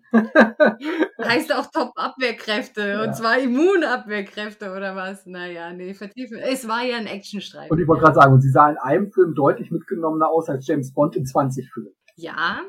heißt 1.21 1.53
auch 1.53 1.67
Top-Abwehrkräfte 1.67 2.87
ja. 2.87 3.03
und 3.03 3.15
zwar 3.15 3.37
Immunabwehrkräfte 3.37 4.71
oder 4.71 4.95
was. 4.95 5.25
Naja, 5.25 5.73
nee, 5.73 5.93
vertiefen. 5.93 6.39
Es 6.39 6.67
war 6.67 6.83
ja 6.83 6.97
ein 6.97 7.07
Actionstreif. 7.07 7.69
Und 7.69 7.79
ich 7.79 7.87
wollte 7.87 8.03
gerade 8.03 8.15
sagen, 8.15 8.33
und 8.33 8.41
sie 8.41 8.49
sah 8.49 8.69
in 8.69 8.77
einem 8.77 9.11
Film 9.11 9.35
deutlich 9.35 9.69
mitgenommener 9.69 10.29
aus 10.29 10.49
als 10.49 10.65
James 10.65 10.93
Bond 10.93 11.17
in 11.17 11.25
20 11.25 11.69
Filmen. 11.69 11.93
Ja, 12.15 12.61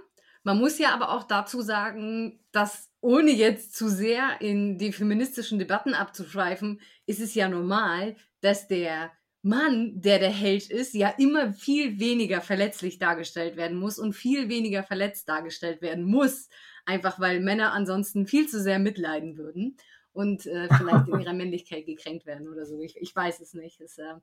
man 0.44 0.58
muss 0.58 0.78
ja 0.78 0.92
aber 0.92 1.10
auch 1.10 1.24
dazu 1.24 1.60
sagen, 1.60 2.40
dass 2.50 2.90
ohne 3.00 3.30
jetzt 3.30 3.74
zu 3.74 3.88
sehr 3.88 4.40
in 4.40 4.78
die 4.78 4.92
feministischen 4.92 5.58
Debatten 5.58 5.94
abzuschweifen, 5.94 6.80
ist 7.06 7.20
es 7.20 7.34
ja 7.34 7.48
normal, 7.48 8.16
dass 8.40 8.68
der 8.68 9.10
Mann, 9.42 10.00
der 10.00 10.20
der 10.20 10.30
Held 10.30 10.70
ist, 10.70 10.94
ja 10.94 11.08
immer 11.18 11.52
viel 11.52 11.98
weniger 11.98 12.40
verletzlich 12.40 12.98
dargestellt 12.98 13.56
werden 13.56 13.76
muss 13.76 13.98
und 13.98 14.12
viel 14.12 14.48
weniger 14.48 14.84
verletzt 14.84 15.28
dargestellt 15.28 15.82
werden 15.82 16.04
muss, 16.04 16.48
einfach 16.84 17.18
weil 17.18 17.40
Männer 17.40 17.72
ansonsten 17.72 18.26
viel 18.26 18.48
zu 18.48 18.62
sehr 18.62 18.78
mitleiden 18.78 19.36
würden 19.36 19.76
und 20.12 20.46
äh, 20.46 20.68
vielleicht 20.68 21.08
in 21.08 21.20
ihrer 21.20 21.32
Männlichkeit 21.32 21.86
gekränkt 21.86 22.24
werden 22.24 22.48
oder 22.48 22.66
so. 22.66 22.80
Ich, 22.80 22.96
ich 22.96 23.14
weiß 23.14 23.40
es 23.40 23.54
nicht. 23.54 23.80
Es, 23.80 23.98
äh, 23.98 24.14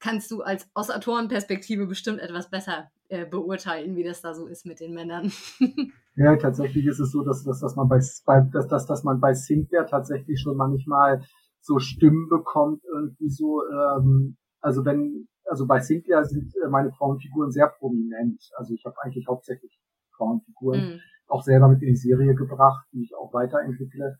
kannst 0.00 0.30
du 0.30 0.42
als 0.42 0.68
aus 0.74 0.90
Autorenperspektive 0.90 1.86
bestimmt 1.86 2.20
etwas 2.20 2.50
besser 2.50 2.90
äh, 3.08 3.26
beurteilen, 3.26 3.96
wie 3.96 4.04
das 4.04 4.20
da 4.20 4.34
so 4.34 4.46
ist 4.46 4.66
mit 4.66 4.80
den 4.80 4.94
Männern. 4.94 5.32
ja, 6.16 6.36
tatsächlich 6.36 6.86
ist 6.86 7.00
es 7.00 7.10
so, 7.10 7.22
dass, 7.22 7.44
dass, 7.44 7.60
dass 7.60 7.76
man 7.76 7.88
bei, 7.88 8.00
bei 8.26 8.40
dass, 8.52 8.68
dass, 8.68 8.86
dass 8.86 9.04
man 9.04 9.20
bei 9.20 9.34
Sinclair 9.34 9.86
tatsächlich 9.86 10.40
schon 10.40 10.56
manchmal 10.56 11.22
so 11.60 11.78
Stimmen 11.78 12.28
bekommt, 12.28 12.82
irgendwie 12.92 13.28
so, 13.28 13.62
ähm, 13.66 14.36
also 14.60 14.84
wenn, 14.84 15.28
also 15.44 15.66
bei 15.66 15.80
Sinclair 15.80 16.24
sind 16.24 16.52
äh, 16.64 16.68
meine 16.68 16.92
Frauenfiguren 16.92 17.50
sehr 17.50 17.68
prominent. 17.68 18.42
Also 18.56 18.74
ich 18.74 18.84
habe 18.84 18.96
eigentlich 19.02 19.26
hauptsächlich 19.28 19.78
Frauenfiguren, 20.16 20.80
mhm. 20.80 21.00
auch 21.28 21.42
selber 21.42 21.68
mit 21.68 21.82
in 21.82 21.88
die 21.88 21.96
Serie 21.96 22.34
gebracht, 22.34 22.86
die 22.92 23.02
ich 23.02 23.14
auch 23.16 23.32
weiterentwickle. 23.32 24.18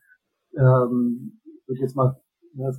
Ähm, 0.57 1.41
würde 1.67 1.81
jetzt 1.81 1.95
mal, 1.95 2.19
ne, 2.53 2.73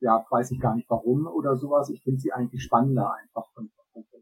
ja, 0.00 0.24
weiß 0.30 0.50
ich 0.50 0.60
gar 0.60 0.74
nicht 0.74 0.88
warum 0.90 1.26
oder 1.26 1.56
sowas. 1.56 1.90
Ich 1.90 2.02
finde 2.02 2.20
sie 2.20 2.32
eigentlich 2.32 2.62
spannender 2.62 3.12
einfach, 3.14 3.50
von, 3.52 3.70
von, 3.92 4.04
von, 4.04 4.20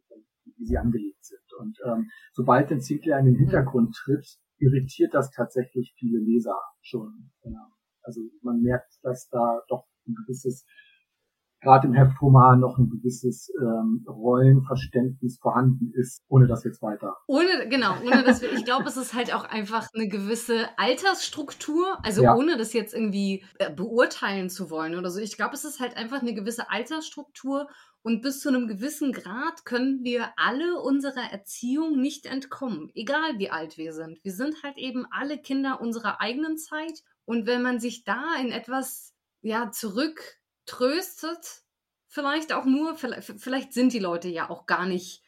wie 0.56 0.66
sie 0.66 0.78
angelegt 0.78 1.24
sind. 1.24 1.52
Und 1.58 1.78
ähm, 1.84 2.10
sobald 2.32 2.70
den 2.70 2.80
Sinclair 2.80 3.18
in 3.18 3.26
den 3.26 3.36
Hintergrund 3.36 3.94
tritt, 3.94 4.38
irritiert 4.58 5.14
das 5.14 5.30
tatsächlich 5.30 5.94
viele 5.96 6.18
Leser 6.18 6.60
schon. 6.80 7.30
Ja. 7.44 7.70
Also 8.02 8.20
man 8.42 8.60
merkt, 8.60 8.98
dass 9.02 9.28
da 9.28 9.60
doch 9.68 9.86
ein 10.06 10.14
gewisses 10.14 10.66
gerade 11.60 11.88
im 11.88 11.94
Heftroman 11.94 12.60
noch 12.60 12.78
ein 12.78 12.88
gewisses 12.88 13.52
ähm, 13.60 14.04
Rollenverständnis 14.08 15.38
vorhanden 15.40 15.92
ist, 15.94 16.22
ohne 16.28 16.46
das 16.46 16.64
jetzt 16.64 16.82
weiter. 16.82 17.16
Ohne, 17.26 17.68
genau, 17.68 17.94
ohne 18.04 18.22
dass 18.22 18.42
wir, 18.42 18.52
ich 18.52 18.64
glaube, 18.64 18.84
es 18.84 18.96
ist 18.96 19.14
halt 19.14 19.34
auch 19.34 19.44
einfach 19.44 19.88
eine 19.94 20.08
gewisse 20.08 20.66
Altersstruktur, 20.76 21.98
also 22.04 22.22
ja. 22.22 22.34
ohne 22.34 22.56
das 22.56 22.72
jetzt 22.72 22.94
irgendwie 22.94 23.44
äh, 23.58 23.72
beurteilen 23.72 24.50
zu 24.50 24.70
wollen 24.70 24.96
oder 24.96 25.10
so. 25.10 25.20
Ich 25.20 25.36
glaube, 25.36 25.54
es 25.54 25.64
ist 25.64 25.80
halt 25.80 25.96
einfach 25.96 26.22
eine 26.22 26.34
gewisse 26.34 26.70
Altersstruktur 26.70 27.68
und 28.02 28.22
bis 28.22 28.40
zu 28.40 28.48
einem 28.48 28.68
gewissen 28.68 29.12
Grad 29.12 29.64
können 29.64 30.04
wir 30.04 30.30
alle 30.36 30.80
unserer 30.80 31.32
Erziehung 31.32 32.00
nicht 32.00 32.26
entkommen, 32.26 32.90
egal 32.94 33.38
wie 33.38 33.50
alt 33.50 33.76
wir 33.76 33.92
sind. 33.92 34.22
Wir 34.22 34.32
sind 34.32 34.62
halt 34.62 34.78
eben 34.78 35.06
alle 35.10 35.38
Kinder 35.38 35.80
unserer 35.80 36.20
eigenen 36.20 36.56
Zeit 36.56 37.02
und 37.24 37.46
wenn 37.46 37.62
man 37.62 37.80
sich 37.80 38.04
da 38.04 38.36
in 38.40 38.52
etwas 38.52 39.14
ja 39.42 39.70
zurück 39.70 40.37
tröstet, 40.68 41.62
vielleicht 42.06 42.52
auch 42.52 42.64
nur, 42.64 42.94
vielleicht, 42.96 43.72
sind 43.72 43.92
die 43.92 43.98
Leute 43.98 44.28
ja 44.28 44.50
auch 44.50 44.66
gar 44.66 44.86
nicht 44.86 45.22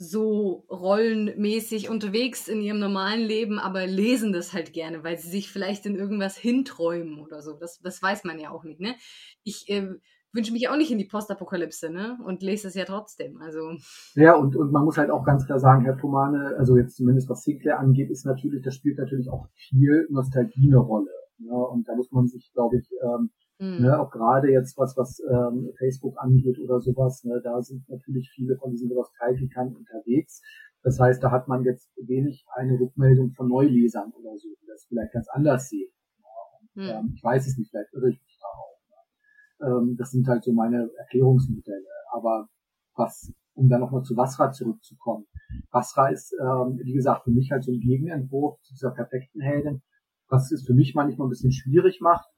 so 0.00 0.64
rollenmäßig 0.70 1.90
unterwegs 1.90 2.46
in 2.46 2.60
ihrem 2.60 2.78
normalen 2.78 3.20
Leben, 3.20 3.58
aber 3.58 3.86
lesen 3.86 4.32
das 4.32 4.52
halt 4.52 4.72
gerne, 4.72 5.02
weil 5.02 5.18
sie 5.18 5.28
sich 5.28 5.50
vielleicht 5.50 5.86
in 5.86 5.96
irgendwas 5.96 6.36
hinträumen 6.36 7.18
oder 7.18 7.42
so. 7.42 7.54
Das, 7.54 7.80
das 7.80 8.00
weiß 8.00 8.22
man 8.22 8.38
ja 8.38 8.50
auch 8.50 8.62
nicht, 8.62 8.78
ne? 8.78 8.94
Ich 9.42 9.68
äh, 9.68 9.88
wünsche 10.32 10.52
mich 10.52 10.68
auch 10.68 10.76
nicht 10.76 10.92
in 10.92 10.98
die 10.98 11.04
Postapokalypse, 11.04 11.90
ne? 11.90 12.16
Und 12.24 12.42
lese 12.42 12.68
es 12.68 12.74
ja 12.74 12.84
trotzdem. 12.84 13.40
Also. 13.40 13.72
Ja, 14.14 14.36
und, 14.36 14.54
und 14.54 14.70
man 14.70 14.84
muss 14.84 14.98
halt 14.98 15.10
auch 15.10 15.24
ganz 15.24 15.46
klar 15.46 15.58
sagen, 15.58 15.84
Herr 15.84 15.98
Tomane, 15.98 16.54
also 16.56 16.76
jetzt 16.76 16.96
zumindest 16.96 17.28
was 17.28 17.42
Sinclair 17.42 17.80
angeht, 17.80 18.10
ist 18.10 18.24
natürlich, 18.24 18.62
das 18.62 18.76
spielt 18.76 18.98
natürlich 18.98 19.28
auch 19.30 19.48
viel 19.54 20.06
Nostalgie 20.10 20.68
eine 20.68 20.78
Rolle. 20.78 21.10
Ja, 21.38 21.54
und 21.54 21.88
da 21.88 21.96
muss 21.96 22.12
man 22.12 22.28
sich, 22.28 22.52
glaube 22.52 22.78
ich, 22.78 22.88
ähm, 23.02 23.30
Mhm. 23.60 23.82
Ne, 23.82 23.98
auch 23.98 24.10
gerade 24.10 24.50
jetzt 24.50 24.78
was, 24.78 24.96
was 24.96 25.20
ähm, 25.20 25.72
Facebook 25.78 26.14
angeht 26.18 26.60
oder 26.60 26.80
sowas, 26.80 27.24
ne, 27.24 27.40
da 27.42 27.60
sind 27.60 27.88
natürlich 27.88 28.30
viele 28.30 28.56
von 28.56 28.70
diesen 28.70 28.88
Nostalgikern 28.88 29.74
unterwegs. 29.74 30.40
Das 30.82 31.00
heißt, 31.00 31.22
da 31.22 31.32
hat 31.32 31.48
man 31.48 31.64
jetzt 31.64 31.90
wenig 31.96 32.46
eine 32.54 32.78
Rückmeldung 32.78 33.32
von 33.32 33.48
Neulesern 33.48 34.12
oder 34.12 34.36
so, 34.36 34.48
die 34.60 34.66
das 34.66 34.86
vielleicht 34.88 35.12
ganz 35.12 35.28
anders 35.28 35.68
sehen. 35.68 35.90
Ja, 36.20 36.28
und, 36.60 36.82
mhm. 36.82 37.08
ähm, 37.08 37.12
ich 37.16 37.24
weiß 37.24 37.48
es 37.48 37.58
nicht, 37.58 37.70
vielleicht 37.70 37.92
irre 37.94 38.10
ich 38.10 38.22
mich 38.22 38.38
da 38.40 38.46
auch. 38.46 38.78
Ne. 38.88 39.90
Ähm, 39.90 39.96
das 39.96 40.12
sind 40.12 40.28
halt 40.28 40.44
so 40.44 40.52
meine 40.52 40.88
Erklärungsmodelle. 40.96 41.86
Aber 42.12 42.48
was, 42.94 43.32
um 43.54 43.68
dann 43.68 43.80
nochmal 43.80 44.02
zu 44.02 44.16
Wasra 44.16 44.52
zurückzukommen. 44.52 45.26
Wasra 45.70 46.08
ist, 46.08 46.32
ähm, 46.40 46.78
wie 46.82 46.92
gesagt, 46.92 47.24
für 47.24 47.30
mich 47.32 47.50
halt 47.50 47.64
so 47.64 47.72
ein 47.72 47.80
Gegenentwurf 47.80 48.60
zu 48.62 48.74
dieser 48.74 48.92
perfekten 48.92 49.40
Heldin, 49.40 49.82
was 50.28 50.52
es 50.52 50.64
für 50.64 50.74
mich 50.74 50.94
manchmal 50.94 51.26
ein 51.26 51.30
bisschen 51.30 51.52
schwierig 51.52 52.00
macht, 52.00 52.28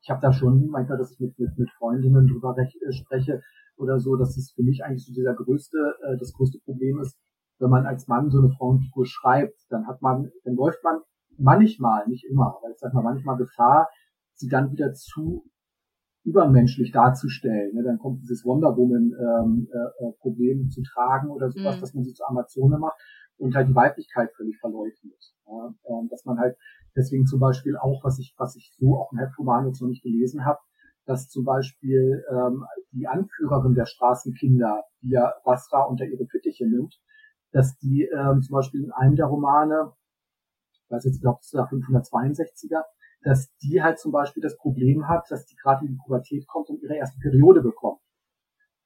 ich 0.00 0.10
habe 0.10 0.20
da 0.20 0.32
schon 0.32 0.68
manchmal, 0.68 0.98
dass 0.98 1.12
ich 1.12 1.20
mit, 1.20 1.38
mit, 1.38 1.58
mit 1.58 1.70
Freundinnen 1.78 2.26
drüber 2.26 2.56
rech, 2.56 2.76
äh, 2.86 2.92
spreche 2.92 3.42
oder 3.76 3.98
so, 3.98 4.16
dass 4.16 4.36
es 4.36 4.52
für 4.52 4.62
mich 4.62 4.84
eigentlich 4.84 5.06
so 5.06 5.12
dieser 5.12 5.34
größte, 5.34 5.78
äh, 6.02 6.16
das 6.18 6.32
größte 6.32 6.58
Problem 6.64 7.00
ist, 7.00 7.16
wenn 7.58 7.70
man 7.70 7.86
als 7.86 8.06
Mann 8.06 8.30
so 8.30 8.38
eine 8.38 8.50
Frauenfigur 8.50 9.06
schreibt, 9.06 9.58
dann 9.70 9.86
hat 9.86 10.00
man, 10.00 10.30
dann 10.44 10.54
läuft 10.54 10.82
man 10.84 11.00
manchmal, 11.36 12.06
nicht 12.08 12.24
immer, 12.24 12.56
aber 12.56 12.70
ich 12.70 12.78
sag 12.78 12.94
mal 12.94 13.02
manchmal 13.02 13.36
Gefahr, 13.36 13.88
sie 14.34 14.48
dann 14.48 14.70
wieder 14.70 14.92
zu 14.92 15.44
übermenschlich 16.24 16.92
darzustellen. 16.92 17.74
Ne? 17.74 17.82
Dann 17.82 17.98
kommt 17.98 18.22
dieses 18.22 18.44
Wonder 18.44 18.76
Woman 18.76 19.12
ähm, 19.18 19.68
äh, 19.72 20.06
äh 20.06 20.12
Problem 20.20 20.68
zu 20.68 20.82
tragen 20.82 21.30
oder 21.30 21.50
sowas, 21.50 21.76
mhm. 21.76 21.80
dass 21.80 21.94
man 21.94 22.04
sie 22.04 22.12
zu 22.12 22.24
Amazone 22.24 22.78
macht 22.78 23.00
und 23.38 23.54
halt 23.54 23.68
die 23.68 23.74
Weiblichkeit 23.74 24.32
völlig 24.36 24.58
verleugnet. 24.58 25.34
Ja? 25.46 25.74
Ähm, 25.84 26.08
dass 26.10 26.24
man 26.24 26.38
halt 26.38 26.56
Deswegen 26.98 27.26
zum 27.26 27.38
Beispiel 27.38 27.76
auch, 27.76 28.02
was 28.02 28.18
ich, 28.18 28.34
was 28.38 28.56
ich 28.56 28.74
so 28.76 28.98
auch 28.98 29.12
im 29.12 29.18
Heftroman 29.18 29.66
jetzt 29.66 29.80
noch 29.80 29.88
nicht 29.88 30.02
gelesen 30.02 30.44
habe, 30.44 30.58
dass 31.06 31.28
zum 31.28 31.44
Beispiel 31.44 32.24
ähm, 32.28 32.64
die 32.90 33.06
Anführerin 33.06 33.74
der 33.74 33.86
Straßenkinder, 33.86 34.82
die 35.00 35.10
ja 35.10 35.32
Basra 35.44 35.84
unter 35.84 36.04
ihre 36.04 36.26
Fittiche 36.26 36.66
nimmt, 36.66 37.00
dass 37.52 37.78
die 37.78 38.02
ähm, 38.02 38.42
zum 38.42 38.52
Beispiel 38.52 38.82
in 38.82 38.90
einem 38.90 39.14
der 39.14 39.26
Romane, 39.26 39.92
ich 40.72 40.90
weiß 40.90 41.04
jetzt, 41.04 41.16
ich 41.16 41.22
glaube, 41.22 41.38
der 41.52 41.68
562er, 41.68 42.82
dass 43.22 43.54
die 43.58 43.80
halt 43.80 44.00
zum 44.00 44.10
Beispiel 44.10 44.42
das 44.42 44.56
Problem 44.56 45.06
hat, 45.06 45.30
dass 45.30 45.46
die 45.46 45.54
gerade 45.54 45.86
in 45.86 45.92
die 45.92 45.98
Pubertät 46.04 46.48
kommt 46.48 46.68
und 46.68 46.82
ihre 46.82 46.96
erste 46.96 47.18
Periode 47.20 47.62
bekommt. 47.62 48.00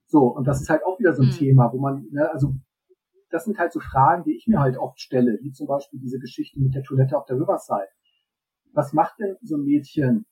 So, 0.07 0.27
und 0.27 0.47
das 0.47 0.61
ist 0.61 0.69
halt 0.69 0.85
auch 0.85 0.99
wieder 0.99 1.15
so 1.15 1.23
ein 1.23 1.29
mhm. 1.29 1.33
Thema, 1.33 1.73
wo 1.73 1.81
man, 1.81 2.07
ne, 2.11 2.31
also 2.31 2.55
das 3.33 3.45
sind 3.45 3.59
halt 3.59 3.73
so 3.73 3.81
Fragen, 3.81 4.25
die 4.25 4.37
ich 4.37 4.47
mir 4.47 4.61
halt 4.61 4.77
oft 4.77 5.01
stelle, 5.01 5.39
wie 5.43 5.53
zum 5.53 5.67
Beispiel 5.67 5.99
diese 5.99 6.19
Geschichte 6.19 6.61
mit 6.61 6.75
der 6.75 6.83
Toilette 6.83 7.17
auf 7.17 7.25
der 7.25 7.37
Riverside. 7.37 7.89
Was 8.73 8.93
macht 8.93 9.19
denn 9.19 9.37
so 9.43 9.57
ein 9.57 9.65
Mädchen, 9.65 10.27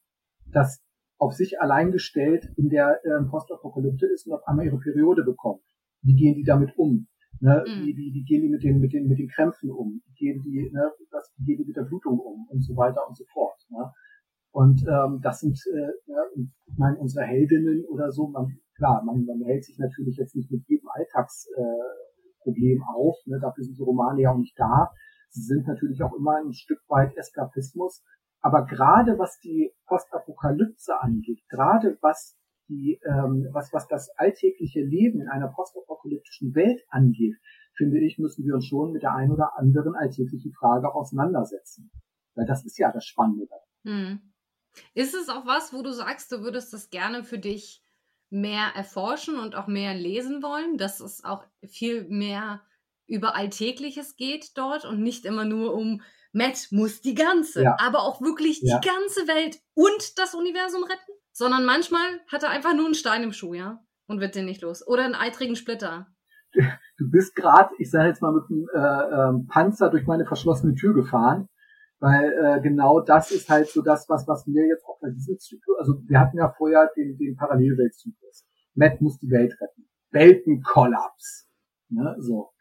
das 0.46 0.82
auf 1.18 1.34
sich 1.34 1.60
allein 1.60 1.92
gestellt 1.92 2.48
in 2.56 2.68
der 2.68 3.00
äh, 3.04 3.22
Postapokalypse 3.28 4.06
ist 4.06 4.26
und 4.26 4.34
auf 4.34 4.46
einmal 4.46 4.66
ihre 4.66 4.78
Periode 4.78 5.24
bekommt? 5.24 5.62
Wie 6.02 6.14
gehen 6.14 6.34
die 6.34 6.44
damit 6.44 6.76
um? 6.76 7.08
Ne? 7.40 7.64
Mhm. 7.66 7.86
Wie, 7.86 7.96
wie, 7.96 8.14
wie 8.14 8.24
gehen 8.24 8.42
die 8.42 8.48
mit 8.48 8.62
den, 8.62 8.80
mit 8.80 8.92
den, 8.92 9.08
mit 9.08 9.18
den 9.18 9.28
Krämpfen 9.28 9.70
um? 9.70 10.02
Wie 10.06 10.14
gehen 10.14 10.42
die, 10.42 10.70
ne, 10.72 10.90
was, 11.10 11.32
wie 11.38 11.44
gehen 11.44 11.58
die 11.58 11.66
mit 11.66 11.76
der 11.76 11.84
Blutung 11.84 12.18
um? 12.18 12.46
Und 12.48 12.62
so 12.62 12.76
weiter 12.76 13.06
und 13.08 13.16
so 13.16 13.24
fort. 13.32 13.58
Ne? 13.70 13.90
Und 14.52 14.82
ähm, 14.82 15.20
das 15.22 15.40
sind, 15.40 15.58
äh, 15.72 15.92
ja, 16.06 16.22
ich 16.36 16.78
meine, 16.78 16.98
unsere 16.98 17.24
Heldinnen 17.24 17.84
oder 17.86 18.10
so, 18.10 18.28
man, 18.28 18.58
klar, 18.74 19.02
man, 19.04 19.24
man 19.24 19.42
hält 19.44 19.64
sich 19.64 19.78
natürlich 19.78 20.16
jetzt 20.16 20.34
nicht 20.34 20.50
mit 20.50 20.66
jedem 20.68 20.88
Alltags, 20.88 21.46
äh, 21.56 22.09
Problem 22.42 22.82
auf. 22.82 23.16
Ne? 23.26 23.38
Dafür 23.40 23.64
sind 23.64 23.78
die 23.78 23.82
Romane 23.82 24.22
ja 24.22 24.32
auch 24.32 24.38
nicht 24.38 24.58
da. 24.58 24.90
Sie 25.30 25.42
sind 25.42 25.66
natürlich 25.66 26.02
auch 26.02 26.12
immer 26.12 26.36
ein 26.36 26.52
Stück 26.52 26.80
weit 26.88 27.16
Eskapismus. 27.16 28.02
Aber 28.40 28.64
gerade 28.64 29.18
was 29.18 29.38
die 29.40 29.72
Postapokalypse 29.86 30.98
angeht, 31.00 31.42
gerade 31.48 31.98
was 32.00 32.36
die, 32.68 33.00
ähm, 33.04 33.48
was, 33.52 33.72
was 33.72 33.86
das 33.88 34.10
alltägliche 34.16 34.80
Leben 34.80 35.20
in 35.20 35.28
einer 35.28 35.48
postapokalyptischen 35.48 36.54
Welt 36.54 36.82
angeht, 36.88 37.36
finde 37.76 37.98
ich, 37.98 38.18
müssen 38.18 38.44
wir 38.44 38.54
uns 38.54 38.66
schon 38.66 38.92
mit 38.92 39.02
der 39.02 39.14
einen 39.14 39.32
oder 39.32 39.58
anderen 39.58 39.94
alltäglichen 39.94 40.52
Frage 40.52 40.94
auseinandersetzen. 40.94 41.90
Weil 42.34 42.46
das 42.46 42.64
ist 42.64 42.78
ja 42.78 42.92
das 42.92 43.04
Spannende. 43.04 43.46
Hm. 43.84 44.20
Ist 44.94 45.14
es 45.14 45.28
auch 45.28 45.46
was, 45.46 45.72
wo 45.72 45.82
du 45.82 45.92
sagst, 45.92 46.30
du 46.32 46.42
würdest 46.42 46.72
das 46.72 46.90
gerne 46.90 47.24
für 47.24 47.38
dich 47.38 47.82
mehr 48.30 48.72
erforschen 48.74 49.38
und 49.38 49.56
auch 49.56 49.66
mehr 49.66 49.94
lesen 49.94 50.42
wollen, 50.42 50.78
dass 50.78 51.00
es 51.00 51.24
auch 51.24 51.44
viel 51.68 52.04
mehr 52.08 52.62
über 53.06 53.34
Alltägliches 53.34 54.16
geht 54.16 54.56
dort 54.56 54.84
und 54.84 55.02
nicht 55.02 55.24
immer 55.24 55.44
nur 55.44 55.74
um 55.74 56.00
Matt 56.32 56.68
muss 56.70 57.00
die 57.00 57.14
ganze, 57.14 57.64
ja. 57.64 57.76
aber 57.80 58.02
auch 58.04 58.20
wirklich 58.20 58.60
ja. 58.62 58.78
die 58.78 58.86
ganze 58.86 59.26
Welt 59.26 59.58
und 59.74 60.18
das 60.18 60.34
Universum 60.34 60.84
retten, 60.84 61.12
sondern 61.32 61.64
manchmal 61.64 62.20
hat 62.30 62.44
er 62.44 62.50
einfach 62.50 62.74
nur 62.74 62.84
einen 62.84 62.94
Stein 62.94 63.24
im 63.24 63.32
Schuh, 63.32 63.54
ja, 63.54 63.82
und 64.06 64.20
wird 64.20 64.36
den 64.36 64.44
nicht 64.44 64.62
los 64.62 64.86
oder 64.86 65.04
einen 65.04 65.16
eitrigen 65.16 65.56
Splitter. 65.56 66.06
Du 66.98 67.10
bist 67.10 67.34
gerade, 67.34 67.70
ich 67.78 67.90
sage 67.90 68.08
jetzt 68.08 68.22
mal 68.22 68.32
mit 68.32 68.44
einem 68.50 68.68
äh, 68.74 68.78
äh, 68.78 69.46
Panzer 69.48 69.88
durch 69.88 70.06
meine 70.06 70.26
verschlossene 70.26 70.74
Tür 70.74 70.94
gefahren 70.94 71.48
weil 72.00 72.32
äh, 72.32 72.60
genau 72.60 73.00
das 73.00 73.30
ist 73.30 73.48
halt 73.48 73.68
so 73.68 73.82
das, 73.82 74.08
was, 74.08 74.26
was 74.26 74.46
mir 74.46 74.66
jetzt 74.66 74.84
auch 74.86 74.98
bei 75.00 75.10
diesem 75.10 75.38
Zyklus, 75.38 75.78
also 75.78 76.00
wir 76.06 76.18
hatten 76.18 76.38
ja 76.38 76.52
vorher 76.56 76.90
den, 76.96 77.16
den 77.18 77.36
Parallelweltzyklus. 77.36 78.46
Matt 78.74 79.00
muss 79.00 79.18
die 79.18 79.30
Welt 79.30 79.52
retten. 79.60 79.88
Weltenkollaps. 80.10 81.48
Ne, 81.90 82.16
so. 82.18 82.52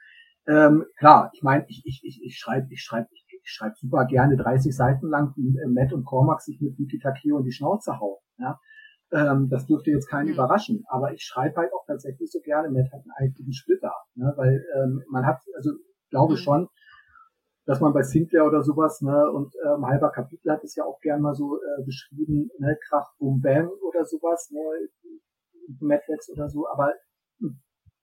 Ähm, 0.47 0.85
klar, 0.97 1.29
ich 1.33 1.43
meine, 1.43 1.65
ich, 1.67 1.83
ich, 1.85 2.01
ich, 2.03 2.21
ich 2.23 2.37
schreibe 2.37 2.67
ich 2.71 2.81
schreib, 2.81 3.07
ich, 3.11 3.25
ich 3.29 3.49
schreib 3.49 3.77
super 3.77 4.05
gerne 4.05 4.35
30 4.35 4.75
Seiten 4.75 5.07
lang, 5.07 5.33
wie 5.35 5.57
äh, 5.57 5.67
Matt 5.67 5.93
und 5.93 6.05
Cormac 6.05 6.41
sich 6.41 6.59
mit 6.59 6.79
Niki 6.79 6.99
Takeo 6.99 7.37
in 7.37 7.45
die 7.45 7.51
Schnauze 7.51 7.99
hauen. 7.99 8.17
Ja? 8.39 8.59
Ähm, 9.11 9.49
das 9.49 9.67
dürfte 9.67 9.91
jetzt 9.91 10.09
keinen 10.09 10.29
überraschen, 10.29 10.83
aber 10.87 11.13
ich 11.13 11.23
schreibe 11.23 11.57
halt 11.57 11.71
auch 11.73 11.85
tatsächlich 11.85 12.31
so 12.31 12.39
gerne, 12.41 12.69
Matt 12.69 12.91
hat 12.91 13.01
einen 13.01 13.29
eigenen 13.29 13.53
Splitter, 13.53 13.93
ne? 14.15 14.33
weil 14.35 14.65
ähm, 14.75 15.03
man 15.09 15.25
hat, 15.25 15.39
also 15.55 15.71
glaube 16.09 16.33
mhm. 16.33 16.37
schon, 16.37 16.67
dass 17.69 17.81
man 17.81 17.93
bei 17.93 18.01
Sinclair 18.01 18.47
oder 18.47 18.63
sowas, 18.63 18.99
ne, 19.01 19.29
und 19.31 19.53
ähm, 19.63 19.85
halber 19.85 20.09
Kapitel 20.09 20.51
hat 20.51 20.63
es 20.63 20.75
ja 20.75 20.83
auch 20.85 20.99
gern 21.01 21.21
mal 21.21 21.35
so 21.35 21.57
äh, 21.57 21.83
beschrieben, 21.85 22.49
ne, 22.57 22.75
Krach, 22.87 23.13
Boom, 23.19 23.41
Bam 23.41 23.69
oder 23.87 24.05
sowas, 24.05 24.49
ne, 24.49 24.59
Madlex 25.79 26.31
oder 26.31 26.49
so, 26.49 26.67
aber 26.67 26.95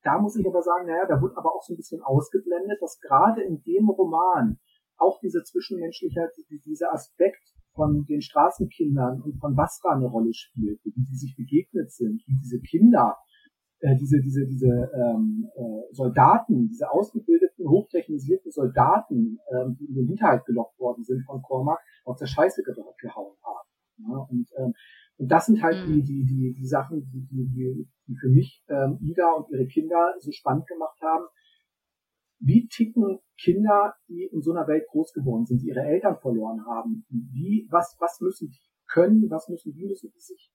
da 0.05 0.21
muss 0.21 0.37
ich 0.37 0.47
aber 0.47 0.63
sagen, 0.63 0.87
naja, 0.87 1.05
da 1.09 1.21
wird 1.21 1.37
aber 1.37 1.53
auch 1.53 1.65
so 1.65 1.75
ein 1.75 1.77
bisschen 1.77 2.01
ausgeblendet, 2.01 2.81
dass 2.81 3.01
gerade 3.01 3.43
in 3.43 3.61
dem 3.65 3.89
Roman 3.89 4.61
auch 4.99 5.19
diese 5.19 5.43
zwischenmenschliche, 5.43 6.31
dieser 6.65 6.93
Aspekt 6.93 7.43
von 7.75 8.05
den 8.05 8.23
Straßenkindern 8.23 9.21
und 9.21 9.41
von 9.41 9.57
Basra 9.57 9.97
eine 9.97 10.07
Rolle 10.07 10.33
spielt, 10.33 10.79
wie 10.85 10.93
die 10.93 11.17
sich 11.17 11.35
begegnet 11.37 11.91
sind, 11.91 12.23
wie 12.29 12.37
diese 12.37 12.61
Kinder 12.61 13.17
äh, 13.81 13.97
diese, 13.97 14.21
diese, 14.21 14.47
diese 14.47 14.91
ähm, 14.95 15.49
äh, 15.55 15.95
Soldaten, 15.95 16.69
diese 16.69 16.91
ausgebildeten, 16.91 17.69
hochtechnisierten 17.69 18.51
Soldaten, 18.51 19.39
ähm, 19.53 19.77
die 19.79 19.87
in 19.87 19.95
den 19.95 20.07
Hinterhalt 20.07 20.45
gelockt 20.47 20.79
worden 20.79 21.05
sind 21.05 21.25
von 21.27 21.43
Cormac, 21.43 21.79
aus 22.05 22.19
der 22.19 22.27
Scheiße 22.27 22.63
gehauen 22.63 23.37
haben. 23.43 23.69
Ja? 23.99 24.17
Und, 24.31 24.49
ähm, 24.59 24.73
und 25.19 25.29
das 25.29 25.47
sind 25.47 25.63
halt 25.63 25.87
mhm. 25.87 25.93
die, 25.93 26.03
die, 26.03 26.25
die, 26.25 26.55
die 26.55 26.67
Sachen, 26.67 27.11
die, 27.11 27.27
die, 27.27 27.49
die, 27.49 27.89
die 28.07 28.17
für 28.17 28.29
mich 28.29 28.65
ähm, 28.69 28.99
Ida 29.01 29.33
und 29.33 29.51
ihre 29.51 29.67
Kinder 29.67 30.15
so 30.21 30.31
spannend 30.33 30.67
gemacht 30.67 30.99
haben. 31.03 31.25
Wie 32.39 32.69
ticken 32.69 33.19
Kinder, 33.41 33.95
die 34.09 34.29
in 34.31 34.43
so 34.43 34.53
einer 34.53 34.69
Welt 34.69 34.87
groß 34.89 35.13
geworden 35.13 35.47
sind, 35.47 35.63
die 35.63 35.69
ihre 35.69 35.83
Eltern 35.83 36.19
verloren 36.19 36.65
haben? 36.67 37.07
Wie, 37.09 37.67
was, 37.71 37.97
was 37.99 38.21
müssen 38.21 38.51
die 38.51 38.61
können, 38.89 39.29
was 39.31 39.49
müssen 39.49 39.73
die, 39.73 39.87
müssen 39.87 40.11
die 40.15 40.21
sich, 40.21 40.53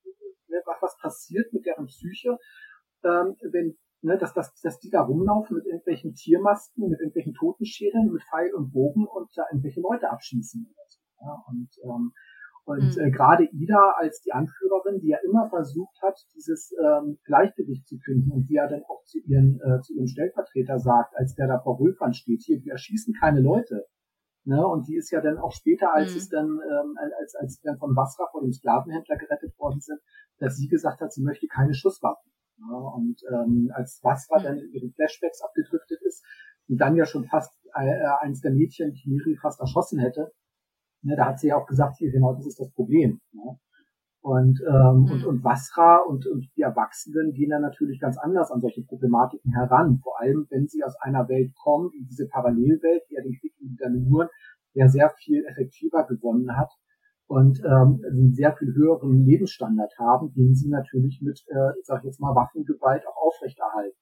ne, 0.48 0.62
was, 0.64 0.80
was 0.80 0.96
passiert 0.98 1.52
mit 1.52 1.66
deren 1.66 1.86
Psyche, 1.86 2.38
ähm, 3.04 3.36
wenn, 3.52 3.76
ne, 4.02 4.18
dass, 4.18 4.34
dass, 4.34 4.54
dass 4.60 4.78
die 4.78 4.90
da 4.90 5.02
rumlaufen 5.02 5.56
mit 5.56 5.66
irgendwelchen 5.66 6.14
Tiermasken, 6.14 6.88
mit 6.88 7.00
irgendwelchen 7.00 7.34
Totenscheren, 7.34 8.12
mit 8.12 8.22
Pfeil 8.22 8.52
und 8.54 8.72
Bogen 8.72 9.06
und 9.06 9.30
da 9.36 9.44
irgendwelche 9.50 9.80
Leute 9.80 10.10
abschießen 10.10 10.66
oder 10.66 10.84
so. 10.88 11.00
Ja? 11.20 11.42
Und, 11.48 11.70
ähm, 11.84 12.12
und 12.64 12.96
mhm. 12.96 13.02
äh, 13.02 13.10
gerade 13.10 13.44
Ida 13.44 13.94
als 13.98 14.20
die 14.20 14.32
Anführerin, 14.32 15.00
die 15.00 15.08
ja 15.08 15.18
immer 15.24 15.48
versucht 15.48 16.00
hat, 16.02 16.16
dieses 16.34 16.72
ähm, 16.78 17.18
Gleichgewicht 17.24 17.86
zu 17.88 17.98
finden 17.98 18.30
und 18.30 18.48
die 18.48 18.54
ja 18.54 18.68
dann 18.68 18.82
auch 18.84 19.02
zu, 19.04 19.18
ihren, 19.18 19.60
äh, 19.60 19.80
zu 19.80 19.94
ihrem 19.94 20.06
Stellvertreter 20.06 20.78
sagt, 20.78 21.16
als 21.16 21.34
der 21.34 21.48
da 21.48 21.58
vor 21.58 21.80
Rülfern 21.80 22.14
steht, 22.14 22.42
hier, 22.44 22.62
wir 22.62 22.72
erschießen 22.72 23.14
keine 23.18 23.40
Leute. 23.40 23.86
Ne? 24.44 24.64
Und 24.64 24.86
die 24.86 24.96
ist 24.96 25.10
ja 25.10 25.20
dann 25.20 25.38
auch 25.38 25.52
später, 25.52 25.92
als 25.92 26.12
mhm. 26.12 26.18
es 26.18 26.28
dann, 26.28 26.46
ähm, 26.46 26.96
als, 27.20 27.34
als 27.34 27.60
dann 27.62 27.78
von 27.78 27.94
Basra 27.94 28.28
vor 28.30 28.42
dem 28.42 28.52
Sklavenhändler 28.52 29.16
gerettet 29.16 29.58
worden 29.58 29.80
sind, 29.80 30.00
dass 30.38 30.56
sie 30.56 30.68
gesagt 30.68 31.00
hat, 31.00 31.12
sie 31.12 31.22
möchte 31.22 31.46
keine 31.46 31.74
Schusswaffen. 31.74 32.32
Ja? 32.58 32.76
Und 32.76 33.20
ähm, 33.30 33.70
als 33.74 34.00
Basra 34.02 34.42
dann 34.42 34.58
in 34.58 34.72
ihren 34.72 34.92
Flashbacks 34.92 35.42
abgedriftet 35.42 36.00
ist 36.06 36.24
und 36.68 36.78
dann 36.78 36.96
ja 36.96 37.06
schon 37.06 37.24
fast 37.24 37.52
äh, 37.74 38.04
eines 38.20 38.40
der 38.40 38.52
Mädchen, 38.52 38.92
die 38.92 39.10
Miri 39.10 39.36
fast 39.36 39.60
erschossen 39.60 39.98
hätte, 39.98 40.32
Ne, 41.02 41.16
da 41.16 41.26
hat 41.26 41.40
sie 41.40 41.48
ja 41.48 41.56
auch 41.56 41.66
gesagt, 41.66 41.96
hier 41.98 42.12
genau 42.12 42.32
das 42.34 42.46
ist 42.46 42.60
das 42.60 42.70
Problem. 42.72 43.20
Ne? 43.32 43.58
Und, 44.20 44.60
ähm, 44.68 45.00
mhm. 45.00 45.10
und, 45.10 45.24
und 45.26 45.44
Wasra 45.44 45.96
und, 45.96 46.28
und 46.28 46.48
die 46.56 46.62
Erwachsenen 46.62 47.32
gehen 47.32 47.50
dann 47.50 47.62
natürlich 47.62 47.98
ganz 47.98 48.16
anders 48.18 48.52
an 48.52 48.60
solche 48.60 48.84
Problematiken 48.84 49.52
heran. 49.52 49.98
Vor 50.00 50.20
allem, 50.20 50.46
wenn 50.50 50.68
sie 50.68 50.84
aus 50.84 50.94
einer 51.00 51.28
Welt 51.28 51.52
kommen, 51.56 51.90
wie 51.92 52.04
diese 52.04 52.28
Parallelwelt, 52.28 53.02
die 53.10 53.14
ja 53.14 53.22
den 53.22 53.36
Krieg 53.40 53.52
in 53.58 54.08
nur 54.08 54.30
ja 54.74 54.88
sehr 54.88 55.10
viel 55.18 55.44
effektiver 55.44 56.06
gewonnen 56.06 56.56
hat 56.56 56.70
und 57.26 57.60
ähm, 57.60 58.04
einen 58.04 58.32
sehr 58.32 58.54
viel 58.56 58.74
höheren 58.74 59.24
Lebensstandard 59.24 59.92
haben, 59.98 60.32
den 60.34 60.54
sie 60.54 60.68
natürlich 60.68 61.20
mit, 61.22 61.42
äh, 61.48 61.78
ich 61.78 61.86
sag 61.86 62.04
jetzt 62.04 62.20
mal, 62.20 62.34
Waffengewalt 62.34 63.06
auch 63.06 63.16
aufrechterhalten. 63.16 63.96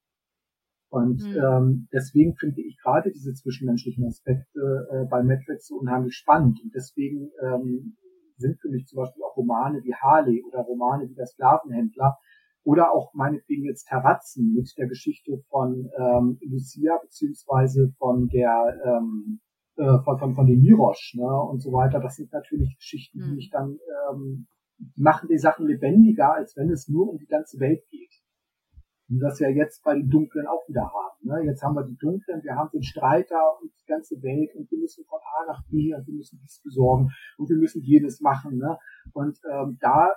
Und 0.89 1.23
mhm. 1.23 1.37
ähm, 1.37 1.87
deswegen 1.93 2.35
finde 2.35 2.61
ich 2.61 2.77
gerade 2.83 3.11
diese 3.11 3.33
zwischenmenschlichen 3.33 4.05
Aspekte 4.05 4.87
äh, 4.91 5.05
bei 5.09 5.23
Matrix 5.23 5.67
so 5.67 5.77
unheimlich 5.77 6.15
spannend. 6.15 6.59
Und 6.61 6.75
deswegen 6.75 7.31
ähm, 7.41 7.95
sind 8.35 8.59
für 8.59 8.69
mich 8.69 8.87
zum 8.87 8.97
Beispiel 8.97 9.23
auch 9.23 9.37
Romane 9.37 9.81
wie 9.83 9.93
Harley 9.93 10.43
oder 10.43 10.59
Romane 10.59 11.07
wie 11.09 11.15
der 11.15 11.27
Sklavenhändler 11.27 12.17
oder 12.63 12.91
auch 12.91 13.13
meinetwegen 13.13 13.65
jetzt 13.65 13.87
Terratzen 13.87 14.53
mit 14.53 14.69
der 14.77 14.87
Geschichte 14.87 15.41
von 15.49 15.89
ähm, 15.97 16.37
Lucia 16.41 16.97
beziehungsweise 17.01 17.93
von 17.97 18.27
der 18.27 18.81
ähm, 18.85 19.39
äh, 19.77 19.99
von, 20.03 20.19
von, 20.19 20.35
von 20.35 20.45
dem 20.45 20.61
Mirosch 20.61 21.15
ne, 21.15 21.41
und 21.49 21.61
so 21.61 21.71
weiter. 21.71 21.99
Das 21.99 22.15
sind 22.15 22.31
natürlich 22.31 22.75
Geschichten, 22.77 23.19
die 23.19 23.29
mhm. 23.29 23.35
mich 23.35 23.49
dann 23.49 23.77
ähm, 24.09 24.47
die 24.95 25.01
machen 25.01 25.29
die 25.29 25.37
Sachen 25.37 25.67
lebendiger, 25.67 26.33
als 26.33 26.57
wenn 26.57 26.69
es 26.71 26.87
nur 26.87 27.09
um 27.09 27.17
die 27.17 27.27
ganze 27.27 27.59
Welt 27.59 27.87
geht. 27.89 28.11
Und 29.09 29.19
das 29.19 29.39
wir 29.39 29.51
jetzt 29.51 29.83
bei 29.83 29.93
den 29.93 30.09
Dunklen 30.09 30.47
auch 30.47 30.67
wieder 30.67 30.89
haben. 30.89 31.27
Ne? 31.27 31.45
Jetzt 31.45 31.61
haben 31.61 31.75
wir 31.75 31.83
die 31.83 31.97
Dunklen, 31.97 32.41
wir 32.43 32.55
haben 32.55 32.69
den 32.71 32.83
Streiter 32.83 33.59
und 33.61 33.71
die 33.79 33.85
ganze 33.85 34.21
Welt 34.23 34.55
und 34.55 34.71
wir 34.71 34.79
müssen 34.79 35.03
von 35.05 35.19
A 35.19 35.51
nach 35.51 35.63
B 35.67 35.93
und 35.93 36.07
wir 36.07 36.13
müssen 36.13 36.39
dies 36.41 36.61
besorgen 36.63 37.11
und 37.37 37.49
wir 37.49 37.57
müssen 37.57 37.81
jedes 37.81 38.21
machen. 38.21 38.57
Ne? 38.57 38.77
Und 39.13 39.37
ähm, 39.51 39.77
da 39.81 40.13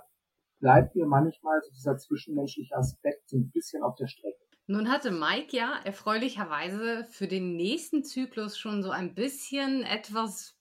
bleibt 0.60 0.94
mir 0.94 1.06
manchmal 1.06 1.60
so 1.62 1.72
dieser 1.72 1.97
zwischenmenschliche 1.97 2.76
Aspekt 2.76 3.28
so 3.28 3.36
ein 3.36 3.51
bisschen 3.51 3.82
auf 3.82 3.97
der 3.97 4.06
Strecke. 4.06 4.44
Nun 4.66 4.91
hatte 4.91 5.11
Mike 5.11 5.55
ja 5.55 5.78
erfreulicherweise 5.85 7.07
für 7.11 7.28
den 7.28 7.57
nächsten 7.57 8.03
Zyklus 8.03 8.59
schon 8.59 8.82
so 8.82 8.91
ein 8.91 9.15
bisschen 9.15 9.82
etwas 9.82 10.57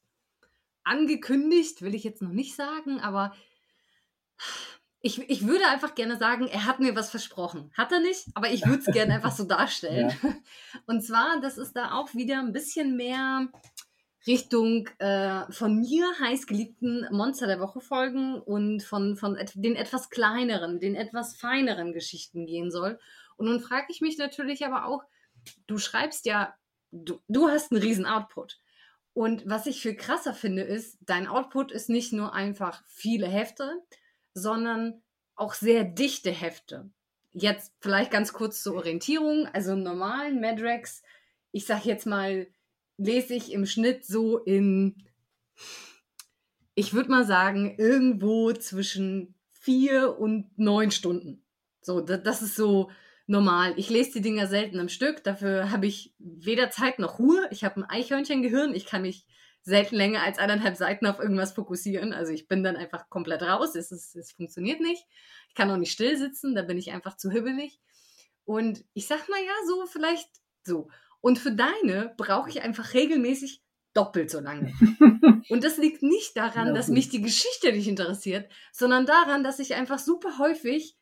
angekündigt, 0.84 1.82
will 1.82 1.96
ich 1.96 2.04
jetzt 2.04 2.22
noch 2.22 2.32
nicht 2.32 2.56
sagen, 2.56 3.00
aber 3.00 3.34
ich, 5.06 5.20
ich 5.30 5.46
würde 5.48 5.68
einfach 5.68 5.96
gerne 5.96 6.18
sagen, 6.18 6.48
er 6.48 6.66
hat 6.66 6.80
mir 6.80 6.96
was 6.96 7.10
versprochen. 7.10 7.72
Hat 7.78 7.92
er 7.92 8.00
nicht, 8.00 8.26
aber 8.36 8.50
ich 8.50 8.66
würde 8.66 8.80
es 8.80 8.94
gerne 8.94 9.14
einfach 9.16 9.34
so 9.34 9.44
darstellen. 9.44 10.14
Ja. 10.24 10.34
Und 10.86 11.02
zwar, 11.02 11.40
das 11.42 11.58
ist 11.58 11.76
da 11.76 11.94
auch 11.94 12.14
wieder 12.14 12.40
ein 12.40 12.54
bisschen 12.54 12.96
mehr 12.96 13.50
Richtung 14.26 14.88
äh, 15.00 15.42
von 15.52 15.80
mir 15.80 16.08
heißgeliebten 16.20 17.08
Monster 17.12 17.48
der 17.48 17.60
Woche 17.60 17.82
folgen 17.82 18.36
und 18.36 18.82
von, 18.82 19.18
von 19.18 19.38
den 19.56 19.76
etwas 19.76 20.10
kleineren, 20.10 20.80
den 20.80 20.96
etwas 20.96 21.36
feineren 21.36 21.92
Geschichten 21.92 22.46
gehen 22.46 22.72
soll. 22.72 23.00
Und 23.38 23.48
nun 23.48 23.60
frage 23.60 23.88
ich 23.90 24.02
mich 24.02 24.18
natürlich 24.18 24.66
aber 24.66 24.86
auch, 24.86 25.04
du 25.68 25.78
schreibst 25.78 26.26
ja, 26.26 26.54
du, 26.92 27.20
du 27.28 27.50
hast 27.50 27.72
einen 27.72 27.82
riesen 27.82 28.06
Output. 28.06 28.60
Und 29.14 29.44
was 29.48 29.68
ich 29.68 29.82
viel 29.82 29.96
krasser 29.96 30.34
finde, 30.34 30.64
ist, 30.64 30.98
dein 31.02 31.28
Output 31.28 31.72
ist 31.72 31.90
nicht 31.90 32.14
nur 32.14 32.34
einfach 32.34 32.84
viele 32.88 33.28
Hefte, 33.28 33.82
sondern 34.34 35.02
auch 35.36 35.54
sehr 35.54 35.84
dichte 35.84 36.32
Hefte. 36.32 36.90
Jetzt 37.32 37.74
vielleicht 37.80 38.12
ganz 38.12 38.34
kurz 38.34 38.62
zur 38.62 38.76
Orientierung. 38.76 39.48
Also 39.54 39.74
im 39.74 39.84
normalen 39.84 40.42
Madrex, 40.42 41.04
ich 41.52 41.66
sag 41.66 41.86
jetzt 41.86 42.06
mal, 42.06 42.48
lese 42.98 43.34
ich 43.34 43.52
im 43.52 43.66
Schnitt 43.66 44.06
so 44.06 44.38
in, 44.38 45.04
ich 46.76 46.94
würde 46.94 47.12
mal 47.12 47.26
sagen, 47.26 47.76
irgendwo 47.78 48.52
zwischen 48.54 49.36
vier 49.52 50.18
und 50.20 50.58
neun 50.58 50.92
Stunden. 50.92 51.44
So, 51.82 52.02
das 52.02 52.42
ist 52.42 52.56
so 52.56 52.90
normal. 53.26 53.74
Ich 53.78 53.90
lese 53.90 54.14
die 54.14 54.22
Dinger 54.22 54.48
selten 54.48 54.80
am 54.80 54.90
Stück. 54.90 55.24
Dafür 55.24 55.72
habe 55.72 55.86
ich 55.88 56.14
weder 56.20 56.70
Zeit 56.70 57.00
noch 57.00 57.20
Ruhe. 57.20 57.48
Ich 57.52 57.64
habe 57.64 57.82
ein 57.82 57.90
Eichhörnchengehirn. 57.90 58.74
Ich 58.74 58.86
kann 58.86 59.04
mich 59.04 59.26
selten 59.62 59.96
länger 59.96 60.22
als 60.22 60.40
eineinhalb 60.40 60.76
Seiten 60.76 61.06
auf 61.06 61.20
irgendwas 61.20 61.54
fokussieren. 61.54 62.14
Also 62.14 62.34
ich 62.34 62.48
bin 62.48 62.64
dann 62.64 62.76
einfach 62.76 63.10
komplett 63.10 63.42
raus. 63.42 63.76
Es, 63.76 63.92
ist, 63.92 64.16
es 64.16 64.34
funktioniert 64.34 64.82
nicht. 64.82 65.06
Ich 65.50 65.56
kann 65.56 65.72
auch 65.72 65.78
nicht 65.78 65.92
still 65.92 66.18
sitzen, 66.18 66.54
da 66.56 66.64
bin 66.64 66.78
ich 66.78 66.92
einfach 66.92 67.16
zu 67.16 67.32
hibbelig. 67.32 67.80
Und 68.46 68.84
ich 68.94 69.08
sag 69.08 69.30
mal 69.30 69.40
ja, 69.40 69.54
so 69.68 69.86
vielleicht 69.86 70.30
so. 70.64 70.90
Und 71.22 71.40
für 71.40 71.54
deine 71.54 72.14
brauche 72.18 72.50
ich 72.50 72.62
einfach 72.62 72.94
regelmäßig 72.94 73.62
doppelt 73.94 74.30
so 74.30 74.42
lange. 74.42 74.74
Und 75.50 75.64
das 75.64 75.78
liegt 75.78 76.04
nicht 76.04 76.36
daran, 76.36 76.74
dass 76.74 76.88
mich 76.88 77.10
die 77.10 77.22
Geschichte 77.22 77.72
nicht 77.72 77.88
interessiert, 77.88 78.52
sondern 78.72 79.06
daran, 79.06 79.44
dass 79.44 79.60
ich 79.60 79.76
einfach 79.76 80.00
super 80.00 80.38
häufig 80.40 80.98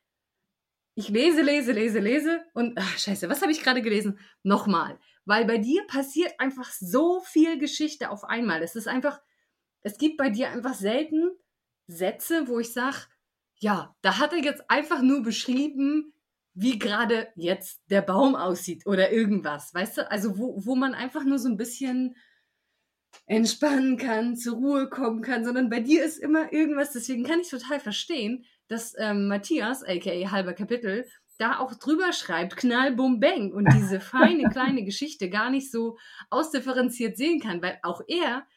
ich 0.96 1.10
lese, 1.10 1.42
lese, 1.42 1.72
lese, 1.72 2.00
lese 2.00 2.42
und 2.54 2.78
ach, 2.78 2.98
scheiße, 2.98 3.30
was 3.30 3.42
habe 3.42 3.52
ich 3.52 3.62
gerade 3.64 3.82
gelesen? 3.82 4.20
Nochmal 4.44 5.00
weil 5.26 5.46
bei 5.46 5.58
dir 5.58 5.86
passiert 5.88 6.40
einfach 6.40 6.72
so 6.74 7.22
viel 7.22 7.60
Geschichte 7.60 8.10
auf 8.10 8.24
einmal. 8.24 8.64
Es 8.64 8.76
ist 8.76 8.88
einfach, 8.88 9.22
es 9.82 9.98
gibt 9.98 10.18
bei 10.18 10.30
dir 10.30 10.50
einfach 10.50 10.74
selten 10.74 11.32
Sätze, 11.88 12.48
wo 12.48 12.60
ich 12.60 12.74
sage, 12.74 12.98
ja, 13.60 13.96
da 14.02 14.18
hat 14.18 14.34
er 14.34 14.40
jetzt 14.40 14.70
einfach 14.70 15.02
nur 15.02 15.22
beschrieben, 15.22 16.14
wie 16.54 16.80
gerade 16.80 17.30
jetzt 17.36 17.82
der 17.90 18.02
Baum 18.02 18.36
aussieht 18.36 18.86
oder 18.86 19.12
irgendwas, 19.12 19.74
weißt 19.74 19.98
du? 19.98 20.12
Also 20.12 20.38
wo, 20.38 20.66
wo 20.66 20.76
man 20.76 20.94
einfach 20.94 21.24
nur 21.24 21.40
so 21.40 21.48
ein 21.48 21.58
bisschen 21.58 22.16
entspannen 23.26 23.98
kann, 23.98 24.36
zur 24.36 24.56
Ruhe 24.56 24.90
kommen 24.90 25.22
kann, 25.22 25.46
sondern 25.46 25.70
bei 25.70 25.80
dir 25.80 26.04
ist 26.04 26.18
immer 26.18 26.52
irgendwas. 26.52 26.92
Deswegen 26.92 27.24
kann 27.24 27.40
ich 27.40 27.50
total 27.50 27.80
verstehen, 27.80 28.46
dass 28.72 28.96
ähm, 28.98 29.28
Matthias, 29.28 29.84
aka 29.84 30.32
halber 30.32 30.54
Kapitel, 30.54 31.06
da 31.38 31.60
auch 31.60 31.74
drüber 31.74 32.14
schreibt, 32.14 32.56
knall, 32.56 32.96
bum, 32.96 33.20
bang 33.20 33.52
und 33.52 33.68
diese 33.74 34.00
feine 34.00 34.50
kleine 34.50 34.86
Geschichte 34.86 35.30
gar 35.30 35.50
nicht 35.50 35.72
so 35.72 35.98
ausdifferenziert 36.30 37.18
sehen 37.18 37.42
kann, 37.42 37.62
weil 37.62 37.80
auch 37.84 38.02
er, 38.08 38.48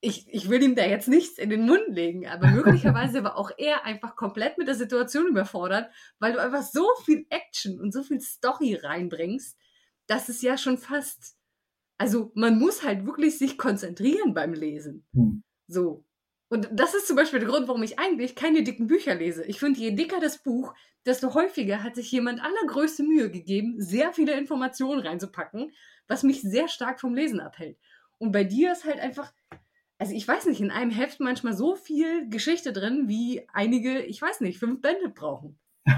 ich, 0.00 0.26
ich 0.28 0.48
will 0.48 0.62
ihm 0.62 0.74
da 0.74 0.84
jetzt 0.84 1.06
nichts 1.06 1.38
in 1.38 1.48
den 1.48 1.64
Mund 1.64 1.84
legen, 1.88 2.26
aber 2.26 2.46
möglicherweise 2.50 3.22
war 3.22 3.36
auch 3.36 3.52
er 3.56 3.84
einfach 3.84 4.16
komplett 4.16 4.58
mit 4.58 4.66
der 4.66 4.74
Situation 4.74 5.28
überfordert, 5.28 5.92
weil 6.18 6.32
du 6.32 6.40
einfach 6.40 6.62
so 6.62 6.88
viel 7.04 7.24
Action 7.30 7.80
und 7.80 7.92
so 7.92 8.02
viel 8.02 8.20
Story 8.20 8.74
reinbringst, 8.74 9.56
dass 10.08 10.28
es 10.28 10.42
ja 10.42 10.58
schon 10.58 10.76
fast, 10.76 11.36
also 11.98 12.32
man 12.34 12.58
muss 12.58 12.82
halt 12.82 13.06
wirklich 13.06 13.38
sich 13.38 13.56
konzentrieren 13.56 14.34
beim 14.34 14.54
Lesen. 14.54 15.06
Hm. 15.14 15.44
So. 15.68 16.04
Und 16.52 16.68
das 16.70 16.92
ist 16.92 17.06
zum 17.06 17.16
Beispiel 17.16 17.40
der 17.40 17.48
Grund, 17.48 17.66
warum 17.66 17.82
ich 17.82 17.98
eigentlich 17.98 18.36
keine 18.36 18.62
dicken 18.62 18.86
Bücher 18.86 19.14
lese. 19.14 19.42
Ich 19.46 19.58
finde, 19.58 19.80
je 19.80 19.92
dicker 19.92 20.20
das 20.20 20.42
Buch, 20.42 20.74
desto 21.06 21.32
häufiger 21.32 21.82
hat 21.82 21.94
sich 21.94 22.12
jemand 22.12 22.42
allergrößte 22.44 23.04
Mühe 23.04 23.30
gegeben, 23.30 23.76
sehr 23.78 24.12
viele 24.12 24.38
Informationen 24.38 25.00
reinzupacken, 25.00 25.72
was 26.08 26.24
mich 26.24 26.42
sehr 26.42 26.68
stark 26.68 27.00
vom 27.00 27.14
Lesen 27.14 27.40
abhält. 27.40 27.78
Und 28.18 28.32
bei 28.32 28.44
dir 28.44 28.70
ist 28.72 28.84
halt 28.84 29.00
einfach, 29.00 29.32
also 29.96 30.12
ich 30.14 30.28
weiß 30.28 30.44
nicht, 30.44 30.60
in 30.60 30.70
einem 30.70 30.90
Heft 30.90 31.20
manchmal 31.20 31.54
so 31.54 31.74
viel 31.74 32.28
Geschichte 32.28 32.74
drin, 32.74 33.08
wie 33.08 33.48
einige, 33.54 34.02
ich 34.02 34.20
weiß 34.20 34.42
nicht, 34.42 34.58
fünf 34.58 34.82
Bände 34.82 35.08
brauchen. 35.08 35.58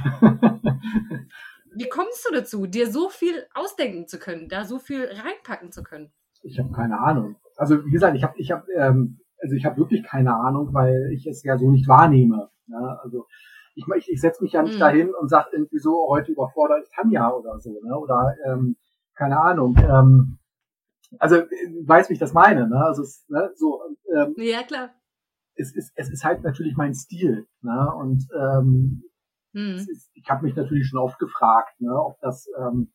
Wie 1.77 1.89
kommst 1.89 2.25
du 2.29 2.33
dazu, 2.33 2.67
dir 2.69 2.89
so 2.89 3.09
viel 3.09 3.45
ausdenken 3.55 4.07
zu 4.07 4.21
können, 4.21 4.49
da 4.49 4.65
so 4.65 4.79
viel 4.79 5.05
reinpacken 5.07 5.73
zu 5.73 5.83
können? 5.83 6.13
Ich 6.43 6.61
habe 6.61 6.71
keine 6.71 7.01
Ahnung. 7.01 7.35
Also 7.57 7.85
wie 7.85 7.91
gesagt, 7.91 8.17
ich 8.17 8.23
habe 8.23 8.39
ich 8.39 8.53
habe 8.53 8.73
ähm, 8.75 9.19
also 9.45 9.57
ich 9.57 9.67
habe 9.67 9.77
wirklich 9.77 10.03
keine 10.03 10.35
Ahnung, 10.35 10.73
weil 10.73 11.11
ich 11.13 11.27
es 11.27 11.43
ja 11.43 11.59
so 11.59 11.71
nicht 11.71 11.87
wahrnehme. 11.87 12.49
Ja? 12.67 12.99
Also 13.03 13.27
ich, 13.75 13.85
ich, 13.99 14.09
ich 14.09 14.21
setze 14.21 14.43
mich 14.43 14.53
ja 14.53 14.63
nicht 14.63 14.77
mhm. 14.77 14.81
dahin 14.81 15.15
und 15.15 15.29
sage 15.29 15.51
irgendwie 15.53 15.79
so, 15.79 16.09
heute 16.09 16.33
überfordert 16.33 16.83
ich 16.83 16.91
Tanja 16.97 17.31
oder 17.31 17.61
so, 17.61 17.79
ne? 17.83 17.99
Oder 17.99 18.35
ähm, 18.47 18.77
keine 19.15 19.39
Ahnung. 19.39 19.77
Ähm, 19.79 20.39
also 21.19 21.37
weiß, 21.37 22.09
wie 22.09 22.15
ich 22.15 22.19
das 22.19 22.33
meine, 22.33 22.69
ne? 22.69 22.83
Also 22.87 23.03
es, 23.03 23.27
ne, 23.29 23.51
so. 23.55 23.83
Ähm, 24.17 24.35
ja 24.39 24.63
klar. 24.63 24.91
Es 25.57 25.77
ist 25.77 25.93
es 25.95 26.11
ist 26.11 26.25
halt 26.25 26.43
natürlich 26.43 26.77
mein 26.77 26.95
Stil, 26.95 27.47
ne? 27.61 27.93
Und 27.99 28.27
ähm, 28.35 29.03
mhm. 29.53 29.75
ist, 29.75 30.11
ich 30.15 30.31
habe 30.31 30.47
mich 30.47 30.57
natürlich 30.57 30.87
schon 30.87 31.01
oft 31.01 31.19
gefragt, 31.19 31.81
ne, 31.81 31.93
ob 31.95 32.19
das 32.21 32.49
ähm, 32.59 32.93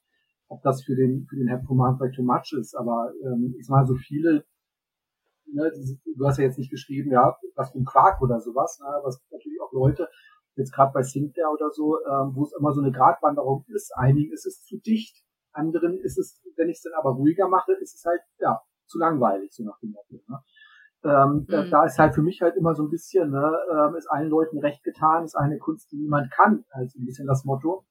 ob 0.47 0.63
das 0.63 0.83
für 0.83 0.95
den 0.95 1.27
für 1.29 1.35
den 1.35 1.47
Herr 1.47 1.63
Roman 1.69 1.97
vielleicht 1.97 2.15
too 2.15 2.23
much 2.23 2.53
ist, 2.59 2.73
aber 2.73 3.11
ähm, 3.23 3.53
ich 3.59 3.67
sag 3.67 3.75
mal 3.75 3.85
so 3.85 3.95
viele 3.95 4.45
ne, 5.53 5.71
du 6.15 6.27
hast 6.27 6.37
ja 6.37 6.45
jetzt 6.45 6.57
nicht 6.57 6.71
geschrieben, 6.71 7.11
ja, 7.11 7.37
was 7.55 7.71
für 7.71 7.79
ein 7.79 7.85
Quark 7.85 8.21
oder 8.21 8.39
sowas, 8.39 8.79
ne, 8.79 8.87
aber 8.87 9.07
es 9.07 9.19
gibt 9.19 9.31
natürlich 9.31 9.61
auch 9.61 9.71
Leute, 9.73 10.09
jetzt 10.55 10.73
gerade 10.73 10.91
bei 10.93 11.03
Sinclair 11.03 11.51
oder 11.51 11.71
so, 11.71 11.97
ähm, 12.05 12.35
wo 12.35 12.43
es 12.43 12.53
immer 12.53 12.73
so 12.73 12.81
eine 12.81 12.91
Gratwanderung 12.91 13.65
ist. 13.67 13.95
Einigen 13.95 14.33
ist 14.33 14.45
es 14.45 14.63
zu 14.63 14.77
dicht, 14.77 15.23
anderen 15.53 15.97
ist 15.99 16.17
es, 16.17 16.41
wenn 16.57 16.69
ich 16.69 16.77
es 16.77 16.83
dann 16.83 16.93
aber 16.93 17.11
ruhiger 17.11 17.47
mache, 17.47 17.73
ist 17.73 17.95
es 17.95 18.05
halt, 18.05 18.21
ja, 18.39 18.61
zu 18.85 18.99
langweilig, 18.99 19.53
so 19.53 19.63
nach 19.63 19.79
dem 19.79 19.91
Motto. 19.91 20.21
Ne? 20.27 20.39
Ähm, 21.03 21.33
mhm. 21.33 21.47
da, 21.47 21.63
da, 21.63 21.85
ist 21.85 21.97
halt 21.97 22.13
für 22.13 22.21
mich 22.21 22.41
halt 22.41 22.55
immer 22.57 22.75
so 22.75 22.83
ein 22.83 22.89
bisschen, 22.89 23.31
ne, 23.31 23.57
ähm, 23.71 23.95
ist 23.95 24.07
allen 24.07 24.29
Leuten 24.29 24.59
recht 24.59 24.83
getan, 24.83 25.23
ist 25.23 25.35
eine 25.35 25.57
Kunst, 25.57 25.91
die 25.91 25.97
niemand 25.97 26.31
kann, 26.31 26.65
also 26.71 26.99
ein 26.99 27.05
bisschen 27.05 27.27
das 27.27 27.45
Motto. 27.45 27.85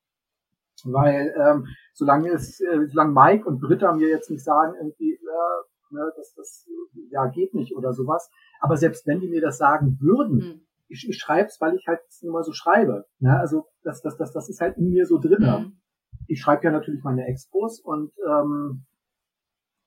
Weil 0.85 1.35
ähm, 1.37 1.67
solange 1.93 2.31
es, 2.31 2.61
äh, 2.61 2.87
solange 2.87 3.13
Mike 3.13 3.49
und 3.49 3.61
Britta 3.61 3.93
mir 3.95 4.09
jetzt 4.09 4.31
nicht 4.31 4.45
sagen, 4.45 4.75
irgendwie, 4.77 5.15
äh, 5.15 5.63
ne, 5.91 6.13
dass 6.17 6.35
das 6.35 6.67
ja 7.11 7.27
geht 7.27 7.55
nicht 7.55 7.77
oder 7.77 7.93
sowas. 7.93 8.31
Aber 8.61 8.77
selbst 8.77 9.07
wenn 9.07 9.21
die 9.21 9.29
mir 9.29 9.41
das 9.41 9.59
sagen 9.59 9.99
würden, 10.01 10.37
mhm. 10.37 10.61
ich, 10.89 11.09
ich 11.09 11.19
schreibe 11.19 11.49
es, 11.49 11.61
weil 11.61 11.75
ich 11.75 11.87
halt 11.87 12.01
nur 12.23 12.35
mal 12.35 12.45
so 12.45 12.53
schreibe. 12.53 13.07
Ne? 13.19 13.39
Also 13.39 13.67
das, 13.83 14.03
das, 14.03 14.17
das, 14.17 14.33
das 14.33 14.49
ist 14.49 14.61
halt 14.61 14.77
in 14.77 14.91
mir 14.91 15.07
so 15.07 15.19
drin. 15.19 15.43
Mhm. 15.43 15.81
Ich 16.27 16.41
schreibe 16.41 16.65
ja 16.65 16.71
natürlich 16.71 17.03
meine 17.03 17.27
Expos 17.27 17.81
und 17.81 18.13
ähm, 18.27 18.85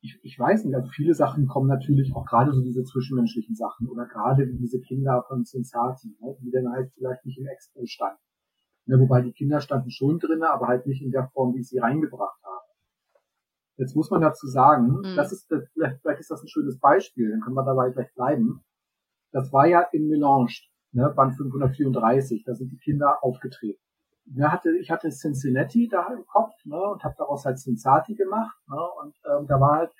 ich, 0.02 0.19
ich 0.23 0.40
weiß 0.40 0.65
nicht, 0.65 0.76
also 0.76 0.90
viele 0.90 1.14
Sachen 1.14 1.48
kommen 1.48 1.68
natürlich 1.68 2.14
auch 2.15 2.26
gerade 2.26 2.52
so 2.52 2.61
diese 2.61 2.84
zwischenmenschlichen 2.84 3.56
Sachen 3.56 3.88
oder 3.88 4.06
gerade 4.07 4.48
wie 4.48 4.57
diese 4.57 4.82
Kinder 4.82 5.23
von 5.28 5.45
Sensati, 5.45 6.18
ne, 6.19 6.36
die 6.41 6.52
dann 6.52 6.72
halt 6.72 6.91
vielleicht 6.94 7.26
nicht 7.26 7.38
im 7.38 7.48
Expo 7.48 7.86
standen. 7.86 8.19
Ne, 8.88 8.99
wobei 8.99 9.22
die 9.22 9.32
Kinder 9.32 9.61
standen 9.61 9.91
schon 9.91 10.18
drinnen, 10.18 10.44
aber 10.44 10.68
halt 10.68 10.88
nicht 10.88 11.03
in 11.03 11.11
der 11.11 11.30
Form, 11.30 11.53
wie 11.53 11.60
ich 11.60 11.69
sie 11.69 11.78
reingebracht. 11.78 12.40
Jetzt 13.77 13.95
muss 13.95 14.11
man 14.11 14.22
dazu 14.22 14.48
sagen, 14.48 14.99
mhm. 15.03 15.15
das 15.15 15.31
ist, 15.31 15.48
vielleicht, 15.48 16.02
vielleicht 16.02 16.19
ist 16.19 16.31
das 16.31 16.43
ein 16.43 16.48
schönes 16.48 16.80
Beispiel, 16.80 17.31
dann 17.31 17.41
können 17.41 17.56
wir 17.56 17.65
dabei 17.65 17.89
gleich 17.89 18.14
bleiben. 18.14 18.64
Das 19.31 19.52
war 19.53 19.65
ja 19.65 19.81
in 19.91 20.07
Melange, 20.07 20.53
ne, 20.91 21.11
Band 21.15 21.35
534, 21.35 22.43
da 22.45 22.53
sind 22.53 22.72
die 22.72 22.77
Kinder 22.77 23.23
aufgetreten. 23.23 23.81
Ja, 24.35 24.52
hatte, 24.52 24.77
ich 24.77 24.91
hatte 24.91 25.10
Cincinnati 25.10 25.88
da 25.88 26.14
im 26.14 26.26
Kopf 26.26 26.53
ne, 26.65 26.80
und 26.80 27.03
habe 27.03 27.15
daraus 27.18 27.45
halt 27.45 27.57
Cincinnati 27.57 28.15
gemacht. 28.15 28.56
Ne, 28.68 28.77
und 29.02 29.15
ähm, 29.26 29.48
da 29.48 29.60
war 29.60 29.77
halt 29.80 29.91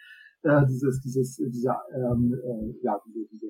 äh, 0.44 0.66
dieses, 0.68 1.02
dieses, 1.02 1.36
dieser, 1.38 1.82
ähm, 1.94 2.34
äh, 2.34 2.86
ja, 2.86 3.00
diese, 3.06 3.28
diese, 3.32 3.48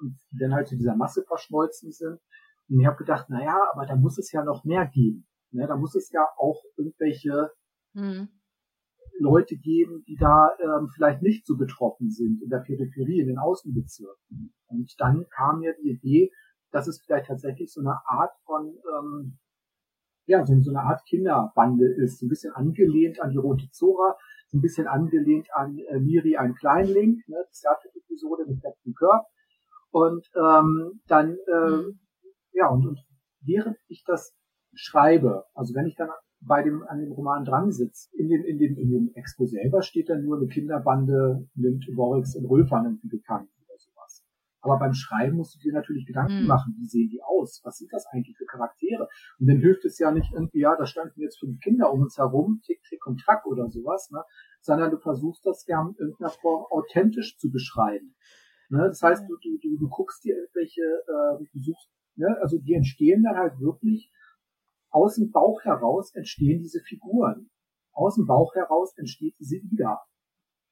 und 0.00 0.18
die 0.30 0.38
dann 0.38 0.54
halt 0.54 0.68
zu 0.68 0.76
dieser 0.76 0.96
Masse 0.96 1.22
verschmolzen 1.22 1.92
sind. 1.92 2.18
Und 2.68 2.80
ich 2.80 2.86
habe 2.86 2.96
gedacht, 2.96 3.26
na 3.28 3.44
ja, 3.44 3.58
aber 3.72 3.86
da 3.86 3.96
muss 3.96 4.18
es 4.18 4.32
ja 4.32 4.42
noch 4.42 4.64
mehr 4.64 4.86
geben. 4.86 5.26
Ne, 5.52 5.66
da 5.66 5.76
muss 5.76 5.94
es 5.94 6.10
ja 6.10 6.26
auch 6.36 6.62
irgendwelche 6.76 7.50
mhm. 7.94 8.28
Leute 9.18 9.56
geben, 9.56 10.04
die 10.06 10.16
da 10.16 10.50
ähm, 10.60 10.88
vielleicht 10.94 11.22
nicht 11.22 11.46
so 11.46 11.56
betroffen 11.56 12.10
sind 12.10 12.42
in 12.42 12.48
der 12.48 12.58
Peripherie, 12.58 13.20
in 13.20 13.28
den 13.28 13.38
Außenbezirken. 13.38 14.54
Und 14.66 14.94
dann 14.98 15.26
kam 15.30 15.60
mir 15.60 15.74
die 15.82 15.90
Idee, 15.90 16.32
dass 16.70 16.86
es 16.86 17.00
vielleicht 17.00 17.26
tatsächlich 17.26 17.72
so 17.72 17.80
eine 17.80 17.98
Art 18.06 18.32
von, 18.44 18.76
ähm, 18.98 19.38
ja, 20.26 20.44
so, 20.44 20.60
so 20.60 20.70
eine 20.70 20.82
Art 20.82 21.04
Kinderbande 21.06 21.86
ist, 21.86 22.18
so 22.18 22.26
ein 22.26 22.28
bisschen 22.28 22.52
angelehnt 22.52 23.20
an 23.20 23.30
die 23.30 23.38
Rote 23.38 23.70
Zora, 23.70 24.16
so 24.48 24.58
ein 24.58 24.60
bisschen 24.62 24.86
angelehnt 24.86 25.48
an 25.54 25.78
äh, 25.78 25.98
Miri, 25.98 26.36
ein 26.36 26.54
Kleinling, 26.54 27.22
ne, 27.26 27.44
die 27.50 27.54
Star 27.54 27.78
Episode 27.94 28.44
mit 28.46 28.62
Captain 28.62 28.94
Kirk. 28.94 29.24
Und 29.90 30.28
ähm, 30.34 31.00
dann, 31.06 31.36
äh, 31.46 31.70
mhm. 31.70 32.00
ja, 32.52 32.68
und, 32.68 32.86
und 32.86 33.00
während 33.40 33.78
ich 33.88 34.04
das 34.04 34.34
schreibe, 34.74 35.44
also 35.54 35.74
wenn 35.74 35.86
ich 35.86 35.96
dann 35.96 36.10
bei 36.46 36.62
dem, 36.62 36.82
an 36.88 37.00
dem 37.00 37.12
Roman 37.12 37.44
dran 37.44 37.72
sitzt. 37.72 38.14
In 38.14 38.28
dem, 38.28 38.44
in 38.44 38.58
dem, 38.58 38.78
in 38.78 38.90
dem 38.90 39.10
Expo 39.14 39.46
selber 39.46 39.82
steht 39.82 40.08
dann 40.08 40.24
nur 40.24 40.36
eine 40.36 40.46
Kinderbande 40.46 41.46
nimmt 41.54 41.84
Borix 41.94 42.34
in 42.34 42.46
Rülfern 42.46 42.84
irgendwie 42.84 43.08
bekannt 43.08 43.48
oder 43.66 43.78
sowas. 43.78 44.24
Aber 44.60 44.78
beim 44.78 44.94
Schreiben 44.94 45.36
musst 45.36 45.56
du 45.56 45.58
dir 45.58 45.72
natürlich 45.72 46.06
Gedanken 46.06 46.42
mhm. 46.42 46.46
machen, 46.46 46.74
wie 46.78 46.86
sehen 46.86 47.08
die 47.10 47.22
aus? 47.22 47.60
Was 47.64 47.78
sind 47.78 47.92
das 47.92 48.06
eigentlich 48.12 48.36
für 48.36 48.46
Charaktere? 48.46 49.08
Und 49.38 49.48
dann 49.48 49.58
hilft 49.58 49.84
es 49.84 49.98
ja 49.98 50.10
nicht 50.12 50.32
irgendwie, 50.32 50.60
ja, 50.60 50.76
da 50.76 50.86
standen 50.86 51.20
jetzt 51.20 51.38
fünf 51.38 51.60
Kinder 51.60 51.92
um 51.92 52.02
uns 52.02 52.16
herum, 52.16 52.60
tick, 52.64 52.80
tick 52.88 53.06
und 53.06 53.20
track 53.20 53.44
oder 53.46 53.68
sowas, 53.68 54.10
ne? 54.12 54.22
Sondern 54.60 54.90
du 54.90 54.98
versuchst 54.98 55.44
das 55.44 55.66
ja 55.66 55.80
in 55.82 55.94
irgendeiner 55.98 56.30
Form 56.30 56.64
authentisch 56.70 57.36
zu 57.38 57.50
beschreiben. 57.50 58.14
Ne? 58.68 58.78
Das 58.88 59.00
heißt, 59.02 59.28
du, 59.28 59.36
du, 59.36 59.58
du, 59.62 59.78
du 59.78 59.88
guckst 59.88 60.24
dir 60.24 60.36
irgendwelche, 60.36 60.82
äh, 60.82 61.44
du 61.52 61.60
suchst, 61.60 61.88
ne? 62.16 62.36
also 62.40 62.58
die 62.58 62.74
entstehen 62.74 63.22
dann 63.22 63.36
halt 63.36 63.60
wirklich 63.60 64.10
aus 64.96 65.16
dem 65.16 65.30
Bauch 65.30 65.62
heraus 65.62 66.14
entstehen 66.14 66.62
diese 66.62 66.80
Figuren. 66.80 67.50
Aus 67.92 68.14
dem 68.14 68.24
Bauch 68.24 68.54
heraus 68.54 68.96
entsteht 68.96 69.34
diese 69.38 69.56
Ida. 69.56 70.02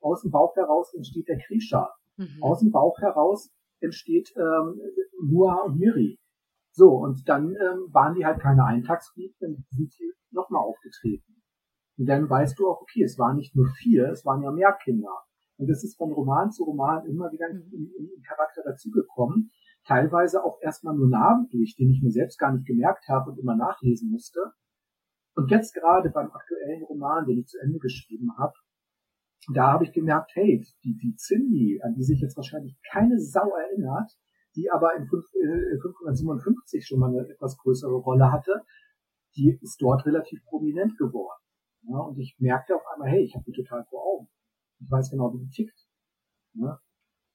Aus 0.01 0.22
dem 0.22 0.30
Bauch 0.30 0.56
heraus 0.56 0.94
entsteht 0.94 1.28
der 1.28 1.38
Krisha. 1.38 1.94
Mhm. 2.16 2.42
Aus 2.42 2.60
dem 2.60 2.70
Bauch 2.70 2.98
heraus 3.01 3.51
entsteht 3.80 4.32
ähm, 4.36 4.80
Noah 5.22 5.66
und 5.66 5.78
Miri. 5.78 6.18
So, 6.72 6.96
und 6.96 7.28
dann 7.28 7.51
ähm, 7.51 7.92
waren 7.92 8.14
die 8.14 8.24
halt 8.24 8.40
keine 8.40 8.64
Eintagsfliegen, 8.64 9.36
dann 9.40 9.64
sind 9.68 9.92
sie 9.92 10.12
nochmal 10.30 10.62
aufgetreten. 10.62 11.42
Und 11.98 12.06
dann 12.06 12.28
weißt 12.28 12.59
du 12.59 12.68
auch, 12.68 12.80
okay, 12.80 13.05
es 13.05 13.18
waren 13.18 13.36
nicht 13.36 13.55
nur 13.55 13.68
vier, 13.76 14.09
es 14.09 14.24
waren 14.24 14.42
ja 14.42 14.51
mehr 14.51 14.72
Kinder. 14.82 15.22
Und 15.59 15.68
das 15.68 15.84
ist 15.84 15.96
von 15.96 16.10
Roman 16.12 16.51
zu 16.51 16.64
Roman 16.64 17.06
immer 17.06 17.30
wieder 17.30 17.48
im, 17.51 17.60
im, 17.72 17.92
im 17.94 18.22
Charakter 18.26 18.62
dazugekommen 18.64 19.52
teilweise 19.86 20.44
auch 20.44 20.59
erstmal 20.62 20.94
nur 20.94 21.09
namentlich, 21.09 21.77
den 21.77 21.90
ich 21.90 22.02
mir 22.02 22.11
selbst 22.11 22.39
gar 22.39 22.52
nicht 22.52 22.66
gemerkt 22.66 23.09
habe 23.09 23.31
und 23.31 23.39
immer 23.39 23.56
nachlesen 23.56 24.11
musste. 24.11 24.40
Und 25.36 25.51
jetzt 25.51 25.74
gerade 25.74 26.11
beim 26.11 26.31
aktuellen 26.31 26.85
Roman, 26.85 27.27
den 27.27 27.39
ich 27.39 27.47
zu 27.47 27.59
Ende 27.59 27.78
geschrieben 27.78 28.31
habe, 28.39 28.55
da 29.52 29.73
habe 29.73 29.85
ich 29.85 29.93
gemerkt, 29.93 30.32
hey, 30.35 30.65
die, 30.85 30.97
die 30.97 31.16
Cindy, 31.16 31.81
an 31.82 31.94
die 31.94 32.05
sich 32.05 32.20
jetzt 32.20 32.36
wahrscheinlich 32.36 32.78
keine 32.90 33.19
Sau 33.19 33.51
erinnert, 33.55 34.11
die 34.56 34.70
aber 34.70 34.94
in 34.97 35.06
557 35.06 36.78
äh, 36.78 36.82
schon 36.82 37.01
mal 37.01 37.11
eine 37.11 37.28
etwas 37.28 37.59
größere 37.59 37.94
Rolle 37.94 38.32
hatte, 38.32 38.62
die 39.36 39.59
ist 39.61 39.82
dort 39.82 40.06
relativ 40.06 40.43
prominent 40.44 40.97
geworden. 40.97 41.43
Ja, 41.82 41.98
und 41.98 42.19
ich 42.19 42.36
merkte 42.39 42.77
auf 42.77 42.82
einmal, 42.94 43.11
hey, 43.11 43.23
ich 43.23 43.35
habe 43.35 43.44
die 43.44 43.52
total 43.52 43.85
vor 43.90 44.02
Augen. 44.02 44.28
Ich 44.78 44.90
weiß 44.90 45.11
genau, 45.11 45.35
wie 45.35 45.44
die 45.44 45.51
tickt. 45.51 45.78
Ja, 46.55 46.81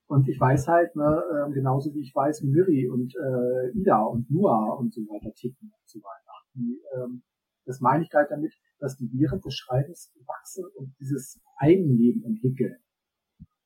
und 0.09 0.27
ich 0.27 0.39
weiß 0.39 0.67
halt, 0.67 0.95
ne, 0.95 1.05
äh, 1.05 1.53
genauso 1.53 1.93
wie 1.93 2.01
ich 2.01 2.15
weiß, 2.15 2.41
wie 2.41 2.49
Miri 2.49 2.89
und 2.89 3.13
äh, 3.15 3.77
Ida 3.77 4.01
und 4.01 4.29
Noah 4.31 4.79
und 4.79 4.91
so 4.91 5.01
weiter 5.01 5.31
ticken 5.35 5.71
und 5.71 5.87
so 5.87 5.99
weiter. 5.99 6.33
Die, 6.55 6.81
ähm, 6.95 7.21
das 7.65 7.79
meine 7.79 8.03
ich 8.03 8.09
halt 8.11 8.31
damit, 8.31 8.51
dass 8.79 8.97
die 8.97 9.07
während 9.13 9.45
des 9.45 9.53
Schreibens 9.53 10.11
wachsen 10.25 10.65
und 10.75 10.95
dieses 10.99 11.39
Eigenleben 11.57 12.23
entwickeln. 12.23 12.77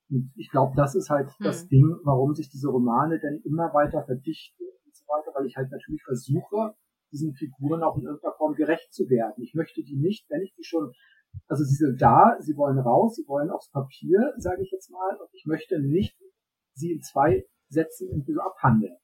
Und 0.09 0.33
ich 0.35 0.51
glaube, 0.51 0.73
das 0.75 0.95
ist 0.95 1.09
halt 1.09 1.29
hm. 1.29 1.45
das 1.45 1.69
Ding, 1.69 1.95
warum 2.03 2.35
sich 2.35 2.49
diese 2.49 2.67
Romane 2.67 3.21
dann 3.21 3.39
immer 3.45 3.73
weiter 3.73 4.03
verdichten 4.03 4.67
und 4.85 4.93
so 4.93 5.05
weiter, 5.07 5.31
weil 5.35 5.45
ich 5.45 5.55
halt 5.55 5.71
natürlich 5.71 6.03
versuche, 6.03 6.75
diesen 7.13 7.33
Figuren 7.35 7.83
auch 7.83 7.95
in 7.95 8.03
irgendeiner 8.03 8.35
Form 8.35 8.53
gerecht 8.55 8.93
zu 8.93 9.09
werden. 9.09 9.41
Ich 9.41 9.53
möchte 9.53 9.81
die 9.81 9.95
nicht, 9.95 10.29
wenn 10.29 10.41
ich 10.41 10.53
die 10.55 10.65
schon, 10.65 10.91
also 11.47 11.63
sie 11.63 11.75
sind 11.75 12.01
da, 12.01 12.35
sie 12.41 12.57
wollen 12.57 12.79
raus, 12.79 13.15
sie 13.15 13.25
wollen 13.29 13.49
aufs 13.49 13.71
Papier, 13.71 14.33
sage 14.35 14.61
ich 14.61 14.71
jetzt 14.71 14.91
mal, 14.91 15.15
und 15.15 15.29
ich 15.31 15.45
möchte 15.45 15.79
nicht 15.79 16.17
sie 16.73 16.91
in 16.91 17.01
zwei 17.01 17.45
Sätzen 17.69 18.09
irgendwie 18.09 18.33
so 18.33 18.41
abhandeln. 18.41 18.95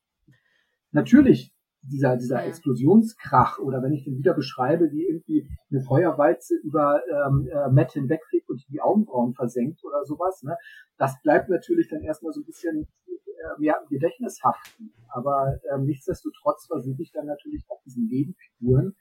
Natürlich 0.91 1.53
dieser, 1.81 2.17
dieser 2.17 2.45
Explosionskrach 2.45 3.59
oder 3.59 3.81
wenn 3.81 3.93
ich 3.93 4.03
den 4.03 4.17
wieder 4.17 4.33
beschreibe, 4.33 4.91
wie 4.91 5.05
irgendwie 5.05 5.49
eine 5.71 5.81
Feuerwalze 5.81 6.55
über 6.63 7.01
ähm, 7.07 7.47
äh, 7.47 7.69
Matt 7.69 7.93
hinwegfliegt 7.93 8.49
und 8.49 8.63
die 8.69 8.81
Augenbrauen 8.81 9.33
versenkt 9.33 9.83
oder 9.83 10.03
sowas, 10.05 10.43
ne, 10.43 10.57
das 10.97 11.21
bleibt 11.21 11.49
natürlich 11.49 11.87
dann 11.89 12.01
erstmal 12.01 12.33
so 12.33 12.41
ein 12.41 12.45
bisschen 12.45 12.87
äh, 13.07 13.65
ja, 13.65 13.75
im 13.81 13.87
Gedächtnis 13.87 14.41
haften. 14.43 14.91
Aber 15.07 15.59
ähm, 15.73 15.85
nichtsdestotrotz 15.85 16.67
versuche 16.67 17.01
ich 17.01 17.11
dann 17.11 17.25
natürlich 17.25 17.65
auch 17.69 17.81
diesen 17.85 18.07
Nebenfiguren, 18.07 18.95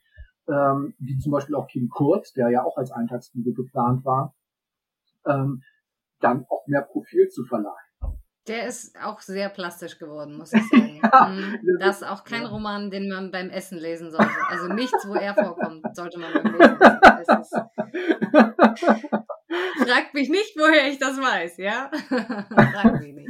ähm, 0.48 0.94
wie 0.98 1.18
zum 1.18 1.32
Beispiel 1.32 1.56
auch 1.56 1.66
Kim 1.66 1.88
Kurt, 1.88 2.36
der 2.36 2.50
ja 2.50 2.64
auch 2.64 2.76
als 2.76 2.92
Eintagsfliege 2.92 3.52
geplant 3.52 4.04
war, 4.04 4.34
ähm, 5.26 5.62
dann 6.20 6.46
auch 6.48 6.66
mehr 6.66 6.82
Profil 6.82 7.28
zu 7.28 7.44
verleihen. 7.44 7.87
Der 8.48 8.66
ist 8.66 8.96
auch 9.02 9.20
sehr 9.20 9.50
plastisch 9.50 9.98
geworden, 9.98 10.36
muss 10.36 10.52
ich 10.52 10.62
sagen. 10.70 11.00
ja, 11.02 11.28
mhm. 11.28 11.78
das 11.78 11.98
ist 11.98 12.08
auch 12.08 12.24
kein 12.24 12.42
ja. 12.42 12.48
Roman, 12.48 12.90
den 12.90 13.08
man 13.08 13.30
beim 13.30 13.50
Essen 13.50 13.78
lesen 13.78 14.10
sollte. 14.10 14.32
Also 14.48 14.68
nichts, 14.68 15.06
wo 15.06 15.14
er 15.14 15.34
vorkommt, 15.34 15.84
sollte 15.94 16.18
man 16.18 16.32
beim 16.32 16.44
Lesen 16.44 16.78
lesen. 17.18 17.62
Fragt 19.84 20.14
mich 20.14 20.28
nicht, 20.28 20.56
woher 20.56 20.88
ich 20.90 20.98
das 20.98 21.18
weiß, 21.18 21.58
ja? 21.58 21.90
Fragt 22.08 23.00
mich 23.00 23.14
nicht. 23.14 23.28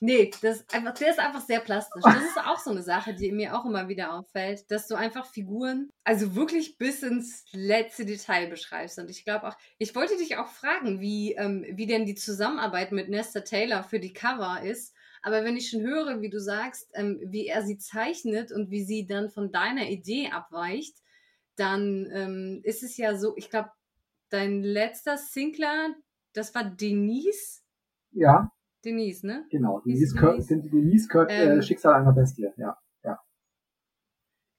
Nee, 0.00 0.30
das 0.42 0.64
einfach, 0.72 0.94
der 0.94 1.10
ist 1.10 1.18
einfach 1.18 1.40
sehr 1.40 1.60
plastisch. 1.60 2.02
Das 2.02 2.22
ist 2.22 2.38
auch 2.38 2.58
so 2.58 2.70
eine 2.70 2.82
Sache, 2.82 3.14
die 3.14 3.32
mir 3.32 3.56
auch 3.56 3.64
immer 3.64 3.88
wieder 3.88 4.14
auffällt, 4.14 4.70
dass 4.70 4.88
du 4.88 4.94
einfach 4.94 5.26
Figuren, 5.26 5.90
also 6.04 6.34
wirklich 6.34 6.78
bis 6.78 7.02
ins 7.02 7.44
letzte 7.52 8.04
Detail 8.04 8.48
beschreibst. 8.48 8.98
Und 8.98 9.10
ich 9.10 9.24
glaube 9.24 9.48
auch, 9.48 9.56
ich 9.78 9.94
wollte 9.94 10.16
dich 10.16 10.36
auch 10.36 10.48
fragen, 10.48 11.00
wie, 11.00 11.32
ähm, 11.34 11.64
wie 11.70 11.86
denn 11.86 12.06
die 12.06 12.14
Zusammenarbeit 12.14 12.92
mit 12.92 13.08
Nesta 13.08 13.40
Taylor 13.40 13.82
für 13.82 14.00
die 14.00 14.12
Cover 14.12 14.62
ist. 14.62 14.94
Aber 15.22 15.44
wenn 15.44 15.56
ich 15.56 15.70
schon 15.70 15.82
höre, 15.82 16.20
wie 16.20 16.30
du 16.30 16.40
sagst, 16.40 16.90
ähm, 16.94 17.20
wie 17.24 17.46
er 17.46 17.62
sie 17.62 17.78
zeichnet 17.78 18.50
und 18.50 18.70
wie 18.70 18.84
sie 18.84 19.06
dann 19.06 19.30
von 19.30 19.52
deiner 19.52 19.88
Idee 19.88 20.30
abweicht, 20.30 20.96
dann 21.56 22.10
ähm, 22.12 22.60
ist 22.64 22.82
es 22.82 22.96
ja 22.96 23.16
so, 23.16 23.36
ich 23.36 23.50
glaube, 23.50 23.70
dein 24.30 24.62
letzter 24.62 25.18
Singler, 25.18 25.94
das 26.32 26.54
war 26.54 26.64
Denise. 26.64 27.60
Ja. 28.10 28.50
Denise, 28.84 29.26
ne? 29.26 29.46
Genau, 29.50 29.80
Denise, 29.80 30.14
Denise? 30.14 30.48
Denise, 30.48 30.70
Denise 30.70 31.08
Kurt, 31.08 31.30
äh, 31.30 31.54
ähm, 31.54 31.62
Schicksal 31.62 31.94
einer 31.94 32.12
Bestie, 32.12 32.48
ja. 32.56 32.76
ja. 33.04 33.18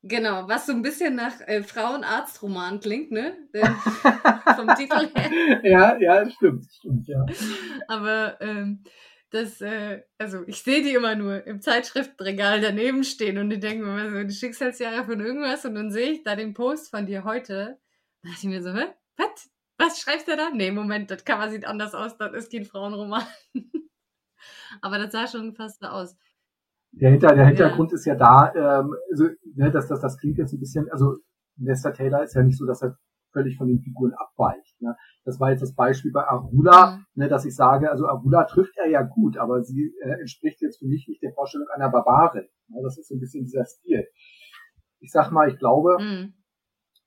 Genau, 0.04 0.48
was 0.48 0.66
so 0.66 0.74
ein 0.74 0.82
bisschen 0.82 1.16
nach 1.16 1.42
äh, 1.42 1.64
Frauenarztroman 1.64 2.80
klingt, 2.80 3.12
ne? 3.12 3.36
Vom 4.56 4.68
Titel 4.76 5.10
her. 5.16 5.62
Ja, 5.64 5.98
ja, 5.98 6.30
stimmt, 6.30 6.66
stimmt, 6.72 7.08
ja. 7.08 7.26
Aber 7.88 8.40
ähm, 8.42 8.84
das, 9.34 9.62
äh, 9.62 10.04
also 10.18 10.44
ich 10.46 10.62
sehe 10.62 10.84
die 10.84 10.94
immer 10.94 11.16
nur 11.16 11.46
im 11.48 11.60
Zeitschriftenregal 11.60 12.62
daneben 12.62 13.04
stehen 13.04 13.40
und 13.40 13.50
die 13.50 13.60
denken 13.60 13.84
mir 13.84 14.12
so 14.12 14.24
die 14.24 14.34
Schicksalsjahre 14.34 15.06
von 15.06 15.20
irgendwas 15.20 15.66
und 15.66 15.76
dann 15.76 15.92
sehe 15.92 16.12
ich 16.12 16.24
da 16.24 16.36
den 16.36 16.54
Post 16.54 16.92
von 16.92 17.06
dir 17.08 17.24
heute. 17.24 17.80
Da 18.22 18.30
dachte 18.30 18.42
ich 18.44 18.50
mir 18.50 18.62
so, 18.62 18.74
hä? 18.74 18.86
Was? 19.18 19.50
Was 19.78 20.00
schreibst 20.00 20.28
du 20.28 20.38
da? 20.38 20.52
Nee, 20.52 20.72
Moment, 20.72 21.10
das 21.10 21.26
Cover 21.26 21.50
sieht 21.50 21.66
anders 21.66 21.96
aus, 21.96 22.16
das 22.18 22.34
ist 22.34 22.52
kein 22.52 22.64
Frauenroman. 22.64 23.26
Aber 24.82 24.98
das 24.98 25.12
sah 25.12 25.28
schon 25.28 25.54
fast 25.54 25.80
so 25.82 25.88
aus. 25.88 26.16
Der, 26.92 27.12
Hinter, 27.12 27.36
der 27.36 27.48
Hintergrund 27.48 27.92
ja. 27.92 27.96
ist 27.96 28.06
ja 28.06 28.16
da, 28.16 28.54
ähm, 28.54 28.96
also, 29.12 29.30
ne, 29.56 29.72
dass 29.72 29.88
das, 29.88 30.00
das 30.00 30.18
klingt 30.18 30.38
jetzt 30.38 30.54
ein 30.54 30.60
bisschen, 30.60 30.90
also 30.92 31.18
Nesta 31.56 31.92
Taylor 31.92 32.24
ist 32.24 32.36
ja 32.36 32.44
nicht 32.44 32.58
so, 32.58 32.66
dass 32.66 32.82
er 32.82 32.98
völlig 33.34 33.58
von 33.58 33.68
den 33.68 33.82
Figuren 33.82 34.14
abweicht. 34.14 34.80
Ne? 34.82 34.96
Das 35.26 35.40
war 35.40 35.52
jetzt 35.52 35.62
das 35.62 35.74
Beispiel 35.74 36.12
bei 36.12 36.24
Arula, 36.24 36.98
mhm. 36.98 37.06
ne, 37.16 37.28
dass 37.28 37.46
ich 37.46 37.56
sage, 37.56 37.90
also 37.90 38.08
Arula 38.08 38.46
trifft 38.46 38.78
er 38.78 38.90
ja 38.90 39.02
gut, 39.02 39.38
aber 39.38 39.64
sie 39.64 39.94
äh, 40.02 40.20
entspricht 40.20 40.62
jetzt 40.62 40.80
für 40.80 40.86
mich 40.86 41.08
nicht 41.08 41.22
der 41.22 41.34
Vorstellung 41.34 41.68
einer 41.76 41.90
Barbarin. 41.90 42.48
Ne? 42.68 42.82
Das 42.84 42.98
ist 42.98 43.08
so 43.08 43.16
ein 43.16 43.20
bisschen 43.20 43.44
dieser 43.44 43.66
Stil. 43.66 44.08
Ich 45.00 45.12
sag 45.12 45.32
mal, 45.32 45.50
ich 45.50 45.58
glaube, 45.58 45.98
mhm. 46.00 46.34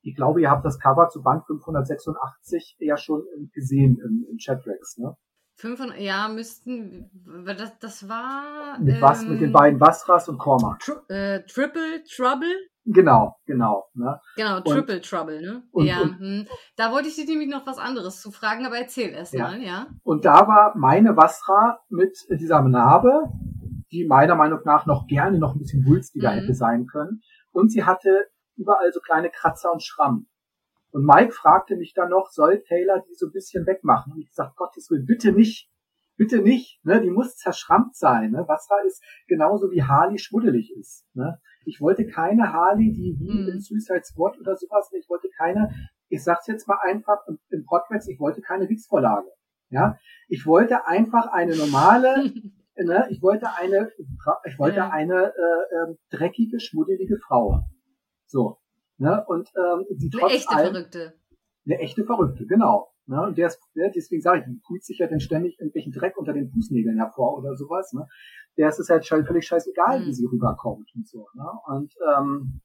ich 0.03 0.15
glaube, 0.15 0.43
ihr 0.43 0.51
habt 0.51 0.67
das 0.67 0.79
Cover 0.79 1.09
zu 1.09 1.23
Band 1.23 1.45
586 1.47 2.77
ja 2.81 2.97
schon 2.97 3.23
gesehen 3.55 3.99
im, 4.05 4.27
im 4.31 4.37
Chatrex, 4.39 4.99
ne? 4.99 5.17
500, 5.57 5.99
ja, 5.99 6.29
müssten, 6.29 7.11
das, 7.47 7.79
das 7.79 8.09
war. 8.09 8.79
Mit 8.79 9.01
was? 9.01 9.25
mit 9.25 9.41
den 9.41 9.47
ähm, 9.47 9.53
beiden 9.53 9.79
Basras 9.79 10.29
und 10.29 10.39
Korma. 10.39 10.77
Tri 10.81 10.93
äh, 11.09 11.43
Triple 11.47 12.05
Trouble? 12.05 12.55
Genau, 12.85 13.37
genau. 13.47 13.89
Ne? 13.95 14.21
Genau, 14.37 14.61
Triple 14.61 14.97
und, 14.97 15.05
Trouble, 15.05 15.41
ne? 15.41 15.63
Und, 15.73 15.87
ja. 15.87 16.03
Und, 16.03 16.19
hm. 16.21 16.47
Da 16.77 16.93
wollte 16.93 17.09
ich 17.09 17.17
dir 17.17 17.25
nämlich 17.25 17.49
noch 17.49 17.67
was 17.67 17.79
anderes 17.79 18.21
zu 18.21 18.31
fragen, 18.31 18.67
aber 18.67 18.79
erzähl 18.79 19.11
erst 19.11 19.33
ja. 19.33 19.49
mal, 19.49 19.63
ja. 19.63 19.87
Und 20.05 20.25
da 20.25 20.47
war 20.47 20.77
meine 20.77 21.15
Basra 21.15 21.81
mit 21.89 22.17
dieser 22.31 22.61
Narbe, 22.61 23.25
die 23.91 24.07
meiner 24.07 24.37
Meinung 24.37 24.61
nach 24.65 24.85
noch 24.85 25.07
gerne 25.07 25.39
noch 25.39 25.55
ein 25.55 25.59
bisschen 25.59 25.87
wulstiger 25.87 26.33
mhm. 26.33 26.41
hätte 26.41 26.55
sein 26.55 26.87
können. 26.87 27.23
Und 27.51 27.73
sie 27.73 27.85
hatte 27.85 28.27
überall 28.57 28.93
so 28.93 29.01
kleine 29.01 29.31
Kratzer 29.31 29.73
und 29.73 29.83
Schrammen. 29.83 30.29
Und 30.91 31.05
Mike 31.05 31.33
fragte 31.33 31.77
mich 31.77 31.93
dann 31.95 32.11
noch, 32.11 32.31
soll 32.31 32.63
Taylor 32.63 33.03
die 33.09 33.15
so 33.15 33.27
ein 33.27 33.33
bisschen 33.33 33.67
wegmachen? 33.67 34.13
Und 34.13 34.21
ich 34.21 34.33
sagte, 34.33 34.55
Gottes 34.57 34.91
Willen, 34.91 35.07
bitte 35.07 35.33
nicht. 35.33 35.71
Bitte 36.17 36.41
nicht. 36.41 36.81
Ne? 36.85 37.01
Die 37.01 37.11
muss 37.11 37.37
zerschrammt 37.37 37.95
sein. 37.95 38.31
Ne? 38.31 38.45
Wasser 38.49 38.77
ist 38.87 39.03
genauso 39.27 39.71
wie 39.71 39.83
Harley 39.83 40.19
schmuddelig 40.19 40.73
ist. 40.75 41.05
Ne? 41.15 41.39
Ich 41.67 41.81
wollte 41.81 42.07
keine 42.07 42.53
Harley, 42.53 42.93
die 42.93 43.17
wie 43.19 43.43
mhm. 43.43 43.49
in 43.49 43.61
Suicide 43.61 44.05
Squad 44.05 44.39
oder 44.39 44.57
sowas, 44.57 44.91
ich 44.93 45.09
wollte 45.09 45.29
keine, 45.37 45.75
ich 46.09 46.23
sag's 46.25 46.47
jetzt 46.47 46.67
mal 46.67 46.79
einfach 46.83 47.19
im 47.51 47.65
Podcasts, 47.67 48.09
ich 48.09 48.19
wollte 48.19 48.41
keine 48.41 48.69
Wichsvorlage. 48.69 49.29
Ja, 49.69 49.99
ich 50.29 50.47
wollte 50.47 50.87
einfach 50.87 51.27
eine 51.33 51.57
normale, 51.57 52.33
ne, 52.77 53.07
ich 53.11 53.21
wollte 53.21 53.49
eine, 53.57 53.91
ich 54.47 54.59
wollte 54.59 54.93
eine 54.93 55.33
äh, 55.35 55.93
äh, 55.93 55.97
dreckige, 56.11 56.61
schmuddelige 56.61 57.19
Frau. 57.19 57.63
So, 58.27 58.59
Ne? 58.99 59.25
Und 59.27 59.51
ähm, 59.57 59.85
die 59.91 60.11
trotz 60.11 60.23
Eine 60.25 60.35
echte 60.35 60.57
allem, 60.57 60.73
Verrückte. 60.73 61.15
Eine 61.67 61.79
echte 61.79 62.05
Verrückte, 62.05 62.47
genau. 62.47 62.93
Ne? 63.07 63.23
Und 63.23 63.39
der 63.39 63.49
ist, 63.49 63.61
der, 63.75 63.91
deswegen 63.91 64.23
sage 64.23 64.41
ich, 64.41 64.45
die 64.47 64.61
tut 64.67 64.85
sich 64.85 64.99
ja 64.99 65.07
dann 65.07 65.21
ständig 65.21 65.59
irgendwelchen 65.59 65.93
Dreck 65.93 66.17
unter 66.17 66.33
den 66.33 66.51
Fußnägeln 66.51 66.97
hervor 66.97 67.39
oder 67.39 67.55
sowas. 67.55 67.93
Ne? 67.93 68.07
Der 68.57 68.69
ist 68.69 68.79
es 68.79 68.89
halt 68.89 69.07
völlig 69.07 69.47
scheißegal, 69.47 70.01
mhm. 70.01 70.07
wie 70.07 70.15
sie 70.15 70.27
rüberkommt 70.27 70.91
und 70.95 71.07
so. 71.07 71.27
Ne? 71.35 71.45
Und 71.67 71.95
ähm, 72.17 72.61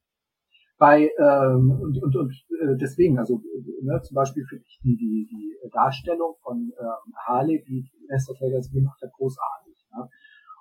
bei 0.78 1.12
ähm, 1.20 1.80
und, 1.80 2.02
und, 2.02 2.16
und 2.16 2.32
äh, 2.60 2.76
deswegen, 2.76 3.20
also 3.20 3.40
ne, 3.84 4.02
zum 4.02 4.16
Beispiel 4.16 4.44
finde 4.46 4.64
ich 4.68 4.80
die, 4.84 4.96
die, 4.98 5.28
die 5.30 5.70
Darstellung 5.72 6.38
von 6.42 6.58
ähm, 6.58 7.14
Harley, 7.28 7.64
die 7.68 7.88
Lester 8.08 8.34
Taylor 8.34 8.62
gemacht 8.74 9.00
hat, 9.04 9.12
großartig. 9.14 9.76
Ne? 9.96 10.10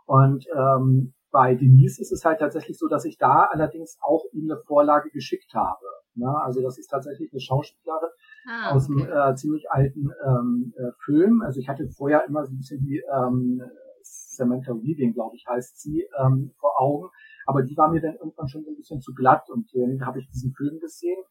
Und 0.04 0.44
ähm, 0.54 1.14
bei 1.30 1.54
Denise 1.54 2.00
ist 2.00 2.12
es 2.12 2.24
halt 2.24 2.40
tatsächlich 2.40 2.78
so, 2.78 2.88
dass 2.88 3.04
ich 3.04 3.18
da 3.18 3.48
allerdings 3.50 3.98
auch 4.00 4.24
ihm 4.32 4.50
eine 4.50 4.60
Vorlage 4.60 5.10
geschickt 5.10 5.54
habe. 5.54 5.84
Ne? 6.14 6.28
Also 6.44 6.60
das 6.62 6.78
ist 6.78 6.88
tatsächlich 6.88 7.32
eine 7.32 7.40
Schauspielerin 7.40 8.10
ah, 8.48 8.72
aus 8.72 8.88
einem 8.88 9.06
äh, 9.08 9.34
ziemlich 9.36 9.70
alten 9.70 10.10
ähm, 10.26 10.74
äh, 10.76 10.90
Film. 11.04 11.42
Also 11.42 11.60
ich 11.60 11.68
hatte 11.68 11.88
vorher 11.88 12.26
immer 12.26 12.44
so 12.44 12.52
ein 12.52 12.58
bisschen 12.58 12.80
die 12.80 13.02
ähm, 13.12 13.62
Samantha 14.02 14.72
Weaving, 14.72 15.12
glaube 15.12 15.36
ich, 15.36 15.46
heißt 15.48 15.80
sie, 15.80 16.06
ähm, 16.18 16.52
vor 16.58 16.80
Augen. 16.80 17.08
Aber 17.46 17.62
die 17.62 17.76
war 17.76 17.90
mir 17.90 18.00
dann 18.00 18.14
irgendwann 18.14 18.48
schon 18.48 18.64
so 18.64 18.70
ein 18.70 18.76
bisschen 18.76 19.00
zu 19.00 19.12
glatt 19.14 19.48
und 19.50 19.72
äh, 19.74 19.86
dann 19.86 20.06
habe 20.06 20.20
ich 20.20 20.28
diesen 20.28 20.52
Film 20.52 20.78
gesehen 20.80 21.22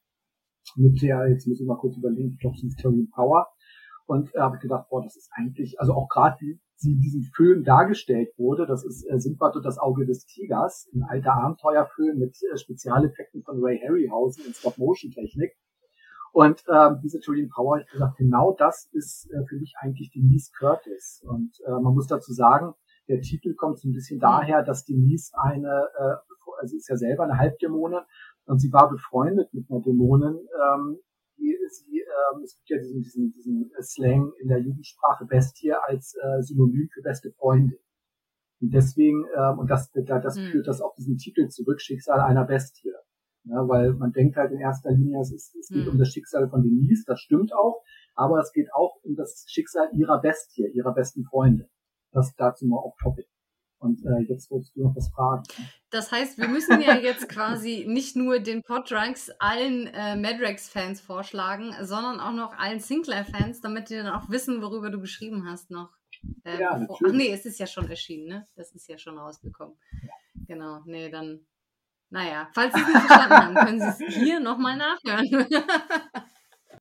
mit 0.75 1.01
der, 1.01 1.27
jetzt 1.29 1.47
muss 1.47 1.59
ich 1.59 1.67
mal 1.67 1.77
kurz 1.77 1.97
überlegen, 1.97 2.29
ich 2.29 2.39
glaube, 2.39 2.57
sie 2.57 2.67
ist 2.67 2.79
Terry 2.79 3.07
Power. 3.13 3.47
Und 4.05 4.33
äh, 4.33 4.39
habe 4.39 4.55
ich 4.55 4.61
gedacht, 4.61 4.89
boah, 4.89 5.03
das 5.03 5.15
ist 5.15 5.29
eigentlich, 5.33 5.79
also 5.79 5.93
auch 5.93 6.07
gerade 6.09 6.35
wie 6.39 6.59
sie 6.79 6.93
in 6.93 7.01
diesem 7.01 7.23
Film 7.23 7.63
dargestellt 7.63 8.29
wurde, 8.37 8.65
das 8.65 8.85
ist 8.85 9.03
äh, 9.03 9.19
Sinbad 9.19 9.55
und 9.55 9.65
das 9.65 9.77
Auge 9.77 10.05
des 10.05 10.25
Tigers, 10.25 10.89
ein 10.93 11.03
alter 11.03 11.33
Abenteuerfilm 11.33 12.17
mit 12.17 12.37
äh, 12.51 12.57
Spezialeffekten 12.57 13.43
von 13.43 13.61
Ray 13.61 13.79
Harryhausen 13.85 14.45
in 14.45 14.53
Stop-Motion-Technik. 14.53 15.55
Und 16.31 16.63
ähm, 16.71 16.99
diese 17.03 17.19
Julian 17.19 17.49
Power, 17.49 17.79
ich 17.79 17.87
gesagt, 17.87 18.17
genau 18.17 18.55
das 18.57 18.87
ist 18.93 19.29
äh, 19.31 19.43
für 19.47 19.57
mich 19.57 19.73
eigentlich 19.79 20.11
Denise 20.11 20.51
Curtis. 20.57 21.23
Und 21.27 21.51
äh, 21.65 21.71
man 21.71 21.95
muss 21.95 22.07
dazu 22.07 22.31
sagen, 22.33 22.73
der 23.07 23.21
Titel 23.21 23.55
kommt 23.55 23.79
so 23.79 23.89
ein 23.89 23.93
bisschen 23.93 24.19
daher, 24.19 24.63
dass 24.63 24.85
Denise 24.85 25.31
eine, 25.37 25.87
äh, 25.97 26.15
also 26.59 26.77
ist 26.77 26.87
ja 26.87 26.95
selber 26.95 27.23
eine 27.23 27.37
Halbdämonin 27.37 28.01
und 28.45 28.59
sie 28.59 28.71
war 28.71 28.89
befreundet 28.89 29.53
mit 29.53 29.69
einer 29.69 29.81
Dämonin, 29.81 30.37
ähm, 30.37 30.99
die 31.39 31.57
sie, 31.69 31.99
ähm, 31.99 32.41
es 32.43 32.55
gibt 32.55 32.69
ja 32.69 32.77
diesen, 32.77 33.01
diesen, 33.01 33.31
diesen 33.31 33.71
Slang 33.81 34.31
in 34.41 34.47
der 34.47 34.59
Jugendsprache 34.59 35.25
Bestie 35.25 35.71
als 35.71 36.15
äh, 36.15 36.41
Synonym 36.41 36.89
für 36.93 37.01
beste 37.01 37.31
Freundin. 37.31 37.79
Und 38.61 38.73
deswegen, 38.73 39.25
ähm, 39.37 39.59
und 39.59 39.69
das, 39.69 39.91
das 39.91 40.35
mhm. 40.35 40.51
führt 40.51 40.67
das 40.67 40.81
auf 40.81 40.93
diesen 40.95 41.17
Titel 41.17 41.47
zurück, 41.47 41.81
Schicksal 41.81 42.19
einer 42.19 42.45
Bestie. 42.45 42.91
Ja, 43.45 43.67
weil 43.67 43.93
man 43.93 44.11
denkt 44.11 44.35
halt 44.35 44.51
in 44.51 44.59
erster 44.59 44.91
Linie, 44.91 45.21
es, 45.21 45.31
ist, 45.31 45.55
es 45.55 45.69
geht 45.69 45.85
mhm. 45.85 45.93
um 45.93 45.97
das 45.97 46.09
Schicksal 46.09 46.49
von 46.49 46.61
Denise, 46.61 47.05
das 47.07 47.19
stimmt 47.19 47.53
auch, 47.53 47.81
aber 48.13 48.39
es 48.39 48.51
geht 48.51 48.67
auch 48.73 48.99
um 49.03 49.15
das 49.15 49.45
Schicksal 49.47 49.89
ihrer 49.93 50.19
Bestie, 50.21 50.67
ihrer 50.73 50.93
besten 50.93 51.23
Freunde. 51.23 51.69
Das 52.11 52.35
dazu 52.35 52.67
mal 52.67 52.77
auf 52.77 52.95
Topic. 53.01 53.27
Und 53.79 54.05
äh, 54.05 54.19
jetzt 54.27 54.51
wolltest 54.51 54.75
du 54.75 54.83
noch 54.83 54.95
was 54.95 55.09
fragen. 55.09 55.43
Das 55.89 56.11
heißt, 56.11 56.37
wir 56.37 56.49
müssen 56.49 56.81
ja 56.81 56.97
jetzt 56.97 57.29
quasi 57.29 57.85
nicht 57.87 58.15
nur 58.15 58.39
den 58.39 58.61
Podranks 58.61 59.31
allen 59.39 59.87
äh, 59.87 60.17
Madrex-Fans 60.17 60.99
vorschlagen, 60.99 61.73
sondern 61.81 62.19
auch 62.19 62.33
noch 62.33 62.57
allen 62.57 62.81
Sinclair-Fans, 62.81 63.61
damit 63.61 63.89
die 63.89 63.95
dann 63.95 64.07
auch 64.07 64.29
wissen, 64.29 64.61
worüber 64.61 64.89
du 64.89 64.99
geschrieben 64.99 65.49
hast 65.49 65.71
noch. 65.71 65.89
Äh, 66.43 66.59
ja, 66.59 66.77
bevor, 66.77 66.97
ach 67.07 67.13
nee, 67.13 67.31
es 67.31 67.45
ist 67.45 67.59
ja 67.59 67.67
schon 67.67 67.89
erschienen, 67.89 68.27
ne? 68.27 68.47
Das 68.55 68.73
ist 68.73 68.87
ja 68.89 68.97
schon 68.97 69.17
rausgekommen. 69.17 69.77
Ja. 70.03 70.09
Genau, 70.47 70.81
nee, 70.85 71.09
dann, 71.09 71.45
naja, 72.09 72.49
falls 72.53 72.73
Sie 72.73 72.81
es 72.81 72.87
nicht 72.87 72.99
verstanden 72.99 73.35
haben, 73.35 73.55
können 73.55 73.79
Sie 73.79 74.05
es 74.05 74.15
hier 74.15 74.39
nochmal 74.41 74.75
nachhören. 74.75 75.47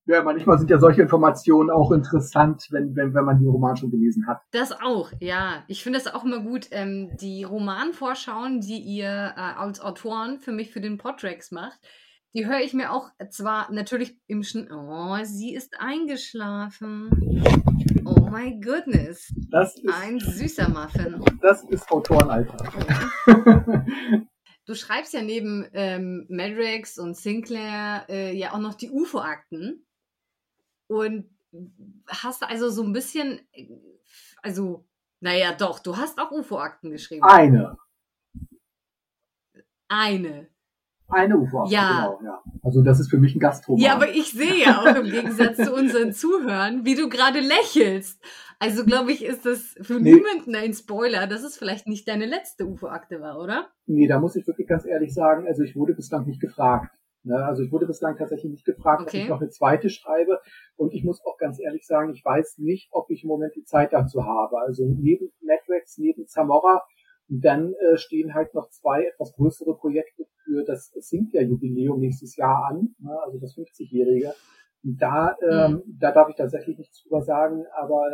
Ja, 0.08 0.22
manchmal 0.22 0.58
sind 0.58 0.70
ja 0.70 0.78
solche 0.78 1.02
Informationen 1.02 1.70
auch 1.70 1.92
interessant, 1.92 2.66
wenn, 2.70 2.96
wenn, 2.96 3.12
wenn 3.12 3.24
man 3.26 3.38
den 3.38 3.48
Roman 3.48 3.76
schon 3.76 3.90
gelesen 3.90 4.26
hat. 4.26 4.40
Das 4.52 4.72
auch, 4.72 5.12
ja. 5.20 5.62
Ich 5.68 5.82
finde 5.82 5.98
das 5.98 6.12
auch 6.12 6.24
immer 6.24 6.40
gut. 6.40 6.68
Ähm, 6.70 7.10
die 7.20 7.44
Romanvorschauen, 7.44 8.60
die 8.62 8.78
ihr 8.78 9.04
äh, 9.36 9.38
als 9.38 9.80
Autoren 9.80 10.38
für 10.38 10.52
mich 10.52 10.70
für 10.70 10.80
den 10.80 10.96
Podtracks 10.96 11.50
macht, 11.50 11.78
Die 12.34 12.46
höre 12.46 12.60
ich 12.60 12.72
mir 12.72 12.90
auch 12.92 13.10
zwar 13.30 13.70
natürlich 13.72 14.16
im 14.28 14.42
Schn 14.42 14.70
Oh, 14.72 15.16
sie 15.24 15.54
ist 15.54 15.74
eingeschlafen. 15.78 17.10
Oh 18.04 18.30
my 18.30 18.58
goodness. 18.60 19.30
Das 19.50 19.74
ist, 19.76 19.94
Ein 20.02 20.18
süßer 20.20 20.68
Muffin. 20.70 21.22
das 21.42 21.64
ist 21.64 21.90
Autorenalltag. 21.90 22.72
Du 24.66 24.74
schreibst 24.74 25.14
ja 25.14 25.22
neben 25.22 25.66
ähm, 25.72 26.26
Madrex 26.28 26.98
und 26.98 27.16
Sinclair 27.16 28.04
äh, 28.10 28.36
ja 28.36 28.52
auch 28.52 28.58
noch 28.58 28.74
die 28.74 28.90
UFO-Akten. 28.90 29.86
Und 30.88 31.30
hast 32.08 32.42
also 32.42 32.68
so 32.70 32.82
ein 32.82 32.92
bisschen, 32.92 33.40
also, 34.42 34.84
naja, 35.20 35.52
doch, 35.52 35.78
du 35.78 35.96
hast 35.96 36.18
auch 36.18 36.30
UFO-Akten 36.30 36.90
geschrieben. 36.90 37.22
Eine. 37.24 37.76
Eine. 39.88 40.48
Eine 41.10 41.38
ufo 41.38 41.64
Ja. 41.68 42.16
genau, 42.18 42.20
ja. 42.22 42.42
Also 42.62 42.82
das 42.82 43.00
ist 43.00 43.08
für 43.08 43.16
mich 43.16 43.34
ein 43.34 43.40
Gastroman. 43.40 43.82
Ja, 43.82 43.94
aber 43.94 44.10
ich 44.10 44.30
sehe 44.32 44.56
ja 44.56 44.82
auch 44.82 44.94
im 44.94 45.06
Gegensatz 45.06 45.56
zu 45.56 45.72
unseren 45.74 46.12
Zuhörern, 46.12 46.84
wie 46.84 46.94
du 46.94 47.08
gerade 47.08 47.40
lächelst. 47.40 48.22
Also 48.58 48.84
glaube 48.84 49.12
ich, 49.12 49.24
ist 49.24 49.46
das 49.46 49.74
für 49.80 49.98
Nee. 50.00 50.12
niemanden 50.14 50.54
ein 50.54 50.74
Spoiler, 50.74 51.26
dass 51.26 51.44
es 51.44 51.56
vielleicht 51.56 51.86
nicht 51.86 52.06
deine 52.08 52.26
letzte 52.26 52.66
UFO-Akte 52.66 53.22
war, 53.22 53.38
oder? 53.38 53.70
Nee, 53.86 54.06
da 54.06 54.20
muss 54.20 54.36
ich 54.36 54.46
wirklich 54.46 54.68
ganz 54.68 54.84
ehrlich 54.84 55.14
sagen, 55.14 55.46
also 55.46 55.62
ich 55.62 55.74
wurde 55.76 55.94
bislang 55.94 56.26
nicht 56.26 56.40
gefragt. 56.42 56.94
Ne? 57.28 57.44
Also 57.44 57.62
ich 57.62 57.70
wurde 57.70 57.86
bislang 57.86 58.16
tatsächlich 58.16 58.50
nicht 58.50 58.64
gefragt, 58.64 59.02
Okay. 59.02 59.18
ob 59.18 59.22
ich 59.22 59.28
noch 59.28 59.40
eine 59.40 59.50
zweite 59.50 59.90
schreibe. 59.90 60.40
Und 60.76 60.94
ich 60.94 61.04
muss 61.04 61.24
auch 61.24 61.36
ganz 61.36 61.60
ehrlich 61.60 61.86
sagen, 61.86 62.12
ich 62.12 62.24
weiß 62.24 62.58
nicht, 62.58 62.88
ob 62.90 63.10
ich 63.10 63.22
im 63.22 63.28
Moment 63.28 63.54
die 63.54 63.64
Zeit 63.64 63.92
dazu 63.92 64.24
habe. 64.24 64.58
Also 64.60 64.84
neben 64.86 65.30
Madrex, 65.42 65.98
neben 65.98 66.26
Zamora, 66.26 66.82
dann 67.28 67.74
äh, 67.74 67.98
stehen 67.98 68.34
halt 68.34 68.54
noch 68.54 68.70
zwei 68.70 69.04
etwas 69.04 69.34
größere 69.34 69.76
Projekte 69.76 70.24
für 70.44 70.64
das 70.64 70.90
Sinclair-Jubiläum 70.94 72.00
nächstes 72.00 72.36
Jahr 72.36 72.64
an, 72.70 72.94
ne? 72.98 73.14
also 73.22 73.38
das 73.38 73.54
50-Jährige. 73.54 74.32
Und 74.82 74.96
da, 75.02 75.36
ähm, 75.42 75.82
da 75.86 76.12
darf 76.12 76.30
ich 76.30 76.36
tatsächlich 76.36 76.78
nichts 76.78 77.02
drüber 77.02 77.20
sagen, 77.20 77.64
aber 77.76 78.06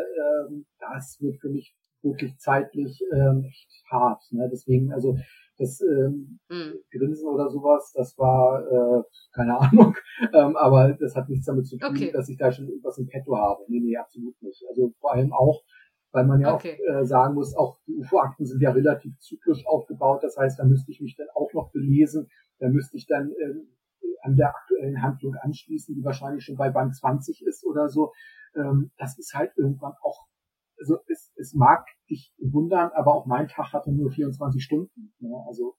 ähm, 0.48 0.66
das 0.80 1.18
wird 1.20 1.36
für 1.40 1.48
mich 1.48 1.76
wirklich 2.02 2.36
zeitlich 2.38 3.00
ähm, 3.12 3.44
echt 3.46 3.70
hart. 3.90 4.22
Ne? 4.32 4.48
Deswegen, 4.50 4.92
also 4.92 5.16
das 5.58 5.80
ähm, 5.80 6.38
Hm. 6.50 6.74
Grinsen 6.90 7.28
oder 7.28 7.48
sowas, 7.50 7.92
das 7.94 8.16
war 8.18 8.60
äh, 8.66 9.02
keine 9.32 9.58
Ahnung, 9.58 9.94
ähm, 10.34 10.56
aber 10.56 10.92
das 10.94 11.14
hat 11.16 11.28
nichts 11.28 11.46
damit 11.46 11.66
zu 11.66 11.78
tun, 11.78 11.90
Okay. 11.90 12.12
dass 12.12 12.28
ich 12.28 12.36
da 12.36 12.50
schon 12.52 12.68
irgendwas 12.68 12.98
im 12.98 13.06
Petto 13.06 13.36
habe. 13.36 13.62
Nee, 13.68 13.80
nee, 13.80 13.96
absolut 13.96 14.40
nicht. 14.42 14.64
Also 14.68 14.92
vor 15.00 15.12
allem 15.12 15.32
auch, 15.32 15.62
weil 16.12 16.26
man 16.26 16.40
ja 16.40 16.54
Okay. 16.54 16.78
auch 16.90 17.00
äh, 17.02 17.06
sagen 17.06 17.34
muss, 17.34 17.56
auch 17.56 17.78
die 17.86 17.94
UFO-Akten 17.96 18.46
sind 18.46 18.60
ja 18.60 18.70
relativ 18.70 19.18
zyklisch 19.18 19.66
aufgebaut. 19.66 20.22
Das 20.22 20.36
heißt, 20.36 20.58
da 20.58 20.64
müsste 20.64 20.90
ich 20.92 21.00
mich 21.00 21.16
dann 21.16 21.28
auch 21.34 21.52
noch 21.52 21.70
belesen, 21.72 22.28
da 22.58 22.68
müsste 22.68 22.96
ich 22.96 23.06
dann 23.06 23.32
ähm, 23.42 23.68
an 24.22 24.36
der 24.36 24.48
aktuellen 24.50 25.02
Handlung 25.02 25.34
anschließen, 25.34 25.94
die 25.94 26.04
wahrscheinlich 26.04 26.44
schon 26.44 26.56
bei 26.56 26.70
Band 26.70 26.96
20 26.96 27.42
ist 27.46 27.64
oder 27.64 27.88
so. 27.88 28.12
Ähm, 28.56 28.90
das 28.96 29.18
ist 29.18 29.34
halt 29.34 29.52
irgendwann 29.56 29.92
auch, 30.02 30.26
also 30.78 30.98
es, 31.08 31.32
es 31.36 31.54
mag 31.54 31.86
dich 32.10 32.32
wundern, 32.38 32.90
aber 32.94 33.14
auch 33.14 33.26
mein 33.26 33.48
Tag 33.48 33.72
hatte 33.72 33.92
nur 33.92 34.10
24 34.10 34.62
Stunden. 34.62 35.14
Ne? 35.18 35.44
Also 35.46 35.76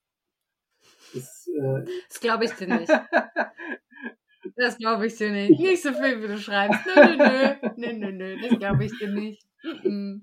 es, 1.14 1.48
äh, 1.48 1.86
Das 2.08 2.20
glaube 2.20 2.46
ich 2.46 2.52
dir 2.54 2.68
nicht. 2.68 2.92
Das 4.58 4.78
glaube 4.78 5.08
ich 5.08 5.16
dir 5.16 5.32
nicht. 5.32 5.60
Nicht 5.60 5.82
so 5.82 5.92
viel, 5.92 6.22
wie 6.22 6.28
du 6.28 6.38
schreibst. 6.38 6.80
Nö, 6.86 6.94
nö, 7.04 7.16
nö. 7.18 7.56
Nö, 7.78 7.94
nö, 7.94 8.12
nö. 8.12 8.42
Das 8.42 8.60
glaube 8.60 8.86
ich 8.86 8.98
dir 8.98 9.10
nicht. 9.10 9.44
Mm-mm. 9.64 10.22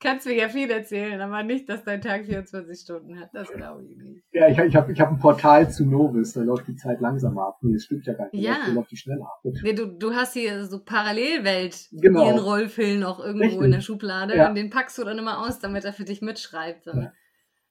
Kannst 0.00 0.26
mir 0.26 0.34
ja 0.34 0.48
viel 0.48 0.70
erzählen, 0.70 1.18
aber 1.20 1.42
nicht, 1.44 1.68
dass 1.68 1.82
dein 1.84 2.02
Tag 2.02 2.26
24 2.26 2.78
Stunden 2.78 3.18
hat. 3.18 3.30
Das 3.32 3.48
glaube 3.50 3.84
ich 3.86 3.96
nicht. 3.96 4.22
ja, 4.32 4.48
ich, 4.48 4.58
ich 4.58 4.76
habe 4.76 4.92
ich 4.92 5.00
hab 5.00 5.10
ein 5.10 5.18
Portal 5.18 5.70
zu 5.70 5.86
Novus, 5.86 6.34
da 6.34 6.42
läuft 6.42 6.68
die 6.68 6.76
Zeit 6.76 7.00
langsamer 7.00 7.46
ab. 7.48 7.58
Nee, 7.62 7.72
das 7.74 7.84
stimmt 7.84 8.04
ja 8.06 8.12
gar 8.12 8.28
nicht. 8.30 8.42
Ja. 8.44 8.58
Da 8.66 8.72
läuft 8.72 8.90
die 8.90 8.96
schneller 8.98 9.24
ab. 9.24 9.40
Nee, 9.62 9.72
du, 9.72 9.86
du 9.86 10.14
hast 10.14 10.34
hier 10.34 10.66
so 10.66 10.84
Parallelwelt 10.84 11.88
Genau. 11.92 12.26
ihren 12.26 12.38
Rollfilm 12.38 13.00
noch 13.00 13.18
irgendwo 13.18 13.44
Richtig. 13.44 13.62
in 13.62 13.70
der 13.70 13.80
Schublade 13.80 14.36
Ja. 14.36 14.48
und 14.48 14.56
den 14.56 14.68
packst 14.68 14.98
du 14.98 15.04
dann 15.04 15.16
immer 15.18 15.38
aus, 15.46 15.58
damit 15.60 15.84
er 15.84 15.94
für 15.94 16.04
dich 16.04 16.20
mitschreibt. 16.20 16.86
Dann, 16.86 17.12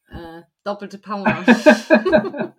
äh, 0.09 0.41
doppelte 0.63 0.97
Power. 0.97 1.25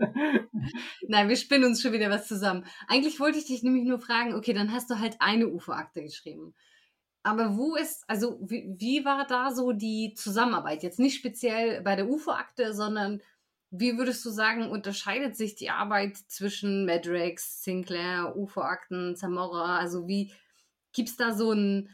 Nein, 1.09 1.29
wir 1.29 1.37
spinnen 1.37 1.65
uns 1.65 1.83
schon 1.83 1.93
wieder 1.93 2.11
was 2.11 2.27
zusammen. 2.29 2.65
Eigentlich 2.89 3.21
wollte 3.21 3.39
ich 3.39 3.47
dich 3.47 3.63
nämlich 3.63 3.85
nur 3.85 3.99
fragen, 3.99 4.35
okay, 4.35 4.53
dann 4.53 4.73
hast 4.73 4.91
du 4.91 4.99
halt 4.99 5.17
eine 5.21 5.49
UFO-Akte 5.49 6.03
geschrieben. 6.03 6.55
Aber 7.25 7.57
wo 7.57 7.75
ist, 7.75 8.05
also 8.07 8.39
wie, 8.43 8.75
wie 8.79 9.05
war 9.05 9.27
da 9.27 9.51
so 9.51 9.73
die 9.73 10.13
Zusammenarbeit? 10.15 10.83
Jetzt 10.83 10.99
nicht 10.99 11.17
speziell 11.17 11.81
bei 11.81 11.97
der 11.97 12.09
UFO-Akte, 12.09 12.75
sondern 12.75 13.23
wie 13.71 13.97
würdest 13.97 14.25
du 14.27 14.31
sagen, 14.31 14.71
unterscheidet 14.71 15.35
sich 15.35 15.57
die 15.57 15.71
Arbeit 15.71 16.17
zwischen 16.17 16.85
Madrex, 16.85 17.65
Sinclair, 17.65 18.37
UFO-Akten, 18.37 19.17
Zamora? 19.17 19.79
Also 19.79 20.07
wie 20.07 20.33
gibt's 20.93 21.17
da 21.17 21.33
so 21.33 21.51
einen 21.51 21.89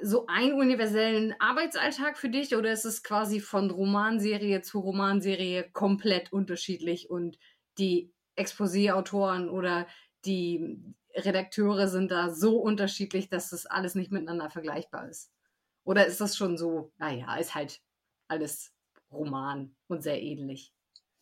so 0.00 0.26
einen 0.26 0.54
universellen 0.54 1.34
Arbeitsalltag 1.38 2.16
für 2.16 2.30
dich 2.30 2.56
oder 2.56 2.72
ist 2.72 2.86
es 2.86 3.02
quasi 3.02 3.40
von 3.40 3.70
Romanserie 3.70 4.62
zu 4.62 4.80
Romanserie 4.80 5.68
komplett 5.72 6.32
unterschiedlich 6.32 7.10
und 7.10 7.38
die 7.78 8.10
Exposé-Autoren 8.36 9.50
oder 9.50 9.86
die 10.24 10.78
Redakteure 11.14 11.88
sind 11.88 12.10
da 12.10 12.30
so 12.30 12.58
unterschiedlich, 12.58 13.28
dass 13.28 13.50
das 13.50 13.66
alles 13.66 13.94
nicht 13.94 14.12
miteinander 14.12 14.50
vergleichbar 14.50 15.08
ist? 15.08 15.30
Oder 15.84 16.06
ist 16.06 16.20
das 16.20 16.36
schon 16.36 16.56
so, 16.56 16.92
naja, 16.98 17.36
ist 17.36 17.54
halt 17.54 17.80
alles 18.28 18.72
Roman 19.10 19.74
und 19.88 20.02
sehr 20.02 20.22
ähnlich? 20.22 20.72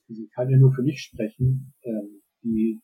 Ich 0.09 0.31
kann 0.35 0.51
ja 0.51 0.59
nur 0.59 0.73
für 0.73 0.83
mich 0.83 1.01
sprechen. 1.03 1.73
Ähm, 1.83 2.23
die, 2.43 2.81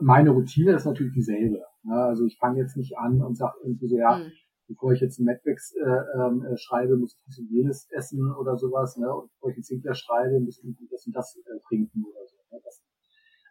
meine 0.00 0.30
Routine 0.30 0.72
ist 0.74 0.84
natürlich 0.84 1.12
dieselbe. 1.12 1.62
Ne? 1.82 1.94
Also 1.94 2.24
ich 2.24 2.38
fange 2.38 2.60
jetzt 2.60 2.76
nicht 2.76 2.96
an 2.96 3.20
und 3.22 3.36
sage 3.36 3.54
irgendwie 3.62 3.88
so, 3.88 3.96
ja, 3.98 4.18
Hm. 4.18 4.32
bevor 4.68 4.92
ich 4.92 5.00
jetzt 5.00 5.18
einen 5.18 5.26
Madbox 5.26 5.74
äh, 5.74 5.80
ähm, 6.18 6.44
äh, 6.44 6.56
schreibe, 6.56 6.96
muss 6.96 7.14
ich 7.14 7.20
dies 7.26 7.38
und 7.40 7.50
jenes 7.50 7.88
essen 7.90 8.32
oder 8.34 8.56
sowas. 8.56 8.96
Ne? 8.96 9.12
Und 9.12 9.30
bevor 9.32 9.50
ich 9.50 9.56
einen 9.56 9.64
Sinclair 9.64 9.94
schreibe, 9.94 10.40
muss 10.40 10.62
ich 10.62 10.88
das 10.90 11.06
und 11.06 11.14
das 11.14 11.36
äh, 11.36 11.60
trinken 11.68 12.04
oder 12.04 12.26
so. 12.26 12.36
Ne? 12.50 12.60
Das, 12.64 12.82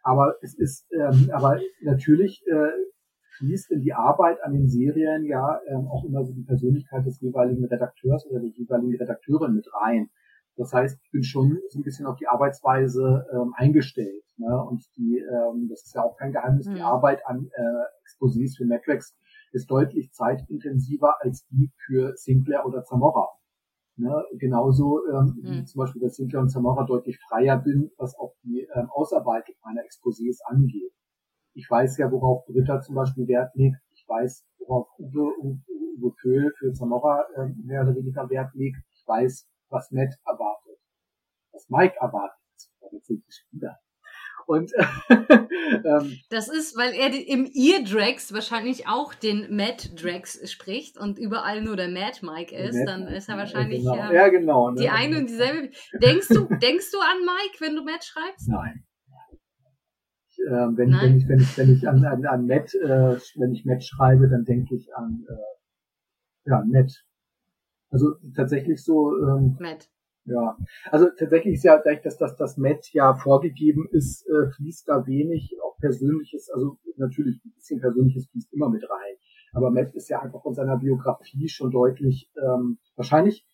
aber 0.02 0.36
es 0.42 0.54
ist, 0.54 0.86
ähm, 0.92 1.30
aber 1.32 1.60
natürlich 1.82 2.44
äh, 2.46 2.70
fließt 3.38 3.70
in 3.70 3.80
die 3.80 3.94
Arbeit 3.94 4.42
an 4.42 4.52
den 4.52 4.68
Serien 4.68 5.24
ja 5.24 5.60
ähm, 5.68 5.86
auch 5.88 6.04
immer 6.04 6.24
so 6.24 6.32
die 6.32 6.44
Persönlichkeit 6.44 7.06
des 7.06 7.20
jeweiligen 7.20 7.64
Redakteurs 7.64 8.26
oder 8.26 8.40
der 8.40 8.50
jeweiligen 8.50 8.96
Redakteurin 8.96 9.54
mit 9.54 9.66
rein. 9.74 10.10
Das 10.56 10.72
heißt, 10.72 10.98
ich 11.02 11.10
bin 11.10 11.22
schon 11.22 11.58
so 11.70 11.78
ein 11.78 11.82
bisschen 11.82 12.06
auf 12.06 12.16
die 12.16 12.28
Arbeitsweise 12.28 13.26
ähm, 13.32 13.54
eingestellt. 13.56 14.22
Ne? 14.36 14.62
Und 14.64 14.84
die, 14.96 15.18
ähm, 15.18 15.68
das 15.70 15.84
ist 15.84 15.94
ja 15.94 16.02
auch 16.02 16.16
kein 16.18 16.32
Geheimnis, 16.32 16.66
die 16.66 16.80
Mhm. 16.80 16.82
Arbeit 16.82 17.26
an 17.26 17.48
äh, 17.54 17.62
Exposés 18.04 18.56
für 18.56 18.66
Matrix 18.66 19.16
ist 19.52 19.70
deutlich 19.70 20.12
zeitintensiver 20.12 21.16
als 21.20 21.46
die 21.46 21.70
für 21.86 22.14
Sinclair 22.16 22.66
oder 22.66 22.84
Zamora. 22.84 23.28
Ne? 24.02 24.24
Genauso 24.38 25.00
ähm, 25.08 25.38
wie 25.42 25.60
Mhm. 25.60 25.66
zum 25.66 25.78
Beispiel 25.78 26.02
bei 26.02 26.08
Sinclair 26.08 26.42
und 26.42 26.48
Zamora 26.50 26.84
deutlich 26.84 27.18
freier 27.28 27.58
bin, 27.58 27.90
was 27.96 28.14
auch 28.18 28.34
die 28.42 28.66
ähm, 28.74 28.90
Ausarbeitung 28.90 29.54
meiner 29.64 29.82
Exposés 29.82 30.38
angeht. 30.44 30.92
Ich 31.54 31.70
weiß 31.70 31.98
ja, 31.98 32.10
worauf 32.10 32.44
Britta 32.46 32.80
zum 32.80 32.94
Beispiel 32.96 33.28
Wert 33.28 33.54
legt. 33.54 33.76
Ich 33.92 34.04
weiß, 34.08 34.44
worauf 34.58 34.88
Uwe, 34.98 35.32
Uwe, 35.38 35.58
Uwe 35.98 36.12
Köhl 36.20 36.52
für 36.58 36.72
Zamora 36.72 37.26
ähm, 37.36 37.62
mehr 37.64 37.82
oder 37.82 37.94
weniger 37.94 38.28
Wert 38.30 38.54
legt. 38.54 38.78
Ich 38.94 39.04
weiß, 39.06 39.48
was 39.68 39.90
Matt 39.90 40.14
erwartet. 40.26 40.78
Was 41.52 41.68
Mike 41.68 41.94
erwartet. 42.00 42.38
Damit 42.80 43.04
sind 43.04 43.24
die 43.26 43.32
Spieler. 43.32 43.78
Und 44.46 44.72
ähm, 45.10 46.18
Das 46.30 46.48
ist, 46.48 46.76
weil 46.76 46.92
er 46.94 47.08
im 47.28 47.46
Ear-Drax 47.52 48.32
wahrscheinlich 48.32 48.88
auch 48.88 49.14
den 49.14 49.54
Matt-Drax 49.54 50.50
spricht 50.50 50.98
und 50.98 51.18
überall 51.18 51.62
nur 51.62 51.76
der 51.76 51.88
Mad-Mike 51.88 52.54
ist, 52.54 52.76
Matt- 52.76 52.88
dann 52.88 53.06
ist 53.08 53.28
er 53.28 53.36
wahrscheinlich 53.36 53.80
genau. 53.80 53.96
ja, 53.96 54.12
ja 54.12 54.28
genau. 54.28 54.70
Ne? 54.70 54.80
die 54.80 54.88
eine 54.88 55.18
und 55.18 55.28
dieselbe. 55.28 55.70
Denkst 56.00 56.28
du, 56.28 56.44
denkst 56.62 56.90
du 56.92 56.98
an 56.98 57.18
Mike, 57.24 57.60
wenn 57.60 57.76
du 57.76 57.84
Matt 57.84 58.04
schreibst? 58.04 58.48
Nein. 58.48 58.84
Ähm, 60.48 60.76
wenn, 60.76 60.90
Nein? 60.90 61.02
wenn 61.02 61.16
ich 61.18 61.28
wenn 61.28 61.38
ich 61.40 61.58
wenn 61.58 61.72
ich 61.72 61.88
an 61.88 62.04
an, 62.04 62.24
an 62.26 62.46
Matt 62.46 62.74
äh, 62.74 63.16
wenn 63.36 63.52
ich 63.52 63.64
Matt 63.64 63.84
schreibe, 63.84 64.28
dann 64.28 64.44
denke 64.44 64.74
ich 64.74 64.92
an 64.96 65.24
äh, 65.28 66.50
ja 66.50 66.64
Matt. 66.66 67.04
Also 67.90 68.14
tatsächlich 68.34 68.82
so 68.82 69.14
ähm, 69.18 69.56
Matt. 69.60 69.88
Ja. 70.24 70.56
Also 70.90 71.08
tatsächlich 71.18 71.54
ist 71.54 71.64
ja 71.64 71.76
dadurch, 71.76 72.02
dass 72.02 72.18
das 72.18 72.36
das 72.36 72.56
Matt 72.56 72.86
ja 72.92 73.14
vorgegeben 73.14 73.88
ist, 73.90 74.26
äh, 74.28 74.50
fließt 74.56 74.88
da 74.88 75.06
wenig 75.06 75.56
auch 75.64 75.76
persönliches, 75.78 76.50
also 76.50 76.78
natürlich 76.96 77.44
ein 77.44 77.52
bisschen 77.54 77.80
persönliches 77.80 78.28
fließt 78.30 78.52
immer 78.52 78.68
mit 78.68 78.88
rein. 78.88 79.16
Aber 79.52 79.70
Matt 79.70 79.94
ist 79.94 80.08
ja 80.08 80.20
einfach 80.20 80.42
von 80.42 80.54
seiner 80.54 80.78
Biografie 80.78 81.48
schon 81.48 81.70
deutlich 81.70 82.30
ähm, 82.36 82.78
wahrscheinlich 82.96 83.46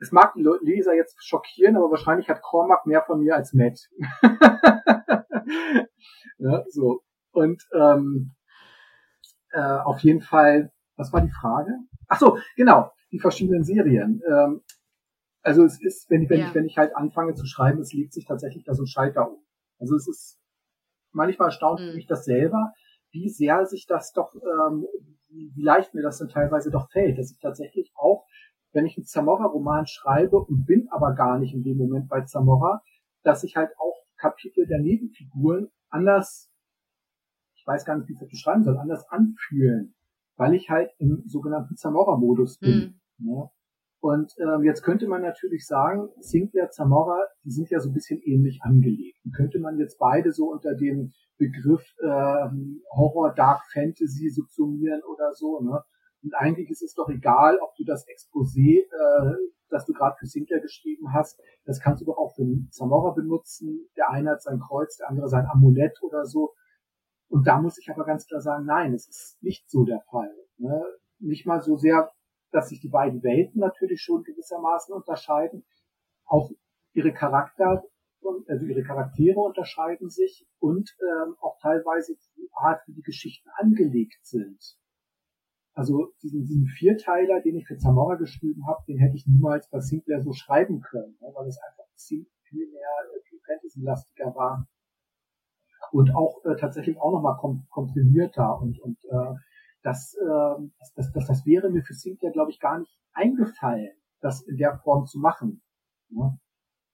es 0.00 0.12
mag 0.12 0.32
die 0.34 0.42
Le- 0.42 0.60
Leser 0.62 0.94
jetzt 0.94 1.16
schockieren, 1.24 1.76
aber 1.76 1.90
wahrscheinlich 1.90 2.28
hat 2.28 2.42
Cormac 2.42 2.86
mehr 2.86 3.02
von 3.02 3.18
mir 3.20 3.34
als 3.34 3.52
Matt. 3.52 3.80
ja, 6.38 6.64
so. 6.68 7.00
Und 7.32 7.62
ähm, 7.74 8.34
äh, 9.50 9.60
auf 9.60 10.00
jeden 10.00 10.20
Fall, 10.20 10.72
was 10.96 11.12
war 11.12 11.20
die 11.20 11.32
Frage? 11.32 11.72
Ach 12.06 12.18
so, 12.18 12.38
genau, 12.56 12.92
die 13.12 13.18
verschiedenen 13.20 13.64
Serien. 13.64 14.22
Ähm, 14.28 14.62
also 15.42 15.64
es 15.64 15.80
ist, 15.80 16.10
wenn 16.10 16.22
ich, 16.22 16.30
wenn 16.30 16.40
Ja. 16.40 16.48
ich, 16.48 16.54
wenn 16.54 16.64
ich 16.64 16.78
halt 16.78 16.94
anfange 16.96 17.34
zu 17.34 17.46
schreiben, 17.46 17.80
es 17.80 17.92
legt 17.92 18.12
sich 18.12 18.26
tatsächlich 18.26 18.64
da 18.64 18.74
so 18.74 18.82
ein 18.82 18.86
Schalter 18.86 19.30
um. 19.30 19.38
Also 19.78 19.94
es 19.96 20.08
ist, 20.08 20.40
manchmal 21.12 21.48
erstaunt 21.48 21.80
mhm. 21.80 21.94
mich 21.94 22.06
das 22.06 22.24
selber, 22.24 22.72
wie 23.10 23.28
sehr 23.28 23.66
sich 23.66 23.86
das 23.86 24.12
doch, 24.12 24.34
ähm, 24.34 24.86
wie 25.28 25.62
leicht 25.62 25.94
mir 25.94 26.02
das 26.02 26.18
dann 26.18 26.28
teilweise 26.28 26.70
doch 26.70 26.90
fällt, 26.90 27.18
dass 27.18 27.30
ich 27.30 27.38
tatsächlich 27.38 27.92
auch, 27.94 28.26
wenn 28.72 28.86
ich 28.86 28.96
einen 28.96 29.06
Zamora-Roman 29.06 29.86
schreibe 29.86 30.38
und 30.38 30.66
bin 30.66 30.88
aber 30.90 31.14
gar 31.14 31.38
nicht 31.38 31.54
in 31.54 31.62
dem 31.62 31.78
Moment 31.78 32.08
bei 32.08 32.22
Zamora, 32.22 32.82
dass 33.22 33.44
ich 33.44 33.56
halt 33.56 33.70
auch 33.78 34.04
Kapitel 34.16 34.66
der 34.66 34.80
Nebenfiguren 34.80 35.70
anders, 35.88 36.50
ich 37.56 37.66
weiß 37.66 37.84
gar 37.84 37.96
nicht, 37.96 38.08
wie 38.08 38.12
ich 38.14 38.18
das 38.18 38.28
beschreiben 38.28 38.64
soll, 38.64 38.76
anders 38.76 39.08
anfühlen, 39.08 39.94
weil 40.36 40.54
ich 40.54 40.68
halt 40.68 40.90
im 40.98 41.22
sogenannten 41.26 41.76
Zamora-Modus 41.76 42.58
bin. 42.58 43.00
Mhm. 43.18 43.26
Ne? 43.26 43.50
Und 44.08 44.34
ähm, 44.38 44.64
jetzt 44.64 44.82
könnte 44.82 45.06
man 45.06 45.20
natürlich 45.20 45.66
sagen, 45.66 46.08
Sinclair, 46.18 46.70
Zamora, 46.70 47.26
die 47.44 47.50
sind 47.50 47.68
ja 47.68 47.78
so 47.78 47.90
ein 47.90 47.92
bisschen 47.92 48.18
ähnlich 48.22 48.60
angelegt. 48.62 49.18
Die 49.22 49.30
könnte 49.30 49.58
man 49.58 49.76
jetzt 49.76 49.98
beide 49.98 50.32
so 50.32 50.50
unter 50.50 50.74
dem 50.74 51.12
Begriff 51.36 51.84
ähm, 52.02 52.80
Horror, 52.90 53.34
Dark 53.34 53.60
Fantasy 53.70 54.30
subsumieren 54.30 55.02
oder 55.02 55.34
so. 55.34 55.60
Ne? 55.60 55.82
Und 56.22 56.34
eigentlich 56.34 56.70
ist 56.70 56.82
es 56.82 56.94
doch 56.94 57.10
egal, 57.10 57.58
ob 57.58 57.74
du 57.76 57.84
das 57.84 58.06
Exposé, 58.08 58.78
äh, 58.80 59.36
das 59.68 59.84
du 59.84 59.92
gerade 59.92 60.16
für 60.18 60.26
Sinclair 60.26 60.60
geschrieben 60.60 61.12
hast, 61.12 61.38
das 61.66 61.78
kannst 61.78 62.00
du 62.00 62.06
doch 62.06 62.16
auch 62.16 62.34
für 62.34 62.46
Zamora 62.70 63.10
benutzen. 63.10 63.90
Der 63.98 64.08
eine 64.08 64.30
hat 64.30 64.42
sein 64.42 64.58
Kreuz, 64.58 64.96
der 64.96 65.10
andere 65.10 65.28
sein 65.28 65.44
Amulett 65.52 66.02
oder 66.02 66.24
so. 66.24 66.54
Und 67.28 67.46
da 67.46 67.60
muss 67.60 67.76
ich 67.76 67.90
aber 67.90 68.06
ganz 68.06 68.26
klar 68.26 68.40
sagen, 68.40 68.64
nein, 68.64 68.94
es 68.94 69.06
ist 69.06 69.42
nicht 69.42 69.68
so 69.68 69.84
der 69.84 70.00
Fall. 70.10 70.34
Ne? 70.56 70.82
Nicht 71.18 71.44
mal 71.44 71.60
so 71.60 71.76
sehr 71.76 72.10
dass 72.50 72.68
sich 72.68 72.80
die 72.80 72.88
beiden 72.88 73.22
Welten 73.22 73.60
natürlich 73.60 74.00
schon 74.00 74.22
gewissermaßen 74.22 74.94
unterscheiden. 74.94 75.64
Auch 76.24 76.50
ihre 76.92 77.12
Charakter, 77.12 77.84
also 78.48 78.64
ihre 78.64 78.82
Charaktere 78.82 79.38
unterscheiden 79.38 80.10
sich 80.10 80.46
und 80.58 80.96
ähm, 81.00 81.34
auch 81.40 81.58
teilweise 81.60 82.16
die 82.36 82.48
Art, 82.52 82.80
wie 82.86 82.94
die 82.94 83.02
Geschichten 83.02 83.48
angelegt 83.56 84.18
sind. 84.22 84.76
Also 85.74 86.12
diesen, 86.22 86.44
diesen 86.44 86.66
Vierteiler, 86.66 87.40
den 87.40 87.56
ich 87.56 87.66
für 87.66 87.76
Zamora 87.76 88.16
geschrieben 88.16 88.66
habe, 88.66 88.82
den 88.88 88.98
hätte 88.98 89.14
ich 89.14 89.26
niemals 89.26 89.68
bei 89.70 89.78
Sinclair 89.78 90.22
so 90.22 90.32
schreiben 90.32 90.80
können, 90.80 91.16
ne, 91.20 91.30
weil 91.34 91.46
es 91.46 91.58
einfach 91.62 91.84
viel, 91.94 92.26
mehr 92.50 92.88
viel 93.28 93.38
Fantasy-lastiger 93.46 94.34
war 94.34 94.66
und 95.92 96.14
auch 96.14 96.44
äh, 96.44 96.56
tatsächlich 96.56 96.98
auch 96.98 97.12
nochmal 97.12 97.36
kom 97.38 97.66
komprimierter 97.70 98.60
und, 98.60 98.78
und 98.80 98.98
äh, 99.04 99.34
das, 99.88 100.14
äh, 100.14 100.68
das, 100.78 100.92
das, 100.94 101.12
das, 101.12 101.26
das 101.26 101.46
wäre 101.46 101.70
mir 101.70 101.82
für 101.82 101.94
Sinclair, 101.94 102.30
glaube 102.30 102.50
ich, 102.50 102.60
gar 102.60 102.78
nicht 102.78 103.00
eingefallen, 103.14 103.92
das 104.20 104.42
in 104.42 104.58
der 104.58 104.78
Form 104.78 105.06
zu 105.06 105.18
machen. 105.18 105.62
Ne? 106.10 106.38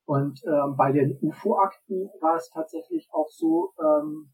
Und 0.06 0.40
ähm, 0.46 0.76
bei 0.76 0.92
den 0.92 1.18
UFO-Akten 1.20 2.08
war 2.20 2.36
es 2.36 2.50
tatsächlich 2.50 3.08
auch 3.10 3.28
so, 3.30 3.72
ähm, 3.80 4.32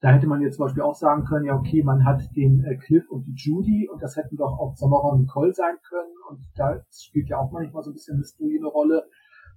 da 0.00 0.10
hätte 0.10 0.28
man 0.28 0.42
jetzt 0.42 0.56
zum 0.56 0.66
Beispiel 0.66 0.82
auch 0.82 0.94
sagen 0.94 1.24
können, 1.24 1.46
ja 1.46 1.54
okay, 1.54 1.82
man 1.82 2.04
hat 2.04 2.22
den 2.36 2.64
äh, 2.64 2.76
Cliff 2.76 3.10
und 3.10 3.24
die 3.24 3.34
Judy 3.34 3.88
und 3.88 4.02
das 4.02 4.16
hätten 4.16 4.36
doch 4.36 4.58
auch 4.58 4.76
Samara 4.76 5.08
und 5.08 5.22
Nicole 5.22 5.52
sein 5.52 5.76
können 5.88 6.14
und 6.28 6.40
da 6.54 6.84
spielt 6.92 7.30
ja 7.30 7.38
auch 7.38 7.50
manchmal 7.50 7.82
so 7.82 7.90
ein 7.90 7.94
bisschen 7.94 8.18
Mystery 8.18 8.58
eine 8.58 8.68
Rolle. 8.68 9.08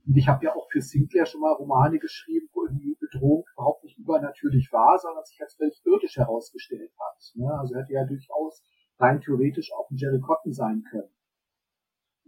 Und 0.06 0.18
ich 0.18 0.28
habe 0.28 0.46
ja 0.46 0.54
auch 0.54 0.70
für 0.70 0.82
Sinclair 0.82 1.26
schon 1.26 1.42
mal 1.42 1.54
Romane 1.54 1.98
geschrieben, 1.98 2.50
wo 2.54 2.68
die 2.68 2.98
Bedrohung 3.00 3.46
überhaupt 3.54 3.84
nicht 3.86 3.98
übernatürlich 3.98 4.70
war, 4.72 5.00
sondern 5.00 5.24
sich 5.24 5.42
als 5.42 5.56
völlig 5.56 5.82
irdisch 5.86 6.18
herausgestellt 6.18 6.92
hat. 7.00 7.32
Ne? 7.36 7.50
Also 7.60 7.76
hätte 7.76 7.94
ja 7.94 8.06
durchaus 8.06 8.62
rein 9.00 9.22
theoretisch 9.22 9.72
auch 9.74 9.90
ein 9.90 9.96
Jerry 9.96 10.20
Cotton 10.20 10.52
sein 10.52 10.84
können. 10.90 11.10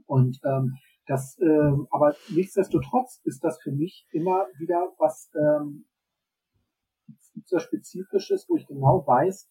Und 0.06 0.40
ähm, 0.46 0.78
das, 1.08 1.38
ähm, 1.40 1.88
aber 1.92 2.16
nichtsdestotrotz 2.30 3.22
ist 3.26 3.44
das 3.44 3.62
für 3.62 3.72
mich 3.72 4.08
immer 4.12 4.48
wieder 4.58 4.94
was 4.98 5.32
ähm, 5.36 5.86
sehr 7.44 7.60
Spezifisches, 7.60 8.48
wo 8.48 8.56
ich 8.56 8.68
genau 8.68 9.06
weiß, 9.06 9.50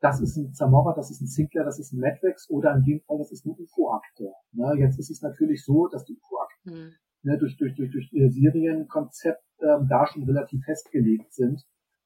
das 0.00 0.20
ist 0.20 0.36
ein 0.36 0.54
Zamora, 0.54 0.94
das 0.94 1.10
ist 1.10 1.20
ein 1.20 1.26
Sinclair, 1.26 1.64
das 1.64 1.78
ist 1.78 1.92
ein 1.92 2.00
Madrex 2.00 2.48
oder 2.48 2.74
in 2.74 2.84
dem 2.84 3.00
Fall, 3.00 3.18
das 3.18 3.32
ist 3.32 3.44
eine 3.44 3.54
UFO-Akte. 3.54 4.32
Ne? 4.52 4.74
Jetzt 4.78 4.98
ist 4.98 5.10
es 5.10 5.20
natürlich 5.20 5.64
so, 5.64 5.88
dass 5.88 6.04
die 6.04 6.16
UFO-Akten 6.16 6.72
hm 6.72 6.92
ne, 7.22 7.38
durch, 7.38 7.56
durch, 7.56 7.74
durch, 7.74 7.90
durch 7.90 8.12
ihr 8.12 8.30
Serienkonzept 8.30 9.42
ähm, 9.60 9.86
da 9.88 10.06
schon 10.06 10.24
relativ 10.24 10.64
festgelegt 10.64 11.32
sind. 11.32 11.62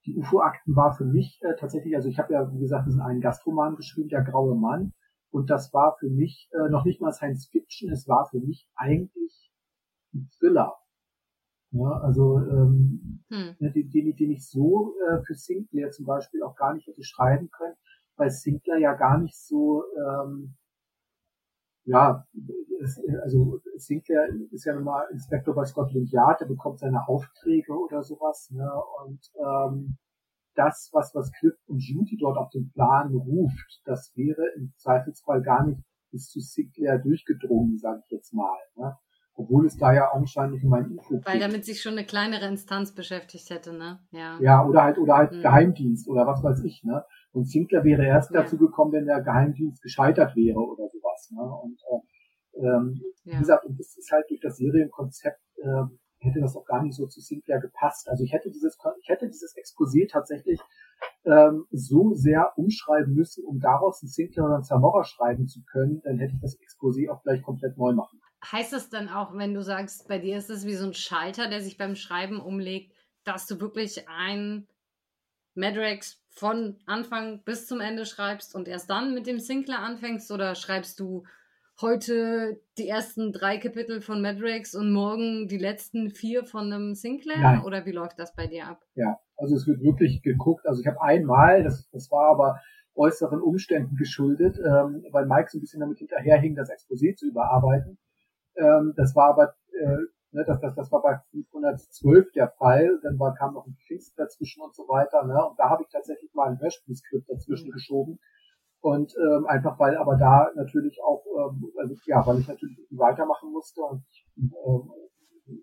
Die 0.07 0.17
UFO-Akten 0.17 0.77
war 0.77 0.95
für 0.95 1.05
mich 1.05 1.41
äh, 1.43 1.55
tatsächlich, 1.59 1.95
also 1.97 2.09
ich 2.09 2.19
habe 2.19 2.35
ja, 2.35 2.53
wie 2.53 2.61
gesagt, 2.61 2.87
diesen 2.87 3.01
einen 3.01 3.21
Gastroman 3.21 3.77
geschrieben, 3.77 4.09
der 4.09 4.23
graue 4.23 4.55
Mann. 4.55 4.93
Und 5.31 5.51
das 5.51 5.73
war 5.73 5.97
für 5.99 6.11
mich 6.11 6.49
äh, 6.53 6.69
noch 6.69 6.85
nicht 6.85 7.01
mal 7.01 7.13
Science 7.13 7.49
Fiction, 7.51 7.91
es 7.91 8.07
war 8.07 8.29
für 8.31 8.39
mich 8.39 8.69
eigentlich 8.77 9.51
ein 10.15 10.29
Thriller. 10.39 10.75
Ja, 11.73 11.91
also 12.03 12.39
ähm, 12.39 13.25
hm. 13.31 13.57
Ne, 13.59 13.73
den, 13.73 13.91
den, 13.91 14.15
den 14.15 14.31
ich 14.31 14.49
so 14.49 14.95
äh, 15.09 15.23
für 15.27 15.35
Sinclair 15.35 15.91
zum 15.91 16.07
Beispiel 16.07 16.43
auch 16.45 16.55
gar 16.55 16.73
nicht 16.73 16.87
hätte 16.87 17.03
schreiben 17.03 17.51
können, 17.51 17.75
weil 18.17 18.31
Sinclair 18.31 18.79
ja 18.79 18.95
gar 18.95 19.19
nicht 19.19 19.37
so 19.37 19.83
ähm, 19.97 20.55
ja, 21.85 22.27
es, 22.83 23.01
also 23.23 23.61
Sinclair 23.77 24.29
ist 24.51 24.65
ja 24.65 24.75
nun 24.75 24.85
mal 24.85 25.07
Inspektor 25.13 25.55
bei 25.55 25.65
Scotland 25.65 26.11
Yard, 26.11 26.41
der 26.41 26.47
bekommt 26.47 26.79
seine 26.79 27.07
Aufträge 27.09 27.73
oder 27.73 28.03
sowas, 28.03 28.51
ne? 28.51 28.71
Und 29.05 29.21
ähm, 29.39 29.97
das, 30.55 30.91
was, 30.93 31.15
was 31.15 31.33
Cliff 31.33 31.57
und 31.67 31.79
Judy 31.79 32.17
dort 32.17 32.39
auf 32.39 32.51
den 32.51 32.71
Plan 32.71 33.13
ruft, 33.13 33.83
das 33.85 34.13
wäre 34.15 34.43
im 34.57 34.73
Zweifelsfall 34.77 35.43
gar 35.43 35.67
nicht 35.67 35.83
bis 36.11 36.29
zu 36.29 36.41
Sinclair 36.41 36.99
durchgedrungen, 36.99 37.77
sage 37.79 38.01
ich 38.05 38.11
jetzt 38.11 38.33
mal. 38.33 38.57
Ne? 38.77 38.97
Obwohl 39.35 39.67
es 39.67 39.77
da 39.77 39.93
ja 39.93 40.13
augenscheinlich 40.13 40.63
um 40.63 40.73
ein 40.75 40.93
UFO 40.93 41.21
Weil 41.25 41.41
damit 41.41 41.65
sich 41.65 41.83
schon 41.83 41.95
eine 41.95 42.07
kleinere 42.07 42.47
Instanz 42.47 42.95
beschäftigt 42.95 43.51
hätte, 43.51 43.73
ne? 43.73 43.99
Ja. 44.13 44.39
Ja, 44.41 44.65
oder 44.65 44.85
halt, 44.85 44.99
oder 44.99 45.17
halt 45.17 45.33
mhm. 45.33 45.43
Geheimdienst 45.43 46.09
oder 46.09 46.25
was 46.25 46.41
weiß 46.45 46.63
ich, 46.63 46.85
ne? 46.85 47.05
Und 47.33 47.49
Sinclair 47.49 47.83
wäre 47.83 48.07
erst 48.07 48.31
ja. 48.31 48.43
dazu 48.43 48.57
gekommen, 48.57 48.93
wenn 48.93 49.07
der 49.07 49.23
Geheimdienst 49.23 49.83
gescheitert 49.83 50.37
wäre 50.37 50.61
oder 50.61 50.89
sowas. 51.15 51.31
Ne? 51.31 51.43
Und 51.43 51.81
äh, 51.91 52.67
ähm, 52.67 53.01
ja. 53.25 53.35
wie 53.35 53.39
gesagt, 53.39 53.65
und 53.65 53.79
das 53.79 53.97
ist 53.97 54.11
halt 54.11 54.29
durch 54.29 54.41
das 54.41 54.57
Serienkonzept 54.57 55.41
äh, 55.57 55.85
hätte 56.25 56.41
das 56.41 56.57
auch 56.57 56.65
gar 56.65 56.83
nicht 56.83 56.97
so 56.97 57.07
zu 57.07 57.21
Sinclair 57.21 57.61
gepasst. 57.61 58.09
Also 58.09 58.25
ich 58.25 58.33
hätte 58.33 58.51
dieses, 58.51 58.79
ich 59.03 59.09
hätte 59.09 59.27
dieses 59.27 59.55
Exposé 59.57 60.11
tatsächlich 60.11 60.59
ähm, 61.25 61.67
so 61.71 62.15
sehr 62.15 62.53
umschreiben 62.57 63.15
müssen, 63.15 63.45
um 63.45 63.61
daraus 63.61 64.03
ein 64.03 64.09
Sinclair 64.09 64.47
oder 64.47 64.57
ein 64.57 64.65
Zamora 64.65 65.05
schreiben 65.05 65.47
zu 65.47 65.63
können, 65.65 66.01
dann 66.03 66.19
hätte 66.19 66.35
ich 66.35 66.41
das 66.41 66.59
Exposé 66.61 67.11
auch 67.11 67.23
gleich 67.23 67.43
komplett 67.43 67.77
neu 67.77 67.93
machen. 67.93 68.21
Heißt 68.51 68.73
das 68.73 68.91
dann 68.91 69.09
auch, 69.09 69.37
wenn 69.37 69.55
du 69.55 69.63
sagst, 69.63 70.09
bei 70.09 70.19
dir 70.19 70.37
ist 70.37 70.51
es 70.51 70.67
wie 70.67 70.75
so 70.75 70.87
ein 70.87 70.95
Schalter, 70.95 71.49
der 71.49 71.61
sich 71.61 71.79
beim 71.79 71.95
Schreiben 71.95 72.41
umlegt, 72.41 72.95
dass 73.25 73.47
du 73.47 73.61
wirklich 73.61 74.09
ein 74.09 74.67
Madrex 75.55 76.21
von 76.31 76.77
Anfang 76.87 77.43
bis 77.45 77.67
zum 77.67 77.81
Ende 77.81 78.07
schreibst 78.07 78.55
und 78.55 78.69
erst 78.69 78.91
dann 78.91 79.15
mit 79.15 79.27
dem 79.27 79.39
Sinclair 79.39 79.81
anfängst 79.81 80.31
oder 80.33 80.55
schreibst 80.55 80.99
du 80.99 81.25
heute 81.81 82.61
die 82.79 82.89
ersten 82.89 83.33
drei 83.33 83.59
Kapitel 83.59 84.01
von 84.01 84.23
Madrex 84.23 84.75
und 84.75 84.93
morgen 84.93 85.49
die 85.49 85.59
letzten 85.59 86.11
vier 86.11 86.45
von 86.45 86.73
einem 86.73 86.95
Sinclair? 86.95 87.39
Nein. 87.39 87.63
Oder 87.65 87.87
wie 87.87 87.93
läuft 87.93 88.19
das 88.19 88.35
bei 88.35 88.47
dir 88.47 88.67
ab? 88.67 88.83
Ja, 88.95 89.19
also 89.37 89.57
es 89.57 89.67
wird 89.67 89.83
wirklich 89.83 90.23
geguckt. 90.23 90.67
Also 90.67 90.81
ich 90.81 90.87
habe 90.87 91.03
einmal, 91.03 91.63
das, 91.63 91.89
das 91.91 92.11
war 92.11 92.31
aber 92.31 92.61
äußeren 92.97 93.41
Umständen 93.41 93.97
geschuldet, 93.97 94.59
ähm, 94.59 95.05
weil 95.11 95.27
Mike 95.27 95.49
so 95.51 95.59
ein 95.59 95.61
bisschen 95.61 95.81
damit 95.81 95.99
hinterherhing, 95.99 96.55
das 96.55 96.71
Exposé 96.71 97.17
zu 97.17 97.27
überarbeiten. 97.27 97.99
Ähm, 98.57 98.95
das 98.97 99.17
war 99.17 99.31
aber 99.31 99.55
äh, 99.73 99.97
Ne, 100.35 100.43
das, 100.45 100.61
das, 100.61 100.75
das 100.75 100.91
war 100.91 101.01
bei 101.01 101.21
512 101.31 102.33
der 102.33 102.49
Fall. 102.59 102.99
Dann 103.05 103.19
war, 103.21 103.35
kam 103.35 103.55
noch 103.55 103.67
ein 103.67 103.77
Pfingst 103.87 104.19
dazwischen 104.19 104.63
und 104.63 104.75
so 104.75 104.83
weiter. 104.89 105.25
Ne? 105.25 105.39
Und 105.49 105.57
da 105.61 105.71
habe 105.71 105.85
ich 105.85 105.89
tatsächlich 105.89 106.35
mal 106.35 106.51
ein 106.51 106.61
Hörspielskript 106.61 107.31
dazwischen 107.31 107.69
mhm. 107.69 107.73
geschoben. 107.73 108.19
Und 108.81 109.15
ähm, 109.17 109.47
einfach 109.47 109.79
weil 109.79 109.97
aber 109.97 110.17
da 110.17 110.51
natürlich 110.57 111.01
auch, 111.03 111.25
ähm, 111.39 111.73
also, 111.79 111.95
ja, 112.07 112.27
weil 112.27 112.41
ich 112.41 112.49
natürlich 112.49 112.77
weitermachen 112.91 113.53
musste 113.53 113.81
und 113.81 114.05
ich 114.11 114.27
ähm, 114.37 114.91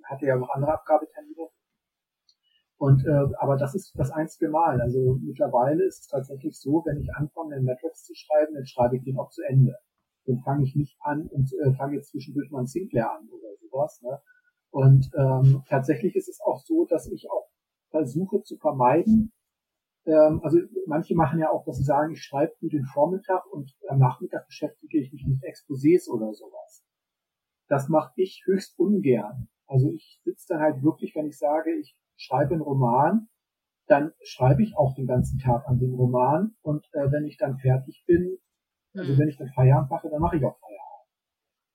hatte 0.10 0.26
ja 0.26 0.38
noch 0.38 0.49
andere 0.49 0.73
Abgabetermine. 0.73 1.49
Und 2.77 3.06
äh, 3.06 3.35
aber 3.39 3.57
das 3.57 3.76
ist 3.76 3.91
das 3.99 4.10
einzige 4.10 4.49
Mal. 4.49 4.80
Also 4.81 5.19
mittlerweile 5.22 5.84
ist 5.84 5.99
es 5.99 6.07
tatsächlich 6.07 6.57
so, 6.57 6.81
wenn 6.85 6.98
ich 6.98 7.14
anfange, 7.14 7.56
einen 7.56 7.65
Matrix 7.65 8.06
zu 8.06 8.15
schreiben, 8.15 8.56
dann 8.56 8.65
schreibe 8.65 8.95
ich 8.95 9.03
den 9.03 9.19
auch 9.19 9.30
zu 9.30 9.43
Ende. 9.43 9.76
Dann 10.26 10.39
fange 10.39 10.64
ich 10.64 10.76
nicht 10.76 10.98
an 11.02 11.27
und 11.27 11.52
äh, 11.61 11.73
fange 11.73 11.98
jetzt 11.98 12.11
zwischendurch 12.11 12.49
mal 12.52 12.60
einen 12.60 12.68
Sinclair 12.68 13.11
an 13.11 13.27
oder 13.30 13.49
sowas. 13.60 14.02
Ne? 14.02 14.18
Und 14.72 15.11
ähm, 15.18 15.64
tatsächlich 15.68 16.15
ist 16.15 16.30
es 16.30 16.39
auch 16.41 16.60
so, 16.60 16.85
dass 16.85 17.07
ich 17.07 17.30
auch 17.30 17.49
versuche 17.89 18.41
zu 18.41 18.57
vermeiden, 18.57 19.31
ähm, 20.06 20.41
also 20.43 20.60
manche 20.88 21.15
machen 21.15 21.39
ja 21.39 21.52
auch, 21.52 21.64
dass 21.65 21.77
sie 21.77 21.84
sagen, 21.84 22.14
ich 22.14 22.23
schreibe 22.23 22.53
für 22.60 22.69
den 22.69 22.85
Vormittag 22.85 23.45
und 23.52 23.72
am 23.88 23.99
Nachmittag 23.99 24.48
beschäftige 24.48 24.99
ich 24.99 25.11
mich 25.14 25.26
mit 25.27 25.43
Exposés 25.43 26.10
oder 26.10 26.34
sowas. 26.34 26.84
Das 27.68 27.88
mache 27.88 28.14
ich 28.15 28.43
höchst 28.45 28.77
ungern. 28.80 29.48
Also 29.68 29.89
ich 29.89 30.19
sitze 30.23 30.48
dann 30.49 30.61
halt 30.61 30.84
wirklich, 30.84 31.15
wenn 31.15 31.27
ich 31.27 31.38
sage, 31.38 31.72
ich 31.80 31.95
schreibe 32.18 32.53
einen 32.53 32.61
Roman, 32.61 33.30
dann 33.88 34.14
schreibe 34.23 34.64
ich 34.64 34.76
auch 34.76 34.95
den 34.95 35.07
ganzen 35.07 35.39
Tag 35.39 35.68
an 35.68 35.80
dem 35.80 35.93
Roman 35.93 36.56
und 36.61 36.85
äh, 36.93 37.11
wenn 37.11 37.26
ich 37.26 37.38
dann 37.38 37.57
fertig 37.57 38.03
bin, 38.07 38.38
also 38.93 39.14
mhm. 39.14 39.19
wenn 39.19 39.30
ich 39.30 39.38
dann 39.38 39.49
Feierabend 39.49 39.89
mache, 39.89 40.10
dann 40.10 40.22
mache 40.22 40.38
ich 40.38 40.45
auch 40.45 40.57
Feierabend. 40.60 40.81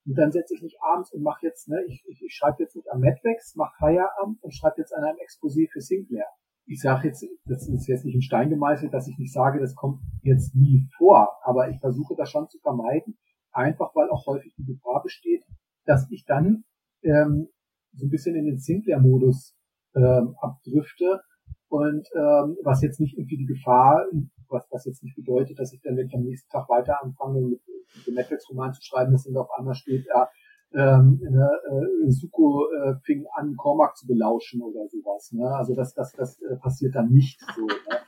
Und 0.07 0.15
dann 0.17 0.31
setze 0.31 0.55
ich 0.55 0.61
mich 0.61 0.77
abends 0.81 1.11
und 1.11 1.21
mache 1.21 1.45
jetzt, 1.45 1.67
ne, 1.67 1.83
ich, 1.87 2.01
ich, 2.07 2.23
ich 2.23 2.33
schreibe 2.33 2.63
jetzt 2.63 2.75
nicht 2.75 2.89
am 2.91 3.01
Madvex, 3.01 3.55
mache 3.55 3.75
Feierabend 3.77 4.41
und 4.41 4.53
schreibe 4.53 4.75
jetzt 4.77 4.93
an 4.95 5.03
einem 5.03 5.17
Exposé 5.17 5.69
für 5.69 5.81
Sinclair. 5.81 6.25
ich 6.65 6.79
sage 6.79 7.09
jetzt, 7.09 7.25
das 7.45 7.67
ist 7.67 7.87
jetzt 7.87 8.05
nicht 8.05 8.15
in 8.15 8.21
Stein 8.21 8.49
gemeißelt, 8.49 8.93
dass 8.93 9.07
ich 9.07 9.17
nicht 9.17 9.33
sage, 9.33 9.59
das 9.59 9.75
kommt 9.75 9.99
jetzt 10.21 10.55
nie 10.55 10.87
vor, 10.97 11.37
aber 11.43 11.69
ich 11.69 11.79
versuche 11.79 12.15
das 12.15 12.29
schon 12.29 12.47
zu 12.47 12.57
vermeiden, 12.59 13.17
einfach 13.51 13.93
weil 13.95 14.09
auch 14.09 14.25
häufig 14.27 14.53
die 14.57 14.65
Gefahr 14.65 15.03
besteht, 15.03 15.43
dass 15.85 16.09
ich 16.09 16.23
dann 16.25 16.63
ähm, 17.03 17.49
so 17.93 18.05
ein 18.05 18.09
bisschen 18.09 18.35
in 18.35 18.45
den 18.45 18.59
Sinclair-Modus 18.59 19.57
ähm, 19.95 20.35
abdrifte 20.39 21.21
und 21.69 22.07
ähm, 22.15 22.57
was 22.63 22.81
jetzt 22.81 22.99
nicht 22.99 23.17
irgendwie 23.17 23.37
die 23.37 23.45
Gefahr, 23.45 24.05
was, 24.49 24.65
was 24.71 24.85
jetzt 24.85 25.03
nicht 25.03 25.15
bedeutet, 25.15 25.59
dass 25.59 25.73
ich 25.73 25.81
dann, 25.81 25.97
wenn 25.97 26.07
ich 26.07 26.15
am 26.15 26.23
nächsten 26.23 26.49
Tag 26.49 26.69
weiter 26.69 27.03
anfange, 27.03 27.41
mit, 27.41 27.61
mit 27.95 28.07
dem 28.07 28.15
Netflix-Roman 28.15 28.73
zu 28.73 28.81
schreiben, 28.83 29.11
dass 29.11 29.25
dann 29.25 29.37
auf 29.37 29.49
einmal 29.57 29.75
steht, 29.75 30.05
ja, 30.07 30.29
ähm, 30.73 31.19
ne, 31.21 31.49
äh, 31.69 32.11
Suko 32.11 32.67
äh, 32.71 32.95
fing 33.03 33.25
an, 33.35 33.55
Cormac 33.55 33.95
zu 33.95 34.05
belauschen 34.05 34.61
oder 34.61 34.87
sowas. 34.89 35.31
Ne? 35.31 35.49
Also 35.49 35.73
das, 35.73 35.93
das, 35.93 36.11
das 36.13 36.41
äh, 36.41 36.57
passiert 36.57 36.95
dann 36.95 37.09
nicht 37.09 37.39
so. 37.55 37.65
Ne? 37.65 37.99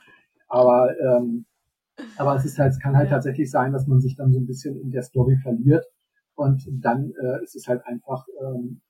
Aber 0.48 0.90
ähm, 0.98 1.46
aber 2.16 2.34
es 2.36 2.44
ist 2.44 2.58
halt, 2.58 2.72
es 2.72 2.80
kann 2.80 2.96
halt 2.96 3.10
tatsächlich 3.10 3.50
sein, 3.50 3.72
dass 3.72 3.86
man 3.86 4.00
sich 4.00 4.16
dann 4.16 4.32
so 4.32 4.38
ein 4.38 4.46
bisschen 4.46 4.80
in 4.80 4.90
der 4.90 5.02
Story 5.02 5.36
verliert 5.42 5.86
und 6.34 6.66
dann 6.70 7.12
äh, 7.20 7.42
ist 7.42 7.56
es 7.56 7.66
halt 7.68 7.84
einfach, 7.86 8.26
ähm, 8.40 8.80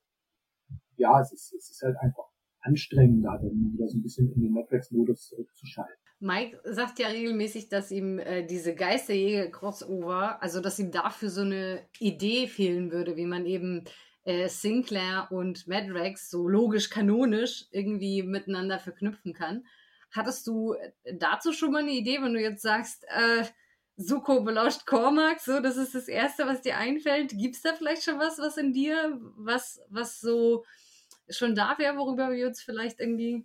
ja, 0.97 1.21
es 1.21 1.33
ist, 1.33 1.53
es 1.55 1.71
ist 1.71 1.83
halt 1.83 1.97
einfach 1.99 2.30
anstrengender, 2.63 3.39
dann 3.43 3.73
wieder 3.73 3.89
so 3.89 3.99
ein 3.99 4.03
bisschen 4.03 4.33
in 4.33 4.43
den 4.43 4.53
Netflix-Modus 4.53 5.29
zurückzuschalten. 5.29 5.97
Mike 6.21 6.61
sagt 6.65 6.99
ja 6.99 7.09
regelmäßig, 7.09 7.71
dass 7.71 7.91
ihm 7.91 8.19
äh, 8.19 8.45
diese 8.45 8.75
Geisterjäger-Crossover, 8.75 10.43
also 10.43 10.61
dass 10.61 10.79
ihm 10.79 10.91
dafür 10.91 11.31
so 11.31 11.41
eine 11.41 11.81
Idee 11.99 12.47
fehlen 12.47 12.93
würde, 12.93 13.17
wie 13.17 13.25
man 13.25 13.47
eben 13.47 13.85
äh, 14.25 14.49
Sinclair 14.49 15.29
und 15.31 15.67
Madrex 15.67 16.29
so 16.29 16.47
logisch 16.47 16.91
kanonisch 16.91 17.65
irgendwie 17.71 18.23
miteinander 18.23 18.79
verknüpfen 18.79 19.33
kann. 19.33 19.65
Hattest 20.13 20.47
du 20.47 20.75
äh, 20.75 21.17
dazu 21.17 21.53
schon 21.53 21.73
mal 21.73 21.83
eine 21.83 21.93
Idee, 21.93 22.19
wenn 22.21 22.35
du 22.35 22.41
jetzt 22.41 22.63
sagst, 22.63 23.05
äh, 23.09 23.45
Suko 23.97 24.43
belauscht 24.43 24.87
Cormac, 24.87 25.41
so, 25.41 25.61
das 25.61 25.77
ist 25.77 25.95
das 25.95 26.09
Erste, 26.09 26.47
was 26.47 26.63
dir 26.63 26.77
einfällt. 26.77 27.37
Gibt 27.37 27.57
es 27.57 27.63
da 27.63 27.75
vielleicht 27.75 28.03
schon 28.03 28.19
was, 28.19 28.39
was 28.39 28.57
in 28.57 28.73
dir, 28.73 29.19
was, 29.37 29.81
was 29.89 30.21
so 30.21 30.65
schon 31.31 31.55
da 31.55 31.75
wäre, 31.79 31.97
worüber 31.97 32.31
wir 32.31 32.49
uns 32.49 32.63
vielleicht 32.63 33.01
irgendwie 33.01 33.45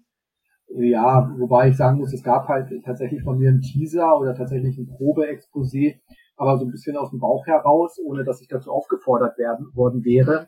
ja, 0.70 1.32
wobei 1.38 1.70
ich 1.70 1.78
sagen 1.78 2.00
muss, 2.00 2.14
es 2.14 2.24
gab 2.24 2.48
halt 2.48 2.72
tatsächlich 2.84 3.22
von 3.24 3.38
mir 3.38 3.50
einen 3.50 3.62
Teaser 3.62 4.20
oder 4.20 4.34
tatsächlich 4.34 4.78
ein 4.78 4.88
Probeexposé, 4.88 6.00
aber 6.38 6.58
so 6.58 6.66
ein 6.66 6.72
bisschen 6.72 6.98
aus 6.98 7.12
dem 7.12 7.20
Bauch 7.20 7.46
heraus, 7.46 8.00
ohne 8.04 8.24
dass 8.24 8.42
ich 8.42 8.48
dazu 8.48 8.72
aufgefordert 8.72 9.38
werden 9.38 9.68
worden 9.74 10.04
wäre, 10.04 10.48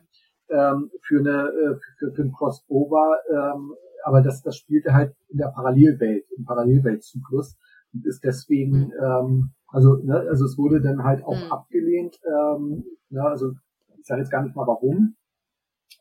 ähm, 0.50 0.90
für 1.02 1.20
eine 1.20 1.48
äh, 1.48 1.78
für, 1.98 2.12
für 2.12 2.22
ein 2.22 2.32
Crossover. 2.32 3.18
Ähm, 3.30 3.74
aber 4.04 4.22
das, 4.22 4.42
das 4.42 4.56
spielte 4.56 4.92
halt 4.92 5.14
in 5.28 5.38
der 5.38 5.48
Parallelwelt, 5.48 6.24
im 6.36 6.44
Parallelweltzyklus 6.44 7.56
und 7.92 8.06
ist 8.06 8.24
deswegen, 8.24 8.88
mhm. 8.88 8.92
ähm, 9.02 9.50
also 9.68 9.96
ne, 9.96 10.26
also 10.28 10.44
es 10.44 10.58
wurde 10.58 10.80
dann 10.80 11.04
halt 11.04 11.24
auch 11.24 11.36
mhm. 11.36 11.52
abgelehnt. 11.52 12.18
Ähm, 12.26 12.84
ne, 13.10 13.22
also 13.22 13.52
ich 13.98 14.06
sage 14.06 14.20
jetzt 14.20 14.30
gar 14.30 14.42
nicht 14.42 14.56
mal 14.56 14.66
warum, 14.66 15.14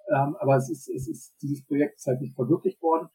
ähm, 0.10 0.36
aber 0.40 0.56
es 0.58 0.70
ist, 0.70 0.90
es 0.90 1.08
ist 1.08 1.36
dieses 1.42 1.66
Projekt 1.66 1.96
ist 1.98 2.08
halt 2.08 2.22
nicht 2.22 2.36
verwirklicht 2.36 2.82
worden. 2.82 3.10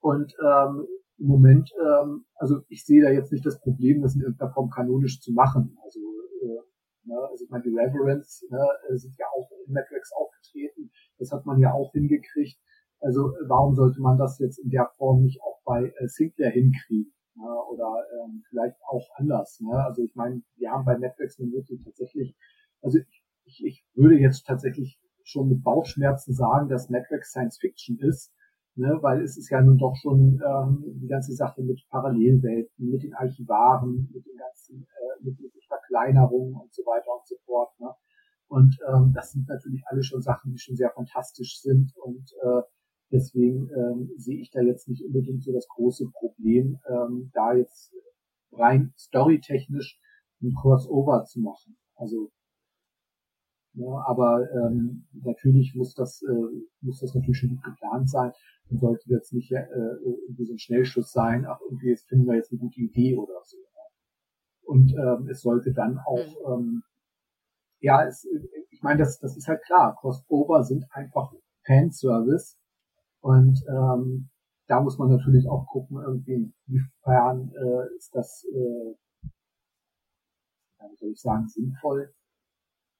Und 0.00 0.34
ähm, 0.42 0.86
im 1.18 1.26
Moment, 1.26 1.70
ähm, 1.80 2.24
also 2.36 2.60
ich 2.68 2.84
sehe 2.84 3.02
da 3.02 3.10
jetzt 3.10 3.32
nicht 3.32 3.44
das 3.44 3.60
Problem, 3.60 4.02
das 4.02 4.14
in 4.14 4.22
irgendeiner 4.22 4.52
Form 4.52 4.70
kanonisch 4.70 5.20
zu 5.20 5.32
machen. 5.32 5.76
Also, 5.84 6.00
äh, 6.42 6.62
ne, 7.04 7.16
also 7.30 7.44
ich 7.44 7.50
meine, 7.50 7.64
die 7.64 7.74
Reverends 7.74 8.46
ne, 8.50 8.66
sind 8.96 9.16
ja 9.18 9.26
auch 9.36 9.50
in 9.66 9.72
Matrix 9.72 10.12
aufgetreten. 10.12 10.90
Das 11.18 11.32
hat 11.32 11.44
man 11.44 11.58
ja 11.58 11.72
auch 11.72 11.92
hingekriegt. 11.92 12.58
Also 13.00 13.32
warum 13.46 13.74
sollte 13.74 14.00
man 14.00 14.18
das 14.18 14.38
jetzt 14.38 14.58
in 14.58 14.70
der 14.70 14.90
Form 14.96 15.22
nicht 15.22 15.40
auch 15.42 15.60
bei 15.64 15.92
äh, 15.98 16.08
Sinclair 16.08 16.50
hinkriegen? 16.50 17.12
Ne, 17.34 17.44
oder 17.70 18.04
ähm, 18.24 18.42
vielleicht 18.48 18.76
auch 18.88 19.08
anders. 19.16 19.60
Ne? 19.60 19.72
Also 19.84 20.02
ich 20.02 20.14
meine, 20.14 20.42
wir 20.56 20.70
haben 20.70 20.84
bei 20.84 20.96
Netflix 20.96 21.38
eine 21.38 21.48
Möglichkeit 21.48 21.86
tatsächlich, 21.86 22.36
also 22.80 22.98
ich, 22.98 23.24
ich, 23.44 23.64
ich 23.64 23.86
würde 23.94 24.16
jetzt 24.16 24.44
tatsächlich 24.44 25.00
schon 25.28 25.48
mit 25.48 25.62
Bauchschmerzen 25.62 26.34
sagen, 26.34 26.68
dass 26.68 26.88
Netflix 26.88 27.30
Science 27.30 27.58
Fiction 27.58 27.98
ist, 27.98 28.32
ne, 28.76 28.98
weil 29.02 29.22
es 29.22 29.36
ist 29.36 29.50
ja 29.50 29.60
nun 29.60 29.76
doch 29.78 29.94
schon 29.96 30.40
ähm, 30.44 30.84
die 31.00 31.08
ganze 31.08 31.34
Sache 31.34 31.62
mit 31.62 31.80
Parallelwelten, 31.90 32.90
mit 32.90 33.02
den 33.02 33.14
Archivaren, 33.14 34.08
mit 34.12 34.26
den 34.26 34.36
ganzen, 34.36 34.82
äh, 34.82 35.24
mit, 35.24 35.38
mit 35.40 35.52
Verkleinerungen 35.66 36.54
und 36.54 36.72
so 36.72 36.82
weiter 36.82 37.10
und 37.18 37.26
so 37.26 37.36
fort. 37.44 37.70
Ne? 37.78 37.90
Und 38.48 38.78
ähm, 38.88 39.12
das 39.14 39.32
sind 39.32 39.46
natürlich 39.48 39.82
alle 39.86 40.02
schon 40.02 40.22
Sachen, 40.22 40.52
die 40.52 40.58
schon 40.58 40.76
sehr 40.76 40.90
fantastisch 40.90 41.60
sind 41.60 41.92
und 41.96 42.32
äh, 42.42 42.62
deswegen 43.12 43.68
ähm, 43.70 44.10
sehe 44.16 44.40
ich 44.40 44.50
da 44.50 44.62
jetzt 44.62 44.88
nicht 44.88 45.04
unbedingt 45.04 45.44
so 45.44 45.52
das 45.52 45.68
große 45.68 46.10
Problem, 46.10 46.78
ähm, 46.88 47.30
da 47.34 47.52
jetzt 47.52 47.92
rein 48.52 48.94
storytechnisch 48.96 50.00
ein 50.42 50.54
Crossover 50.54 51.24
zu 51.24 51.40
machen. 51.40 51.76
Also 51.94 52.30
ja, 53.78 54.04
aber 54.06 54.50
ähm, 54.52 55.06
natürlich 55.12 55.74
muss 55.76 55.94
das 55.94 56.22
äh, 56.22 56.64
muss 56.80 57.00
das 57.00 57.14
natürlich 57.14 57.38
schon 57.38 57.50
gut 57.50 57.62
geplant 57.62 58.10
sein 58.10 58.32
und 58.70 58.78
sollte 58.80 59.08
jetzt 59.08 59.32
nicht 59.32 59.52
äh, 59.52 59.66
irgendwie 60.04 60.46
so 60.46 60.54
ein 60.54 60.58
Schnellschuss 60.58 61.12
sein, 61.12 61.46
ach 61.46 61.60
irgendwie 61.60 61.90
jetzt 61.90 62.08
finden 62.08 62.26
wir 62.26 62.34
jetzt 62.34 62.50
eine 62.50 62.60
gute 62.60 62.80
Idee 62.80 63.16
oder 63.16 63.40
so. 63.44 63.56
Und 64.64 64.92
ähm, 64.92 65.28
es 65.30 65.40
sollte 65.40 65.72
dann 65.72 65.98
auch 65.98 66.58
mhm. 66.58 66.66
ähm, 66.66 66.82
ja, 67.80 68.04
es, 68.04 68.26
ich 68.70 68.82
meine, 68.82 68.98
das, 68.98 69.20
das 69.20 69.36
ist 69.36 69.46
halt 69.46 69.62
klar. 69.64 69.96
Crossover 70.00 70.64
sind 70.64 70.84
einfach 70.90 71.32
Fanservice 71.64 72.58
und 73.20 73.62
ähm, 73.68 74.28
da 74.66 74.80
muss 74.80 74.98
man 74.98 75.08
natürlich 75.08 75.48
auch 75.48 75.66
gucken, 75.66 75.98
irgendwie, 76.02 76.52
inwiefern 76.66 77.52
äh, 77.54 77.96
ist 77.96 78.14
das, 78.14 78.44
äh, 78.52 78.94
wie 80.90 80.96
soll 80.96 81.10
ich 81.12 81.20
sagen, 81.20 81.46
sinnvoll 81.48 82.12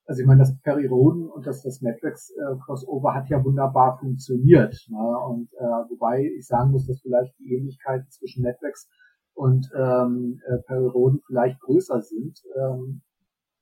also 0.09 0.23
ich 0.23 0.27
meine, 0.27 0.41
das 0.41 0.59
Periroden 0.63 1.29
und 1.29 1.47
das, 1.47 1.63
das 1.63 1.83
Matrix 1.83 2.31
äh, 2.31 3.13
hat 3.13 3.29
ja 3.29 3.45
wunderbar 3.45 3.99
funktioniert. 3.99 4.75
Ne? 4.89 5.19
Und 5.29 5.53
äh, 5.53 5.91
wobei 5.91 6.25
ich 6.39 6.47
sagen 6.47 6.71
muss, 6.71 6.87
dass 6.87 7.03
vielleicht 7.03 7.39
die 7.39 7.55
Ähnlichkeiten 7.55 8.09
zwischen 8.09 8.43
Netflix 8.43 8.89
und 9.35 9.71
ähm, 9.77 10.41
äh, 10.47 10.63
Periroden 10.67 11.21
vielleicht 11.27 11.61
größer 11.61 12.01
sind. 12.01 12.41
Ähm, 12.57 13.03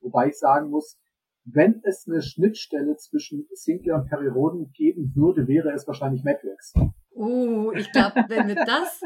wobei 0.00 0.28
ich 0.28 0.38
sagen 0.38 0.70
muss, 0.70 0.96
wenn 1.44 1.80
es 1.82 2.06
eine 2.06 2.22
Schnittstelle 2.22 2.96
zwischen 2.96 3.48
Sinclair 3.52 3.96
und 3.96 4.08
Periroden 4.08 4.70
geben 4.72 5.12
würde, 5.16 5.48
wäre 5.48 5.72
es 5.72 5.88
wahrscheinlich 5.88 6.22
Matrix. 6.22 6.74
Uh, 7.16 7.72
ich 7.72 7.90
glaube, 7.92 8.24
wenn 8.28 8.46
wir 8.46 8.56
das, 8.56 9.00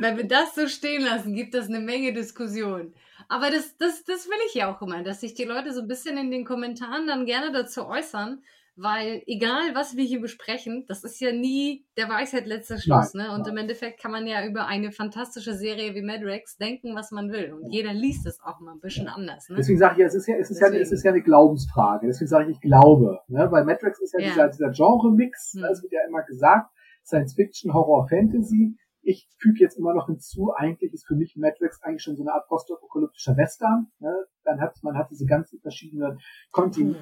wenn 0.00 0.16
wir 0.16 0.26
das 0.26 0.54
so 0.54 0.66
stehen 0.66 1.02
lassen, 1.02 1.34
gibt 1.34 1.54
es 1.54 1.68
eine 1.68 1.78
Menge 1.78 2.12
Diskussion. 2.12 2.92
Aber 3.28 3.50
das, 3.50 3.76
das, 3.78 4.02
das 4.04 4.26
will 4.26 4.38
ich 4.48 4.54
ja 4.54 4.74
auch 4.74 4.82
immer, 4.82 5.02
dass 5.02 5.20
sich 5.20 5.34
die 5.34 5.44
Leute 5.44 5.72
so 5.72 5.82
ein 5.82 5.88
bisschen 5.88 6.18
in 6.18 6.30
den 6.30 6.44
Kommentaren 6.44 7.06
dann 7.06 7.24
gerne 7.24 7.52
dazu 7.52 7.86
äußern, 7.86 8.42
weil 8.74 9.22
egal, 9.26 9.74
was 9.74 9.96
wir 9.96 10.04
hier 10.04 10.20
besprechen, 10.20 10.86
das 10.88 11.04
ist 11.04 11.20
ja 11.20 11.30
nie 11.30 11.86
der 11.96 12.08
Weisheit 12.08 12.46
letzter 12.46 12.78
Schluss. 12.78 13.14
Nein, 13.14 13.28
ne? 13.28 13.34
Und 13.34 13.42
nein. 13.42 13.52
im 13.52 13.56
Endeffekt 13.58 14.00
kann 14.00 14.10
man 14.10 14.26
ja 14.26 14.44
über 14.46 14.66
eine 14.66 14.90
fantastische 14.90 15.54
Serie 15.54 15.94
wie 15.94 16.02
Madrex 16.02 16.56
denken, 16.56 16.96
was 16.96 17.10
man 17.10 17.30
will. 17.30 17.52
Und 17.52 17.70
jeder 17.70 17.92
liest 17.92 18.26
es 18.26 18.40
auch 18.42 18.60
mal 18.60 18.72
ein 18.72 18.80
bisschen 18.80 19.06
ja. 19.06 19.12
anders. 19.12 19.48
Ne? 19.48 19.56
Deswegen 19.56 19.78
sage 19.78 20.00
ich, 20.00 20.06
es 20.06 20.14
ist 20.14 20.26
ja, 20.26 20.36
es 20.36 20.50
ist 20.50 20.60
ja, 20.60 20.68
es 20.68 20.90
ist 20.90 21.04
ja 21.04 21.10
eine 21.10 21.22
Glaubensfrage. 21.22 22.06
Deswegen 22.06 22.28
sage 22.28 22.50
ich, 22.50 22.56
ich 22.56 22.60
glaube. 22.60 23.20
Ne? 23.28 23.46
Weil 23.50 23.64
Madrex 23.64 24.00
ist 24.00 24.14
ja, 24.14 24.20
ja. 24.20 24.28
dieser, 24.28 24.48
dieser 24.48 24.70
Genre-Mix, 24.70 25.52
hm. 25.52 25.62
das 25.62 25.82
wird 25.82 25.92
ja 25.92 26.00
immer 26.08 26.22
gesagt. 26.22 26.70
Science 27.04 27.34
Fiction, 27.34 27.72
Horror, 27.72 28.08
Fantasy. 28.08 28.76
Ich 29.04 29.28
füge 29.38 29.58
jetzt 29.58 29.76
immer 29.76 29.94
noch 29.94 30.06
hinzu, 30.06 30.52
eigentlich 30.54 30.92
ist 30.92 31.06
für 31.06 31.16
mich 31.16 31.34
Matrix 31.36 31.82
eigentlich 31.82 32.02
schon 32.02 32.16
so 32.16 32.22
eine 32.22 32.32
Art 32.32 32.46
postapokalyptischer 32.46 33.36
Western. 33.36 33.88
Ne? 33.98 34.14
Dann 34.44 34.60
hat 34.60 34.76
man 34.82 34.96
hat 34.96 35.10
diese 35.10 35.26
ganzen 35.26 35.60
verschiedenen 35.60 36.20
Kontinente, 36.52 37.00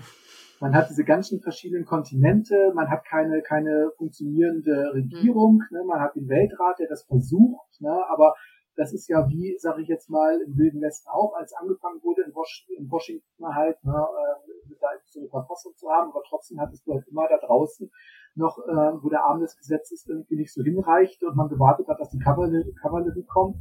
man 0.61 0.75
hat 0.75 0.89
diese 0.89 1.05
ganzen 1.05 1.43
verschiedenen 1.43 1.85
Kontinente, 1.85 2.73
man 2.75 2.89
hat 2.89 3.05
keine 3.05 3.43
keine 3.43 3.91
funktionierende 3.99 4.95
Regierung, 4.95 5.63
ne? 5.71 5.83
man 5.87 6.01
hat 6.01 6.17
den 6.17 6.27
Weltrat, 6.29 6.79
der 6.79 6.89
das 6.89 7.05
versucht, 7.05 7.81
ne? 7.81 8.03
aber 8.09 8.35
das 8.77 8.95
ist 8.95 9.09
ja 9.09 9.29
wie, 9.29 9.57
sage 9.59 9.83
ich 9.83 9.89
jetzt 9.89 10.09
mal, 10.09 10.41
im 10.41 10.57
Wilden 10.57 10.81
Westen 10.81 11.09
auch, 11.11 11.35
als 11.35 11.53
angefangen 11.53 12.03
wurde 12.03 12.23
in, 12.23 12.33
Washington 12.33 13.55
halt, 13.55 13.83
ne, 13.85 13.93
äh, 13.93 14.60
da 14.81 14.89
so 15.07 15.21
eine 15.21 15.29
Verfassung 15.29 15.75
zu 15.77 15.89
haben, 15.89 16.11
aber 16.11 16.23
trotzdem 16.29 16.61
hattest 16.61 16.87
du 16.87 16.95
halt 16.95 17.07
immer 17.09 17.29
da 17.29 17.39
draußen 17.39 17.91
noch, 18.35 18.59
äh, 18.59 19.03
wo 19.03 19.09
der 19.09 19.25
Arm 19.25 19.41
des 19.41 19.57
Gesetzes 19.57 20.07
irgendwie 20.07 20.37
nicht 20.37 20.53
so 20.53 20.63
hinreichte 20.63 21.27
und 21.27 21.37
man 21.37 21.49
gewartet 21.49 21.89
hat, 21.89 22.01
dass 22.01 22.11
die 22.11 22.19
Kavallerie, 22.19 22.75
Kavallerie 22.81 23.25
kommt. 23.25 23.57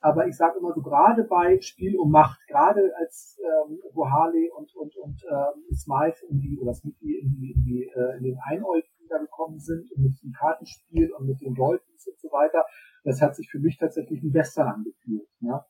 Aber 0.00 0.28
ich 0.28 0.36
sage 0.36 0.58
immer 0.58 0.72
so, 0.72 0.80
gerade 0.80 1.24
bei 1.24 1.60
Spiel 1.60 1.98
um 1.98 2.10
Macht, 2.10 2.38
gerade 2.46 2.92
als 2.98 3.36
ähm, 3.42 3.80
wo 3.92 4.08
Harley 4.08 4.48
und, 4.56 4.74
und, 4.76 4.96
und 4.96 5.24
ähm, 5.28 5.74
Smythe 5.74 6.24
in 6.28 6.40
die, 6.40 6.58
oder 6.60 6.72
Smithy 6.72 7.18
in 7.18 7.34
die, 7.34 7.52
in, 7.52 7.64
die, 7.64 7.90
äh, 7.94 8.16
in 8.18 8.22
den 8.22 8.38
Einäugigen 8.44 9.08
da 9.08 9.18
gekommen 9.18 9.58
sind 9.58 9.90
und 9.92 10.02
mit 10.02 10.22
dem 10.22 10.32
Kartenspiel 10.32 11.12
und 11.12 11.26
mit 11.26 11.40
den 11.40 11.54
Dolphins 11.54 12.06
und 12.06 12.18
so 12.20 12.28
weiter, 12.28 12.64
das 13.02 13.20
hat 13.20 13.34
sich 13.34 13.50
für 13.50 13.58
mich 13.58 13.76
tatsächlich 13.76 14.22
wie 14.22 14.32
Western 14.32 14.68
angefühlt. 14.68 15.28
Ja? 15.40 15.66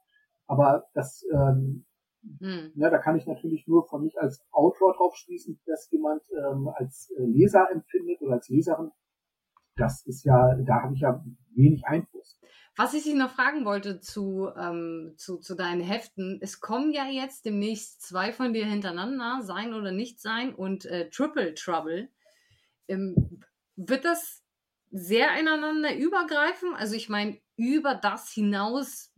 Aber 0.47 0.85
das 0.93 1.25
ähm, 1.33 1.87
hm. 2.41 2.73
Ja, 2.75 2.91
da 2.91 2.99
kann 2.99 3.17
ich 3.17 3.27
natürlich 3.27 3.67
nur 3.67 3.87
von 3.87 4.03
mich 4.03 4.19
als 4.19 4.45
Autor 4.51 4.95
drauf 4.95 5.17
schließen, 5.17 5.61
dass 5.67 5.91
jemand 5.91 6.23
ähm, 6.33 6.69
als 6.75 7.11
äh, 7.17 7.25
Leser 7.25 7.69
empfindet 7.71 8.21
oder 8.21 8.35
als 8.35 8.49
Leserin. 8.49 8.91
Das 9.77 10.05
ist 10.07 10.25
ja, 10.25 10.57
da 10.57 10.83
habe 10.83 10.95
ich 10.95 11.01
ja 11.01 11.25
wenig 11.55 11.87
Einfluss. 11.87 12.41
Was 12.77 12.95
ich 12.95 13.05
dich 13.05 13.15
noch 13.15 13.31
fragen 13.31 13.65
wollte 13.65 14.01
zu, 14.01 14.49
ähm, 14.57 15.15
zu, 15.17 15.39
zu 15.39 15.57
deinen 15.57 15.81
Heften, 15.81 16.39
es 16.41 16.61
kommen 16.61 16.93
ja 16.93 17.07
jetzt 17.07 17.45
demnächst 17.45 18.03
zwei 18.03 18.33
von 18.33 18.53
dir 18.53 18.67
hintereinander, 18.67 19.41
Sein 19.43 19.75
oder 19.75 19.91
Nicht 19.91 20.21
Sein 20.21 20.55
und 20.55 20.85
äh, 20.87 21.11
Triple 21.11 21.55
Trouble. 21.55 22.09
Ähm, 22.89 23.43
wird 23.75 24.05
das 24.05 24.45
sehr 24.91 25.39
ineinander 25.39 25.97
übergreifen? 25.97 26.75
Also 26.75 26.95
ich 26.95 27.09
meine, 27.09 27.39
über 27.57 27.95
das 27.95 28.31
hinaus, 28.31 29.13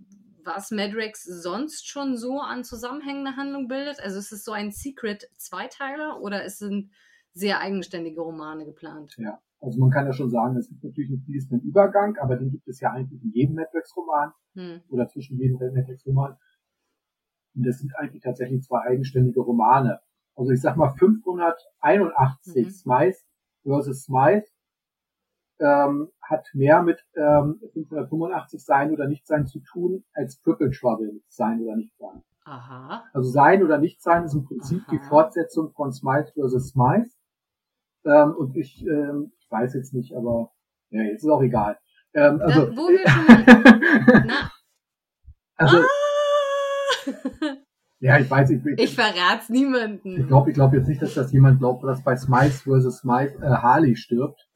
was 0.44 0.70
Madrex 0.70 1.24
sonst 1.24 1.88
schon 1.88 2.16
so 2.16 2.40
an 2.40 2.64
zusammenhängender 2.64 3.36
Handlung 3.36 3.68
bildet? 3.68 4.00
Also 4.00 4.18
ist 4.18 4.32
es 4.32 4.44
so 4.44 4.52
ein 4.52 4.70
Secret-Zweiteiler 4.70 6.20
oder 6.20 6.44
es 6.44 6.60
ein 6.60 6.90
sehr 7.32 7.60
eigenständige 7.60 8.20
Romane 8.20 8.64
geplant? 8.64 9.14
Ja, 9.18 9.40
also 9.60 9.78
man 9.78 9.90
kann 9.90 10.06
ja 10.06 10.12
schon 10.12 10.30
sagen, 10.30 10.56
es 10.56 10.68
gibt 10.68 10.82
natürlich 10.82 11.10
einen 11.10 11.22
fließenden 11.22 11.60
Übergang, 11.68 12.16
aber 12.18 12.36
den 12.36 12.50
gibt 12.50 12.66
es 12.68 12.80
ja 12.80 12.92
eigentlich 12.92 13.22
in 13.22 13.30
jedem 13.32 13.54
Madrex-Roman 13.54 14.32
hm. 14.54 14.80
oder 14.88 15.08
zwischen 15.08 15.38
jedem 15.38 15.58
Madrex-Roman. 15.58 16.36
Und 17.54 17.66
das 17.66 17.78
sind 17.78 17.92
eigentlich 17.96 18.22
tatsächlich 18.22 18.62
zwei 18.62 18.80
eigenständige 18.82 19.40
Romane. 19.40 20.00
Also 20.34 20.52
ich 20.52 20.60
sag 20.60 20.76
mal 20.76 20.94
581 20.96 22.66
mhm. 22.66 22.70
Smythe 22.70 23.18
versus 23.62 24.04
Smythe 24.04 24.46
ähm, 25.60 26.08
hat 26.22 26.46
mehr 26.54 26.82
mit 26.82 27.04
ähm, 27.16 27.60
585 27.72 28.64
sein 28.64 28.92
oder 28.92 29.06
nicht 29.06 29.26
sein 29.26 29.46
zu 29.46 29.60
tun, 29.60 30.04
als 30.14 30.40
Triple 30.40 30.70
Trouble 30.70 31.20
sein 31.28 31.60
oder 31.62 31.76
nicht 31.76 31.96
sein. 31.98 32.22
Aha. 32.44 33.04
Also 33.12 33.30
sein 33.30 33.62
oder 33.62 33.78
nicht 33.78 34.02
sein 34.02 34.24
ist 34.24 34.34
im 34.34 34.44
Prinzip 34.44 34.82
Aha. 34.86 34.90
die 34.90 34.98
Fortsetzung 34.98 35.72
von 35.72 35.92
Smythe 35.92 36.32
vs. 36.34 36.70
Smythe. 36.70 37.10
Ähm, 38.04 38.34
und 38.36 38.56
ich 38.56 38.84
ähm, 38.86 39.32
weiß 39.50 39.74
jetzt 39.74 39.92
nicht, 39.92 40.14
aber 40.16 40.50
ja, 40.90 41.02
jetzt 41.02 41.22
ist 41.22 41.30
auch 41.30 41.42
egal. 41.42 41.78
Ähm, 42.14 42.40
also, 42.40 42.66
da, 42.66 42.76
wo 42.76 42.88
wir 42.88 43.08
schon. 43.08 44.32
Also, 45.60 45.76
ah. 45.76 45.82
ja, 48.00 48.18
ich 48.18 48.30
weiß, 48.30 48.48
ich, 48.48 48.64
ich, 48.64 48.78
ich 48.78 48.94
verrat's 48.94 49.50
niemanden. 49.50 50.18
Ich 50.18 50.26
glaube, 50.26 50.48
ich 50.48 50.54
glaube 50.54 50.78
jetzt 50.78 50.88
nicht, 50.88 51.02
dass 51.02 51.12
das 51.12 51.32
jemand 51.32 51.58
glaubt, 51.58 51.84
dass 51.84 52.02
bei 52.02 52.16
Smythe 52.16 52.50
vs. 52.50 53.00
Smythe 53.00 53.34
äh, 53.42 53.46
Harley 53.46 53.94
stirbt. 53.94 54.49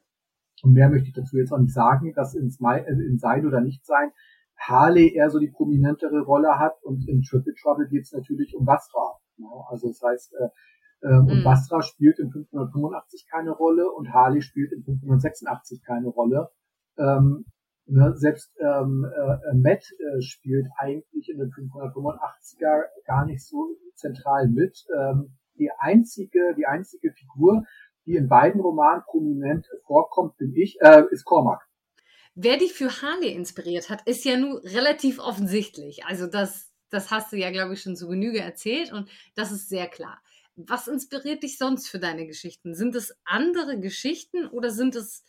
Und 0.65 0.73
mehr 0.73 0.89
möchte 0.89 1.09
ich 1.09 1.15
dazu 1.15 1.37
jetzt 1.37 1.53
auch 1.53 1.59
nicht 1.59 1.75
sagen, 1.75 2.13
dass 2.15 2.35
in, 2.35 2.51
Smile, 2.51 2.87
äh, 2.87 2.93
in 2.93 3.19
Sein 3.19 3.47
oder 3.47 3.61
Nicht 3.61 3.85
Sein 3.85 4.11
Harley 4.57 5.15
eher 5.15 5.31
so 5.31 5.39
die 5.39 5.51
prominentere 5.51 6.23
Rolle 6.23 6.59
hat 6.59 6.83
und 6.83 7.07
in 7.09 7.23
Triple 7.23 7.55
Trouble 7.61 7.87
geht 7.89 8.05
es 8.05 8.13
natürlich 8.13 8.55
um 8.57 8.65
Bastra. 8.65 9.19
Ja, 9.37 9.47
also 9.69 9.89
das 9.89 10.01
heißt, 10.03 10.35
äh, 10.35 11.07
äh, 11.07 11.21
mhm. 11.21 11.29
und 11.29 11.45
Bastra 11.45 11.83
spielt 11.83 12.19
in 12.19 12.31
585 12.31 13.27
keine 13.31 13.51
Rolle 13.51 13.91
und 13.91 14.13
Harley 14.13 14.41
spielt 14.41 14.73
in 14.73 14.83
586 14.85 15.83
keine 15.85 16.09
Rolle. 16.09 16.49
Ähm, 16.97 17.45
ne, 17.87 18.15
selbst 18.17 18.55
ähm, 18.59 19.05
äh, 19.05 19.55
Matt 19.55 19.85
äh, 19.99 20.23
spielt 20.23 20.67
eigentlich 20.79 21.29
in 21.29 21.39
den 21.39 21.51
585er 21.51 22.85
gar 23.07 23.27
nicht 23.27 23.45
so 23.45 23.77
zentral 23.97 24.49
mit. 24.49 24.87
Ähm, 24.97 25.37
die 25.59 25.71
einzige, 25.79 26.55
die 26.57 26.67
einzige 26.67 27.13
Figur, 27.13 27.65
die 28.07 28.17
in 28.17 28.29
beiden 28.29 28.61
Romanen 28.61 29.03
prominent 29.07 29.67
vorkommt, 29.87 30.37
bin 30.37 30.55
ich, 30.55 30.81
äh, 30.81 31.05
ist 31.11 31.25
Cormac. 31.25 31.67
Wer 32.35 32.57
dich 32.57 32.73
für 32.73 32.91
Harley 33.03 33.33
inspiriert 33.33 33.91
hat, 33.91 34.07
ist 34.07 34.25
ja 34.25 34.37
nun 34.37 34.57
relativ 34.59 35.21
offensichtlich. 35.21 36.05
Also 36.05 36.27
das, 36.27 36.73
das 36.91 37.11
hast 37.11 37.33
du 37.33 37.37
ja, 37.37 37.51
glaube 37.51 37.75
ich, 37.75 37.83
schon 37.83 37.97
zu 37.97 38.09
Genüge 38.09 38.41
erzählt 38.41 38.93
und 38.93 39.09
das 39.35 39.53
ist 39.53 39.69
sehr 39.69 39.87
klar. 39.87 40.21
Was 40.57 40.89
inspiriert 40.89 41.43
dich 41.43 41.59
sonst 41.59 41.89
für 41.89 41.99
deine 41.99 42.27
Geschichten? 42.27 42.75
Sind 42.75 42.95
es 42.95 43.17
andere 43.25 43.79
Geschichten 43.79 44.47
oder 44.47 44.71
sind 44.71 44.95
es 44.95 45.25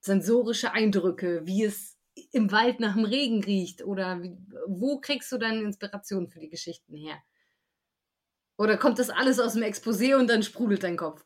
sensorische 0.00 0.72
Eindrücke, 0.72 1.42
wie 1.44 1.64
es 1.64 1.96
im 2.32 2.52
Wald 2.52 2.80
nach 2.80 2.94
dem 2.94 3.04
Regen 3.04 3.42
riecht? 3.42 3.84
Oder 3.84 4.22
wie, 4.22 4.36
wo 4.66 5.00
kriegst 5.00 5.30
du 5.32 5.38
deine 5.38 5.62
Inspiration 5.62 6.28
für 6.28 6.40
die 6.40 6.50
Geschichten 6.50 6.94
her? 6.94 7.16
Oder 8.58 8.76
kommt 8.76 8.98
das 8.98 9.10
alles 9.10 9.40
aus 9.40 9.54
dem 9.54 9.62
Exposé 9.62 10.16
und 10.16 10.28
dann 10.28 10.42
sprudelt 10.42 10.82
dein 10.82 10.96
Kopf? 10.96 11.24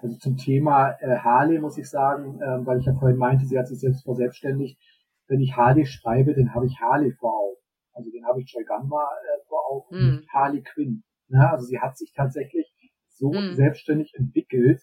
Also 0.00 0.16
zum 0.18 0.36
Thema 0.36 0.96
äh, 1.00 1.18
Harley 1.18 1.58
muss 1.58 1.78
ich 1.78 1.88
sagen, 1.88 2.40
äh, 2.40 2.66
weil 2.66 2.78
ich 2.78 2.86
ja 2.86 2.94
vorhin 2.94 3.18
meinte, 3.18 3.46
sie 3.46 3.58
hat 3.58 3.68
sich 3.68 3.80
selbst 3.80 4.04
verselbstständigt. 4.04 4.78
Wenn 5.26 5.40
ich 5.40 5.56
Harley 5.56 5.86
schreibe, 5.86 6.34
dann 6.34 6.54
habe 6.54 6.66
ich 6.66 6.80
Harley 6.80 7.12
vor 7.12 7.34
Augen. 7.34 7.60
Also 7.92 8.10
den 8.10 8.24
habe 8.26 8.40
ich 8.40 8.50
Joy 8.50 8.64
Gunma 8.64 9.02
äh, 9.02 9.46
vor 9.48 9.70
Augen, 9.70 9.96
mm. 9.96 10.26
Harley 10.32 10.62
Quinn. 10.62 11.02
Ja, 11.28 11.50
also 11.50 11.66
sie 11.66 11.78
hat 11.80 11.96
sich 11.96 12.12
tatsächlich 12.14 12.72
so 13.08 13.32
mm. 13.32 13.54
selbstständig 13.54 14.14
entwickelt, 14.14 14.82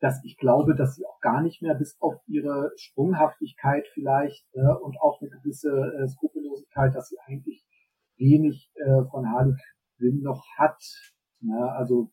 dass 0.00 0.22
ich 0.24 0.36
glaube, 0.36 0.74
dass 0.74 0.96
sie 0.96 1.06
auch 1.06 1.20
gar 1.20 1.40
nicht 1.40 1.62
mehr 1.62 1.74
bis 1.74 1.96
auf 2.00 2.16
ihre 2.26 2.72
Sprunghaftigkeit 2.76 3.86
vielleicht 3.94 4.46
äh, 4.54 4.60
und 4.82 5.00
auch 5.00 5.20
eine 5.20 5.30
gewisse 5.30 5.70
äh, 5.70 6.08
Skrupellosigkeit, 6.08 6.94
dass 6.94 7.08
sie 7.08 7.18
eigentlich 7.26 7.64
wenig 8.16 8.70
äh, 8.74 9.04
von 9.10 9.30
Harley 9.30 9.54
Quinn 9.96 10.20
noch 10.22 10.44
hat. 10.58 10.82
Ja, 11.40 11.68
also 11.68 12.10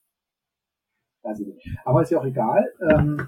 weiß 1.24 1.40
ich 1.40 1.48
nicht. 1.48 1.78
Aber 1.86 2.02
ist 2.02 2.12
ja 2.12 2.20
auch 2.20 2.26
egal. 2.26 2.66
Ähm, 2.90 3.28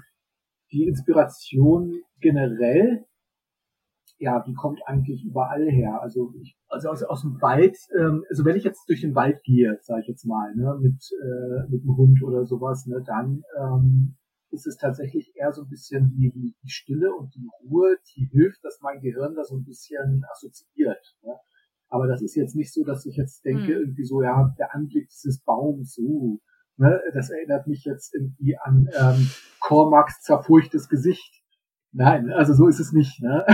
die 0.72 0.86
Inspiration 0.86 2.02
generell, 2.20 3.04
ja, 4.18 4.42
die 4.42 4.54
kommt 4.54 4.80
eigentlich 4.86 5.24
überall 5.24 5.68
her. 5.68 6.00
Also 6.00 6.32
ich, 6.40 6.56
also 6.68 6.88
aus, 6.90 7.02
aus 7.02 7.22
dem 7.22 7.40
Wald, 7.40 7.76
ähm, 7.98 8.24
also 8.28 8.44
wenn 8.44 8.56
ich 8.56 8.64
jetzt 8.64 8.88
durch 8.88 9.00
den 9.00 9.14
Wald 9.14 9.42
gehe, 9.44 9.78
sage 9.82 10.02
ich 10.02 10.08
jetzt 10.08 10.24
mal, 10.24 10.54
ne, 10.54 10.78
mit, 10.80 11.00
äh, 11.22 11.70
mit 11.70 11.82
einem 11.82 11.96
Hund 11.96 12.22
oder 12.22 12.44
sowas, 12.44 12.86
ne, 12.86 13.02
dann 13.06 13.42
ähm, 13.58 14.16
ist 14.50 14.66
es 14.66 14.76
tatsächlich 14.76 15.32
eher 15.34 15.52
so 15.52 15.62
ein 15.62 15.68
bisschen 15.68 16.10
die, 16.10 16.30
die, 16.30 16.54
die 16.62 16.70
Stille 16.70 17.12
und 17.14 17.34
die 17.34 17.48
Ruhe, 17.68 17.96
die 18.14 18.26
hilft, 18.26 18.64
dass 18.64 18.80
mein 18.80 19.00
Gehirn 19.00 19.34
da 19.34 19.44
so 19.44 19.56
ein 19.56 19.64
bisschen 19.64 20.24
assoziiert. 20.30 21.16
Ne? 21.22 21.34
Aber 21.88 22.06
das 22.06 22.22
ist 22.22 22.34
jetzt 22.36 22.54
nicht 22.54 22.72
so, 22.72 22.84
dass 22.84 23.04
ich 23.04 23.16
jetzt 23.16 23.44
denke, 23.44 23.64
mhm. 23.64 23.80
irgendwie 23.80 24.04
so, 24.04 24.22
ja, 24.22 24.54
der 24.58 24.74
Anblick 24.74 25.08
dieses 25.08 25.42
Baums, 25.42 25.94
so, 25.94 26.02
uh, 26.02 26.40
Ne? 26.76 27.00
Das 27.14 27.30
erinnert 27.30 27.66
mich 27.66 27.84
jetzt 27.84 28.14
irgendwie 28.14 28.56
an 28.58 28.88
ähm, 28.98 29.30
Cormacs 29.60 30.20
zerfurchtes 30.22 30.88
Gesicht. 30.88 31.42
Nein, 31.92 32.32
also 32.32 32.54
so 32.54 32.66
ist 32.66 32.80
es 32.80 32.92
nicht. 32.92 33.22
Ne? 33.22 33.44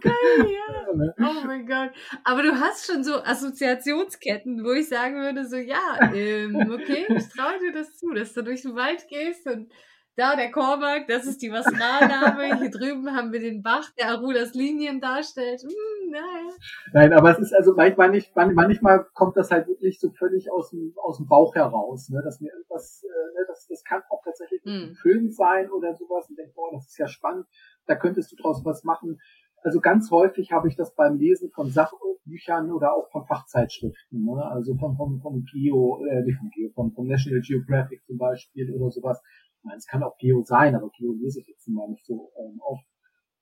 Geil, 0.00 0.10
ja. 0.50 0.94
Ne? 0.94 1.14
Oh 1.18 1.46
mein 1.46 1.66
Gott. 1.66 1.90
Aber 2.24 2.42
du 2.42 2.58
hast 2.58 2.86
schon 2.86 3.04
so 3.04 3.22
Assoziationsketten, 3.22 4.64
wo 4.64 4.72
ich 4.72 4.88
sagen 4.88 5.16
würde, 5.16 5.46
so 5.46 5.56
ja, 5.56 6.12
ähm, 6.12 6.56
okay, 6.72 7.06
ich 7.08 7.28
traue 7.28 7.60
dir 7.60 7.72
das 7.72 7.96
zu, 7.96 8.12
dass 8.12 8.32
du 8.32 8.42
durch 8.42 8.62
den 8.62 8.74
Wald 8.74 9.06
gehst 9.08 9.46
und 9.46 9.70
da 10.16 10.36
der 10.36 10.50
Kormak, 10.50 11.08
das 11.08 11.26
ist 11.26 11.42
die 11.42 11.50
Wasralname. 11.50 12.58
Hier 12.58 12.70
drüben 12.70 13.14
haben 13.16 13.32
wir 13.32 13.40
den 13.40 13.62
Bach, 13.62 13.90
der 13.98 14.10
Arulas 14.10 14.54
Linien 14.54 15.00
darstellt. 15.00 15.62
Hm, 15.62 16.10
naja. 16.10 16.50
Nein, 16.92 17.12
aber 17.12 17.32
es 17.32 17.38
ist 17.38 17.52
also 17.52 17.74
manchmal 17.74 18.10
nicht, 18.10 18.34
manchmal 18.34 19.06
kommt 19.14 19.36
das 19.36 19.50
halt 19.50 19.66
wirklich 19.66 19.98
so 19.98 20.10
völlig 20.10 20.50
aus 20.52 20.70
dem, 20.70 20.94
aus 20.96 21.16
dem 21.16 21.26
Bauch 21.26 21.54
heraus, 21.54 22.08
ne, 22.10 22.22
dass 22.22 22.40
mir 22.40 22.52
irgendwas, 22.52 23.02
äh, 23.04 23.34
ne, 23.34 23.44
das, 23.48 23.66
das 23.68 23.82
kann 23.84 24.02
auch 24.10 24.22
tatsächlich 24.24 24.62
hm. 24.64 24.90
ein 24.90 24.94
Film 24.94 25.30
sein 25.30 25.70
oder 25.70 25.94
sowas 25.94 26.28
und 26.28 26.38
denke, 26.38 26.52
boah, 26.54 26.70
das 26.72 26.86
ist 26.86 26.98
ja 26.98 27.08
spannend, 27.08 27.46
da 27.86 27.96
könntest 27.96 28.30
du 28.32 28.36
draus 28.36 28.64
was 28.64 28.84
machen. 28.84 29.20
Also 29.64 29.80
ganz 29.80 30.10
häufig 30.10 30.52
habe 30.52 30.68
ich 30.68 30.76
das 30.76 30.94
beim 30.94 31.16
Lesen 31.16 31.50
von 31.50 31.70
Sachbüchern 31.70 32.70
oder 32.70 32.92
auch 32.92 33.10
von 33.10 33.24
Fachzeitschriften, 33.26 34.22
ne? 34.22 34.44
also 34.44 34.76
vom, 34.76 34.94
vom, 34.94 35.20
vom 35.22 35.42
Geo, 35.44 36.04
äh, 36.04 36.22
nicht 36.22 36.38
vom 36.38 36.50
Geo, 36.50 36.70
vom, 36.74 36.92
vom 36.92 37.06
National 37.06 37.40
Geographic 37.40 38.04
zum 38.04 38.18
Beispiel 38.18 38.70
oder 38.74 38.90
sowas 38.90 39.22
meine, 39.64 39.78
es 39.78 39.86
kann 39.86 40.02
auch 40.02 40.16
Geo 40.18 40.42
sein, 40.42 40.74
aber 40.74 40.90
Geo 40.90 41.12
lese 41.12 41.40
ich 41.40 41.48
jetzt 41.48 41.68
mal 41.68 41.88
nicht 41.88 42.04
so 42.04 42.30
ähm, 42.38 42.60
oft. 42.60 42.84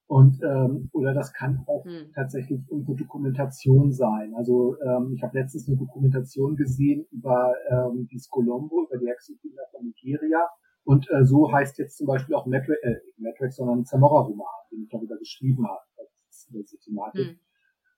Und 0.07 0.43
ähm, 0.43 0.91
oder 0.93 1.15
das 1.15 1.33
kann 1.33 1.65
auch 1.67 1.85
hm. 1.87 2.13
tatsächlich 2.15 2.61
irgendwo 2.71 2.95
Dokumentation 2.95 3.93
sein. 3.93 4.35
Also 4.35 4.77
ähm, 4.83 5.13
ich 5.15 5.23
habe 5.23 5.39
letztens 5.39 5.69
eine 5.69 5.79
Dokumentation 5.79 6.55
gesehen 6.57 7.07
über 7.11 7.55
ähm, 7.71 8.09
die 8.13 8.21
Colombo, 8.29 8.87
über 8.87 8.99
die 8.99 9.09
Hexenkinder 9.09 9.63
von 9.71 9.87
Nigeria. 9.87 10.47
Und 10.85 11.09
äh, 11.11 11.25
so 11.25 11.51
heißt 11.51 11.79
jetzt 11.79 11.97
zum 11.97 12.09
Beispiel 12.09 12.35
auch 12.35 12.45
Matrix, 12.45 12.83
äh, 12.83 12.97
Matrix 13.17 13.57
sondern 13.57 13.87
Zamora-Roman, 13.87 14.47
den 14.71 14.83
ich 14.83 14.91
darüber 14.91 15.17
geschrieben 15.17 15.67
habe. 15.67 15.81
Das 15.97 16.11
ist 16.29 16.49
diese 16.53 16.79
Thematik. 16.79 17.29
Hm. 17.29 17.39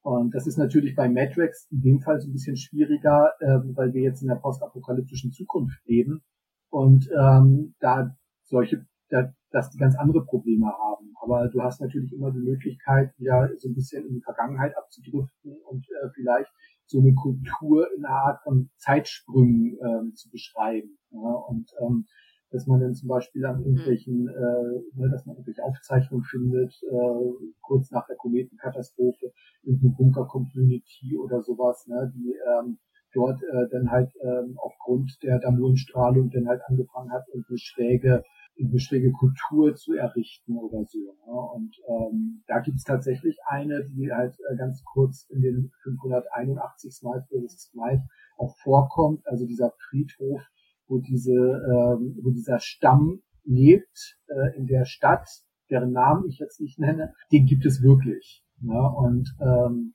Und 0.03 0.35
das 0.35 0.47
ist 0.47 0.59
natürlich 0.59 0.95
bei 0.95 1.09
Matrix 1.09 1.67
in 1.73 1.81
dem 1.81 2.01
Fall 2.01 2.21
so 2.21 2.29
ein 2.29 2.33
bisschen 2.33 2.57
schwieriger, 2.57 3.33
äh, 3.41 3.59
weil 3.75 3.93
wir 3.93 4.03
jetzt 4.03 4.23
in 4.23 4.29
der 4.29 4.37
postapokalyptischen 4.37 5.33
Zukunft 5.33 5.81
leben 5.87 6.23
und 6.75 7.09
ähm, 7.17 7.77
da 7.79 8.17
solche, 8.43 8.85
da, 9.09 9.33
dass 9.53 9.71
die 9.71 9.79
ganz 9.79 9.95
andere 9.97 10.25
Probleme 10.25 10.67
haben. 10.67 11.15
Aber 11.23 11.47
du 11.47 11.63
hast 11.63 11.81
natürlich 11.81 12.13
immer 12.13 12.33
die 12.33 12.41
Möglichkeit, 12.41 13.17
wieder 13.17 13.49
so 13.59 13.69
ein 13.69 13.77
bisschen 13.77 14.05
in 14.05 14.15
die 14.15 14.23
Vergangenheit 14.23 14.77
abzudriften 14.77 15.57
und 15.71 15.87
äh, 15.89 16.09
vielleicht 16.15 16.51
so 16.87 16.99
eine 16.99 17.15
Kultur 17.15 17.87
in 17.97 18.05
einer 18.05 18.17
Art 18.17 18.43
von 18.43 18.71
Zeitsprüngen 18.79 19.79
ähm, 19.87 20.15
zu 20.17 20.29
beschreiben. 20.31 20.99
Ja? 21.11 21.21
Und 21.21 21.71
ähm, 21.81 22.07
dass 22.51 22.67
man 22.67 22.81
dann 22.81 22.95
zum 22.95 23.09
Beispiel 23.09 23.47
an 23.47 23.61
irgendwelchen, 23.61 24.27
äh, 24.27 24.99
ne, 24.99 25.11
dass 25.13 25.27
man 25.27 25.37
irgendwelche 25.37 25.63
Aufzeichnungen 25.63 26.25
findet, 26.25 26.75
äh, 26.83 27.47
kurz 27.61 27.93
nach 27.93 28.07
der 28.09 28.17
Kometenkatastrophe, 28.17 29.33
irgendeine 29.63 29.95
Bunker-Community 29.95 31.19
oder 31.19 31.41
sowas, 31.41 31.87
ne, 31.87 32.13
die 32.17 32.35
ähm, 32.35 32.79
dort 33.15 33.43
äh, 33.43 33.69
dann 33.71 33.91
halt 33.91 34.13
ähm, 34.23 34.57
aufgrund 34.59 35.17
der 35.23 35.39
Damurenstrahlung 35.39 36.31
dann 36.31 36.49
halt 36.49 36.61
angefangen 36.67 37.13
hat, 37.13 37.29
und 37.33 37.47
eine 37.49 37.59
schräge 37.59 38.23
eine 38.59 38.79
schräge 38.79 39.11
Kultur 39.13 39.75
zu 39.75 39.95
errichten 39.95 40.57
oder 40.57 40.85
so. 40.87 40.99
Ne? 40.99 41.33
Und 41.33 41.77
ähm, 41.89 42.43
da 42.47 42.61
gibt 42.61 42.77
es 42.77 42.85
tatsächlich 42.85 43.37
eine, 43.47 43.85
die 43.85 44.13
halt 44.13 44.37
äh, 44.51 44.57
ganz 44.57 44.83
kurz 44.85 45.27
in 45.29 45.41
den 45.41 45.73
581 45.83 46.95
Smite 46.95 47.27
vs. 47.31 47.71
Smite 47.71 48.05
auch 48.37 48.57
vorkommt, 48.59 49.27
also 49.27 49.47
dieser 49.47 49.73
Friedhof, 49.89 50.43
wo 50.87 50.99
diese, 50.99 51.33
ähm, 51.33 52.19
wo 52.23 52.31
dieser 52.31 52.59
Stamm 52.61 53.23
lebt 53.45 54.19
äh, 54.29 54.57
in 54.57 54.67
der 54.67 54.85
Stadt, 54.85 55.29
deren 55.71 55.93
Namen 55.93 56.29
ich 56.29 56.39
jetzt 56.39 56.61
nicht 56.61 56.79
nenne, 56.79 57.15
den 57.33 57.47
gibt 57.47 57.67
es 57.67 57.83
wirklich. 57.83 58.45
Ne? 58.61 58.81
Und 58.97 59.35
ähm, 59.41 59.95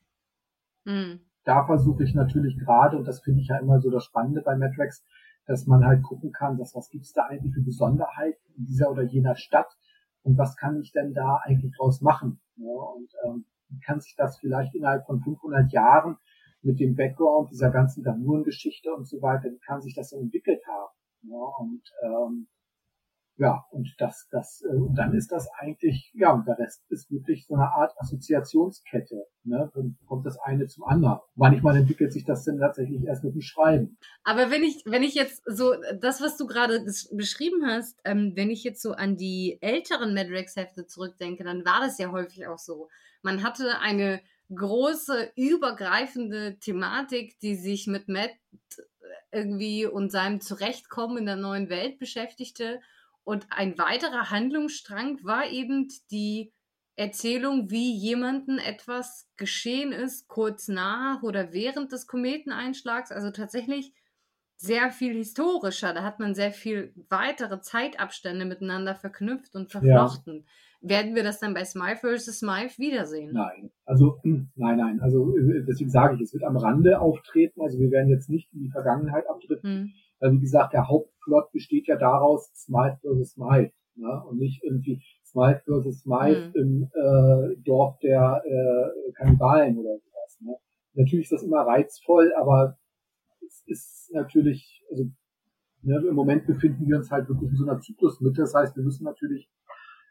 mhm. 0.85 1.28
Da 1.49 1.65
versuche 1.65 2.03
ich 2.03 2.13
natürlich 2.13 2.59
gerade, 2.59 2.95
und 2.95 3.07
das 3.07 3.21
finde 3.21 3.41
ich 3.41 3.47
ja 3.47 3.57
immer 3.57 3.80
so 3.80 3.89
das 3.89 4.05
Spannende 4.05 4.43
bei 4.43 4.55
Matrix, 4.55 5.03
dass 5.47 5.65
man 5.65 5.84
halt 5.84 6.03
gucken 6.03 6.31
kann, 6.31 6.59
dass 6.59 6.76
was 6.76 6.91
gibt's 6.91 7.11
da 7.11 7.26
eigentlich 7.26 7.55
für 7.55 7.63
Besonderheiten 7.63 8.39
in 8.55 8.67
dieser 8.67 8.91
oder 8.91 9.01
jener 9.01 9.35
Stadt 9.35 9.76
und 10.21 10.38
was 10.38 10.55
kann 10.57 10.80
ich 10.80 10.91
denn 10.91 11.15
da 11.15 11.39
eigentlich 11.43 11.73
draus 11.76 12.01
machen? 12.01 12.39
Ja, 12.57 12.67
und 12.67 13.09
ähm, 13.26 13.45
kann 13.84 13.99
sich 13.99 14.13
das 14.15 14.38
vielleicht 14.38 14.76
innerhalb 14.76 15.07
von 15.07 15.21
500 15.21 15.71
Jahren 15.71 16.17
mit 16.61 16.80
dem 16.80 16.95
Background 16.95 17.49
dieser 17.49 17.71
ganzen 17.71 18.03
Damuren-Geschichte 18.03 18.93
und 18.93 19.07
so 19.07 19.19
weiter, 19.23 19.49
wie 19.49 19.59
kann 19.65 19.81
sich 19.81 19.95
das 19.95 20.11
entwickelt 20.11 20.61
haben? 20.67 21.31
Ja, 21.31 21.45
und 21.57 21.81
ähm, 22.03 22.47
ja, 23.39 23.65
und 23.71 23.95
das, 23.99 24.27
das, 24.31 24.61
äh, 24.69 24.75
und 24.75 24.95
dann 24.95 25.13
ist 25.13 25.31
das 25.31 25.49
eigentlich, 25.57 26.11
ja, 26.13 26.33
und 26.33 26.45
der 26.45 26.59
Rest 26.59 26.83
ist 26.89 27.09
wirklich 27.09 27.47
so 27.47 27.55
eine 27.55 27.71
Art 27.71 27.93
Assoziationskette. 27.97 29.27
Ne? 29.45 29.71
Dann 29.73 29.97
kommt 30.07 30.25
das 30.25 30.37
eine 30.39 30.67
zum 30.67 30.83
anderen. 30.83 31.19
Manchmal 31.35 31.77
entwickelt 31.77 32.11
sich 32.11 32.25
das 32.25 32.43
dann 32.43 32.59
tatsächlich 32.59 33.01
erst 33.05 33.23
mit 33.23 33.35
dem 33.35 33.41
Schreiben. 33.41 33.97
Aber 34.25 34.51
wenn 34.51 34.63
ich, 34.63 34.83
wenn 34.85 35.03
ich 35.03 35.15
jetzt 35.15 35.41
so, 35.45 35.73
das, 36.01 36.19
was 36.21 36.35
du 36.35 36.47
gerade 36.47 36.85
beschrieben 37.13 37.65
hast, 37.65 37.97
ähm, 38.03 38.33
wenn 38.35 38.51
ich 38.51 38.65
jetzt 38.65 38.81
so 38.81 38.91
an 38.91 39.15
die 39.15 39.57
älteren 39.61 40.13
Madrex-Hefte 40.13 40.85
zurückdenke, 40.85 41.45
dann 41.45 41.63
war 41.63 41.79
das 41.79 41.97
ja 41.97 42.11
häufig 42.11 42.45
auch 42.45 42.59
so. 42.59 42.89
Man 43.21 43.41
hatte 43.41 43.79
eine 43.79 44.19
große, 44.53 45.31
übergreifende 45.37 46.57
Thematik, 46.59 47.39
die 47.39 47.55
sich 47.55 47.87
mit 47.87 48.09
Matt 48.09 48.31
irgendwie 49.31 49.85
und 49.85 50.11
seinem 50.11 50.41
Zurechtkommen 50.41 51.19
in 51.19 51.25
der 51.25 51.37
neuen 51.37 51.69
Welt 51.69 51.99
beschäftigte 51.99 52.81
und 53.30 53.45
ein 53.51 53.77
weiterer 53.77 54.31
Handlungsstrang 54.31 55.23
war 55.23 55.47
eben 55.51 55.88
die 56.10 56.51
Erzählung, 56.95 57.69
wie 57.69 57.95
jemandem 57.95 58.57
etwas 58.57 59.30
geschehen 59.38 59.91
ist, 59.91 60.27
kurz 60.27 60.68
nach 60.68 61.22
oder 61.22 61.53
während 61.53 61.91
des 61.91 62.07
Kometeneinschlags. 62.07 63.11
Also 63.11 63.30
tatsächlich 63.30 63.93
sehr 64.57 64.89
viel 64.89 65.14
historischer. 65.14 65.93
Da 65.93 66.01
hat 66.01 66.19
man 66.19 66.34
sehr 66.34 66.51
viel 66.51 66.91
weitere 67.07 67.61
Zeitabstände 67.61 68.45
miteinander 68.45 68.95
verknüpft 68.95 69.53
und 69.56 69.69
verflochten. 69.69 70.45
Ja. 70.81 70.89
Werden 70.89 71.14
wir 71.14 71.22
das 71.22 71.39
dann 71.39 71.53
bei 71.53 71.65
Smythe 71.65 72.18
vs. 72.18 72.39
Smythe 72.39 72.80
wiedersehen? 72.80 73.31
Nein, 73.31 73.69
also 73.85 74.19
nein, 74.23 74.47
nein. 74.56 74.99
Also 75.01 75.38
äh, 75.38 75.64
deswegen 75.68 75.91
sage 75.91 76.15
ich, 76.15 76.22
es 76.22 76.34
wird 76.34 76.45
am 76.45 76.57
Rande 76.57 76.99
auftreten. 76.99 77.61
Also 77.61 77.77
wir 77.77 77.91
werden 77.91 78.10
jetzt 78.10 78.27
nicht 78.27 78.51
in 78.53 78.61
die 78.64 78.72
Vergangenheit 78.72 79.30
abdriften. 79.30 79.69
Hm. 79.69 79.93
Weil 80.19 80.33
wie 80.33 80.39
gesagt, 80.39 80.73
der 80.73 80.87
Hauptplot 80.87 81.51
besteht 81.51 81.87
ja 81.87 81.97
daraus, 81.97 82.51
Smite 82.55 82.97
versus 83.01 83.31
Smite. 83.31 83.71
Ne? 83.95 84.23
Und 84.27 84.37
nicht 84.37 84.63
irgendwie 84.63 85.01
Smite 85.25 85.61
versus 85.65 86.01
Smite 86.01 86.51
mhm. 86.55 86.61
im 86.61 86.83
äh, 86.93 87.55
Dorf 87.63 87.97
der 87.99 88.41
äh, 88.45 89.11
Kannibalen 89.13 89.77
oder 89.77 89.97
sowas. 89.97 90.37
Ne? 90.41 90.55
Natürlich 90.93 91.25
ist 91.25 91.33
das 91.33 91.43
immer 91.43 91.61
reizvoll, 91.61 92.33
aber 92.37 92.77
es 93.45 93.63
ist 93.67 94.11
natürlich, 94.13 94.83
also 94.89 95.05
ne, 95.81 96.03
im 96.07 96.15
Moment 96.15 96.45
befinden 96.45 96.87
wir 96.87 96.97
uns 96.97 97.11
halt 97.11 97.27
wirklich 97.29 97.51
in 97.51 97.55
so 97.55 97.63
einer 97.63 97.79
Zyklusmitte. 97.79 98.41
Das 98.41 98.53
heißt, 98.53 98.75
wir 98.75 98.83
müssen 98.83 99.03
natürlich, 99.03 99.49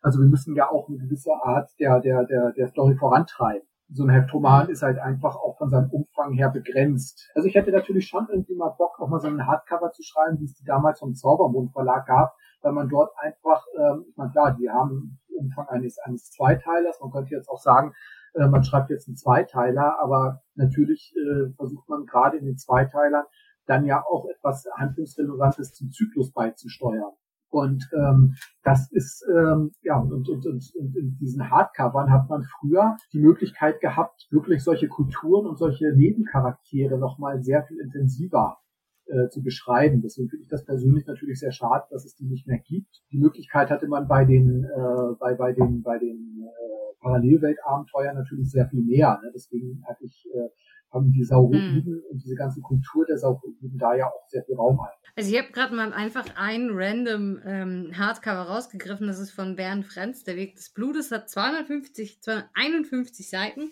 also 0.02 0.20
wir 0.20 0.28
müssen 0.28 0.54
ja 0.54 0.70
auch 0.70 0.88
eine 0.88 0.98
gewisse 0.98 1.32
Art 1.42 1.70
der, 1.78 2.00
der, 2.00 2.24
der, 2.24 2.52
der 2.52 2.68
Story 2.68 2.96
vorantreiben 2.96 3.68
so 3.90 4.04
ein 4.04 4.10
Heftroman 4.10 4.68
ist 4.68 4.82
halt 4.82 4.98
einfach 4.98 5.36
auch 5.36 5.56
von 5.56 5.70
seinem 5.70 5.90
Umfang 5.90 6.32
her 6.32 6.50
begrenzt. 6.50 7.30
Also 7.34 7.48
ich 7.48 7.54
hätte 7.54 7.70
natürlich 7.70 8.06
schon 8.06 8.26
irgendwie 8.30 8.54
mal 8.54 8.74
Bock, 8.76 9.00
auch 9.00 9.08
mal 9.08 9.20
so 9.20 9.28
ein 9.28 9.46
Hardcover 9.46 9.90
zu 9.92 10.02
schreiben, 10.02 10.38
wie 10.40 10.44
es 10.44 10.54
die 10.54 10.64
damals 10.64 10.98
vom 10.98 11.14
Zaubermond 11.14 11.72
Verlag 11.72 12.06
gab, 12.06 12.36
weil 12.60 12.72
man 12.72 12.88
dort 12.88 13.12
einfach, 13.18 13.64
ähm, 13.78 14.04
ich 14.08 14.16
meine 14.16 14.30
klar, 14.30 14.56
die 14.58 14.68
haben 14.68 15.18
Umfang 15.38 15.68
eines, 15.68 15.98
eines 15.98 16.30
Zweiteilers, 16.30 17.00
man 17.00 17.10
könnte 17.10 17.34
jetzt 17.34 17.48
auch 17.48 17.60
sagen, 17.60 17.94
äh, 18.34 18.46
man 18.46 18.64
schreibt 18.64 18.90
jetzt 18.90 19.08
einen 19.08 19.16
Zweiteiler, 19.16 19.98
aber 20.00 20.42
natürlich 20.54 21.14
äh, 21.16 21.52
versucht 21.54 21.88
man 21.88 22.04
gerade 22.04 22.36
in 22.36 22.44
den 22.44 22.58
Zweiteilern 22.58 23.24
dann 23.66 23.84
ja 23.84 24.02
auch 24.04 24.26
etwas 24.28 24.66
Handlungsrelevantes 24.76 25.72
zum 25.72 25.90
Zyklus 25.90 26.32
beizusteuern. 26.32 27.12
Und 27.50 27.88
ähm, 27.94 28.34
das 28.62 28.90
ist, 28.92 29.24
ähm, 29.34 29.72
ja, 29.82 29.98
und, 29.98 30.12
und, 30.12 30.28
und, 30.28 30.46
und 30.46 30.96
in 30.96 31.16
diesen 31.18 31.50
Hardcovern 31.50 32.10
hat 32.10 32.28
man 32.28 32.44
früher 32.60 32.96
die 33.12 33.20
Möglichkeit 33.20 33.80
gehabt, 33.80 34.26
wirklich 34.30 34.62
solche 34.62 34.88
Kulturen 34.88 35.46
und 35.46 35.58
solche 35.58 35.92
Nebencharaktere 35.94 36.98
nochmal 36.98 37.42
sehr 37.42 37.64
viel 37.64 37.80
intensiver 37.80 38.58
äh, 39.06 39.28
zu 39.28 39.42
beschreiben. 39.42 40.02
Deswegen 40.02 40.28
finde 40.28 40.42
ich 40.42 40.50
das 40.50 40.64
persönlich 40.64 41.06
natürlich 41.06 41.40
sehr 41.40 41.52
schade, 41.52 41.84
dass 41.90 42.04
es 42.04 42.14
die 42.14 42.26
nicht 42.26 42.46
mehr 42.46 42.58
gibt. 42.58 43.02
Die 43.10 43.18
Möglichkeit 43.18 43.70
hatte 43.70 43.88
man 43.88 44.06
bei 44.06 44.24
den, 44.26 44.64
äh, 44.64 45.14
bei, 45.18 45.34
bei 45.34 45.52
den, 45.52 45.82
bei 45.82 45.98
den 45.98 46.44
äh, 46.44 47.00
Parallelweltabenteuern 47.00 48.16
natürlich 48.16 48.50
sehr 48.50 48.68
viel 48.68 48.82
mehr. 48.82 49.18
Ne? 49.22 49.30
Deswegen 49.34 49.82
hatte 49.86 50.04
ich 50.04 50.28
äh, 50.34 50.48
haben 50.90 51.12
die 51.12 51.24
Sauroiden 51.24 51.84
mhm. 51.84 52.02
und 52.10 52.22
diese 52.22 52.34
ganze 52.34 52.60
Kultur 52.60 53.04
der 53.06 53.18
Sauroiden 53.18 53.76
da 53.78 53.94
ja 53.94 54.06
auch 54.06 54.28
sehr 54.28 54.42
viel 54.44 54.54
Raum 54.54 54.80
ein. 54.80 54.96
Also 55.16 55.32
ich 55.32 55.38
habe 55.38 55.52
gerade 55.52 55.74
mal 55.74 55.92
einfach 55.92 56.24
ein 56.36 56.70
random 56.72 57.40
ähm, 57.44 57.92
Hardcover 57.96 58.42
rausgegriffen, 58.42 59.06
das 59.06 59.18
ist 59.18 59.32
von 59.32 59.56
Bernd 59.56 59.84
Frenz, 59.84 60.24
Der 60.24 60.36
Weg 60.36 60.56
des 60.56 60.70
Blutes, 60.70 61.10
hat 61.10 61.28
250, 61.28 62.22
251 62.22 63.28
Seiten. 63.28 63.70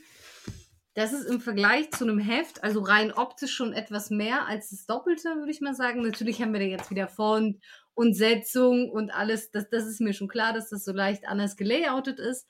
Das 0.94 1.12
ist 1.12 1.26
im 1.26 1.40
Vergleich 1.40 1.90
zu 1.90 2.04
einem 2.04 2.18
Heft, 2.18 2.64
also 2.64 2.80
rein 2.80 3.12
optisch 3.12 3.54
schon 3.54 3.74
etwas 3.74 4.08
mehr 4.08 4.46
als 4.46 4.70
das 4.70 4.86
Doppelte, 4.86 5.36
würde 5.36 5.50
ich 5.50 5.60
mal 5.60 5.74
sagen. 5.74 6.02
Natürlich 6.02 6.40
haben 6.40 6.54
wir 6.54 6.60
da 6.60 6.66
jetzt 6.66 6.90
wieder 6.90 7.06
Font 7.06 7.62
und 7.92 8.14
Setzung 8.14 8.90
und 8.90 9.10
alles. 9.10 9.50
Das, 9.50 9.68
das 9.68 9.86
ist 9.86 10.00
mir 10.00 10.14
schon 10.14 10.28
klar, 10.28 10.54
dass 10.54 10.70
das 10.70 10.84
so 10.84 10.92
leicht 10.92 11.28
anders 11.28 11.56
gelayoutet 11.56 12.18
ist. 12.18 12.46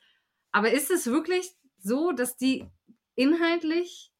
Aber 0.51 0.71
ist 0.71 0.91
es 0.91 1.07
wirklich 1.07 1.57
so, 1.77 2.13
dass 2.13 2.37
die 2.37 2.65
inhaltlich 3.15 4.13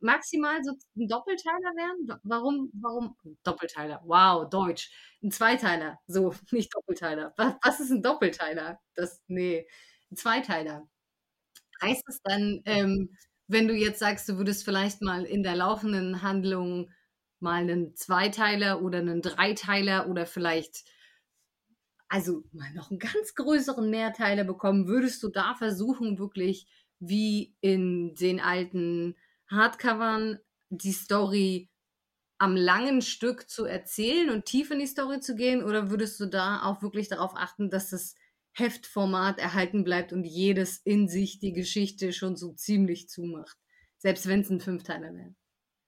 maximal 0.00 0.62
so 0.62 0.72
ein 0.96 1.08
Doppelteiler 1.08 1.74
werden? 1.76 2.20
Warum, 2.22 2.70
warum? 2.74 3.16
Doppelteiler, 3.44 4.00
wow, 4.04 4.48
Deutsch. 4.48 4.90
Ein 5.22 5.30
Zweiteiler, 5.30 5.98
so, 6.06 6.34
nicht 6.52 6.74
Doppelteiler. 6.74 7.34
Was, 7.36 7.54
was 7.62 7.80
ist 7.80 7.90
ein 7.90 8.02
Doppelteiler? 8.02 8.78
Das, 8.94 9.22
nee, 9.26 9.66
ein 10.10 10.16
Zweiteiler. 10.16 10.88
Heißt 11.82 12.04
es 12.08 12.20
dann, 12.22 12.60
ähm, 12.64 13.16
wenn 13.46 13.68
du 13.68 13.74
jetzt 13.74 14.00
sagst, 14.00 14.28
du 14.28 14.36
würdest 14.36 14.64
vielleicht 14.64 15.00
mal 15.02 15.24
in 15.24 15.42
der 15.42 15.56
laufenden 15.56 16.22
Handlung 16.22 16.90
mal 17.40 17.62
einen 17.62 17.94
Zweiteiler 17.94 18.82
oder 18.82 18.98
einen 18.98 19.22
Dreiteiler 19.22 20.08
oder 20.08 20.26
vielleicht 20.26 20.84
also 22.08 22.42
mal 22.52 22.72
noch 22.74 22.90
einen 22.90 22.98
ganz 22.98 23.34
größeren 23.34 23.88
Mehrteiler 23.90 24.44
bekommen, 24.44 24.88
würdest 24.88 25.22
du 25.22 25.28
da 25.28 25.54
versuchen, 25.54 26.18
wirklich 26.18 26.66
wie 27.00 27.54
in 27.60 28.14
den 28.14 28.40
alten 28.40 29.14
Hardcovern 29.50 30.38
die 30.70 30.92
Story 30.92 31.70
am 32.38 32.54
langen 32.54 33.02
Stück 33.02 33.48
zu 33.50 33.64
erzählen 33.64 34.30
und 34.30 34.44
tief 34.44 34.70
in 34.70 34.78
die 34.78 34.86
Story 34.86 35.20
zu 35.20 35.34
gehen? 35.34 35.62
Oder 35.62 35.90
würdest 35.90 36.20
du 36.20 36.26
da 36.26 36.62
auch 36.62 36.82
wirklich 36.82 37.08
darauf 37.08 37.32
achten, 37.34 37.70
dass 37.70 37.90
das 37.90 38.14
Heftformat 38.52 39.38
erhalten 39.38 39.84
bleibt 39.84 40.12
und 40.12 40.24
jedes 40.24 40.78
in 40.84 41.08
sich 41.08 41.40
die 41.40 41.52
Geschichte 41.52 42.12
schon 42.12 42.36
so 42.36 42.52
ziemlich 42.52 43.08
zumacht? 43.08 43.56
Selbst 43.98 44.28
wenn 44.28 44.40
es 44.40 44.50
ein 44.50 44.60
Fünfteiler 44.60 45.12
wäre. 45.14 45.34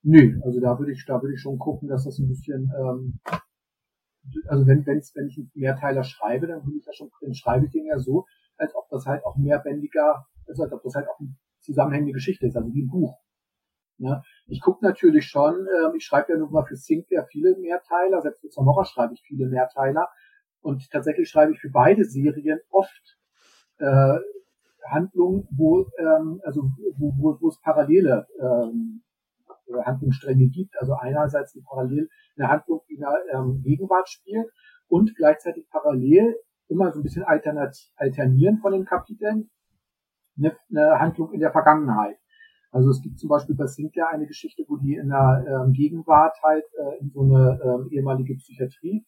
Nö, 0.02 0.40
also 0.44 0.60
da 0.60 0.78
würde 0.78 0.92
ich, 0.92 1.04
da 1.06 1.20
würde 1.20 1.34
ich 1.34 1.40
schon 1.40 1.58
gucken, 1.58 1.88
dass 1.88 2.04
das 2.04 2.18
ein 2.18 2.28
bisschen, 2.28 2.72
ähm, 2.76 3.20
also 4.48 4.66
wenn, 4.66 4.84
wenn's, 4.86 5.14
wenn 5.14 5.28
ich 5.28 5.36
einen 5.36 5.50
Mehrteiler 5.54 6.04
schreibe, 6.04 6.46
dann 6.46 6.64
würde 6.64 6.78
ich 6.78 6.86
ja 6.86 6.92
schon, 6.92 7.10
dann 7.20 7.34
schreibe 7.34 7.66
ich 7.66 7.72
den 7.72 7.84
ja 7.84 7.98
so, 7.98 8.24
als 8.56 8.74
ob 8.74 8.88
das 8.88 9.06
halt 9.06 9.24
auch 9.24 9.36
mehrbändiger, 9.36 10.26
also 10.48 10.62
als 10.62 10.72
ob 10.72 10.82
das 10.82 10.94
halt 10.94 11.06
auch 11.08 11.20
eine 11.20 11.36
zusammenhängende 11.60 12.12
Geschichte 12.12 12.46
ist, 12.46 12.56
also 12.56 12.72
wie 12.72 12.82
ein 12.82 12.88
Buch. 12.88 13.18
Ne? 14.00 14.22
Ich 14.46 14.60
gucke 14.60 14.84
natürlich 14.84 15.26
schon, 15.26 15.66
äh, 15.66 15.96
ich 15.96 16.04
schreibe 16.04 16.32
ja 16.32 16.38
nun 16.38 16.50
mal 16.50 16.64
für 16.64 16.76
Sinclair 16.76 17.26
viele 17.30 17.56
Mehrteiler, 17.56 18.20
selbst 18.22 18.40
für 18.40 18.48
Zamora 18.48 18.84
schreibe 18.84 19.14
ich 19.14 19.22
viele 19.22 19.46
Mehrteiler 19.46 20.08
und 20.62 20.90
tatsächlich 20.90 21.28
schreibe 21.28 21.52
ich 21.52 21.60
für 21.60 21.70
beide 21.70 22.04
Serien 22.04 22.60
oft 22.70 23.18
äh, 23.78 24.18
Handlungen, 24.86 25.46
wo 25.50 25.86
ähm, 25.98 26.40
also 26.44 26.62
wo, 26.96 27.12
wo, 27.18 27.36
wo 27.40 27.48
es 27.48 27.60
parallele 27.60 28.26
ähm, 28.40 29.02
Handlungsstränge 29.84 30.48
gibt. 30.48 30.74
Also 30.78 30.94
einerseits 30.94 31.54
eine 31.54 31.64
parallel 31.64 32.08
eine 32.36 32.48
Handlung, 32.48 32.80
die 32.88 32.94
in 32.94 33.00
der 33.00 33.14
ähm, 33.32 33.62
Gegenwart 33.62 34.08
spielt 34.08 34.46
und 34.88 35.14
gleichzeitig 35.16 35.68
parallel 35.70 36.36
immer 36.68 36.92
so 36.92 37.00
ein 37.00 37.02
bisschen 37.02 37.24
alternieren 37.24 38.58
von 38.58 38.72
den 38.72 38.84
Kapiteln 38.84 39.50
eine, 40.38 40.56
eine 40.70 41.00
Handlung 41.00 41.32
in 41.32 41.40
der 41.40 41.52
Vergangenheit. 41.52 42.16
Also 42.70 42.90
es 42.90 43.02
gibt 43.02 43.18
zum 43.18 43.28
Beispiel 43.28 43.56
bei 43.56 43.66
Sinclair 43.66 44.08
eine 44.10 44.26
Geschichte, 44.26 44.64
wo 44.68 44.76
die 44.76 44.94
in 44.94 45.08
der 45.08 45.44
ähm, 45.46 45.72
Gegenwart 45.72 46.36
halt 46.42 46.64
äh, 46.78 47.00
in 47.00 47.10
so 47.10 47.22
eine 47.22 47.58
ähm, 47.62 47.88
ehemalige 47.90 48.36
Psychiatrie 48.36 49.04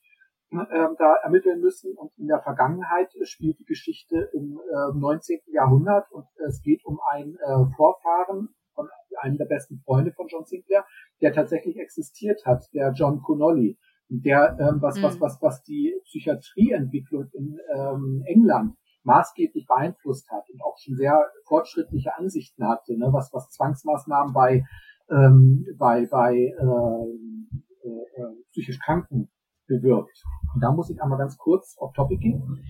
ähm, 0.53 0.97
da 0.99 1.15
ermitteln 1.23 1.61
müssen. 1.61 1.95
Und 1.97 2.13
in 2.19 2.27
der 2.27 2.41
Vergangenheit 2.41 3.11
spielt 3.23 3.59
die 3.61 3.65
Geschichte 3.65 4.31
im 4.35 4.59
äh, 4.59 4.99
19. 4.99 5.41
Jahrhundert 5.53 6.11
und 6.11 6.27
es 6.49 6.61
geht 6.63 6.85
um 6.85 6.99
einen 7.13 7.37
äh, 7.37 7.75
Vorfahren 7.77 8.49
von 8.75 8.89
einem 9.21 9.39
der 9.39 9.47
besten 9.47 9.81
Freunde 9.85 10.13
von 10.13 10.27
John 10.29 10.45
Sinclair, 10.45 10.85
der 11.21 11.33
tatsächlich 11.33 11.77
existiert 11.79 12.45
hat, 12.45 12.65
der 12.75 12.93
John 12.93 13.23
Connolly, 13.23 13.79
der 14.09 14.57
ähm, 14.59 14.83
was, 14.83 14.99
mhm. 14.99 15.03
was, 15.05 15.21
was, 15.21 15.39
was 15.41 15.63
die 15.63 15.95
Psychiatrieentwicklung 16.05 17.29
in 17.33 17.59
ähm, 17.75 18.23
England 18.27 18.75
maßgeblich 19.05 19.67
beeinflusst 19.67 20.31
hat 20.31 20.49
und 20.51 20.63
auch 20.63 20.77
schon 20.79 20.97
sehr 20.97 21.21
fortschrittliche 21.47 22.17
Ansichten 22.17 22.67
hatte, 22.67 22.97
ne, 22.97 23.09
was, 23.13 23.31
was 23.33 23.51
Zwangsmaßnahmen 23.51 24.33
bei, 24.33 24.65
ähm, 25.11 25.67
bei, 25.79 26.07
bei 26.07 26.35
äh, 26.35 27.89
äh, 27.89 28.23
äh 28.23 28.43
psychisch 28.51 28.79
Kranken 28.85 29.31
bewirkt. 29.67 30.23
Und 30.55 30.61
da 30.61 30.73
muss 30.73 30.91
ich 30.91 31.01
einmal 31.03 31.19
ganz 31.19 31.37
kurz 31.37 31.77
auf 31.79 31.93
Topic 31.93 32.21
gehen. 32.21 32.65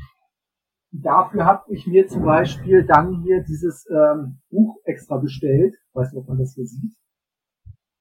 Dafür 0.92 1.46
habe 1.46 1.64
ich 1.74 1.86
mir 1.86 2.06
zum 2.06 2.22
Beispiel 2.24 2.84
dann 2.84 3.22
hier 3.22 3.42
dieses 3.42 3.86
ähm, 3.88 4.40
Buch 4.50 4.76
extra 4.84 5.16
bestellt. 5.16 5.74
Weiß 5.94 6.12
nicht, 6.12 6.20
ob 6.20 6.28
man 6.28 6.38
das 6.38 6.54
hier 6.54 6.66
sieht. 6.66 6.94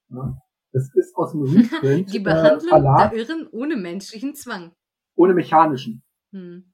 Ja. 0.09 0.37
Das 0.73 0.89
ist 0.93 1.15
aus 1.15 1.31
dem 1.31 1.43
Reprint. 1.43 2.13
Die 2.13 2.19
Behandlung 2.19 2.79
äh, 2.79 2.81
der 2.81 3.13
Irren 3.13 3.47
ohne 3.51 3.75
menschlichen 3.75 4.35
Zwang. 4.35 4.71
Ohne 5.15 5.33
mechanischen. 5.33 6.03
Hm. 6.31 6.70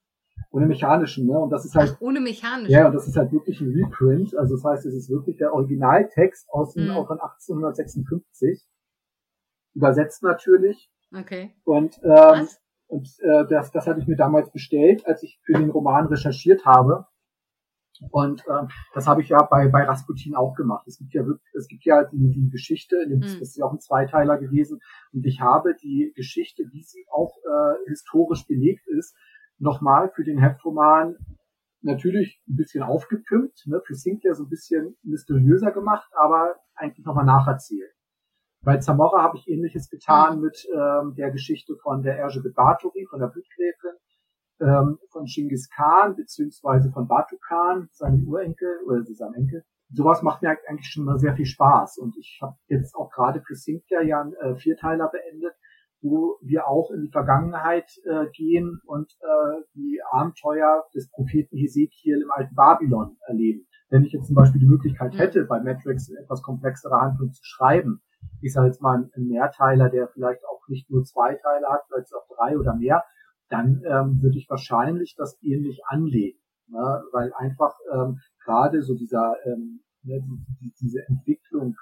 Ohne 0.51 0.65
mechanischen, 0.65 1.27
ne? 1.27 1.37
Und 1.37 1.49
das 1.49 1.65
ist 1.65 1.75
halt. 1.75 1.93
Ach, 1.95 2.01
ohne 2.01 2.21
mechanischen. 2.21 2.71
Ja, 2.71 2.87
und 2.87 2.93
das 2.93 3.07
ist 3.07 3.17
halt 3.17 3.31
wirklich 3.31 3.59
ein 3.59 3.71
Reprint. 3.71 4.35
Also 4.35 4.55
das 4.55 4.63
heißt, 4.63 4.85
es 4.85 4.93
ist 4.93 5.09
wirklich 5.09 5.37
der 5.37 5.53
Originaltext 5.53 6.47
aus 6.49 6.73
dem, 6.73 6.87
hm. 6.87 6.91
auch 6.95 7.07
von 7.07 7.19
1856. 7.19 8.65
Übersetzt 9.73 10.23
natürlich. 10.23 10.89
Okay. 11.15 11.53
Und, 11.63 11.99
ähm, 12.03 12.47
und 12.87 13.07
äh, 13.19 13.45
das, 13.49 13.71
das 13.71 13.87
hatte 13.87 13.99
ich 13.99 14.07
mir 14.07 14.15
damals 14.15 14.51
bestellt, 14.51 15.05
als 15.05 15.23
ich 15.23 15.39
für 15.43 15.53
den 15.53 15.69
Roman 15.69 16.07
recherchiert 16.07 16.65
habe. 16.65 17.05
Und 18.11 18.43
ähm, 18.49 18.69
das 18.93 19.07
habe 19.07 19.21
ich 19.21 19.29
ja 19.29 19.41
bei, 19.43 19.67
bei 19.67 19.83
Rasputin 19.83 20.35
auch 20.35 20.55
gemacht. 20.55 20.85
Es 20.87 20.97
gibt 20.97 21.13
ja 21.13 21.25
wirklich, 21.25 21.53
es 21.55 21.67
gibt 21.67 21.83
ja 21.85 22.03
die, 22.03 22.31
die 22.31 22.49
Geschichte, 22.49 22.95
mhm. 23.07 23.21
das 23.21 23.35
ist 23.35 23.57
ja 23.57 23.65
auch 23.65 23.73
ein 23.73 23.79
Zweiteiler 23.79 24.37
gewesen. 24.37 24.79
Und 25.13 25.25
ich 25.25 25.41
habe 25.41 25.75
die 25.75 26.13
Geschichte, 26.15 26.63
wie 26.71 26.83
sie 26.83 27.05
auch 27.11 27.35
äh, 27.37 27.89
historisch 27.89 28.45
belegt 28.45 28.87
ist, 28.87 29.15
nochmal 29.59 30.11
für 30.15 30.23
den 30.23 30.39
Heftroman 30.39 31.15
natürlich 31.81 32.41
ein 32.47 32.55
bisschen 32.55 32.83
aufgepimpt, 32.83 33.63
ne, 33.67 33.81
für 33.85 33.95
Sinclair 33.95 34.35
so 34.35 34.43
ein 34.43 34.49
bisschen 34.49 34.97
mysteriöser 35.03 35.71
gemacht, 35.71 36.09
aber 36.15 36.55
eigentlich 36.75 37.05
nochmal 37.05 37.25
nacherzählt. 37.25 37.91
Bei 38.63 38.77
Zamora 38.77 39.21
habe 39.21 39.37
ich 39.37 39.47
ähnliches 39.47 39.89
getan 39.89 40.37
mhm. 40.37 40.43
mit 40.43 40.67
ähm, 40.73 41.13
der 41.15 41.31
Geschichte 41.31 41.75
von 41.81 42.01
der 42.01 42.17
Erge 42.17 42.41
Batory, 42.53 43.05
von 43.09 43.19
der 43.19 43.27
Blutgräfin, 43.27 43.97
ähm, 44.59 44.97
von 45.11 45.25
Genghis 45.25 45.69
Khan, 45.69 46.15
beziehungsweise 46.15 46.91
von 46.91 47.07
Batu 47.07 47.37
Khan, 47.47 47.89
seinem 47.91 48.27
Urenkel 48.27 48.79
oder 48.85 49.03
seinem 49.03 49.35
Enkel. 49.35 49.63
Sowas 49.93 50.21
macht 50.21 50.41
mir 50.41 50.57
eigentlich 50.67 50.89
schon 50.91 51.05
mal 51.05 51.17
sehr 51.17 51.35
viel 51.35 51.45
Spaß. 51.45 51.97
Und 51.99 52.17
ich 52.17 52.39
habe 52.41 52.57
jetzt 52.67 52.95
auch 52.95 53.09
gerade 53.11 53.41
für 53.41 53.55
Sinclair 53.55 54.03
ja 54.03 54.21
einen 54.21 54.33
äh, 54.33 54.55
Vierteiler 54.55 55.07
beendet, 55.07 55.53
wo 56.01 56.37
wir 56.41 56.67
auch 56.67 56.91
in 56.91 57.01
die 57.01 57.11
Vergangenheit 57.11 57.89
äh, 58.05 58.27
gehen 58.31 58.79
und 58.85 59.11
äh, 59.21 59.61
die 59.75 59.99
Abenteuer 60.11 60.85
des 60.93 61.09
Propheten 61.09 61.57
Hesekiel 61.57 62.21
im 62.21 62.31
alten 62.31 62.55
Babylon 62.55 63.17
erleben. 63.27 63.67
Wenn 63.89 64.03
ich 64.03 64.11
jetzt 64.11 64.27
zum 64.27 64.35
Beispiel 64.35 64.59
die 64.59 64.67
Möglichkeit 64.67 65.17
hätte, 65.17 65.45
bei 65.45 65.59
Matrix 65.59 66.09
etwas 66.09 66.41
komplexere 66.41 66.99
Handlung 66.99 67.31
zu 67.31 67.43
schreiben, 67.43 68.01
ich 68.41 68.53
sage 68.53 68.67
jetzt 68.67 68.81
mal 68.81 69.09
ein 69.15 69.27
Mehrteiler, 69.27 69.89
der 69.89 70.07
vielleicht 70.09 70.43
auch 70.45 70.67
nicht 70.67 70.89
nur 70.89 71.03
zwei 71.03 71.35
Teile 71.35 71.67
hat, 71.67 71.81
vielleicht 71.87 72.13
auch 72.13 72.27
drei 72.35 72.57
oder 72.57 72.75
mehr, 72.75 73.03
dann 73.49 73.81
ähm, 73.85 74.21
würde 74.21 74.37
ich 74.37 74.49
wahrscheinlich 74.49 75.15
das 75.17 75.37
ähnlich 75.41 75.81
anlegen, 75.85 76.39
ne? 76.67 77.03
weil 77.11 77.31
einfach 77.33 77.73
ähm, 77.93 78.19
gerade 78.43 78.81
so 78.81 78.93
dieser 78.93 79.35
ähm, 79.45 79.81
ne, 80.03 80.21
die, 80.61 80.73
diese 80.81 81.07
Entwicklung 81.07 81.75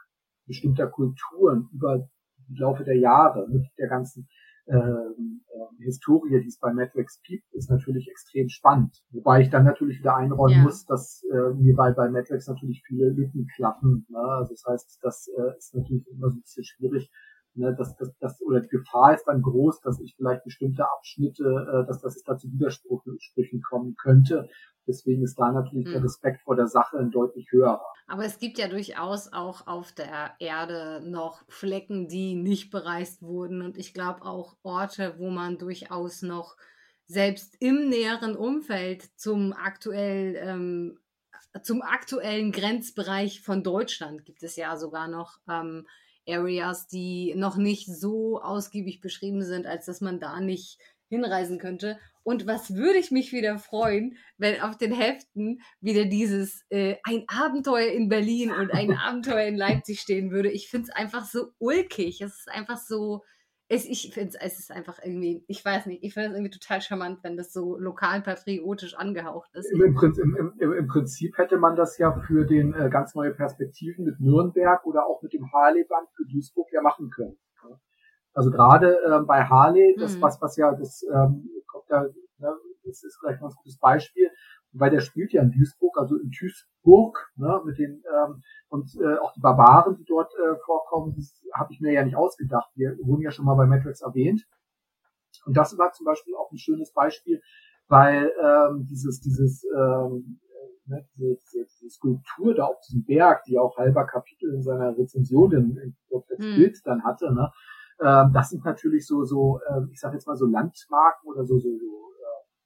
bestimmter 0.46 0.88
Kulturen 0.88 1.70
über 1.74 2.08
die 2.48 2.58
Laufe 2.58 2.84
der 2.84 2.98
Jahre 2.98 3.48
mit 3.50 3.66
der 3.78 3.88
ganzen 3.88 4.28
ähm, 4.68 5.42
äh, 5.48 5.84
Historie, 5.84 6.42
die 6.42 6.48
es 6.48 6.58
bei 6.58 6.74
Matrix 6.74 7.22
gibt, 7.24 7.54
ist 7.54 7.70
natürlich 7.70 8.10
extrem 8.10 8.50
spannend. 8.50 9.04
Wobei 9.12 9.42
ich 9.42 9.50
dann 9.50 9.64
natürlich 9.64 10.00
wieder 10.00 10.16
einräumen 10.16 10.58
ja. 10.58 10.64
muss, 10.64 10.86
dass 10.86 11.24
äh, 11.32 11.54
mir 11.54 11.76
bei, 11.76 11.92
bei 11.92 12.10
Matrix 12.10 12.48
natürlich 12.48 12.84
viele 12.86 13.10
Lücken 13.10 13.48
klappen. 13.56 14.08
Ne? 14.10 14.18
Also 14.18 14.54
das 14.54 14.64
heißt, 14.68 15.00
das 15.04 15.28
äh, 15.38 15.58
ist 15.58 15.76
natürlich 15.76 16.08
immer 16.08 16.30
so 16.30 16.38
ein 16.38 16.42
bisschen 16.42 16.64
schwierig. 16.64 17.12
Ne? 17.56 17.76
Das, 17.78 17.96
das, 17.96 18.12
das, 18.20 18.42
oder 18.42 18.62
die 18.62 18.70
Gefahr 18.70 19.14
ist 19.14 19.26
dann 19.26 19.42
groß, 19.42 19.82
dass 19.82 20.00
ich 20.00 20.16
vielleicht 20.16 20.44
bestimmte 20.44 20.86
Abschnitte, 20.86 21.44
äh, 21.44 21.88
dass, 21.88 22.02
dass 22.02 22.16
es 22.16 22.24
da 22.24 22.38
zu 22.38 22.52
Widersprüchen 22.52 23.62
kommen 23.62 23.96
könnte. 23.96 24.50
Deswegen 24.88 25.24
ist 25.24 25.40
da 25.40 25.52
natürlich 25.52 25.88
mhm. 25.88 25.94
der 25.94 26.04
Respekt 26.04 26.42
vor 26.42 26.56
der 26.56 26.68
Sache 26.68 26.98
ein 26.98 27.12
deutlich 27.12 27.52
höherer. 27.52 27.86
Aber 28.08 28.24
es 28.24 28.38
gibt 28.38 28.58
ja 28.60 28.68
durchaus 28.68 29.34
auch 29.34 29.66
auf 29.68 29.92
der 29.92 30.32
Erde 30.40 31.02
noch 31.04 31.44
Flecken, 31.48 32.08
die 32.08 32.36
nicht 32.36 32.70
bereist 32.70 33.24
wurden. 33.24 33.62
Und 33.62 33.78
ich 33.78 33.94
glaube 33.94 34.22
auch 34.24 34.56
Orte, 34.62 35.16
wo 35.18 35.30
man 35.30 35.58
durchaus 35.58 36.22
noch 36.22 36.56
selbst 37.08 37.56
im 37.60 37.90
näheren 37.90 38.36
Umfeld 38.36 39.04
zum 39.20 39.54
aktuell 39.54 40.36
ähm, 40.38 41.00
zum 41.64 41.82
aktuellen 41.82 42.52
Grenzbereich 42.52 43.42
von 43.42 43.64
Deutschland 43.64 44.26
gibt 44.26 44.44
es 44.44 44.58
ja 44.58 44.76
sogar 44.76 45.08
noch 45.08 45.38
ähm, 45.50 45.88
Areas, 46.28 46.88
die 46.88 47.34
noch 47.36 47.58
nicht 47.58 47.88
so 47.88 48.42
ausgiebig 48.42 49.02
beschrieben 49.02 49.44
sind, 49.44 49.68
als 49.68 49.86
dass 49.86 50.02
man 50.02 50.20
da 50.20 50.40
nicht 50.40 50.80
hinreisen 51.08 51.60
könnte. 51.60 52.00
Und 52.24 52.48
was 52.48 52.74
würde 52.74 52.98
ich 52.98 53.12
mich 53.12 53.32
wieder 53.32 53.60
freuen, 53.60 54.18
wenn 54.38 54.60
auf 54.62 54.78
den 54.78 54.92
Heften 54.92 55.62
wieder 55.80 56.06
dieses 56.06 56.66
äh, 56.70 56.96
ein 57.04 57.26
Abenteuer 57.28 57.92
in 57.92 58.10
Berlin 58.10 58.52
und 58.52 58.74
ein 58.74 58.94
Abenteuer 58.98 59.46
in 59.46 59.56
Leipzig 59.56 60.02
stehen 60.02 60.32
würde. 60.32 60.50
Ich 60.50 60.70
finde 60.70 60.88
es 60.90 60.96
einfach 60.96 61.26
so 61.26 61.52
ulkig. 61.60 62.22
Es 62.22 62.40
ist 62.40 62.50
einfach 62.50 62.78
so, 62.78 63.24
es, 63.68 63.86
ich 63.86 64.14
finde 64.14 64.38
es 64.42 64.60
ist 64.60 64.72
einfach 64.72 65.00
irgendwie, 65.04 65.44
ich 65.48 65.64
weiß 65.66 65.88
nicht, 65.88 66.04
ich 66.04 66.14
finde 66.14 66.30
es 66.30 66.36
irgendwie 66.36 66.52
total 66.52 66.82
charmant, 66.82 67.24
wenn 67.24 67.36
das 67.36 67.52
so 67.52 67.78
lokal 67.78 68.22
patriotisch 68.22 68.96
angehaucht 68.96 69.50
ist. 69.54 69.72
Im, 69.72 69.96
Prinzip, 69.96 70.24
im, 70.24 70.54
im, 70.60 70.74
Im, 70.74 70.88
Prinzip 70.88 71.38
hätte 71.38 71.58
man 71.58 71.76
das 71.76 71.98
ja 71.98 72.14
für 72.28 72.46
den 72.46 72.74
äh, 72.74 72.90
ganz 72.90 73.16
neue 73.16 73.32
Perspektiven 73.32 74.06
mit 74.06 74.20
Nürnberg 74.20 74.86
oder 74.86 75.08
auch 75.08 75.22
mit 75.24 75.34
dem 75.34 75.52
Harley-Band 75.52 76.10
für 76.16 76.26
Duisburg 76.26 76.68
ja 76.72 76.82
machen 76.82 77.10
können. 77.10 77.38
Also 78.36 78.52
gerade 78.52 79.00
ähm, 79.08 79.26
bei 79.26 79.46
Harley, 79.46 79.96
das 79.98 80.18
mhm. 80.18 80.22
was, 80.22 80.42
was 80.42 80.58
ja, 80.58 80.74
das 80.74 81.04
ähm, 81.04 81.50
kommt 81.68 81.90
ja, 81.90 82.02
ne, 82.02 82.56
das 82.84 83.04
ist 83.04 83.18
vielleicht 83.20 83.42
mal 83.42 83.48
ein 83.48 83.56
gutes 83.56 83.80
Beispiel, 83.80 84.30
weil 84.78 84.92
der 84.92 85.00
spielt 85.00 85.32
ja 85.34 85.42
in 85.42 85.52
Duisburg, 85.52 85.98
also 85.98 86.18
in 86.18 86.32
Duisburg, 86.32 87.32
ne, 87.36 87.62
mit 87.66 87.78
den 87.78 88.04
ähm, 88.14 88.42
und 88.70 88.94
äh, 89.02 89.18
auch 89.18 89.34
die 89.34 89.40
Barbaren, 89.40 89.96
die 89.96 90.06
dort 90.06 90.32
äh, 90.34 90.56
vorkommen, 90.66 91.14
das 91.16 91.42
habe 91.54 91.72
ich 91.72 91.80
mir 91.80 91.94
ja 91.94 92.04
nicht 92.04 92.16
ausgedacht. 92.16 92.70
Wir 92.76 92.98
wurden 93.04 93.22
ja 93.22 93.32
schon 93.32 93.46
mal 93.46 93.56
bei 93.56 93.66
Matrix 93.66 94.02
erwähnt. 94.02 94.46
Und 95.46 95.56
das 95.56 95.78
war 95.78 95.92
zum 95.92 96.06
Beispiel 96.06 96.36
auch 96.36 96.52
ein 96.52 96.58
schönes 96.58 96.92
Beispiel, 96.92 97.42
weil 97.88 98.32
ähm, 98.42 98.86
dieses, 98.90 99.22
dieses, 99.22 99.64
ähm, 99.66 100.40
ne, 100.88 101.08
diese, 101.16 101.36
diese, 101.36 101.66
diese 101.66 101.90
Skulptur 101.90 102.54
da 102.56 102.66
auf 102.66 102.80
diesem 102.88 103.06
Berg, 103.06 103.44
die 103.44 103.58
auch 103.58 103.78
halber 103.78 104.06
Kapitel 104.06 104.54
in 104.54 104.64
seiner 104.64 104.98
Rezension 104.98 105.52
in, 105.52 105.78
in, 105.78 105.96
das 106.10 106.40
hm. 106.40 106.56
Bild 106.56 106.82
dann 106.86 107.04
hatte, 107.04 107.34
ne, 107.34 107.52
ähm, 108.02 108.32
das 108.34 108.50
sind 108.50 108.66
natürlich 108.66 109.08
so, 109.08 109.24
so, 109.24 109.60
äh, 109.70 109.82
ich 109.92 110.00
sage 110.00 110.16
jetzt 110.16 110.28
mal 110.28 110.36
so 110.36 110.46
Landmarken 110.46 111.30
oder 111.30 111.46
so, 111.46 111.60
so, 111.60 111.70
so 111.78 112.06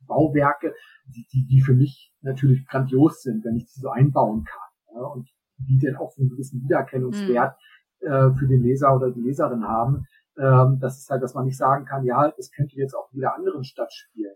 Bauwerke, 0.10 0.74
die, 1.06 1.26
die, 1.32 1.48
die 1.48 1.62
für 1.62 1.74
mich 1.74 2.12
natürlich 2.22 2.68
grandios 2.68 3.22
sind, 3.22 3.46
wenn 3.46 3.56
ich 3.56 3.66
die 3.66 3.80
so 3.80 3.90
einbauen 3.90 4.44
kann. 4.44 4.70
Ja, 4.96 5.06
und 5.08 5.30
die 5.60 5.80
dann 5.80 5.96
auch 5.96 6.18
einen 6.18 6.30
gewissen 6.30 6.62
Wiedererkennungswert 6.62 7.56
mhm. 8.02 8.08
äh, 8.08 8.34
für 8.34 8.48
den 8.48 8.62
Leser 8.62 8.96
oder 8.96 9.12
die 9.12 9.22
Leserin 9.22 9.64
haben. 9.64 10.06
Ähm, 10.38 10.80
das 10.80 11.00
ist 11.00 11.10
halt, 11.10 11.22
dass 11.22 11.34
man 11.34 11.46
nicht 11.46 11.58
sagen 11.58 11.86
kann, 11.86 12.04
ja, 12.06 12.32
das 12.36 12.52
könnte 12.52 12.76
jetzt 12.76 12.96
auch 12.96 13.10
in 13.12 13.18
jeder 13.18 13.36
anderen 13.36 13.64
Stadt 13.64 13.94
spielen. 13.94 14.36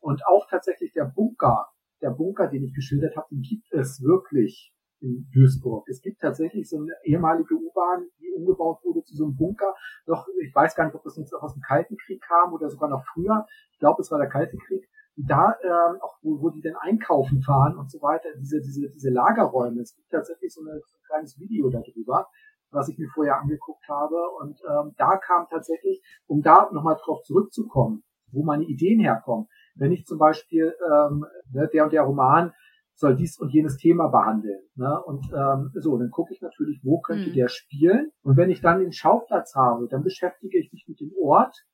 Und 0.00 0.26
auch 0.26 0.46
tatsächlich 0.50 0.92
der 0.92 1.04
Bunker, 1.04 1.68
der 2.02 2.10
Bunker, 2.10 2.48
den 2.48 2.64
ich 2.64 2.74
geschildert 2.74 3.16
habe, 3.16 3.28
den 3.30 3.42
gibt 3.42 3.72
es 3.72 4.02
wirklich 4.02 4.74
in 5.00 5.28
Duisburg. 5.32 5.86
Es 5.88 6.00
gibt 6.00 6.20
tatsächlich 6.20 6.68
so 6.68 6.78
eine 6.78 6.94
ehemalige 7.04 7.54
U-Bahn, 7.54 8.06
die 8.20 8.32
umgebaut 8.36 8.80
wurde 8.84 9.02
zu 9.04 9.14
so 9.14 9.24
einem 9.24 9.36
Bunker. 9.36 9.74
Doch, 10.06 10.26
ich 10.42 10.54
weiß 10.54 10.74
gar 10.74 10.86
nicht, 10.86 10.94
ob 10.94 11.02
das 11.04 11.16
jetzt 11.16 11.32
noch 11.32 11.42
aus 11.42 11.52
dem 11.52 11.62
Kalten 11.62 11.96
Krieg 11.96 12.22
kam 12.22 12.52
oder 12.52 12.70
sogar 12.70 12.88
noch 12.88 13.04
früher. 13.12 13.46
Ich 13.72 13.78
glaube, 13.78 14.00
es 14.00 14.10
war 14.10 14.18
der 14.18 14.28
Kalte 14.28 14.56
Krieg. 14.56 14.88
Da, 15.16 15.54
ähm, 15.62 16.00
auch 16.00 16.16
wo, 16.22 16.42
wo 16.42 16.50
die 16.50 16.60
denn 16.60 16.74
einkaufen 16.76 17.40
fahren 17.42 17.76
und 17.76 17.90
so 17.90 18.02
weiter, 18.02 18.28
diese, 18.38 18.60
diese, 18.60 18.90
diese 18.90 19.10
Lagerräume. 19.10 19.80
Es 19.80 19.94
gibt 19.94 20.10
tatsächlich 20.10 20.52
so, 20.52 20.60
eine, 20.62 20.80
so 20.80 20.96
ein 20.96 21.06
kleines 21.06 21.38
Video 21.38 21.70
darüber, 21.70 22.26
was 22.70 22.88
ich 22.88 22.98
mir 22.98 23.08
vorher 23.14 23.40
angeguckt 23.40 23.86
habe. 23.88 24.16
Und 24.40 24.60
ähm, 24.68 24.94
da 24.96 25.16
kam 25.16 25.46
tatsächlich, 25.48 26.02
um 26.26 26.42
da 26.42 26.68
nochmal 26.72 26.96
drauf 27.02 27.22
zurückzukommen, 27.22 28.02
wo 28.32 28.42
meine 28.42 28.64
Ideen 28.64 28.98
herkommen. 28.98 29.46
Wenn 29.76 29.92
ich 29.92 30.04
zum 30.04 30.18
Beispiel 30.18 30.74
ähm, 30.84 31.24
ne, 31.52 31.68
der 31.72 31.84
und 31.84 31.92
der 31.92 32.02
Roman 32.02 32.52
soll 32.96 33.16
dies 33.16 33.38
und 33.38 33.50
jenes 33.50 33.76
Thema 33.76 34.08
behandeln. 34.08 34.62
Ne? 34.76 35.02
Und 35.04 35.26
ähm, 35.32 35.70
so, 35.74 35.96
dann 35.98 36.10
gucke 36.10 36.32
ich 36.32 36.40
natürlich, 36.40 36.80
wo 36.82 37.00
könnte 37.00 37.30
mhm. 37.30 37.34
der 37.34 37.48
spielen. 37.48 38.10
Und 38.22 38.36
wenn 38.36 38.50
ich 38.50 38.60
dann 38.60 38.80
den 38.80 38.92
Schauplatz 38.92 39.54
habe, 39.54 39.88
dann 39.88 40.02
beschäftige 40.02 40.58
ich 40.58 40.72
mich 40.72 40.86
mit 40.88 41.00
dem 41.00 41.12
Ort 41.20 41.64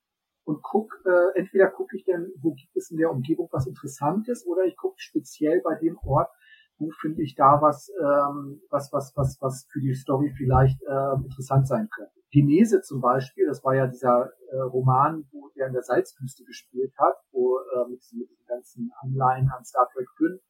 und 0.43 0.61
guck, 0.63 1.01
äh, 1.05 1.39
entweder 1.39 1.67
gucke 1.67 1.95
ich 1.95 2.05
dann, 2.05 2.31
wo 2.41 2.53
gibt 2.53 2.75
es 2.75 2.91
in 2.91 2.97
der 2.97 3.11
Umgebung 3.11 3.49
was 3.51 3.67
Interessantes, 3.67 4.45
oder 4.45 4.63
ich 4.65 4.75
gucke 4.75 4.95
speziell 4.97 5.61
bei 5.61 5.75
dem 5.75 5.97
Ort, 5.99 6.29
wo 6.77 6.89
finde 6.99 7.21
ich 7.21 7.35
da 7.35 7.61
was, 7.61 7.91
ähm, 7.99 8.61
was, 8.69 8.91
was, 8.91 9.13
was, 9.15 9.37
was 9.39 9.67
für 9.71 9.79
die 9.79 9.93
Story 9.93 10.33
vielleicht 10.35 10.81
ähm, 10.89 11.25
interessant 11.25 11.67
sein 11.67 11.89
könnte. 11.89 12.11
Genese 12.31 12.81
zum 12.81 13.01
Beispiel, 13.01 13.45
das 13.45 13.63
war 13.63 13.75
ja 13.75 13.87
dieser 13.87 14.31
äh, 14.51 14.57
Roman, 14.61 15.25
wo 15.31 15.49
der 15.55 15.67
in 15.67 15.73
der 15.73 15.83
Salzwüste 15.83 16.43
gespielt 16.45 16.93
hat, 16.97 17.15
wo 17.31 17.59
äh, 17.59 17.89
mit, 17.89 18.01
mit 18.13 18.29
den 18.29 18.45
ganzen 18.47 18.91
Anleihen 19.01 19.49
an 19.55 19.63
Star 19.63 19.87
Trek 19.93 20.07
5, 20.17 20.41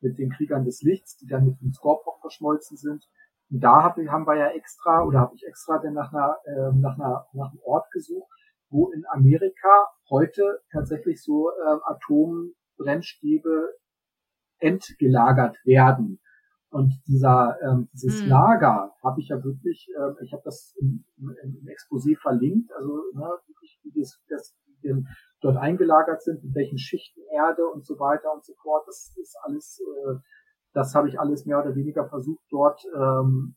mit 0.00 0.18
den 0.18 0.30
Kriegern 0.30 0.64
des 0.64 0.82
Lichts, 0.82 1.16
die 1.18 1.26
dann 1.26 1.44
mit 1.44 1.60
dem 1.60 1.72
Scorpio 1.72 2.14
verschmolzen 2.20 2.76
sind. 2.76 3.04
Und 3.50 3.60
da 3.60 3.82
hab, 3.82 3.96
haben 3.96 4.26
wir 4.26 4.36
ja 4.36 4.48
extra, 4.48 5.02
oder 5.04 5.20
habe 5.20 5.34
ich 5.34 5.44
extra 5.46 5.78
dann 5.78 5.94
nach 5.94 6.12
einer, 6.12 6.36
äh, 6.44 6.72
nach 6.76 6.98
einer, 6.98 7.26
nach 7.32 7.50
einem 7.50 7.60
Ort 7.64 7.90
gesucht, 7.90 8.30
wo 8.74 8.90
in 8.90 9.04
Amerika 9.06 9.86
heute 10.10 10.60
tatsächlich 10.72 11.22
so 11.22 11.50
äh, 11.50 11.78
Atombrennstäbe 11.84 13.72
entgelagert 14.58 15.56
werden. 15.64 16.20
Und 16.70 16.92
dieser 17.06 17.56
ähm, 17.62 17.88
dieses 17.92 18.22
mhm. 18.22 18.30
Lager 18.30 18.92
habe 19.02 19.20
ich 19.20 19.28
ja 19.28 19.42
wirklich, 19.44 19.88
äh, 19.96 20.24
ich 20.24 20.32
habe 20.32 20.42
das 20.44 20.74
im, 20.80 21.04
im, 21.16 21.36
im 21.40 21.68
Exposé 21.68 22.18
verlinkt, 22.20 22.72
also 22.72 22.90
ne, 23.14 23.30
wirklich, 23.46 23.80
wie 23.84 24.00
das, 24.00 24.20
das 24.28 24.56
wie 24.80 25.04
dort 25.40 25.56
eingelagert 25.56 26.22
sind, 26.22 26.42
mit 26.42 26.54
welchen 26.56 26.78
Schichten 26.78 27.20
Erde 27.32 27.64
und 27.68 27.86
so 27.86 27.98
weiter 28.00 28.32
und 28.34 28.44
so 28.44 28.54
fort. 28.60 28.84
Das 28.88 29.14
ist 29.16 29.36
alles, 29.44 29.80
äh, 29.80 30.14
das 30.72 30.96
habe 30.96 31.08
ich 31.08 31.20
alles 31.20 31.46
mehr 31.46 31.60
oder 31.60 31.76
weniger 31.76 32.08
versucht 32.08 32.44
dort 32.50 32.82
ähm, 32.96 33.54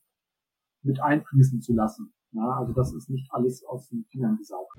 mit 0.83 1.01
einfließen 1.01 1.59
zu 1.61 1.73
lassen. 1.73 2.13
Ja, 2.37 2.51
also 2.59 2.71
das 2.71 2.93
ist 2.93 3.09
nicht 3.09 3.27
alles 3.33 3.65
aus 3.65 3.89
den 3.89 4.05
Fingern 4.11 4.37
gesaugt. 4.37 4.77